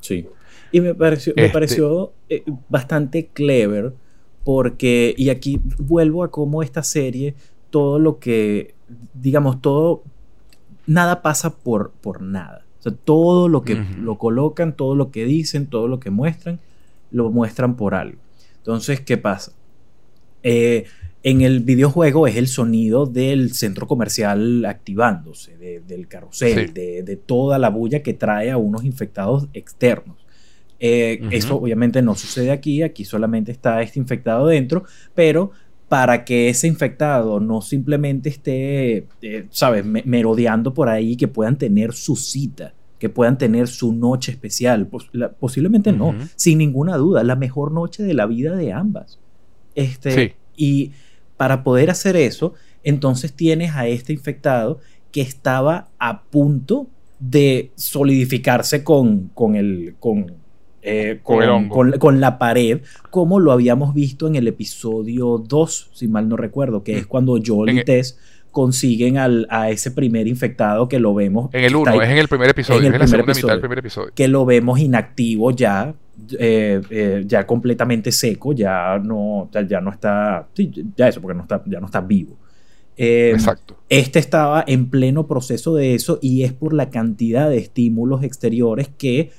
Sí. 0.00 0.26
Y 0.72 0.80
me 0.80 0.94
pareció, 0.94 1.34
me 1.36 1.42
este 1.42 1.52
pareció 1.52 2.14
eh, 2.28 2.42
bastante 2.68 3.26
clever 3.26 3.92
porque, 4.44 5.14
y 5.16 5.30
aquí 5.30 5.60
vuelvo 5.78 6.24
a 6.24 6.30
cómo 6.30 6.62
esta 6.62 6.82
serie, 6.82 7.34
todo 7.70 7.98
lo 7.98 8.18
que, 8.18 8.74
digamos, 9.14 9.60
todo, 9.60 10.02
nada 10.86 11.22
pasa 11.22 11.56
por, 11.56 11.90
por 11.90 12.22
nada. 12.22 12.64
O 12.80 12.82
sea, 12.82 12.92
todo 12.92 13.48
lo 13.48 13.62
que 13.62 13.74
lo 13.74 14.16
colocan, 14.16 14.74
todo 14.74 14.94
lo 14.94 15.10
que 15.10 15.26
dicen, 15.26 15.66
todo 15.66 15.86
lo 15.86 16.00
que 16.00 16.10
muestran, 16.10 16.60
lo 17.10 17.30
muestran 17.30 17.76
por 17.76 17.94
algo. 17.94 18.18
Entonces, 18.56 19.00
¿qué 19.00 19.18
pasa? 19.18 19.52
Eh, 20.42 20.86
en 21.22 21.42
el 21.42 21.60
videojuego 21.60 22.26
es 22.26 22.36
el 22.36 22.48
sonido 22.48 23.04
del 23.04 23.52
centro 23.52 23.86
comercial 23.86 24.64
activándose, 24.64 25.56
del 25.86 26.08
carrusel, 26.08 26.72
de, 26.72 27.20
toda 27.26 27.58
la 27.58 27.68
bulla 27.68 28.02
que 28.02 28.14
trae 28.14 28.50
a 28.50 28.56
unos 28.56 28.84
infectados 28.84 29.48
externos. 29.52 30.16
Eh, 30.82 31.20
eso 31.30 31.56
obviamente 31.56 32.00
no 32.00 32.14
sucede 32.14 32.50
aquí, 32.50 32.82
aquí 32.82 33.04
solamente 33.04 33.52
está 33.52 33.82
este 33.82 33.98
infectado 33.98 34.46
dentro, 34.46 34.84
pero 35.14 35.52
para 35.90 36.24
que 36.24 36.48
ese 36.48 36.68
infectado 36.68 37.38
no 37.38 37.60
simplemente 37.60 38.30
esté, 38.30 39.08
eh, 39.20 39.46
¿sabes?, 39.50 39.84
merodeando 39.84 40.72
por 40.72 40.88
ahí, 40.88 41.16
que 41.16 41.28
puedan 41.28 41.58
tener 41.58 41.92
su 41.92 42.16
cita, 42.16 42.74
que 42.98 43.08
puedan 43.08 43.36
tener 43.36 43.66
su 43.68 43.92
noche 43.92 44.32
especial. 44.32 44.88
posiblemente 45.38 45.92
no, 45.92 46.14
sin 46.36 46.58
ninguna 46.58 46.96
duda, 46.96 47.24
la 47.24 47.36
mejor 47.36 47.72
noche 47.72 48.02
de 48.02 48.14
la 48.14 48.26
vida 48.26 48.56
de 48.56 48.72
ambas. 48.72 49.18
Este, 49.74 50.36
Y 50.56 50.92
para 51.36 51.64
poder 51.64 51.90
hacer 51.90 52.16
eso, 52.16 52.54
entonces 52.84 53.32
tienes 53.32 53.74
a 53.74 53.86
este 53.86 54.12
infectado 54.12 54.78
que 55.10 55.22
estaba 55.22 55.88
a 55.98 56.22
punto 56.22 56.86
de 57.18 57.72
solidificarse 57.74 58.84
con, 58.84 59.28
con, 59.34 59.56
el, 59.56 59.96
con, 59.98 60.34
eh, 60.82 61.20
con, 61.22 62.20
la 62.20 62.38
pared, 62.38 62.80
como 63.10 63.38
lo 63.38 63.52
habíamos 63.52 63.94
visto 63.94 64.26
en 64.26 64.36
el 64.36 64.48
episodio 64.48 65.38
2, 65.38 65.90
si 65.92 66.08
mal 66.08 66.28
no 66.28 66.36
recuerdo, 66.36 66.82
que 66.82 66.98
es 66.98 67.04
mm. 67.04 67.08
cuando 67.08 67.38
Joel 67.44 67.74
y 67.74 67.78
e- 67.80 67.84
Tess 67.84 68.18
consiguen 68.50 69.18
al, 69.18 69.46
a 69.50 69.70
ese 69.70 69.90
primer 69.90 70.26
infectado 70.26 70.88
que 70.88 70.98
lo 70.98 71.14
vemos. 71.14 71.50
En 71.52 71.64
el 71.64 71.76
1, 71.76 72.02
es 72.02 72.10
en 72.10 72.18
el 72.18 72.28
primer 72.28 72.50
episodio, 72.50 72.88
en, 72.88 72.98
la 72.98 73.06
segunda 73.06 73.34
mitad 73.34 73.48
del 73.48 73.60
primer 73.60 73.78
episodio. 73.78 74.12
Que 74.14 74.28
lo 74.28 74.44
vemos 74.44 74.78
inactivo 74.80 75.50
ya, 75.52 75.94
eh, 76.38 76.80
eh, 76.90 77.24
ya 77.26 77.46
completamente 77.46 78.10
seco, 78.10 78.52
ya 78.52 78.98
no, 78.98 79.48
ya, 79.52 79.80
no 79.80 79.90
está, 79.90 80.48
ya 80.96 81.08
eso, 81.08 81.20
porque 81.20 81.36
no 81.36 81.42
está, 81.42 81.62
ya 81.66 81.80
no 81.80 81.86
está 81.86 82.00
vivo. 82.00 82.36
Em, 82.96 83.34
Exacto. 83.34 83.76
Este 83.88 84.18
estaba 84.18 84.64
en 84.66 84.90
pleno 84.90 85.26
proceso 85.26 85.74
de 85.74 85.94
eso 85.94 86.18
y 86.20 86.42
es 86.42 86.52
por 86.52 86.74
la 86.74 86.90
cantidad 86.90 87.48
de 87.48 87.58
estímulos 87.58 88.22
exteriores 88.22 88.88
que, 88.88 89.30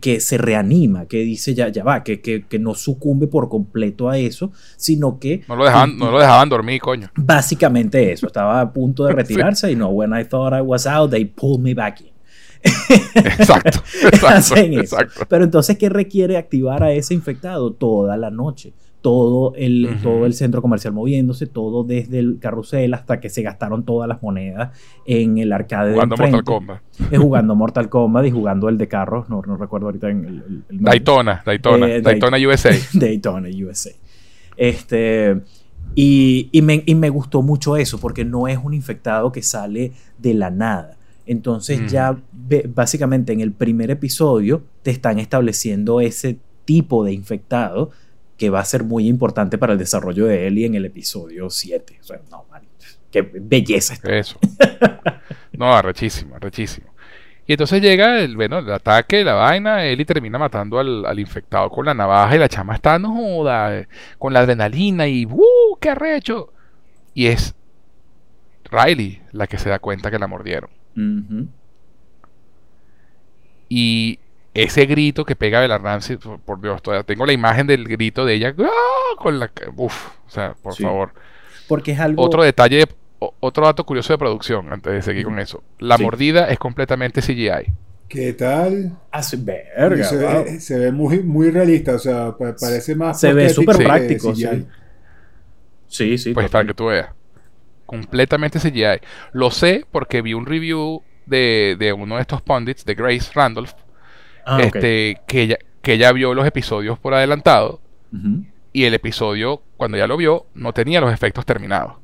que 0.00 0.20
se 0.20 0.38
reanima, 0.38 1.06
que 1.06 1.18
dice 1.18 1.54
ya, 1.54 1.68
ya 1.68 1.84
va, 1.84 2.02
que, 2.02 2.20
que, 2.20 2.58
no 2.58 2.74
sucumbe 2.74 3.26
por 3.26 3.48
completo 3.48 4.08
a 4.08 4.18
eso, 4.18 4.50
sino 4.76 5.18
que... 5.18 5.44
No 5.48 5.56
lo 5.56 5.64
dejaban, 5.64 5.98
no 5.98 6.10
lo 6.10 6.18
dejaban 6.18 6.48
dormir, 6.48 6.80
coño. 6.80 7.10
Básicamente 7.14 8.12
eso, 8.12 8.26
estaba 8.28 8.60
a 8.60 8.72
punto 8.72 9.04
de 9.04 9.12
retirarse 9.12 9.70
y 9.70 9.76
no, 9.76 9.88
when 9.88 10.18
I 10.18 10.24
thought 10.24 10.54
I 10.54 10.62
was 10.62 10.86
out, 10.86 11.10
they 11.10 11.24
pulled 11.24 11.60
me 11.60 11.74
back 11.74 12.00
in. 12.00 12.16
exacto, 13.14 13.82
exacto, 14.12 15.26
Pero 15.28 15.44
entonces, 15.44 15.76
¿qué 15.78 15.88
requiere 15.88 16.36
activar 16.36 16.82
a 16.82 16.90
ese 16.92 17.14
infectado? 17.14 17.72
Toda 17.72 18.16
la 18.16 18.30
noche. 18.30 18.72
Todo 19.06 19.54
el, 19.54 19.98
todo 20.02 20.26
el 20.26 20.34
centro 20.34 20.60
comercial 20.60 20.92
moviéndose, 20.92 21.46
todo 21.46 21.84
desde 21.84 22.18
el 22.18 22.38
carrusel 22.40 22.92
hasta 22.92 23.20
que 23.20 23.28
se 23.28 23.42
gastaron 23.42 23.84
todas 23.84 24.08
las 24.08 24.20
monedas 24.20 24.76
en 25.04 25.38
el 25.38 25.52
arcade. 25.52 25.92
Jugando 25.92 26.16
Mortal 26.16 26.42
Kombat. 26.42 26.82
Es 27.12 27.18
jugando 27.20 27.54
Mortal 27.56 27.88
Kombat 27.88 28.26
y 28.26 28.30
jugando 28.32 28.68
el 28.68 28.78
de 28.78 28.88
carros, 28.88 29.28
no, 29.28 29.42
no 29.46 29.56
recuerdo 29.56 29.86
ahorita 29.86 30.10
en 30.10 30.24
el, 30.24 30.64
Daytona, 30.80 31.40
Daytona, 31.46 31.88
eh, 31.88 32.02
Daytona 32.02 32.36
USA. 32.38 32.70
Daytona 32.94 33.48
USA. 33.48 33.90
Este. 34.56 35.40
Y, 35.94 36.48
y, 36.50 36.62
me, 36.62 36.82
y 36.84 36.94
me 36.96 37.08
gustó 37.10 37.42
mucho 37.42 37.76
eso, 37.76 38.00
porque 38.00 38.24
no 38.24 38.48
es 38.48 38.58
un 38.58 38.74
infectado 38.74 39.30
que 39.30 39.42
sale 39.42 39.92
de 40.18 40.34
la 40.34 40.50
nada 40.50 40.96
entonces 41.26 41.90
ya 41.90 42.16
básicamente 42.68 43.32
en 43.32 43.40
el 43.40 43.50
primer 43.52 43.90
episodio 43.90 44.62
te 44.82 44.92
están 44.92 45.18
estableciendo 45.18 46.00
ese 46.00 46.38
tipo 46.64 47.04
de 47.04 47.12
infectado 47.12 47.90
que 48.36 48.50
va 48.50 48.60
a 48.60 48.64
ser 48.64 48.84
muy 48.84 49.08
importante 49.08 49.58
para 49.58 49.72
el 49.72 49.78
desarrollo 49.78 50.26
de 50.26 50.46
Ellie 50.46 50.66
en 50.66 50.74
el 50.74 50.84
episodio 50.84 51.50
7. 51.50 51.98
O 52.00 52.04
sea, 52.04 52.20
no, 52.30 52.44
man, 52.50 52.62
qué 53.10 53.22
belleza 53.22 53.94
esto. 53.94 54.08
Eso. 54.10 54.38
No, 55.56 55.74
arrechísimo, 55.74 56.36
arrechísimo. 56.36 56.92
Y 57.46 57.52
entonces 57.52 57.80
llega 57.80 58.18
el, 58.20 58.36
bueno, 58.36 58.58
el 58.58 58.70
ataque, 58.70 59.22
la 59.24 59.34
vaina, 59.34 59.84
Ellie 59.84 60.04
termina 60.04 60.38
matando 60.38 60.78
al, 60.78 61.18
infectado 61.18 61.70
con 61.70 61.86
la 61.86 61.94
navaja 61.94 62.34
y 62.34 62.38
la 62.38 62.48
chama 62.48 62.74
está, 62.74 62.98
no 62.98 63.14
joda, 63.14 63.86
con 64.18 64.32
la 64.32 64.40
adrenalina 64.40 65.06
y 65.06 65.24
¡uh! 65.24 65.78
¡Qué 65.80 65.90
arrecho! 65.90 66.52
Y 67.14 67.28
es 67.28 67.54
Riley 68.64 69.22
la 69.32 69.46
que 69.46 69.58
se 69.58 69.70
da 69.70 69.78
cuenta 69.78 70.10
que 70.10 70.18
la 70.18 70.26
mordieron. 70.26 70.70
Y 73.68 74.18
ese 74.56 74.86
grito 74.86 75.24
que 75.24 75.36
pega 75.36 75.60
Bella 75.60 75.78
Ramsey, 75.78 76.16
por 76.16 76.60
Dios, 76.60 76.82
todavía 76.82 77.04
tengo 77.04 77.26
la 77.26 77.32
imagen 77.32 77.66
del 77.66 77.86
grito 77.86 78.24
de 78.24 78.34
ella 78.34 78.54
¡ah! 78.58 79.16
con 79.18 79.38
la 79.38 79.50
uf, 79.76 80.08
o 80.26 80.30
sea, 80.30 80.54
por 80.62 80.74
favor. 80.74 81.12
Porque 81.68 81.92
es 81.92 82.00
algo 82.00 82.22
otro 82.22 82.42
detalle, 82.42 82.84
otro 83.18 83.66
dato 83.66 83.84
curioso 83.84 84.12
de 84.12 84.18
producción 84.18 84.72
antes 84.72 84.92
de 84.92 85.02
seguir 85.02 85.24
con 85.24 85.38
eso. 85.38 85.62
La 85.78 85.98
mordida 85.98 86.48
es 86.48 86.58
completamente 86.58 87.20
CGI. 87.20 87.72
¿Qué 88.08 88.32
tal? 88.34 88.96
Hace 89.10 89.36
verga. 89.36 90.04
Se, 90.60 90.78
ve, 90.78 90.92
muy, 90.92 91.22
muy 91.22 91.50
realista, 91.50 91.96
o 91.96 91.98
sea, 91.98 92.34
parece 92.38 92.94
más. 92.94 93.18
Se 93.20 93.32
ve 93.32 93.48
súper 93.48 93.76
práctico. 93.76 94.34
Sí. 94.34 94.66
sí, 95.88 96.18
sí. 96.18 96.32
Pues 96.32 96.48
para 96.48 96.66
que 96.66 96.74
tú 96.74 96.86
veas 96.86 97.08
completamente 97.86 98.58
CGI. 98.58 99.00
Lo 99.32 99.50
sé 99.50 99.84
porque 99.90 100.20
vi 100.20 100.34
un 100.34 100.44
review 100.44 101.02
de, 101.24 101.76
de 101.78 101.92
uno 101.92 102.16
de 102.16 102.22
estos 102.22 102.42
pundits, 102.42 102.84
de 102.84 102.94
Grace 102.94 103.30
Randolph, 103.34 103.72
ah, 104.46 104.60
este, 104.62 105.20
que, 105.26 105.42
ella, 105.42 105.58
que 105.82 105.94
ella 105.94 106.12
vio 106.12 106.32
los 106.32 106.46
episodios 106.46 106.98
por 106.98 107.12
adelantado 107.14 107.80
y 108.72 108.84
el 108.84 108.94
episodio, 108.94 109.62
cuando 109.76 109.96
ella 109.96 110.06
lo 110.06 110.16
vio, 110.16 110.46
no 110.54 110.72
tenía 110.72 111.00
los 111.00 111.12
efectos 111.12 111.44
terminados. 111.44 111.94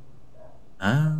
Ah. 0.79 1.15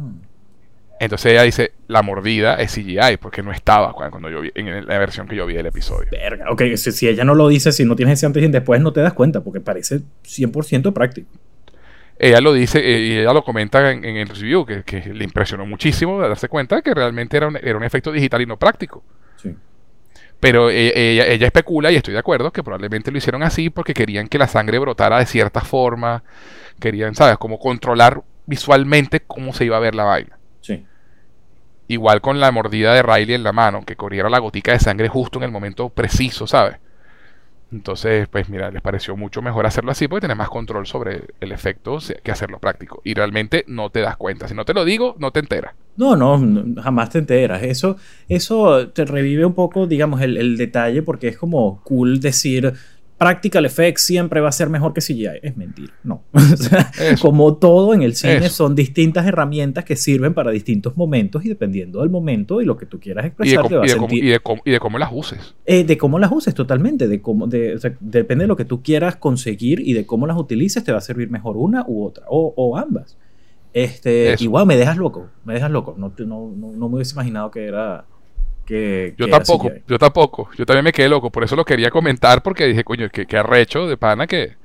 Entonces 0.99 1.31
ella 1.33 1.43
dice, 1.43 1.73
la 1.87 2.01
mordida 2.01 2.55
es 2.55 2.73
CGI, 2.73 3.17
porque 3.19 3.43
no 3.43 3.51
estaba 3.51 3.93
cuando 3.93 4.29
yo 4.29 4.41
vi, 4.41 4.51
en 4.55 4.85
la 4.85 4.97
versión 4.99 5.27
que 5.27 5.35
yo 5.35 5.45
vi 5.45 5.53
del 5.53 5.65
episodio. 5.65 6.07
Verga, 6.11 6.49
ok, 6.49 6.61
si, 6.75 7.07
ella 7.07 7.23
no 7.23 7.35
lo 7.35 7.47
dice, 7.47 7.71
si 7.71 7.83
no 7.83 7.95
tienes 7.95 8.19
ese 8.19 8.25
antes 8.25 8.43
y 8.43 8.47
después, 8.47 8.79
no 8.81 8.93
te 8.93 9.01
das 9.01 9.13
cuenta, 9.13 9.41
porque 9.41 9.59
parece 9.59 10.01
100% 10.23 10.93
práctico. 10.93 11.29
Ella 12.17 12.39
lo 12.39 12.53
dice, 12.53 12.79
eh, 12.79 12.99
y 12.99 13.17
ella 13.17 13.33
lo 13.33 13.43
comenta 13.43 13.91
en, 13.91 14.05
el 14.05 14.29
review, 14.29 14.65
que, 14.65 15.11
le 15.13 15.23
impresionó 15.23 15.65
muchísimo 15.65 16.19
darse 16.21 16.47
cuenta 16.47 16.81
que 16.81 16.93
realmente 16.93 17.35
era 17.35 17.47
un, 17.47 17.57
era 17.57 17.75
un 17.75 17.83
efecto 17.83 18.11
digital 18.11 18.41
y 18.41 18.45
no 18.45 18.57
práctico. 18.57 19.03
Sí. 19.35 19.53
Pero 20.43 20.69
e, 20.69 20.91
ella, 20.93 21.25
ella, 21.25 21.47
especula, 21.47 21.89
y 21.89 21.95
estoy 21.95 22.13
de 22.13 22.19
acuerdo, 22.19 22.51
que 22.51 22.63
probablemente 22.63 23.11
lo 23.11 23.17
hicieron 23.17 23.43
así 23.43 23.69
porque 23.69 23.93
querían 23.93 24.27
que 24.27 24.37
la 24.37 24.49
sangre 24.49 24.77
brotara 24.77 25.19
de 25.19 25.25
cierta 25.25 25.61
forma, 25.61 26.21
querían, 26.81 27.15
¿sabes?, 27.15 27.37
como 27.37 27.57
controlar 27.57 28.21
visualmente 28.45 29.21
cómo 29.21 29.53
se 29.53 29.63
iba 29.63 29.77
a 29.77 29.79
ver 29.79 29.95
la 29.95 30.03
vaina. 30.03 30.37
Sí. 30.59 30.85
Igual 31.87 32.19
con 32.19 32.41
la 32.41 32.51
mordida 32.51 32.93
de 32.93 33.01
Riley 33.01 33.35
en 33.35 33.43
la 33.43 33.53
mano, 33.53 33.85
que 33.85 33.95
corriera 33.95 34.29
la 34.29 34.39
gotica 34.39 34.73
de 34.73 34.79
sangre 34.79 35.07
justo 35.07 35.39
en 35.39 35.45
el 35.45 35.51
momento 35.51 35.87
preciso, 35.87 36.45
¿sabes? 36.45 36.75
Entonces, 37.71 38.27
pues 38.27 38.49
mira, 38.49 38.69
les 38.69 38.81
pareció 38.81 39.15
mucho 39.15 39.41
mejor 39.41 39.65
hacerlo 39.65 39.91
así 39.91 40.09
porque 40.09 40.23
tenés 40.23 40.35
más 40.35 40.49
control 40.49 40.85
sobre 40.87 41.21
el 41.39 41.53
efecto 41.53 41.99
que 42.21 42.31
hacerlo 42.33 42.59
práctico. 42.59 42.99
Y 43.05 43.13
realmente 43.13 43.63
no 43.67 43.91
te 43.91 44.01
das 44.01 44.17
cuenta. 44.17 44.49
Si 44.49 44.53
no 44.53 44.65
te 44.65 44.73
lo 44.73 44.83
digo, 44.83 45.15
no 45.19 45.31
te 45.31 45.39
enteras. 45.39 45.73
No, 45.95 46.15
no, 46.15 46.81
jamás 46.81 47.09
te 47.09 47.19
enteras. 47.19 47.63
Eso, 47.63 47.97
eso 48.27 48.87
te 48.89 49.05
revive 49.05 49.45
un 49.45 49.53
poco, 49.53 49.87
digamos, 49.87 50.21
el, 50.21 50.37
el 50.37 50.57
detalle 50.57 51.03
porque 51.03 51.27
es 51.27 51.37
como 51.37 51.81
cool 51.83 52.19
decir, 52.19 52.73
Practical 53.23 53.65
Effects 53.65 54.01
siempre 54.01 54.41
va 54.41 54.49
a 54.49 54.51
ser 54.51 54.69
mejor 54.69 54.93
que 54.93 54.99
CGI. 54.99 55.39
Es 55.41 55.55
mentira, 55.55 55.93
no. 56.03 56.23
como 57.21 57.55
todo 57.55 57.93
en 57.93 58.01
el 58.01 58.15
cine, 58.15 58.49
son 58.49 58.75
distintas 58.75 59.25
herramientas 59.25 59.85
que 59.85 59.95
sirven 59.95 60.33
para 60.33 60.51
distintos 60.51 60.97
momentos 60.97 61.45
y 61.45 61.47
dependiendo 61.47 62.01
del 62.01 62.09
momento 62.09 62.61
y 62.61 62.65
lo 62.65 62.75
que 62.75 62.85
tú 62.85 62.99
quieras 62.99 63.25
expresar, 63.25 63.65
y 63.65 63.87
de, 63.87 63.97
cómo, 64.41 64.61
y 64.65 64.71
de, 64.71 64.79
cómo, 64.79 64.97
las 64.97 65.09
uses. 65.13 65.55
Eh, 65.65 65.85
de 65.85 65.97
cómo 65.97 66.19
las 66.19 66.33
uses, 66.33 66.53
totalmente. 66.53 67.07
De 67.07 67.21
cómo, 67.21 67.47
depende 67.47 68.43
de 68.43 68.47
lo 68.47 68.57
que 68.57 68.65
tú 68.65 68.83
quieras 68.83 69.15
conseguir 69.15 69.79
y 69.79 69.93
de 69.93 70.05
cómo 70.05 70.27
las 70.27 70.35
utilices, 70.37 70.83
te 70.83 70.91
va 70.91 70.97
a 70.97 71.01
servir 71.01 71.29
mejor 71.29 71.55
una 71.55 71.85
u 71.87 72.03
otra, 72.05 72.25
o, 72.27 72.77
ambas. 72.77 73.17
Este, 73.73 74.35
igual 74.39 74.65
me 74.67 74.77
dejas 74.77 74.97
loco, 74.97 75.29
me 75.45 75.53
dejas 75.55 75.71
loco. 75.71 75.95
No, 75.97 76.13
no, 76.17 76.51
no 76.55 76.89
me 76.89 76.95
hubiese 76.95 77.13
imaginado 77.13 77.49
que 77.49 77.65
era 77.67 78.05
yo 78.65 79.29
tampoco, 79.29 79.71
yo 79.87 79.99
tampoco. 79.99 80.49
Yo 80.57 80.65
también 80.65 80.85
me 80.85 80.91
quedé 80.91 81.09
loco. 81.09 81.29
Por 81.29 81.43
eso 81.43 81.55
lo 81.55 81.65
quería 81.65 81.89
comentar 81.89 82.41
porque 82.41 82.65
dije, 82.65 82.83
coño, 82.83 83.09
que, 83.09 83.25
que 83.25 83.37
arrecho 83.37 83.87
de 83.87 83.97
pana 83.97 84.27
que, 84.27 84.55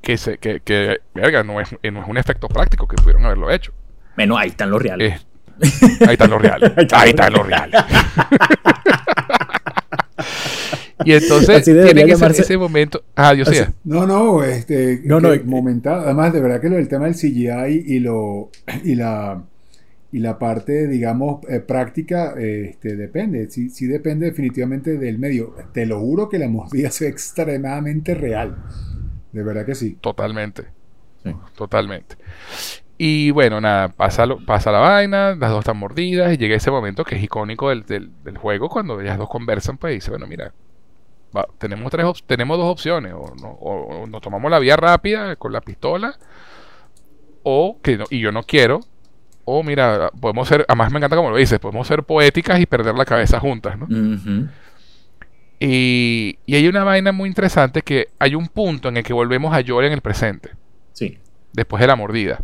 que, 0.00 0.16
se, 0.16 0.38
que, 0.38 0.60
que 0.60 1.00
verga, 1.14 1.42
no 1.42 1.60
es, 1.60 1.72
no 1.72 2.02
es 2.02 2.08
un 2.08 2.16
efecto 2.16 2.48
práctico 2.48 2.88
que 2.88 2.96
pudieron 2.96 3.24
haberlo 3.24 3.50
hecho. 3.50 3.72
Bueno, 4.16 4.36
ahí 4.36 4.48
están 4.50 4.70
los 4.70 4.80
reales. 4.80 5.26
ahí 6.06 6.12
están 6.12 6.30
los 6.30 6.40
reales. 6.40 6.72
ahí 6.92 7.10
están 7.10 7.32
los 7.32 7.46
reales. 7.46 7.84
y 11.04 11.12
entonces 11.12 11.64
tiene 11.64 12.04
que 12.04 12.12
ese 12.12 12.58
momento. 12.58 13.02
Ah, 13.14 13.34
Dios 13.34 13.48
sea. 13.48 13.72
No, 13.84 14.06
no, 14.06 14.42
este, 14.44 15.00
no, 15.04 15.20
no, 15.20 15.30
momentado. 15.44 16.02
Además, 16.02 16.32
de 16.32 16.40
verdad 16.40 16.60
que 16.60 16.68
lo 16.68 16.76
del 16.76 16.88
tema 16.88 17.06
del 17.06 17.14
CGI 17.14 17.84
y 17.86 17.98
lo 18.00 18.50
y 18.84 18.94
la 18.94 19.42
y 20.12 20.20
la 20.20 20.38
parte, 20.38 20.86
digamos, 20.86 21.40
eh, 21.48 21.58
práctica 21.58 22.34
este, 22.38 22.94
depende, 22.94 23.50
sí, 23.50 23.68
sí 23.68 23.88
depende 23.88 24.26
definitivamente 24.26 24.96
del 24.96 25.18
medio. 25.18 25.56
Te 25.72 25.86
lo 25.86 25.98
juro 25.98 26.28
que 26.28 26.38
la 26.38 26.48
mordida 26.48 26.86
es 26.86 27.02
extremadamente 27.02 28.14
real. 28.14 28.54
De 29.32 29.42
verdad 29.42 29.66
que 29.66 29.74
sí. 29.74 29.98
Totalmente. 30.00 30.66
Totalmente. 31.56 32.16
Y 32.96 33.32
bueno, 33.32 33.60
nada, 33.60 33.88
pasa, 33.88 34.24
pasa 34.46 34.70
la 34.70 34.78
vaina, 34.78 35.34
las 35.34 35.50
dos 35.50 35.60
están 35.60 35.78
mordidas 35.78 36.32
y 36.32 36.36
llega 36.36 36.54
ese 36.54 36.70
momento 36.70 37.04
que 37.04 37.16
es 37.16 37.22
icónico 37.24 37.70
del, 37.70 37.84
del, 37.84 38.38
juego 38.38 38.68
cuando 38.68 39.00
ellas 39.00 39.18
dos 39.18 39.28
conversan, 39.28 39.78
pues 39.78 39.94
dice, 39.94 40.10
bueno, 40.10 40.28
mira, 40.28 40.52
tenemos, 41.58 41.90
tres 41.90 42.06
tenemos 42.26 42.58
dos 42.58 42.70
opciones, 42.70 43.12
o, 43.12 43.34
no, 43.40 43.48
o, 43.48 44.06
nos 44.06 44.20
tomamos 44.20 44.50
la 44.50 44.58
vía 44.58 44.76
rápida 44.76 45.36
con 45.36 45.52
la 45.52 45.60
pistola, 45.60 46.16
o 47.42 47.78
que 47.82 47.96
no, 47.98 48.04
y 48.10 48.20
yo 48.20 48.32
no 48.32 48.42
quiero, 48.42 48.80
o 49.44 49.62
mira, 49.62 50.10
podemos 50.20 50.48
ser, 50.48 50.64
además 50.68 50.92
me 50.92 50.98
encanta 50.98 51.16
como 51.16 51.30
lo 51.30 51.36
dices, 51.36 51.58
podemos 51.58 51.86
ser 51.86 52.02
poéticas 52.02 52.60
y 52.60 52.66
perder 52.66 52.94
la 52.94 53.04
cabeza 53.04 53.40
juntas, 53.40 53.78
¿no? 53.78 53.86
y, 55.60 56.38
y, 56.46 56.54
hay 56.54 56.68
una 56.68 56.84
vaina 56.84 57.12
muy 57.12 57.28
interesante 57.28 57.82
que 57.82 58.08
hay 58.18 58.34
un 58.34 58.48
punto 58.48 58.88
en 58.88 58.96
el 58.96 59.02
que 59.02 59.12
volvemos 59.12 59.54
a 59.54 59.62
Joel 59.66 59.86
en 59.86 59.92
el 59.92 60.00
presente. 60.00 60.50
Sí. 60.92 61.18
Después 61.52 61.80
de 61.80 61.86
la 61.86 61.96
mordida. 61.96 62.40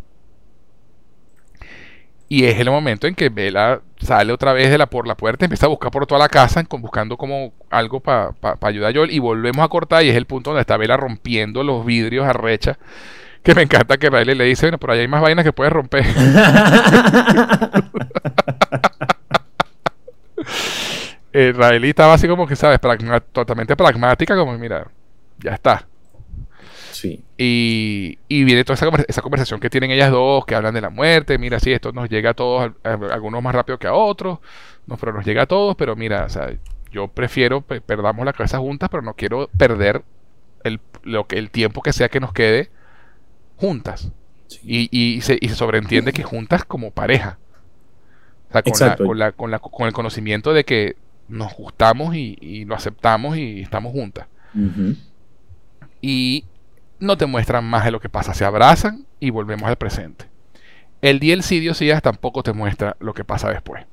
Y 2.33 2.45
es 2.45 2.61
el 2.61 2.71
momento 2.71 3.09
en 3.09 3.17
que 3.17 3.29
Bella 3.29 3.81
sale 3.99 4.33
otra 4.33 4.53
vez 4.53 4.71
de 4.71 4.79
la, 4.79 4.87
por 4.87 5.09
la 5.09 5.17
puerta, 5.17 5.45
empieza 5.45 5.67
a 5.67 5.69
buscar 5.69 5.91
por 5.91 6.07
toda 6.07 6.21
la 6.21 6.29
casa, 6.29 6.65
buscando 6.79 7.17
como 7.17 7.53
algo 7.71 7.99
para 7.99 8.37
ayudar 8.61 8.93
a 8.93 8.95
Joel. 8.95 9.11
Y 9.11 9.19
volvemos 9.19 9.65
a 9.65 9.69
cortar 9.69 10.05
y 10.05 10.11
es 10.11 10.17
el 10.17 10.27
punto 10.27 10.51
donde 10.51 10.61
está 10.61 10.77
Bella 10.77 10.97
rompiendo 10.97 11.65
los 11.65 11.85
vidrios 11.85 12.25
a 12.25 12.33
recha 12.33 12.79
que 13.43 13.55
me 13.55 13.63
encanta 13.63 13.99
que 13.99 14.11
Riley 14.11 14.35
le 14.35 14.45
dice, 14.45 14.67
bueno, 14.67 14.79
por 14.79 14.91
ahí 14.91 15.01
hay 15.01 15.09
más 15.09 15.23
vainas 15.23 15.45
que 15.45 15.53
puedes 15.53 15.73
romper. 15.73 16.05
eh, 21.33 21.53
Riley 21.57 21.91
estaba 21.91 22.15
así 22.15 22.27
como 22.29 22.47
que, 22.47 22.57
¿sabes? 22.57 22.81
totalmente 23.33 23.77
pragmática, 23.77 24.37
como, 24.37 24.57
mira, 24.59 24.87
ya 25.39 25.55
está. 25.55 25.87
Sí. 27.01 27.25
Y, 27.39 28.19
y 28.29 28.45
viene 28.45 28.63
toda 28.63 28.75
esa, 28.75 29.23
conversación 29.23 29.59
que 29.59 29.71
tienen 29.71 29.91
ellas 29.91 30.11
dos, 30.11 30.45
que 30.45 30.55
hablan 30.55 30.75
de 30.75 30.83
la 30.83 30.91
muerte, 30.91 31.39
mira, 31.39 31.59
sí, 31.59 31.73
esto 31.73 31.93
nos 31.93 32.11
llega 32.11 32.31
a 32.31 32.35
todos, 32.35 32.73
algunos 32.83 33.43
más 33.43 33.55
rápido 33.55 33.79
que 33.79 33.87
a 33.87 33.95
otros, 33.95 34.39
no, 34.87 34.99
pero 34.99 35.15
nos 35.15 35.25
llega 35.25 35.45
a 35.45 35.47
todos, 35.47 35.77
pero 35.77 35.97
mira, 35.97 36.27
o 36.27 36.29
sea, 36.29 36.53
yo 36.93 37.09
prefiero 37.09 37.63
perdamos 37.63 38.27
la 38.27 38.35
cabeza 38.35 38.59
juntas, 38.59 38.91
pero 38.91 39.03
no 39.03 39.15
quiero 39.15 39.49
perder 39.57 40.03
el, 40.63 40.79
lo 41.03 41.27
que, 41.27 41.39
el 41.39 41.51
tiempo 41.51 41.81
que 41.81 41.95
sea 41.95 42.11
que 42.11 42.21
nos 42.21 42.35
quede 42.35 42.69
juntas. 43.57 44.13
Y, 44.63 44.91
y, 44.91 45.23
se, 45.23 45.39
y, 45.41 45.49
se, 45.49 45.55
sobreentiende 45.55 46.13
que 46.13 46.23
juntas 46.23 46.67
como 46.67 46.91
pareja. 46.91 47.39
O 48.51 48.75
sea, 48.75 48.97
con, 48.97 49.19
la, 49.19 49.33
con, 49.33 49.51
la, 49.51 49.59
con, 49.59 49.87
el 49.87 49.95
conocimiento 49.95 50.53
de 50.53 50.65
que 50.65 50.97
nos 51.29 51.55
gustamos 51.55 52.15
y, 52.15 52.67
lo 52.67 52.75
aceptamos 52.75 53.39
y 53.39 53.63
estamos 53.63 53.93
juntas. 53.93 54.27
Y 56.03 56.45
no 57.01 57.17
te 57.17 57.27
muestran 57.27 57.65
más 57.65 57.85
de 57.85 57.91
lo 57.91 58.01
que 58.01 58.09
pasa. 58.09 58.35
Se 58.35 58.45
abrazan 58.45 59.07
y 59.19 59.31
volvemos 59.31 59.69
al 59.69 59.77
presente. 59.77 60.27
El 61.03 61.19
DLC 61.19 61.61
Diosías 61.61 62.03
tampoco 62.03 62.43
te 62.43 62.53
muestra 62.53 62.97
lo 63.01 63.15
que 63.15 63.25
pasa 63.25 63.51
después. 63.51 63.85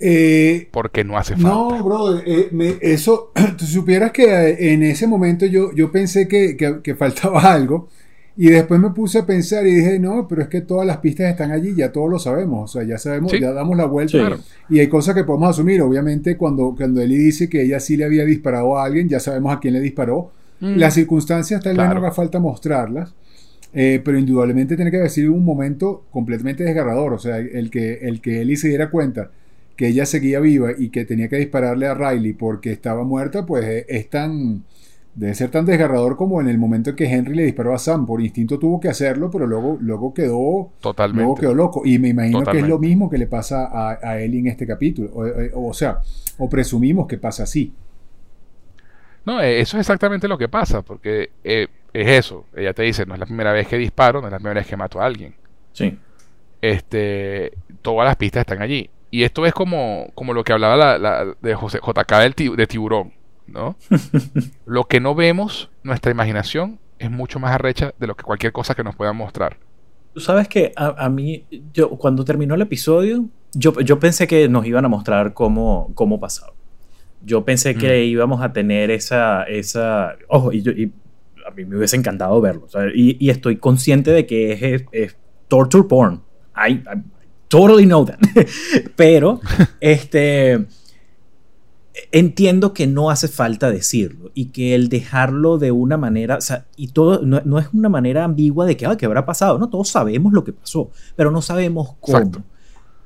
Eh, 0.00 0.68
Porque 0.70 1.04
no 1.04 1.16
hace 1.16 1.34
falta. 1.34 1.48
No, 1.48 1.84
bro, 1.84 2.18
eh, 2.18 2.78
eso, 2.80 3.32
tú 3.58 3.64
supieras 3.64 4.12
que 4.12 4.24
eh, 4.24 4.72
en 4.72 4.82
ese 4.82 5.06
momento 5.06 5.46
yo, 5.46 5.72
yo 5.74 5.90
pensé 5.90 6.28
que, 6.28 6.56
que 6.56 6.94
faltaba 6.94 7.40
algo. 7.52 7.88
Y 8.36 8.48
después 8.48 8.80
me 8.80 8.90
puse 8.90 9.20
a 9.20 9.26
pensar 9.26 9.64
y 9.64 9.74
dije, 9.74 9.98
no, 10.00 10.26
pero 10.26 10.42
es 10.42 10.48
que 10.48 10.60
todas 10.60 10.84
las 10.84 10.96
pistas 10.96 11.30
están 11.30 11.52
allí, 11.52 11.72
ya 11.76 11.92
todos 11.92 12.10
lo 12.10 12.18
sabemos, 12.18 12.68
o 12.68 12.78
sea, 12.78 12.86
ya 12.86 12.98
sabemos, 12.98 13.32
ya 13.32 13.52
damos 13.52 13.76
la 13.76 13.84
vuelta. 13.84 14.18
Y 14.68 14.80
hay 14.80 14.88
cosas 14.88 15.14
que 15.14 15.22
podemos 15.22 15.50
asumir, 15.50 15.80
obviamente 15.82 16.36
cuando, 16.36 16.74
cuando 16.76 17.00
Eli 17.00 17.16
dice 17.16 17.48
que 17.48 17.62
ella 17.62 17.78
sí 17.78 17.96
le 17.96 18.04
había 18.04 18.24
disparado 18.24 18.76
a 18.76 18.84
alguien, 18.84 19.08
ya 19.08 19.20
sabemos 19.20 19.54
a 19.54 19.60
quién 19.60 19.74
le 19.74 19.80
disparó. 19.80 20.32
Mm. 20.60 20.76
Las 20.76 20.94
circunstancias 20.94 21.62
tal 21.62 21.76
vez 21.76 21.88
no 21.88 21.96
haga 21.96 22.12
falta 22.12 22.38
mostrarlas, 22.38 23.14
eh, 23.72 24.00
pero 24.04 24.18
indudablemente 24.18 24.76
tiene 24.76 24.90
que 24.90 24.98
haber 24.98 25.10
sido 25.10 25.32
un 25.32 25.44
momento 25.44 26.04
completamente 26.10 26.64
desgarrador, 26.64 27.12
o 27.12 27.18
sea, 27.18 27.38
el 27.38 27.70
que, 27.70 27.94
el 28.02 28.20
que 28.20 28.40
Eli 28.40 28.56
se 28.56 28.68
diera 28.68 28.90
cuenta 28.90 29.30
que 29.76 29.88
ella 29.88 30.06
seguía 30.06 30.38
viva 30.38 30.70
y 30.76 30.90
que 30.90 31.04
tenía 31.04 31.28
que 31.28 31.36
dispararle 31.36 31.86
a 31.86 31.94
Riley 31.94 32.32
porque 32.32 32.70
estaba 32.70 33.02
muerta, 33.02 33.44
pues 33.44 33.84
es 33.88 34.08
tan 34.08 34.62
Debe 35.14 35.32
ser 35.34 35.50
tan 35.50 35.64
desgarrador 35.64 36.16
como 36.16 36.40
en 36.40 36.48
el 36.48 36.58
momento 36.58 36.90
en 36.90 36.96
que 36.96 37.04
Henry 37.04 37.36
le 37.36 37.44
disparó 37.44 37.72
a 37.72 37.78
Sam. 37.78 38.04
Por 38.04 38.20
instinto 38.20 38.58
tuvo 38.58 38.80
que 38.80 38.88
hacerlo, 38.88 39.30
pero 39.30 39.46
luego, 39.46 39.78
luego 39.80 40.12
quedó. 40.12 40.70
Totalmente. 40.80 41.22
Luego 41.22 41.34
quedó 41.36 41.54
loco. 41.54 41.82
Y 41.84 42.00
me 42.00 42.08
imagino 42.08 42.42
que 42.42 42.58
es 42.58 42.66
lo 42.66 42.80
mismo 42.80 43.08
que 43.08 43.18
le 43.18 43.28
pasa 43.28 43.66
a, 43.66 43.98
a 44.02 44.20
Ellie 44.20 44.40
en 44.40 44.48
este 44.48 44.66
capítulo. 44.66 45.10
O, 45.54 45.72
sea, 45.72 46.00
o 46.38 46.48
presumimos 46.48 47.06
que 47.06 47.18
pasa 47.18 47.44
así. 47.44 47.72
No, 49.24 49.40
eh, 49.40 49.60
eso 49.60 49.76
es 49.76 49.82
exactamente 49.82 50.28
lo 50.28 50.38
que 50.38 50.48
pasa, 50.48 50.82
porque 50.82 51.30
eh, 51.42 51.68
es 51.92 52.08
eso. 52.08 52.46
Ella 52.54 52.74
te 52.74 52.82
dice, 52.82 53.06
no 53.06 53.14
es 53.14 53.20
la 53.20 53.26
primera 53.26 53.52
vez 53.52 53.66
que 53.66 53.78
disparo, 53.78 54.20
no 54.20 54.26
es 54.26 54.32
la 54.32 54.38
primera 54.38 54.60
vez 54.60 54.66
que 54.66 54.76
mato 54.76 55.00
a 55.00 55.06
alguien. 55.06 55.34
Sí. 55.72 55.98
Este, 56.60 57.52
todas 57.82 58.06
las 58.06 58.16
pistas 58.16 58.40
están 58.40 58.62
allí. 58.62 58.90
Y 59.10 59.22
esto 59.22 59.46
es 59.46 59.54
como, 59.54 60.10
como 60.14 60.34
lo 60.34 60.42
que 60.44 60.52
hablaba 60.52 60.98
la, 60.98 61.34
de 61.40 61.54
José, 61.54 61.78
JK 61.78 62.12
del 62.18 62.56
de 62.56 62.66
Tiburón 62.66 63.12
¿no? 63.46 63.76
lo 64.66 64.84
que 64.84 65.00
no 65.00 65.14
vemos, 65.14 65.70
nuestra 65.82 66.10
imaginación, 66.10 66.78
es 66.98 67.10
mucho 67.10 67.38
más 67.38 67.52
arrecha 67.52 67.94
de 67.98 68.06
lo 68.06 68.16
que 68.16 68.24
cualquier 68.24 68.52
cosa 68.52 68.74
que 68.74 68.84
nos 68.84 68.96
puedan 68.96 69.16
mostrar. 69.16 69.58
Tú 70.12 70.20
sabes 70.20 70.46
que 70.46 70.72
a, 70.76 71.08
mí, 71.08 71.44
yo 71.72 71.90
cuando 71.90 72.24
terminó 72.24 72.54
el 72.54 72.62
episodio, 72.62 73.24
yo, 73.52 73.78
yo, 73.80 73.98
pensé 73.98 74.28
que 74.28 74.48
nos 74.48 74.64
iban 74.64 74.84
a 74.84 74.88
mostrar 74.88 75.34
cómo, 75.34 75.90
cómo 75.94 76.20
pasaba. 76.20 76.52
Yo 77.24 77.44
pensé 77.44 77.74
que 77.74 78.02
mm. 78.02 78.08
íbamos 78.08 78.42
a 78.42 78.52
tener 78.52 78.90
esa, 78.90 79.44
esa, 79.44 80.16
ojo, 80.28 80.52
y, 80.52 80.92
a 81.46 81.50
mí 81.50 81.64
me 81.64 81.76
hubiese 81.76 81.96
encantado 81.96 82.40
verlo, 82.40 82.66
y, 82.94 83.28
estoy 83.30 83.56
consciente 83.56 84.10
de 84.10 84.26
que 84.26 84.84
es, 84.92 85.16
torture 85.48 85.84
porn. 85.84 86.22
I, 86.56 86.72
I, 86.72 87.02
totally 87.48 87.84
know 87.84 88.04
that. 88.04 88.18
Pero, 88.96 89.40
este 89.80 90.66
entiendo 92.10 92.72
que 92.72 92.86
no 92.86 93.10
hace 93.10 93.28
falta 93.28 93.70
decirlo 93.70 94.30
y 94.34 94.46
que 94.46 94.74
el 94.74 94.88
dejarlo 94.88 95.58
de 95.58 95.70
una 95.70 95.96
manera, 95.96 96.36
o 96.36 96.40
sea, 96.40 96.66
y 96.76 96.88
todo, 96.88 97.22
no, 97.22 97.58
es 97.58 97.68
una 97.72 97.88
manera 97.88 98.24
ambigua 98.24 98.66
de 98.66 98.76
que, 98.76 98.86
ah, 98.86 98.96
¿qué 98.96 99.06
habrá 99.06 99.24
pasado? 99.24 99.58
No, 99.58 99.68
todos 99.68 99.88
sabemos 99.88 100.32
lo 100.32 100.44
que 100.44 100.52
pasó, 100.52 100.90
pero 101.16 101.30
no 101.30 101.42
sabemos 101.42 101.94
cómo. 102.00 102.44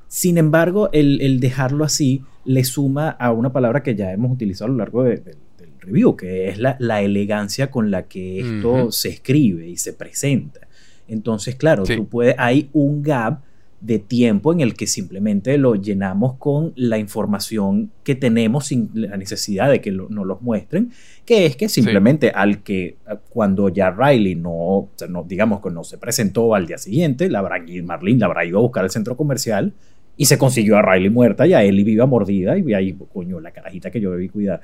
Sin 0.08 0.38
embargo, 0.38 0.88
el, 0.92 1.38
dejarlo 1.38 1.84
así 1.84 2.22
le 2.44 2.64
suma 2.64 3.10
a 3.10 3.30
una 3.30 3.52
palabra 3.52 3.82
que 3.82 3.94
ya 3.94 4.12
hemos 4.12 4.32
utilizado 4.32 4.66
a 4.66 4.72
lo 4.72 4.78
largo 4.78 5.04
del 5.04 5.36
review, 5.80 6.16
que 6.16 6.48
es 6.48 6.58
la, 6.58 7.02
elegancia 7.02 7.70
con 7.70 7.90
la 7.90 8.04
que 8.04 8.40
esto 8.40 8.90
se 8.90 9.10
escribe 9.10 9.68
y 9.68 9.76
se 9.76 9.92
presenta. 9.92 10.60
Entonces, 11.08 11.56
claro, 11.56 11.84
tú 11.84 12.06
puedes, 12.06 12.34
hay 12.38 12.68
un 12.72 13.02
gap 13.02 13.42
de 13.80 13.98
tiempo 13.98 14.52
en 14.52 14.60
el 14.60 14.74
que 14.74 14.86
simplemente 14.86 15.56
lo 15.56 15.76
llenamos 15.76 16.34
con 16.34 16.72
la 16.74 16.98
información 16.98 17.92
que 18.02 18.16
tenemos 18.16 18.66
sin 18.66 18.90
la 18.92 19.16
necesidad 19.16 19.70
de 19.70 19.80
que 19.80 19.92
no 19.92 20.08
nos 20.08 20.26
los 20.26 20.42
muestren, 20.42 20.90
que 21.24 21.46
es 21.46 21.56
que 21.56 21.68
simplemente 21.68 22.30
al 22.30 22.62
que 22.62 22.96
cuando 23.28 23.68
ya 23.68 23.90
Riley 23.90 24.34
no, 24.34 24.88
no, 25.08 25.22
digamos 25.22 25.60
que 25.60 25.70
no 25.70 25.84
se 25.84 25.96
presentó 25.96 26.54
al 26.54 26.66
día 26.66 26.78
siguiente, 26.78 27.30
la 27.30 27.42
Marlene 27.42 28.18
la 28.18 28.26
habrá 28.26 28.44
ido 28.44 28.58
a 28.58 28.62
buscar 28.62 28.82
al 28.82 28.90
centro 28.90 29.16
comercial 29.16 29.72
y 30.18 30.26
se 30.26 30.36
consiguió 30.36 30.76
a 30.76 30.82
Riley 30.82 31.10
muerta 31.10 31.46
y 31.46 31.54
a 31.54 31.62
Ellie 31.62 31.84
viva 31.84 32.04
mordida 32.04 32.58
y 32.58 32.74
ahí, 32.74 32.98
coño, 33.12 33.40
la 33.40 33.52
carajita 33.52 33.90
que 33.90 34.00
yo 34.00 34.10
debí 34.10 34.28
cuidar. 34.28 34.60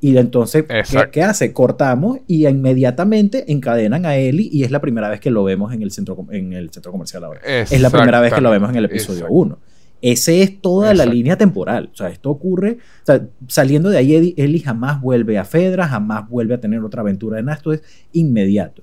Y 0.00 0.16
entonces, 0.16 0.64
¿qué, 1.10 1.22
hace? 1.22 1.52
Cortamos 1.52 2.20
y 2.28 2.46
inmediatamente 2.46 3.50
encadenan 3.50 4.06
a 4.06 4.16
Eli 4.16 4.48
y 4.52 4.62
es 4.62 4.70
la 4.70 4.80
primera 4.80 5.08
vez 5.08 5.18
que 5.18 5.30
lo 5.30 5.42
vemos 5.42 5.72
en 5.72 5.82
el 5.82 5.90
centro, 5.90 6.26
en 6.30 6.52
el 6.52 6.70
centro 6.70 6.92
comercial 6.92 7.24
ahora. 7.24 7.40
Es 7.42 7.80
la 7.80 7.90
primera 7.90 8.20
vez 8.20 8.32
que 8.32 8.40
lo 8.40 8.50
vemos 8.50 8.70
en 8.70 8.76
el 8.76 8.84
episodio 8.84 9.26
1. 9.28 9.58
Ese 10.00 10.42
es 10.42 10.60
toda 10.60 10.94
la 10.94 11.06
línea 11.06 11.36
temporal. 11.36 11.90
O 11.92 11.96
sea, 11.96 12.10
esto 12.10 12.30
ocurre, 12.30 12.78
saliendo 13.48 13.88
de 13.88 13.96
ahí, 13.96 14.34
Eli 14.36 14.60
jamás 14.60 15.00
vuelve 15.00 15.38
a 15.38 15.44
Fedra, 15.44 15.88
jamás 15.88 16.28
vuelve 16.28 16.54
a 16.54 16.60
tener 16.60 16.84
otra 16.84 17.00
aventura 17.00 17.38
de 17.38 17.42
nada. 17.42 17.56
Esto 17.56 17.72
es 17.72 17.82
inmediato. 18.12 18.82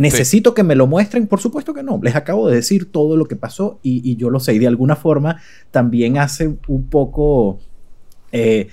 ¿Necesito 0.00 0.54
que 0.54 0.62
me 0.62 0.74
lo 0.74 0.86
muestren? 0.86 1.26
Por 1.26 1.40
supuesto 1.40 1.74
que 1.74 1.82
no. 1.82 2.00
Les 2.02 2.16
acabo 2.16 2.48
de 2.48 2.56
decir 2.56 2.90
todo 2.90 3.18
lo 3.18 3.26
que 3.26 3.36
pasó 3.36 3.80
y, 3.82 4.16
yo 4.16 4.30
lo 4.30 4.40
sé. 4.40 4.54
Y 4.54 4.58
de 4.58 4.66
alguna 4.66 4.96
forma 4.96 5.40
también 5.70 6.16
hace 6.16 6.56
un 6.68 6.84
poco... 6.88 7.58
Eh, 8.32 8.68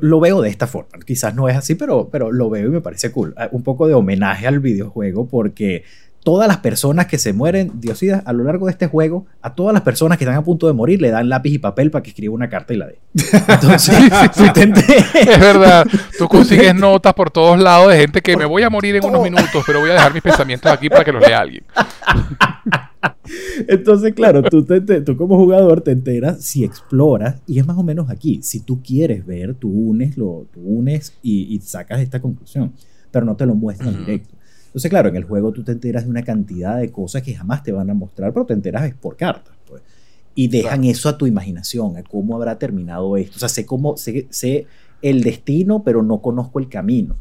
lo 0.00 0.18
veo 0.18 0.40
de 0.40 0.48
esta 0.48 0.66
forma. 0.66 0.98
Quizás 1.04 1.34
no 1.34 1.46
es 1.48 1.56
así, 1.56 1.74
pero, 1.74 2.08
pero 2.10 2.32
lo 2.32 2.48
veo 2.48 2.68
y 2.68 2.70
me 2.70 2.80
parece 2.80 3.12
cool. 3.12 3.34
Ah, 3.36 3.50
un 3.52 3.62
poco 3.62 3.86
de 3.86 3.92
homenaje 3.92 4.46
al 4.46 4.60
videojuego 4.60 5.28
porque 5.28 5.84
todas 6.22 6.46
las 6.46 6.58
personas 6.58 7.06
que 7.06 7.18
se 7.18 7.32
mueren, 7.32 7.72
Diosidas, 7.74 8.22
a 8.24 8.32
lo 8.32 8.44
largo 8.44 8.66
de 8.66 8.72
este 8.72 8.86
juego, 8.86 9.26
a 9.40 9.54
todas 9.54 9.72
las 9.72 9.82
personas 9.82 10.18
que 10.18 10.24
están 10.24 10.36
a 10.36 10.44
punto 10.44 10.66
de 10.66 10.72
morir 10.72 11.00
le 11.00 11.10
dan 11.10 11.28
lápiz 11.28 11.50
y 11.50 11.58
papel 11.58 11.90
para 11.90 12.02
que 12.02 12.10
escriba 12.10 12.34
una 12.34 12.48
carta 12.48 12.74
y 12.74 12.76
la 12.76 12.86
dé. 12.86 12.98
Entonces, 13.48 13.96
es 15.14 15.40
verdad. 15.40 15.86
Tú 16.18 16.28
consigues 16.28 16.74
notas 16.74 17.14
por 17.14 17.30
todos 17.30 17.60
lados 17.60 17.92
de 17.92 17.98
gente 17.98 18.20
que 18.20 18.36
me 18.36 18.44
voy 18.44 18.62
a 18.62 18.70
morir 18.70 18.96
en 18.96 19.04
unos 19.04 19.22
minutos, 19.22 19.62
pero 19.66 19.80
voy 19.80 19.90
a 19.90 19.94
dejar 19.94 20.14
mis 20.14 20.22
pensamientos 20.22 20.70
aquí 20.70 20.88
para 20.88 21.04
que 21.04 21.12
los 21.12 21.26
lea 21.26 21.40
alguien. 21.40 21.64
Entonces, 23.68 24.14
claro, 24.14 24.42
tú, 24.42 24.64
tú 24.64 25.16
como 25.16 25.36
jugador 25.36 25.80
te 25.80 25.90
enteras 25.90 26.44
si 26.44 26.64
exploras, 26.64 27.40
y 27.46 27.58
es 27.58 27.66
más 27.66 27.76
o 27.76 27.82
menos 27.82 28.10
aquí. 28.10 28.40
Si 28.42 28.60
tú 28.60 28.80
quieres 28.82 29.26
ver, 29.26 29.54
tú 29.54 29.68
unes, 29.68 30.16
lo, 30.16 30.46
tú 30.52 30.60
unes 30.60 31.14
y, 31.22 31.58
sacas 31.64 32.00
esta 32.00 32.20
conclusión, 32.20 32.72
pero 33.10 33.24
no 33.24 33.34
te 33.34 33.46
lo 33.46 33.54
muestran 33.54 33.98
directo. 33.98 34.34
Entonces, 34.72 34.88
claro, 34.88 35.10
en 35.10 35.16
el 35.16 35.24
juego 35.24 35.52
tú 35.52 35.62
te 35.62 35.72
enteras 35.72 36.04
de 36.04 36.10
una 36.10 36.22
cantidad 36.22 36.78
de 36.78 36.90
cosas 36.90 37.22
que 37.22 37.34
jamás 37.34 37.62
te 37.62 37.72
van 37.72 37.90
a 37.90 37.94
mostrar, 37.94 38.32
pero 38.32 38.46
te 38.46 38.54
enteras 38.54 38.90
por 38.94 39.18
cartas. 39.18 39.54
Pues. 39.68 39.82
Y 40.34 40.48
dejan 40.48 40.84
eso 40.84 41.10
a 41.10 41.18
tu 41.18 41.26
imaginación, 41.26 41.98
a 41.98 42.02
cómo 42.02 42.36
habrá 42.36 42.58
terminado 42.58 43.18
esto. 43.18 43.36
O 43.36 43.38
sea, 43.38 43.50
sé, 43.50 43.66
cómo, 43.66 43.98
sé, 43.98 44.26
sé 44.30 44.66
el 45.02 45.22
destino, 45.22 45.82
pero 45.82 46.02
no 46.02 46.22
conozco 46.22 46.58
el 46.58 46.70
camino. 46.70 47.16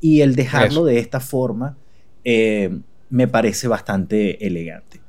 Y 0.00 0.22
el 0.22 0.34
dejarlo 0.34 0.84
de 0.84 0.98
esta 0.98 1.20
forma 1.20 1.76
eh, 2.24 2.76
me 3.08 3.28
parece 3.28 3.68
bastante 3.68 4.44
elegante. 4.44 5.00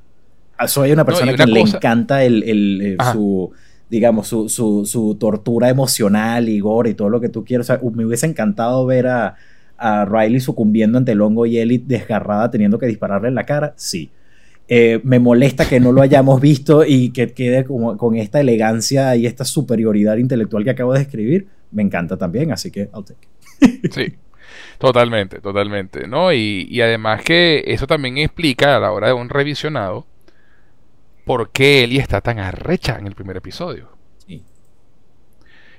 Ah, 0.55 0.67
soy 0.67 0.91
una 0.91 1.03
persona 1.03 1.35
que 1.35 1.47
le 1.47 1.61
encanta 1.61 2.23
el, 2.23 2.43
el, 2.43 2.97
su, 3.11 3.51
digamos, 3.89 4.27
su, 4.27 4.49
su, 4.49 4.85
su, 4.85 5.15
tortura 5.15 5.69
emocional 5.69 6.47
y 6.47 6.59
gore 6.59 6.91
y 6.91 6.93
todo 6.93 7.09
lo 7.09 7.19
que 7.19 7.29
tú 7.29 7.43
quieras. 7.43 7.71
O 7.71 7.73
sea, 7.73 7.89
me 7.91 8.05
hubiese 8.05 8.27
encantado 8.27 8.85
ver 8.85 9.07
a, 9.07 9.35
a 9.77 10.05
Riley 10.05 10.39
sucumbiendo 10.39 10.97
ante 10.97 11.11
el 11.11 11.21
hongo 11.21 11.45
y 11.45 11.57
Ellie 11.57 11.81
desgarrada 11.85 12.49
teniendo 12.51 12.79
que 12.79 12.87
dispararle 12.87 13.27
en 13.29 13.35
la 13.35 13.45
cara. 13.45 13.73
Sí. 13.75 14.09
Eh, 14.69 14.99
me 15.03 15.19
molesta 15.19 15.67
que 15.67 15.79
no 15.79 15.91
lo 15.91 16.01
hayamos 16.01 16.41
visto 16.41 16.83
y 16.85 17.11
que 17.11 17.31
quede 17.33 17.63
como, 17.63 17.95
con 17.95 18.15
esta 18.17 18.41
elegancia 18.41 19.15
y 19.15 19.25
esta 19.25 19.45
superioridad 19.45 20.17
intelectual 20.17 20.63
que 20.63 20.71
acabo 20.71 20.93
de 20.93 20.99
describir. 20.99 21.47
Me 21.71 21.83
encanta 21.83 22.17
también, 22.17 22.51
así 22.51 22.71
que 22.71 22.89
I'll 22.93 23.05
take 23.05 23.89
Sí. 23.91 24.13
Totalmente, 24.77 25.39
totalmente, 25.39 26.07
¿no? 26.07 26.31
Y, 26.31 26.67
y 26.69 26.81
además 26.81 27.23
que 27.23 27.63
eso 27.67 27.87
también 27.87 28.17
explica 28.17 28.75
a 28.77 28.79
la 28.79 28.91
hora 28.91 29.07
de 29.07 29.13
un 29.13 29.29
revisionado 29.29 30.05
por 31.27 31.51
qué 31.51 31.83
Ellie 31.83 31.99
está 31.99 32.21
tan 32.21 32.39
arrecha 32.39 32.97
en 32.97 33.05
el 33.05 33.13
primer 33.13 33.37
episodio. 33.37 33.89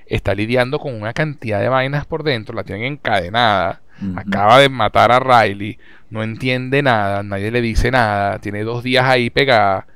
Está 0.06 0.34
lidiando 0.34 0.78
con 0.78 0.94
una 0.94 1.12
cantidad 1.12 1.60
de 1.60 1.68
vainas 1.68 2.06
por 2.06 2.22
dentro, 2.22 2.54
la 2.54 2.64
tienen 2.64 2.84
encadenada. 2.84 3.82
Acaba 4.16 4.60
de 4.60 4.68
matar 4.68 5.10
a 5.10 5.18
Riley, 5.18 5.78
no 6.10 6.22
entiende 6.22 6.82
nada, 6.82 7.22
nadie 7.22 7.50
le 7.50 7.60
dice 7.60 7.90
nada, 7.90 8.38
tiene 8.38 8.62
dos 8.62 8.82
días 8.82 9.04
ahí 9.04 9.30
pegada. 9.30 9.86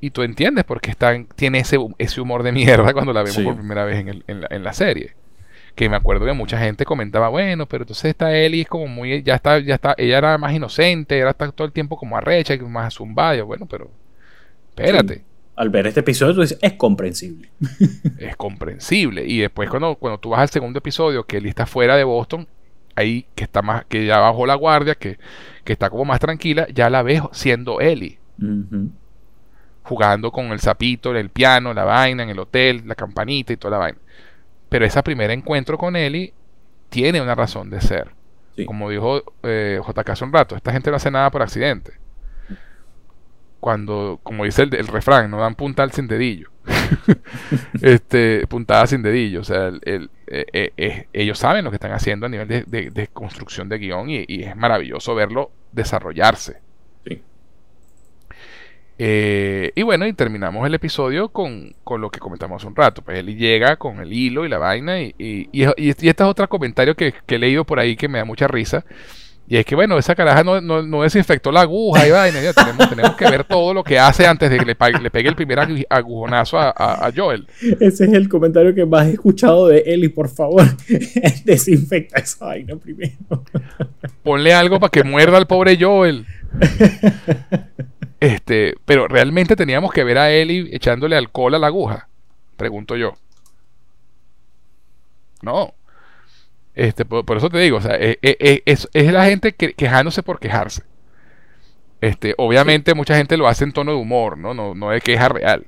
Y 0.00 0.10
tú 0.10 0.22
entiendes 0.22 0.64
por 0.64 0.80
qué 0.80 0.90
está, 0.90 1.14
tiene 1.36 1.60
ese, 1.60 1.78
ese 1.98 2.20
humor 2.20 2.42
de 2.42 2.52
mierda 2.52 2.92
cuando 2.94 3.12
la 3.12 3.22
vemos 3.22 3.42
por 3.42 3.56
primera 3.56 3.84
vez 3.84 4.04
en, 4.26 4.64
la, 4.64 4.72
serie 4.72 5.14
que 5.74 5.88
me 5.88 5.96
acuerdo 5.96 6.26
que 6.26 6.32
mucha 6.34 6.58
gente 6.58 6.84
comentaba, 6.84 7.28
bueno, 7.28 7.66
pero 7.66 7.84
entonces 7.84 8.06
esta 8.06 8.36
Ellie 8.36 8.62
es 8.62 8.68
como 8.68 8.88
muy, 8.88 9.22
ya 9.22 9.36
está, 9.36 9.58
ya 9.58 9.76
está, 9.76 9.94
ella 9.96 10.18
era 10.18 10.36
más 10.36 10.52
inocente, 10.52 11.18
era 11.18 11.32
todo 11.32 11.64
el 11.64 11.72
tiempo 11.72 11.96
como 11.96 12.16
arrecha, 12.16 12.54
más 12.58 12.94
zumbada, 12.94 13.42
bueno, 13.42 13.64
pero 13.64 13.90
Espérate. 14.76 15.24
Al 15.54 15.68
ver 15.68 15.86
este 15.86 16.00
episodio, 16.00 16.34
tú 16.34 16.40
dices, 16.40 16.58
es 16.62 16.72
comprensible. 16.74 17.50
es 18.18 18.36
comprensible. 18.36 19.24
Y 19.26 19.38
después, 19.40 19.68
cuando, 19.68 19.96
cuando 19.96 20.18
tú 20.18 20.30
vas 20.30 20.40
al 20.40 20.48
segundo 20.48 20.78
episodio, 20.78 21.24
que 21.24 21.36
él 21.36 21.46
está 21.46 21.66
fuera 21.66 21.96
de 21.96 22.04
Boston, 22.04 22.48
ahí 22.96 23.26
que 23.34 23.44
está 23.44 23.62
más, 23.62 23.84
que 23.86 24.06
ya 24.06 24.18
bajó 24.18 24.46
la 24.46 24.54
guardia, 24.54 24.94
que, 24.94 25.18
está 25.64 25.90
como 25.90 26.04
más 26.04 26.20
tranquila, 26.20 26.66
ya 26.72 26.90
la 26.90 27.02
ves 27.02 27.22
siendo 27.32 27.80
Ellie. 27.80 28.18
Jugando 29.82 30.30
con 30.30 30.46
el 30.46 30.60
sapito, 30.60 31.14
el 31.14 31.30
piano, 31.30 31.74
la 31.74 31.84
vaina, 31.84 32.22
en 32.22 32.30
el 32.30 32.38
hotel, 32.38 32.82
la 32.86 32.94
campanita 32.94 33.52
y 33.52 33.56
toda 33.56 33.72
la 33.72 33.78
vaina. 33.78 33.98
Pero 34.68 34.84
ese 34.84 35.02
primer 35.02 35.30
encuentro 35.30 35.76
con 35.78 35.96
Ellie 35.96 36.32
tiene 36.88 37.20
una 37.20 37.34
razón 37.34 37.70
de 37.70 37.80
ser. 37.80 38.10
Como 38.66 38.90
dijo 38.90 39.22
eh, 39.42 39.80
JK 39.86 40.10
hace 40.10 40.24
un 40.24 40.32
rato, 40.32 40.56
esta 40.56 40.72
gente 40.72 40.90
no 40.90 40.96
hace 40.96 41.10
nada 41.10 41.30
por 41.30 41.42
accidente 41.42 42.02
cuando, 43.62 44.18
como 44.24 44.44
dice 44.44 44.64
el, 44.64 44.88
refrán, 44.88 45.30
no 45.30 45.38
dan 45.38 45.54
punta 45.54 45.88
sin 45.90 46.08
dedillo. 46.08 46.50
este, 47.80 48.44
puntada 48.48 48.88
sin 48.88 49.02
dedillo. 49.02 49.40
O 49.40 49.44
sea, 49.44 49.70
el, 49.82 50.10
eh, 50.34 50.72
eh, 50.78 51.06
ellos 51.12 51.38
saben 51.38 51.62
lo 51.62 51.70
que 51.70 51.76
están 51.76 51.92
haciendo 51.92 52.24
a 52.24 52.28
nivel 52.30 52.48
de, 52.48 53.08
construcción 53.12 53.68
de 53.68 53.78
guion 53.78 54.08
y, 54.08 54.24
es 54.28 54.56
maravilloso 54.56 55.14
verlo 55.14 55.50
desarrollarse. 55.72 56.56
y 58.98 59.82
bueno, 59.82 60.06
y 60.06 60.12
terminamos 60.12 60.66
el 60.66 60.74
episodio 60.74 61.28
con, 61.28 61.74
lo 61.98 62.10
que 62.10 62.18
comentamos 62.18 62.62
hace 62.62 62.68
un 62.68 62.76
rato. 62.76 63.02
Pues 63.02 63.18
él 63.18 63.36
llega 63.36 63.76
con 63.76 64.00
el 64.00 64.12
hilo 64.12 64.46
y 64.46 64.48
la 64.48 64.58
vaina. 64.58 65.00
Y, 65.00 65.14
y, 65.18 65.48
y 65.52 65.88
este 65.90 66.08
es 66.08 66.20
otro 66.20 66.48
comentario 66.48 66.94
que, 66.94 67.12
que, 67.26 67.34
he 67.34 67.38
leído 67.38 67.64
por 67.64 67.78
ahí 67.78 67.96
que 67.96 68.08
me 68.08 68.18
da 68.18 68.24
mucha 68.24 68.48
risa. 68.48 68.84
Y 69.52 69.58
es 69.58 69.66
que, 69.66 69.74
bueno, 69.74 69.98
esa 69.98 70.14
caraja 70.14 70.42
no, 70.42 70.62
no, 70.62 71.02
desinfectó 71.02 71.52
la 71.52 71.60
aguja 71.60 72.08
y 72.08 72.10
vaina. 72.10 72.38
tenemos, 72.54 72.88
tenemos, 72.88 73.16
que 73.16 73.30
ver 73.30 73.44
todo 73.44 73.74
lo 73.74 73.84
que 73.84 73.98
hace 73.98 74.26
antes 74.26 74.50
de 74.50 74.58
que 74.58 74.64
le, 74.64 74.74
pegue 74.74 75.28
el 75.28 75.36
primer 75.36 75.58
agujonazo 75.90 76.58
a, 76.58 77.12
Joel. 77.14 77.46
Ese 77.78 78.04
es 78.06 78.12
el 78.14 78.30
comentario 78.30 78.74
que 78.74 78.86
más 78.86 79.08
he 79.08 79.12
escuchado 79.12 79.68
de 79.68 79.80
Eli. 79.80 80.08
Por 80.08 80.30
favor, 80.30 80.64
desinfecta 81.44 82.18
esa 82.18 82.46
vaina 82.46 82.76
primero. 82.76 83.12
Ponle 84.22 84.54
algo 84.54 84.80
para 84.80 84.90
que 84.90 85.04
muerda 85.04 85.36
al 85.36 85.46
pobre 85.46 85.76
Joel. 85.78 86.24
Este, 88.20 88.74
pero 88.86 89.06
realmente 89.06 89.54
teníamos 89.54 89.92
que 89.92 90.02
ver 90.02 90.16
a 90.16 90.32
Eli 90.32 90.70
echándole 90.72 91.14
alcohol 91.14 91.56
a 91.56 91.58
la 91.58 91.66
aguja. 91.66 92.08
Pregunto 92.56 92.96
yo. 92.96 93.18
No. 95.42 95.74
Este, 96.74 97.04
por, 97.04 97.36
eso 97.36 97.50
te 97.50 97.58
digo, 97.58 97.76
o 97.76 97.80
sea, 97.80 97.96
eh, 97.96 98.18
eh, 98.22 98.36
eh, 98.40 98.62
es, 98.64 98.88
la 98.94 99.26
gente 99.26 99.52
quejándose 99.52 100.22
por 100.22 100.40
quejarse. 100.40 100.82
Este, 102.00 102.34
obviamente 102.38 102.94
mucha 102.94 103.16
gente 103.16 103.36
lo 103.36 103.46
hace 103.46 103.64
en 103.64 103.72
tono 103.72 103.92
de 103.92 103.98
humor, 103.98 104.38
¿no? 104.38 104.54
No, 104.54 104.74
no 104.74 104.90
de 104.90 105.00
queja 105.00 105.28
real. 105.28 105.66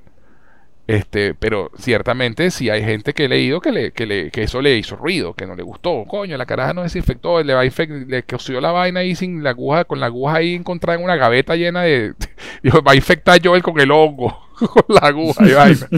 Este, 0.87 1.33
pero 1.33 1.71
ciertamente 1.79 2.51
sí 2.51 2.69
hay 2.69 2.85
gente 2.85 3.15
que 3.15 3.25
he 3.25 3.29
leído 3.29 3.61
que, 3.63 3.73
le, 3.73 3.93
que, 3.93 4.05
le, 4.05 4.31
que 4.31 4.43
eso 4.43 4.61
le 4.61 4.77
hizo 4.77 4.97
ruido, 4.97 5.33
que 5.33 5.47
no 5.47 5.55
le 5.55 5.63
gustó. 5.63 6.05
Coño, 6.07 6.37
la 6.37 6.45
caraja 6.45 6.75
no 6.75 6.83
desinfectó, 6.83 7.43
le, 7.43 7.55
va 7.55 7.63
a 7.63 7.85
le 8.07 8.23
cosió 8.25 8.61
la 8.61 8.71
vaina 8.71 9.01
ahí 9.01 9.15
sin 9.15 9.43
la 9.43 9.51
aguja, 9.51 9.85
con 9.85 10.01
la 10.01 10.07
aguja 10.07 10.37
ahí 10.37 10.55
encontrada 10.55 10.99
en 10.99 11.05
una 11.05 11.17
gaveta 11.17 11.57
llena 11.57 11.83
de. 11.83 12.15
Dijo, 12.63 12.83
va 12.83 12.93
a 12.93 12.97
infectar 12.97 13.41
yo 13.41 13.59
con 13.63 13.79
el 13.81 13.91
hongo, 13.91 14.37
con 14.59 14.85
la 14.89 15.09
aguja 15.09 15.47
y 15.47 15.53
vaina. 15.53 15.89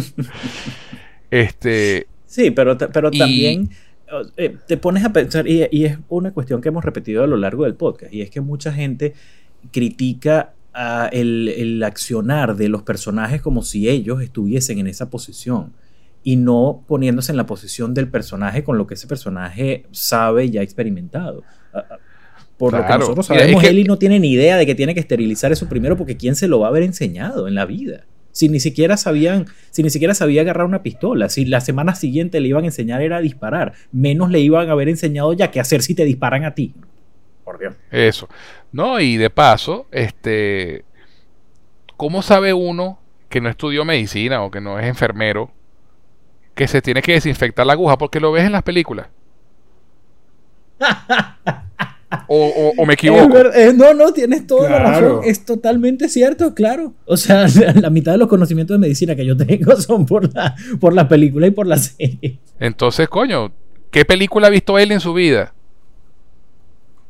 este. 1.31 2.07
Sí, 2.27 2.51
pero, 2.51 2.77
pero 2.77 3.11
también 3.11 3.71
eh, 4.37 4.57
te 4.67 4.77
pones 4.77 5.05
a 5.05 5.13
pensar, 5.13 5.49
y, 5.49 5.67
y 5.71 5.85
es 5.85 5.99
una 6.09 6.33
cuestión 6.33 6.61
que 6.61 6.69
hemos 6.69 6.85
repetido 6.85 7.25
a 7.25 7.27
lo 7.27 7.37
largo 7.37 7.65
del 7.65 7.75
podcast, 7.75 8.13
y 8.13 8.23
es 8.23 8.31
que 8.31 8.41
mucha 8.41 8.73
gente 8.73 9.15
critica 9.73 10.55
el, 11.13 11.83
accionar 11.85 12.57
de 12.57 12.69
los 12.69 12.83
personajes 12.83 13.41
como 13.41 13.63
si 13.63 13.89
ellos 13.89 14.21
estuviesen 14.23 14.79
en 14.79 14.87
esa 14.87 15.09
posición 15.09 15.73
y 16.23 16.37
no 16.37 16.85
poniéndose 16.87 17.33
en 17.33 17.37
la 17.37 17.47
posición 17.47 17.95
del 17.95 18.09
personaje 18.09 18.65
con 18.65 18.77
lo 18.77 18.87
que 18.87 18.95
ese 18.95 19.07
personaje 19.07 19.87
sabe 19.93 20.47
y 20.47 20.59
ha 20.59 20.63
experimentado. 20.63 21.45
Por 22.59 22.73
lo 22.73 22.87
que 22.87 22.99
nosotros 22.99 23.27
sabemos, 23.27 23.63
Eli 23.65 23.85
no 23.85 23.97
tiene 23.99 24.19
ni 24.19 24.33
idea 24.33 24.57
de 24.57 24.67
que 24.67 24.75
tiene 24.75 24.93
que 24.93 25.01
esterilizar 25.01 25.53
eso 25.53 25.69
primero 25.69 25.97
porque 25.97 26.17
¿quién 26.17 26.35
se 26.35 26.49
lo 26.49 26.61
va 26.61 26.67
a 26.67 26.71
haber 26.71 26.83
enseñado 26.83 27.49
en 27.49 27.55
la 27.55 27.65
vida? 27.65 28.07
Si 28.37 28.51
ni 28.51 28.61
siquiera 28.61 28.99
sabían, 28.99 29.47
si 29.71 29.83
ni 29.83 29.89
siquiera 29.89 30.13
sabía 30.13 30.43
agarrar 30.43 30.67
una 30.67 30.83
pistola, 30.83 31.31
si 31.31 31.47
la 31.47 31.63
semana 31.63 31.95
siguiente 31.95 32.39
le 32.39 32.49
iban 32.49 32.65
a 32.65 32.67
enseñar 32.67 33.01
era 33.01 33.17
a 33.17 33.21
disparar, 33.23 33.73
menos 33.93 34.31
le 34.31 34.41
iban 34.41 34.69
a 34.69 34.73
haber 34.73 34.91
enseñado 34.91 35.33
ya 35.33 35.51
qué 35.51 35.59
hacer 35.59 35.81
si 35.81 35.95
te 35.95 36.05
disparan 36.05 36.45
a 36.45 36.51
ti. 36.51 36.75
Por 37.45 37.59
Dios. 37.59 37.75
Eso. 37.91 38.29
No, 38.73 39.01
y 39.01 39.17
de 39.17 39.31
paso, 39.31 39.87
este, 39.91 40.85
¿cómo 41.97 42.21
sabe 42.21 42.53
uno 42.53 42.99
que 43.31 43.41
no 43.41 43.49
estudió 43.49 43.87
medicina 43.87 44.43
o 44.43 44.51
que 44.51 44.61
no 44.61 44.79
es 44.79 44.85
enfermero 44.85 45.51
que 46.55 46.69
se 46.69 46.83
tiene 46.83 47.01
que 47.01 47.15
desinfectar 47.15 47.65
la 47.65 47.73
aguja 47.73 47.97
porque 47.97 48.21
lo 48.21 48.33
ves 48.33 48.45
en 48.45 48.53
las 48.53 48.65
películas? 48.65 49.09
o, 52.29 52.87
me 52.87 52.95
equivoco. 52.95 53.37
no, 53.75 53.95
no, 53.95 54.13
tienes 54.13 54.47
toda 54.47 54.71
la 54.71 54.79
razón. 54.79 55.21
Es 55.25 55.45
totalmente 55.45 56.09
cierto, 56.09 56.55
claro. 56.55 56.95
O 57.05 57.17
sea, 57.17 57.47
la, 57.75 57.91
mitad 57.91 58.13
de 58.13 58.19
los 58.19 58.29
conocimientos 58.29 58.75
de 58.75 58.79
medicina 58.79 59.15
que 59.15 59.25
yo 59.25 59.37
tengo 59.37 59.77
son 59.81 60.07
por 60.07 60.33
la, 60.35 60.55
por 60.81 60.93
la 60.93 61.09
película 61.09 61.47
y 61.47 61.51
por 61.51 61.67
la 61.67 61.79
serie. 61.79 62.39
Entonces, 62.59 63.09
coño, 63.09 63.53
¿qué 63.91 64.05
película 64.05 64.47
ha 64.47 64.51
visto 64.51 64.79
él 64.79 64.93
en 64.93 65.01
su 65.01 65.13
vida? 65.15 65.53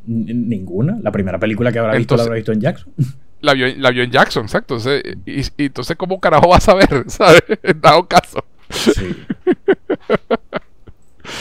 Ninguna. 0.06 0.98
La 1.02 1.10
primera 1.10 1.39
película 1.39 1.73
que 1.73 1.78
habrá 1.81 1.97
visto 1.97 2.16
la 2.16 2.23
habrá 2.23 2.36
visto 2.36 2.52
en 2.52 2.60
Jackson. 2.60 2.93
La 3.40 3.52
vio, 3.52 3.66
la 3.77 3.90
vio 3.90 4.02
en 4.02 4.10
Jackson, 4.10 4.44
exacto. 4.44 4.78
y, 5.27 5.43
entonces, 5.59 5.97
¿cómo 5.97 6.20
carajo 6.20 6.48
va 6.48 6.56
a 6.56 6.60
saber? 6.60 7.05
¿Sabes? 7.09 7.43
En 7.62 7.81
dado 7.81 8.06
caso. 8.06 8.44
Sí. 8.70 9.14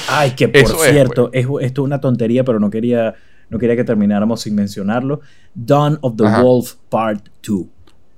Ay, 0.09 0.31
que 0.31 0.47
por 0.47 0.67
cierto, 0.67 1.29
pues. 1.31 1.45
es, 1.45 1.49
esto 1.61 1.81
es 1.81 1.85
una 1.85 2.01
tontería, 2.01 2.43
pero 2.43 2.59
no 2.59 2.69
quería, 2.69 3.15
no 3.49 3.59
quería 3.59 3.75
que 3.75 3.83
termináramos 3.83 4.41
sin 4.41 4.55
mencionarlo. 4.55 5.21
Dawn 5.53 5.97
of 6.01 6.15
the 6.15 6.23
Wolf 6.23 6.75
Part 6.89 7.27
2. 7.45 7.65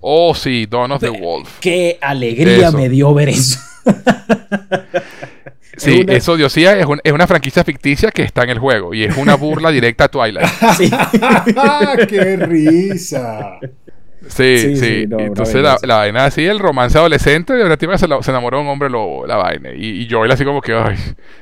Oh, 0.02 0.34
sí, 0.34 0.66
Dawn 0.66 0.92
of 0.92 1.02
the 1.02 1.10
Wolf. 1.10 1.60
Qué 1.60 1.98
alegría 2.02 2.72
me 2.72 2.90
dio 2.90 3.14
ver 3.14 3.30
eso. 3.30 3.60
Sí, 5.78 6.04
eso 6.08 6.36
Diosía 6.36 6.78
es, 6.78 6.88
es, 7.04 7.12
una 7.14 7.28
franquicia 7.28 7.64
ficticia 7.64 8.10
que 8.10 8.24
está 8.24 8.44
en 8.44 8.50
el 8.50 8.60
juego 8.60 8.94
y 8.94 9.04
es 9.04 9.16
una 9.16 9.36
burla 9.36 9.70
directa 9.70 10.06
a 10.06 10.08
Twilight. 10.10 10.48
Sí. 10.78 10.90
¡Qué 12.10 12.36
risa! 12.36 13.60
Sí, 14.28 14.76
sí. 14.76 15.06
Entonces 15.10 15.62
la, 15.62 15.78
la, 15.84 15.98
vaina 15.98 16.26
así, 16.26 16.46
el 16.46 16.60
romance 16.60 16.98
adolescente, 16.98 17.54
de 17.54 17.64
verdad 17.64 17.98
se, 17.98 18.24
se 18.24 18.32
enamoró 18.32 18.58
de 18.58 18.64
un 18.64 18.70
hombre 18.70 18.90
lobo, 18.90 19.26
la 19.28 19.38
vaina. 19.38 19.72
Y, 19.74 20.02
y 20.02 20.10
Joel 20.10 20.32
así 20.32 20.44
como 20.44 20.62
que, 20.62 20.74
ay, 20.74 20.98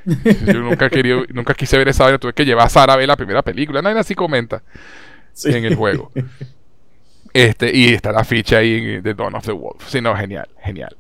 yo 0.46 0.60
nunca 0.60 0.90
quería, 0.90 1.24
nunca 1.34 1.54
quise 1.54 1.78
ver 1.78 1.88
esa 1.88 2.04
vaina, 2.04 2.20
tuve 2.20 2.34
que 2.34 2.46
llevar 2.46 2.68
a 2.68 2.70
Sara 2.70 2.94
a 2.94 2.98
ver 2.98 3.08
la 3.08 3.16
primera 3.16 3.42
película. 3.42 3.82
Nadie 3.82 4.00
así 4.00 4.14
comenta 4.14 4.62
en 5.44 5.66
el 5.66 5.76
juego. 5.76 6.12
Este, 7.34 7.76
y 7.76 7.94
está 7.94 8.14
la 8.14 8.24
ficha 8.24 8.60
ahí 8.60 9.02
de 9.02 9.14
Dawn 9.14 9.36
of 9.36 9.46
the 9.46 9.52
Wolf. 9.52 9.90
Sí, 9.90 10.00
no, 10.00 10.16
genial, 10.16 10.48
genial. 10.64 10.96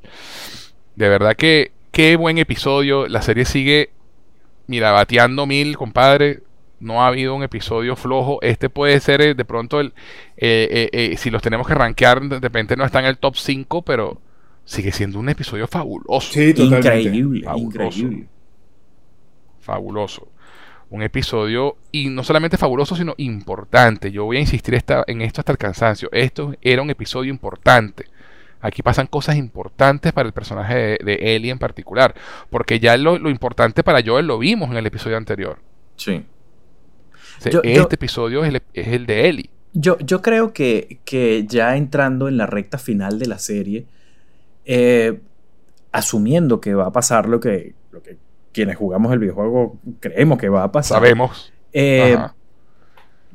De 0.97 1.07
verdad 1.07 1.34
que 1.34 1.72
qué 1.91 2.18
buen 2.18 2.38
episodio. 2.38 3.07
La 3.07 3.22
serie 3.22 3.45
sigue, 3.45 3.91
mira, 4.68 4.91
bateando 4.91 5.45
mil, 5.45 5.77
compadre. 5.77 6.41
No 6.80 7.02
ha 7.02 7.07
habido 7.07 7.35
un 7.35 7.43
episodio 7.43 7.95
flojo. 7.95 8.39
Este 8.41 8.69
puede 8.69 8.99
ser 8.99 9.22
eh, 9.22 9.34
de 9.34 9.45
pronto 9.45 9.80
el. 9.80 9.93
Eh, 10.38 10.89
eh, 10.91 11.15
si 11.18 11.30
los 11.30 11.41
tenemos 11.41 11.68
que 11.68 11.73
rankear, 11.73 12.22
de 12.22 12.39
repente 12.39 12.76
no 12.76 12.85
está 12.85 12.99
en 12.99 13.06
el 13.06 13.18
top 13.18 13.35
5, 13.35 13.81
pero 13.84 14.22
sigue 14.65 14.91
siendo 14.91 15.19
un 15.19 15.30
episodio 15.30 15.68
fabuloso. 15.68 16.34
Sí, 16.34 16.53
totalmente. 16.53 17.02
Increíble, 17.02 17.43
fabuloso. 17.43 17.99
increíble. 17.99 18.27
Fabuloso. 19.60 20.27
Un 20.89 21.02
episodio, 21.02 21.77
y 21.91 22.10
no 22.10 22.23
solamente 22.23 22.57
fabuloso, 22.57 22.95
sino 22.95 23.15
importante. 23.18 24.11
Yo 24.11 24.26
voy 24.26 24.38
a 24.38 24.41
insistir 24.41 24.80
en 25.07 25.22
esto 25.22 25.41
hasta 25.41 25.52
el 25.52 25.57
cansancio. 25.57 26.10
Esto 26.11 26.53
era 26.61 26.81
un 26.81 26.89
episodio 26.89 27.31
importante. 27.31 28.06
Aquí 28.65 28.81
pasan 28.81 29.06
cosas 29.06 29.35
importantes 29.35 30.11
para 30.11 30.27
el 30.27 30.34
personaje 30.34 30.97
de, 31.03 31.35
Ellie 31.35 31.52
en 31.52 31.60
particular. 31.60 32.15
Porque 32.49 32.80
ya 32.80 32.97
lo, 32.97 33.15
importante 33.30 33.84
para 33.84 34.02
Joel 34.03 34.26
lo 34.26 34.39
vimos 34.39 34.72
en 34.72 34.77
el 34.77 34.85
episodio 34.85 35.18
anterior. 35.18 35.60
Sí. 35.95 36.23
Este 37.49 37.95
episodio 37.95 38.43
es 38.43 38.61
el, 38.73 39.05
de 39.05 39.30
Ellie. 39.30 39.49
Yo, 39.73 39.97
yo 39.99 40.22
creo 40.22 40.53
que, 40.53 40.99
que, 41.05 41.45
ya 41.47 41.76
entrando 41.76 42.27
en 42.27 42.38
la 42.38 42.45
recta 42.45 42.77
final 42.77 43.19
de 43.19 43.26
la 43.27 43.39
serie, 43.39 43.85
eh, 44.63 45.19
asumiendo 45.91 46.61
que 46.61 46.73
va 46.73 46.88
a 46.88 46.91
pasar 46.91 47.27
lo 47.27 47.39
que, 47.39 47.73
lo 47.91 48.01
que 48.01 48.17
quienes 48.53 48.77
jugamos 48.77 49.11
el 49.11 49.19
videojuego 49.19 49.77
creemos 49.99 50.38
que 50.38 50.47
va 50.47 50.63
a 50.63 50.72
pasar. 50.72 50.99
Sabemos. 50.99 51.51
Eh, 51.73 52.17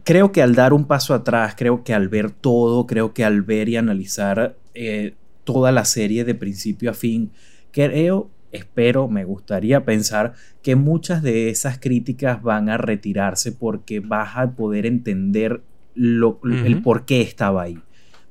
creo 0.02 0.32
que 0.32 0.42
al 0.42 0.54
dar 0.54 0.72
un 0.72 0.86
paso 0.86 1.12
atrás, 1.12 1.54
creo 1.56 1.84
que 1.84 1.92
al 1.92 2.08
ver 2.08 2.30
todo, 2.30 2.86
creo 2.86 3.12
que 3.12 3.22
al 3.22 3.42
ver 3.42 3.68
y 3.68 3.76
analizar 3.76 4.56
eh, 4.72 5.14
toda 5.44 5.72
la 5.72 5.84
serie 5.84 6.24
de 6.24 6.34
principio 6.34 6.90
a 6.90 6.94
fin. 6.94 7.32
Creo, 7.70 8.30
espero, 8.52 9.08
me 9.08 9.24
gustaría 9.24 9.84
pensar 9.84 10.34
que 10.62 10.76
muchas 10.76 11.22
de 11.22 11.50
esas 11.50 11.78
críticas 11.78 12.42
van 12.42 12.68
a 12.68 12.76
retirarse 12.76 13.52
porque 13.52 14.00
vas 14.00 14.36
a 14.36 14.50
poder 14.52 14.86
entender 14.86 15.62
lo, 15.94 16.40
el 16.42 16.82
por 16.82 17.04
qué 17.04 17.20
estaba 17.20 17.62
ahí. 17.62 17.78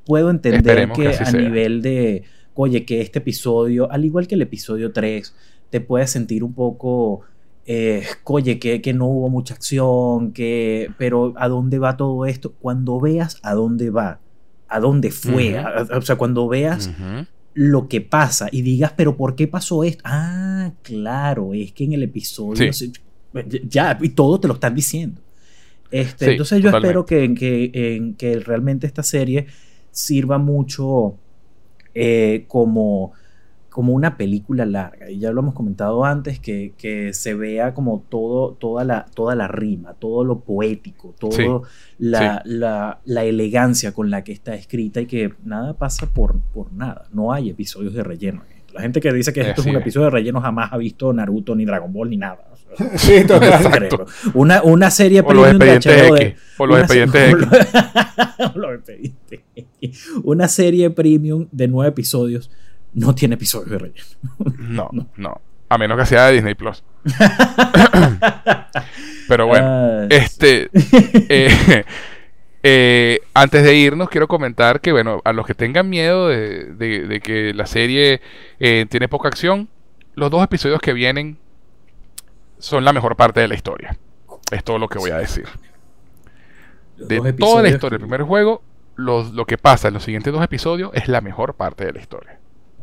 Puedo 0.05 0.29
entender 0.29 0.89
que, 0.91 1.09
a 1.09 1.31
nivel 1.31 1.81
de, 1.81 2.23
oye, 2.55 2.85
que 2.85 3.01
este 3.01 3.19
episodio, 3.19 3.91
al 3.91 4.05
igual 4.05 4.27
que 4.27 4.35
el 4.35 4.41
episodio 4.41 4.91
3, 4.91 5.35
te 5.69 5.81
puedes 5.81 6.09
sentir 6.09 6.43
un 6.43 6.53
poco, 6.53 7.21
eh, 7.65 8.03
oye, 8.23 8.57
que, 8.59 8.81
que, 8.81 8.93
no 8.93 9.05
hubo 9.05 9.29
mucha 9.29 9.53
acción, 9.53 10.33
que, 10.33 10.91
pero 10.97 11.33
¿a 11.37 11.47
dónde 11.47 11.77
va 11.77 11.95
todo 11.95 12.25
esto? 12.25 12.53
Cuando 12.59 12.99
veas 12.99 13.39
a 13.43 13.53
dónde 13.53 13.91
va 13.91 14.19
a 14.69 14.79
dónde 14.79 15.11
fue. 15.11 15.59
o 15.91 16.01
sea, 16.01 16.15
cuando 16.15 16.47
veas 16.47 16.89
lo 17.53 17.87
que 17.87 18.01
pasa 18.01 18.47
y 18.51 18.61
digas, 18.61 18.93
pero 18.95 19.17
¿por 19.17 19.35
qué 19.35 19.47
pasó 19.47 19.83
esto? 19.83 20.03
Ah, 20.05 20.71
claro, 20.81 21.53
es 21.53 21.71
que 21.73 21.83
en 21.83 21.93
el 21.93 22.03
episodio 22.03 22.71
ya, 23.67 23.97
y 24.01 24.09
todo 24.09 24.39
te 24.39 24.47
lo 24.47 24.55
están 24.55 24.75
diciendo. 24.75 25.21
Este, 25.91 26.31
entonces 26.31 26.61
yo 26.61 26.69
espero 26.69 27.05
que, 27.05 27.33
que, 27.33 28.13
que, 28.17 28.39
realmente 28.39 28.85
esta 28.85 29.01
serie 29.01 29.47
sirva 29.91 30.37
mucho 30.37 31.17
eh, 31.95 32.45
como 32.47 33.13
como 33.69 33.93
una 33.93 34.17
película 34.17 34.65
larga. 34.65 35.09
Y 35.09 35.19
ya 35.19 35.31
lo 35.31 35.41
hemos 35.41 35.53
comentado 35.53 36.03
antes, 36.03 36.39
que, 36.39 36.73
que 36.77 37.13
se 37.13 37.33
vea 37.33 37.73
como 37.73 38.03
todo, 38.09 38.53
toda, 38.53 38.83
la, 38.83 39.05
toda 39.13 39.35
la 39.35 39.47
rima, 39.47 39.93
todo 39.93 40.23
lo 40.23 40.39
poético, 40.39 41.15
toda 41.17 41.61
la, 41.97 42.41
La, 42.45 42.99
la, 43.05 43.23
elegancia 43.23 43.93
con 43.93 44.09
la 44.09 44.23
que 44.23 44.31
está 44.31 44.55
escrita 44.55 45.01
y 45.01 45.05
que 45.05 45.33
nada 45.43 45.73
pasa 45.73 46.07
por, 46.07 46.39
por 46.53 46.73
nada. 46.73 47.05
No 47.13 47.31
hay 47.31 47.49
episodios 47.49 47.93
de 47.93 48.03
relleno. 48.03 48.41
La 48.73 48.81
gente 48.81 49.01
que 49.01 49.11
dice 49.11 49.33
que 49.33 49.41
esto 49.41 49.61
es 49.61 49.67
un 49.67 49.75
episodio 49.75 50.05
de 50.05 50.11
relleno 50.11 50.41
jamás 50.41 50.71
ha 50.71 50.77
visto 50.77 51.11
Naruto, 51.11 51.55
ni 51.55 51.65
Dragon 51.65 51.91
Ball, 51.91 52.09
ni 52.09 52.17
nada. 52.17 52.45
sí, 52.95 53.23
totalmente. 53.25 53.97
Una, 54.33 54.61
una 54.61 54.91
serie 54.91 55.23
premium 55.23 55.57
de 55.57 55.79
HBO 55.79 56.15
de, 56.15 56.35
Por 56.55 56.69
los 56.69 56.79
expedientes 56.81 57.35
Una 60.23 60.47
serie 60.47 60.89
premium 60.91 61.47
de 61.51 61.67
nueve 61.67 61.89
episodios 61.89 62.51
no 62.93 63.13
tiene 63.15 63.35
episodios 63.35 63.69
de 63.69 63.77
relleno. 63.77 64.05
No, 64.57 64.89
no, 65.15 65.41
A 65.69 65.77
menos 65.77 65.97
que 65.97 66.05
sea 66.05 66.27
de 66.27 66.33
Disney 66.33 66.55
Plus. 66.55 66.83
Pero 69.27 69.47
bueno, 69.47 69.67
ah, 69.67 70.07
este. 70.09 70.69
Eh, 71.31 71.85
eh, 72.63 73.19
antes 73.33 73.63
de 73.63 73.75
irnos, 73.75 74.09
quiero 74.09 74.27
comentar 74.27 74.81
que, 74.81 74.91
bueno, 74.91 75.21
a 75.23 75.31
los 75.31 75.45
que 75.45 75.53
tengan 75.53 75.87
miedo 75.89 76.27
de, 76.27 77.21
que 77.23 77.53
la 77.53 77.65
serie 77.65 78.19
eh, 78.59 78.85
tiene 78.89 79.07
poca 79.07 79.29
acción, 79.29 79.69
los 80.15 80.29
dos 80.29 80.43
episodios 80.43 80.81
que 80.81 80.91
vienen 80.91 81.37
son 82.57 82.83
la 82.83 82.91
mejor 82.91 83.15
parte 83.15 83.39
de 83.39 83.47
la 83.47 83.55
historia. 83.55 83.97
Es 84.51 84.63
todo 84.63 84.79
lo 84.79 84.89
que 84.89 84.99
voy 84.99 85.11
a 85.11 85.17
decir. 85.17 85.45
de 86.97 87.31
toda 87.33 87.61
la 87.61 87.69
historia 87.69 87.97
del 87.97 88.07
primer 88.07 88.23
juego, 88.23 88.61
lo 88.97 89.45
que 89.45 89.57
pasa 89.57 89.87
en 89.87 89.93
los 89.93 90.03
siguientes 90.03 90.33
dos 90.33 90.43
episodios 90.43 90.91
es 90.93 91.07
la 91.07 91.21
mejor 91.21 91.53
parte 91.53 91.85
de 91.85 91.93
la 91.93 91.99
historia 91.99 92.38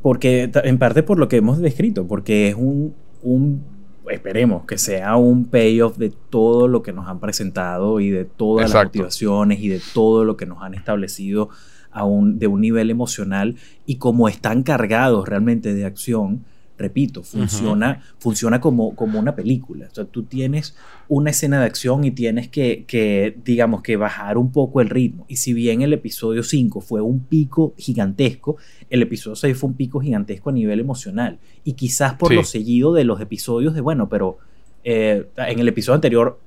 porque 0.06 0.48
en 0.62 0.78
parte 0.78 1.02
por 1.02 1.18
lo 1.18 1.26
que 1.26 1.38
hemos 1.38 1.58
descrito, 1.58 2.06
porque 2.06 2.46
es 2.46 2.54
un, 2.54 2.94
un 3.24 3.64
esperemos 4.08 4.64
que 4.64 4.78
sea 4.78 5.16
un 5.16 5.46
payoff 5.46 5.96
de 5.96 6.12
todo 6.30 6.68
lo 6.68 6.80
que 6.80 6.92
nos 6.92 7.08
han 7.08 7.18
presentado 7.18 7.98
y 7.98 8.10
de 8.10 8.24
todas 8.24 8.72
las 8.72 8.84
motivaciones 8.84 9.58
y 9.58 9.66
de 9.66 9.80
todo 9.92 10.22
lo 10.22 10.36
que 10.36 10.46
nos 10.46 10.62
han 10.62 10.74
establecido 10.74 11.48
a 11.90 12.04
un, 12.04 12.38
de 12.38 12.46
un 12.46 12.60
nivel 12.60 12.90
emocional 12.90 13.56
y 13.84 13.96
como 13.96 14.28
están 14.28 14.62
cargados 14.62 15.28
realmente 15.28 15.74
de 15.74 15.84
acción, 15.84 16.44
repito, 16.78 17.22
funciona, 17.22 18.02
funciona 18.18 18.60
como, 18.60 18.94
como 18.94 19.18
una 19.18 19.34
película. 19.34 19.86
O 19.90 19.94
sea, 19.94 20.04
tú 20.04 20.24
tienes 20.24 20.76
una 21.08 21.30
escena 21.30 21.60
de 21.60 21.66
acción 21.66 22.04
y 22.04 22.10
tienes 22.10 22.48
que, 22.48 22.84
que, 22.86 23.36
digamos, 23.44 23.82
que 23.82 23.96
bajar 23.96 24.38
un 24.38 24.52
poco 24.52 24.80
el 24.80 24.90
ritmo. 24.90 25.24
Y 25.28 25.36
si 25.36 25.52
bien 25.52 25.82
el 25.82 25.92
episodio 25.92 26.42
5 26.42 26.80
fue 26.80 27.00
un 27.00 27.20
pico 27.20 27.74
gigantesco, 27.78 28.56
el 28.90 29.02
episodio 29.02 29.36
6 29.36 29.56
fue 29.56 29.70
un 29.70 29.76
pico 29.76 30.00
gigantesco 30.00 30.50
a 30.50 30.52
nivel 30.52 30.80
emocional. 30.80 31.38
Y 31.64 31.72
quizás 31.72 32.14
por 32.14 32.32
lo 32.32 32.44
seguido 32.44 32.92
de 32.92 33.04
los 33.04 33.20
episodios 33.20 33.74
de, 33.74 33.80
bueno, 33.80 34.08
pero 34.08 34.38
eh, 34.84 35.26
en 35.36 35.58
el 35.58 35.68
episodio 35.68 35.94
anterior 35.94 36.38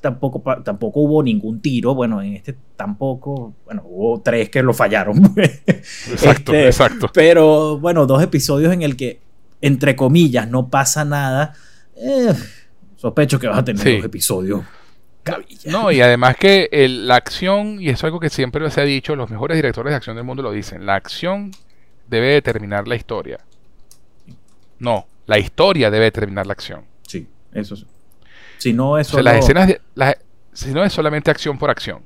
tampoco, 0.00 0.42
tampoco 0.62 1.00
hubo 1.00 1.22
ningún 1.22 1.60
tiro. 1.60 1.94
Bueno, 1.94 2.22
en 2.22 2.34
este 2.34 2.56
tampoco. 2.76 3.54
Bueno, 3.64 3.82
hubo 3.86 4.20
tres 4.20 4.50
que 4.50 4.62
lo 4.62 4.72
fallaron. 4.74 5.16
exacto, 5.36 6.52
este, 6.52 6.66
exacto. 6.66 7.10
Pero 7.12 7.78
bueno, 7.78 8.06
dos 8.06 8.22
episodios 8.22 8.72
en 8.72 8.82
el 8.82 8.96
que 8.96 9.20
entre 9.60 9.96
comillas, 9.96 10.48
no 10.48 10.68
pasa 10.68 11.04
nada, 11.04 11.54
eh, 11.96 12.34
sospecho 12.96 13.38
que 13.38 13.46
vas 13.46 13.58
a 13.58 13.64
tener 13.64 13.96
dos 13.96 14.04
episodios. 14.04 14.62
Cabilla. 15.22 15.72
No, 15.72 15.90
y 15.90 16.00
además 16.00 16.36
que 16.36 16.68
la 16.88 17.16
acción, 17.16 17.80
y 17.80 17.88
eso 17.88 17.96
es 17.96 18.04
algo 18.04 18.20
que 18.20 18.30
siempre 18.30 18.70
se 18.70 18.80
ha 18.80 18.84
dicho, 18.84 19.16
los 19.16 19.28
mejores 19.28 19.56
directores 19.56 19.90
de 19.90 19.96
acción 19.96 20.14
del 20.16 20.24
mundo 20.24 20.42
lo 20.42 20.52
dicen, 20.52 20.86
la 20.86 20.94
acción 20.94 21.50
debe 22.08 22.28
determinar 22.28 22.86
la 22.86 22.94
historia. 22.94 23.40
No, 24.78 25.06
la 25.26 25.38
historia 25.38 25.90
debe 25.90 26.04
determinar 26.04 26.46
la 26.46 26.52
acción. 26.52 26.84
Sí, 27.02 27.26
eso 27.52 27.74
sí. 27.74 27.86
Si 28.58 28.72
no 28.72 28.98
es 28.98 29.12
las 29.12 29.38
escenas 29.38 29.76
si 30.52 30.70
no 30.70 30.82
es 30.84 30.92
solamente 30.92 31.30
acción 31.30 31.58
por 31.58 31.70
acción. 31.70 32.02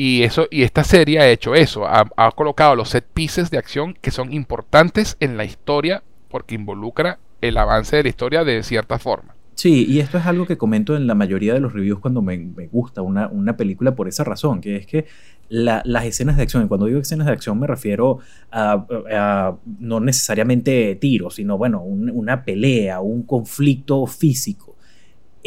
Y, 0.00 0.22
eso, 0.22 0.46
y 0.52 0.62
esta 0.62 0.84
serie 0.84 1.18
ha 1.18 1.28
hecho 1.28 1.56
eso, 1.56 1.84
ha, 1.84 2.30
colocado 2.36 2.76
los 2.76 2.90
set 2.90 3.04
pieces 3.04 3.50
de 3.50 3.58
acción 3.58 3.94
que 4.00 4.12
son 4.12 4.32
importantes 4.32 5.16
en 5.18 5.36
la 5.36 5.44
historia 5.44 6.04
porque 6.28 6.54
involucra 6.54 7.18
el 7.40 7.56
avance 7.56 7.96
de 7.96 8.04
la 8.04 8.08
historia 8.08 8.44
de 8.44 8.62
cierta 8.62 9.00
forma. 9.00 9.34
Sí, 9.56 9.86
y 9.88 9.98
esto 9.98 10.16
es 10.18 10.26
algo 10.26 10.46
que 10.46 10.56
comento 10.56 10.96
en 10.96 11.08
la 11.08 11.16
mayoría 11.16 11.52
de 11.52 11.58
los 11.58 11.72
reviews 11.72 11.98
cuando 11.98 12.22
me, 12.22 12.36
gusta 12.70 13.02
una, 13.02 13.56
película 13.56 13.96
por 13.96 14.06
esa 14.06 14.22
razón, 14.22 14.60
que 14.60 14.76
es 14.76 14.86
que 14.86 15.06
las 15.48 16.04
escenas 16.04 16.36
de 16.36 16.44
acción, 16.44 16.64
y 16.64 16.68
cuando 16.68 16.86
digo 16.86 17.00
escenas 17.00 17.26
de 17.26 17.32
acción 17.32 17.58
me 17.58 17.66
refiero 17.66 18.20
a, 18.52 19.56
no 19.80 19.98
necesariamente 19.98 20.94
tiros, 20.94 21.34
sino 21.34 21.58
bueno, 21.58 21.82
una 21.82 22.44
pelea, 22.44 23.00
un 23.00 23.24
conflicto 23.24 24.06
físico. 24.06 24.67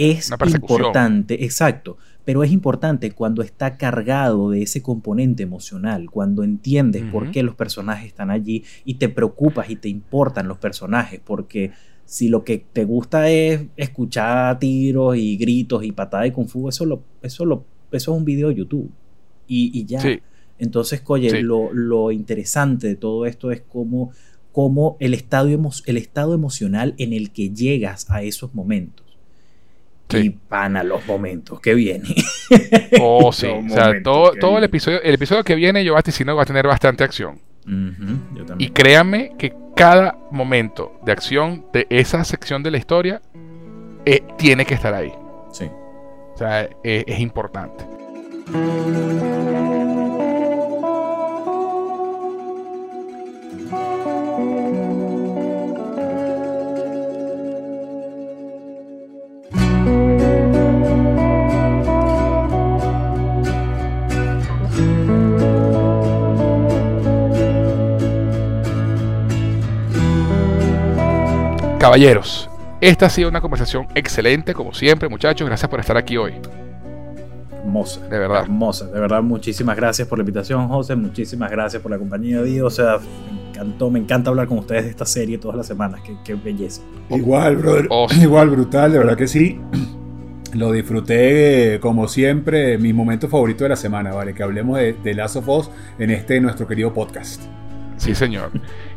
Es 0.10 0.32
importante, 0.54 1.44
exacto 1.44 1.98
pero 2.24 2.44
es 2.44 2.52
importante 2.52 3.12
cuando 3.12 3.42
está 3.42 3.78
cargado 3.78 4.52
de 4.52 4.62
ese 4.62 4.82
componente 4.82 5.44
emocional, 5.44 6.10
cuando 6.10 6.44
entiendes 6.44 7.04
por 7.12 7.32
qué 7.32 7.42
los 7.42 7.56
personajes 7.56 8.08
están 8.08 8.30
allí 8.30 8.64
y 8.86 8.96
te 8.96 9.10
preocupas 9.10 9.70
y 9.70 9.76
te 9.76 9.90
importan 9.90 10.48
los 10.48 10.58
personajes, 10.58 11.20
porque 11.24 11.72
si 12.06 12.30
lo 12.30 12.44
que 12.44 12.64
te 12.72 12.86
gusta 12.86 13.30
es 13.30 13.66
escuchar 13.76 14.60
tiros 14.60 15.18
y 15.18 15.38
gritos 15.38 15.84
y 15.84 15.92
patadas 15.92 16.26
de 16.26 16.34
kung 16.34 16.48
fu, 16.48 16.70
eso, 16.70 16.86
lo, 16.86 17.04
eso, 17.22 17.46
lo, 17.46 17.66
eso 17.92 18.12
es 18.12 18.18
un 18.18 18.26
video 18.26 18.50
de 18.50 18.56
YouTube. 18.56 18.92
Y, 19.48 19.86
ya. 19.86 20.02
Entonces, 20.60 21.02
oye, 21.08 21.42
lo, 21.42 22.12
interesante 22.12 22.88
de 22.88 22.96
todo 22.96 23.26
esto 23.26 23.52
es 23.52 23.62
cómo, 23.62 24.12
cómo 24.54 24.96
el, 25.02 25.14
estado 25.14 25.50
el 25.86 25.98
estado 25.98 26.34
emocional 26.34 26.94
en 26.98 27.12
el 27.12 27.32
que 27.32 27.50
llegas 27.50 28.10
a 28.10 28.24
esos 28.24 28.54
momentos 28.54 29.01
y 30.14 30.38
van 30.50 30.78
a 30.78 30.84
los 30.84 31.06
momentos 31.08 31.60
que 31.60 31.74
vienen. 31.74 32.14
Oh, 33.00 33.32
sí. 33.32 33.48
o 33.48 33.70
sea, 33.70 34.04
todo, 34.04 34.34
todo 34.34 34.58
el 34.58 34.66
episodio, 34.66 35.02
el 35.02 35.16
episodio 35.16 35.42
que 35.44 35.56
viene, 35.56 35.86
yo 35.86 35.94
vaticino 35.94 36.36
va 36.36 36.44
a 36.44 36.46
tener 36.46 36.68
bastante 36.68 37.04
acción. 37.04 37.40
y 38.58 38.70
créanme 38.70 39.32
que 39.38 39.54
cada 39.76 40.18
momento 40.32 41.00
de 41.06 41.14
acción 41.14 41.66
de 41.72 41.88
esa 41.90 42.24
sección 42.26 42.62
de 42.62 42.72
la 42.72 42.78
historia 42.78 43.22
eh, 44.06 44.22
tiene 44.38 44.66
que 44.66 44.74
estar 44.74 44.94
ahí. 44.94 45.14
Sí. 45.52 45.66
O 46.34 46.38
sea, 46.38 46.70
eh, 46.84 47.04
es 47.08 47.20
importante. 47.20 47.86
Caballeros, 71.92 72.50
esta 72.80 73.08
ha 73.08 73.10
sido 73.10 73.28
una 73.28 73.42
conversación 73.42 73.86
excelente, 73.96 74.54
como 74.54 74.74
siempre, 74.74 75.10
muchachos. 75.10 75.46
Gracias 75.46 75.70
por 75.70 75.82
estar 75.82 75.98
aquí 75.98 76.16
hoy. 76.16 76.32
Hermosa. 77.52 78.08
De 78.08 78.18
verdad. 78.18 78.44
Hermosa. 78.44 78.86
De 78.86 78.98
verdad, 78.98 79.22
muchísimas 79.22 79.76
gracias 79.76 80.08
por 80.08 80.18
la 80.18 80.22
invitación, 80.22 80.70
José. 80.70 80.96
Muchísimas 80.96 81.52
gracias 81.52 81.82
por 81.82 81.92
la 81.92 81.98
compañía 81.98 82.42
de 82.42 82.64
O 82.64 82.70
sea, 82.70 82.98
me 82.98 83.50
encantó, 83.50 83.90
me 83.90 84.00
encanta 84.00 84.30
hablar 84.30 84.48
con 84.48 84.60
ustedes 84.60 84.86
de 84.86 84.92
esta 84.92 85.06
serie 85.06 85.38
todas 85.38 85.58
las 85.58 85.68
semanas. 85.68 86.00
Qué, 86.24 86.36
belleza. 86.36 86.82
Igual, 87.10 87.58
brother. 87.58 87.88
Oh. 87.90 88.08
Igual, 88.22 88.52
brutal, 88.52 88.94
de 88.94 88.98
verdad 88.98 89.18
que 89.18 89.28
sí. 89.28 89.60
Lo 90.54 90.72
disfruté 90.72 91.78
como 91.82 92.08
siempre, 92.08 92.78
mi 92.78 92.94
momento 92.94 93.28
favorito 93.28 93.66
de 93.66 93.70
la 93.72 93.76
semana, 93.76 94.14
¿vale? 94.14 94.34
Que 94.34 94.44
hablemos 94.44 94.78
de, 94.78 94.94
de 94.94 95.14
Last 95.14 95.36
of 95.36 95.50
Us 95.50 95.70
en 96.00 96.10
este 96.12 96.40
nuestro 96.40 96.66
querido 96.66 96.94
podcast. 96.94 97.42
Sí, 97.98 98.16
señor. 98.16 98.50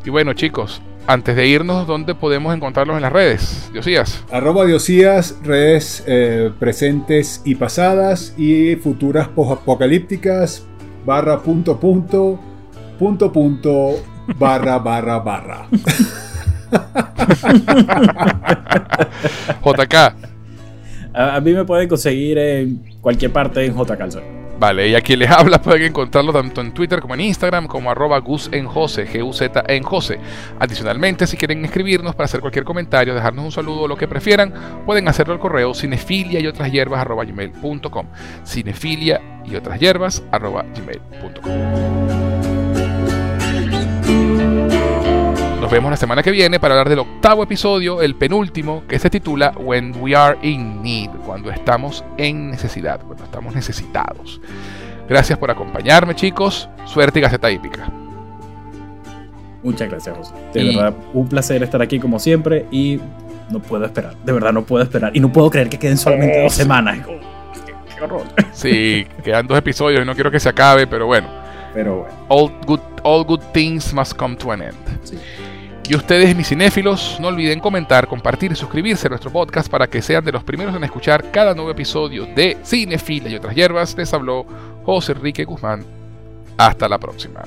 Y 0.04 0.10
bueno, 0.10 0.32
chicos, 0.32 0.80
antes 1.06 1.36
de 1.36 1.46
irnos, 1.46 1.86
¿dónde 1.86 2.14
podemos 2.14 2.54
encontrarlos 2.54 2.96
en 2.96 3.02
las 3.02 3.12
redes? 3.12 3.70
Diosías. 3.72 4.24
Arroba 4.30 4.64
Diosías, 4.64 5.36
redes 5.42 6.02
eh, 6.06 6.50
presentes 6.58 7.42
y 7.44 7.54
pasadas 7.54 8.34
y 8.36 8.76
futuras 8.76 9.28
apocalípticas, 9.28 10.64
barra 11.04 11.42
punto 11.42 11.78
punto, 11.78 12.40
punto 12.98 13.32
punto, 13.32 14.02
barra 14.38 14.78
barra 14.78 15.18
barra. 15.18 15.68
JK. 19.64 19.94
A, 21.14 21.40
mí 21.40 21.52
me 21.52 21.64
pueden 21.64 21.88
conseguir 21.88 22.38
en 22.38 22.82
cualquier 23.00 23.32
parte 23.32 23.64
en 23.64 23.74
JK 23.76 24.43
Vale, 24.58 24.88
y 24.88 24.94
a 24.94 25.00
quien 25.00 25.18
les 25.18 25.30
habla 25.32 25.60
pueden 25.60 25.82
encontrarlo 25.82 26.32
tanto 26.32 26.60
en 26.60 26.72
Twitter 26.72 27.00
como 27.00 27.14
en 27.14 27.20
Instagram 27.20 27.66
como 27.66 27.90
arroba 27.90 28.18
Gus 28.18 28.48
en 28.52 28.66
Jose, 28.66 29.06
G-U-Z 29.06 29.64
en 29.68 29.82
Jose. 29.82 30.18
Adicionalmente, 30.58 31.26
si 31.26 31.36
quieren 31.36 31.64
escribirnos 31.64 32.14
para 32.14 32.26
hacer 32.26 32.40
cualquier 32.40 32.64
comentario, 32.64 33.14
dejarnos 33.14 33.44
un 33.44 33.52
saludo 33.52 33.82
o 33.82 33.88
lo 33.88 33.96
que 33.96 34.08
prefieran, 34.08 34.54
pueden 34.86 35.08
hacerlo 35.08 35.34
al 35.34 35.40
correo 35.40 35.74
cinefilia 35.74 36.40
y 36.40 36.46
otras 36.46 36.70
hierbas 36.70 37.00
arroba 37.00 37.24
gmail.com. 37.24 38.06
Cinefilia 38.44 39.20
y 39.44 39.56
otras 39.56 39.80
hierbas 39.80 40.22
arroba 40.30 40.62
gmail.com. 40.62 42.43
Nos 45.64 45.72
vemos 45.72 45.90
la 45.90 45.96
semana 45.96 46.22
que 46.22 46.30
viene 46.30 46.60
para 46.60 46.74
hablar 46.74 46.90
del 46.90 46.98
octavo 46.98 47.42
episodio, 47.42 48.02
el 48.02 48.16
penúltimo, 48.16 48.84
que 48.86 48.98
se 48.98 49.08
titula 49.08 49.54
When 49.56 49.94
We 49.98 50.14
Are 50.14 50.36
in 50.42 50.82
Need, 50.82 51.08
cuando 51.24 51.50
estamos 51.50 52.04
en 52.18 52.50
necesidad, 52.50 53.00
cuando 53.00 53.24
estamos 53.24 53.54
necesitados. 53.54 54.42
Gracias 55.08 55.38
por 55.38 55.50
acompañarme, 55.50 56.14
chicos. 56.14 56.68
Suerte 56.84 57.18
y 57.18 57.22
gaceta 57.22 57.50
hípica. 57.50 57.90
Muchas 59.62 59.88
gracias, 59.88 60.14
José. 60.14 60.34
De 60.52 60.64
verdad, 60.64 60.94
un 61.14 61.28
placer 61.30 61.62
estar 61.62 61.80
aquí 61.80 61.98
como 61.98 62.18
siempre 62.18 62.66
y 62.70 63.00
no 63.48 63.60
puedo 63.60 63.86
esperar. 63.86 64.16
De 64.22 64.32
verdad, 64.32 64.52
no 64.52 64.64
puedo 64.64 64.84
esperar. 64.84 65.16
Y 65.16 65.20
no 65.20 65.32
puedo 65.32 65.48
creer 65.48 65.70
que 65.70 65.78
queden 65.78 65.96
solamente 65.96 66.42
dos 66.42 66.52
semanas. 66.52 66.98
Qué, 67.96 68.04
horror. 68.04 68.24
Sí, 68.52 69.06
quedan 69.24 69.46
dos 69.46 69.56
episodios 69.56 70.02
y 70.02 70.04
no 70.04 70.14
quiero 70.14 70.30
que 70.30 70.40
se 70.40 70.50
acabe, 70.50 70.86
pero 70.86 71.06
bueno. 71.06 71.26
Pero 71.72 72.00
bueno. 72.00 72.14
All 72.28 72.52
good, 72.66 72.80
all 73.02 73.24
good 73.24 73.40
things 73.54 73.94
must 73.94 74.14
come 74.14 74.36
to 74.36 74.52
an 74.52 74.60
end. 74.60 74.76
Sí. 75.04 75.16
Y 75.86 75.94
ustedes, 75.94 76.34
mis 76.34 76.48
cinéfilos, 76.48 77.18
no 77.20 77.28
olviden 77.28 77.60
comentar, 77.60 78.08
compartir 78.08 78.52
y 78.52 78.56
suscribirse 78.56 79.06
a 79.06 79.10
nuestro 79.10 79.30
podcast 79.30 79.68
para 79.68 79.86
que 79.86 80.00
sean 80.00 80.24
de 80.24 80.32
los 80.32 80.42
primeros 80.42 80.74
en 80.74 80.84
escuchar 80.84 81.30
cada 81.30 81.54
nuevo 81.54 81.70
episodio 81.70 82.24
de 82.24 82.56
Cinefila 82.64 83.28
y 83.28 83.36
otras 83.36 83.54
hierbas. 83.54 83.94
Les 83.96 84.12
habló 84.14 84.46
José 84.84 85.12
Enrique 85.12 85.44
Guzmán. 85.44 85.84
Hasta 86.56 86.88
la 86.88 86.98
próxima. 86.98 87.42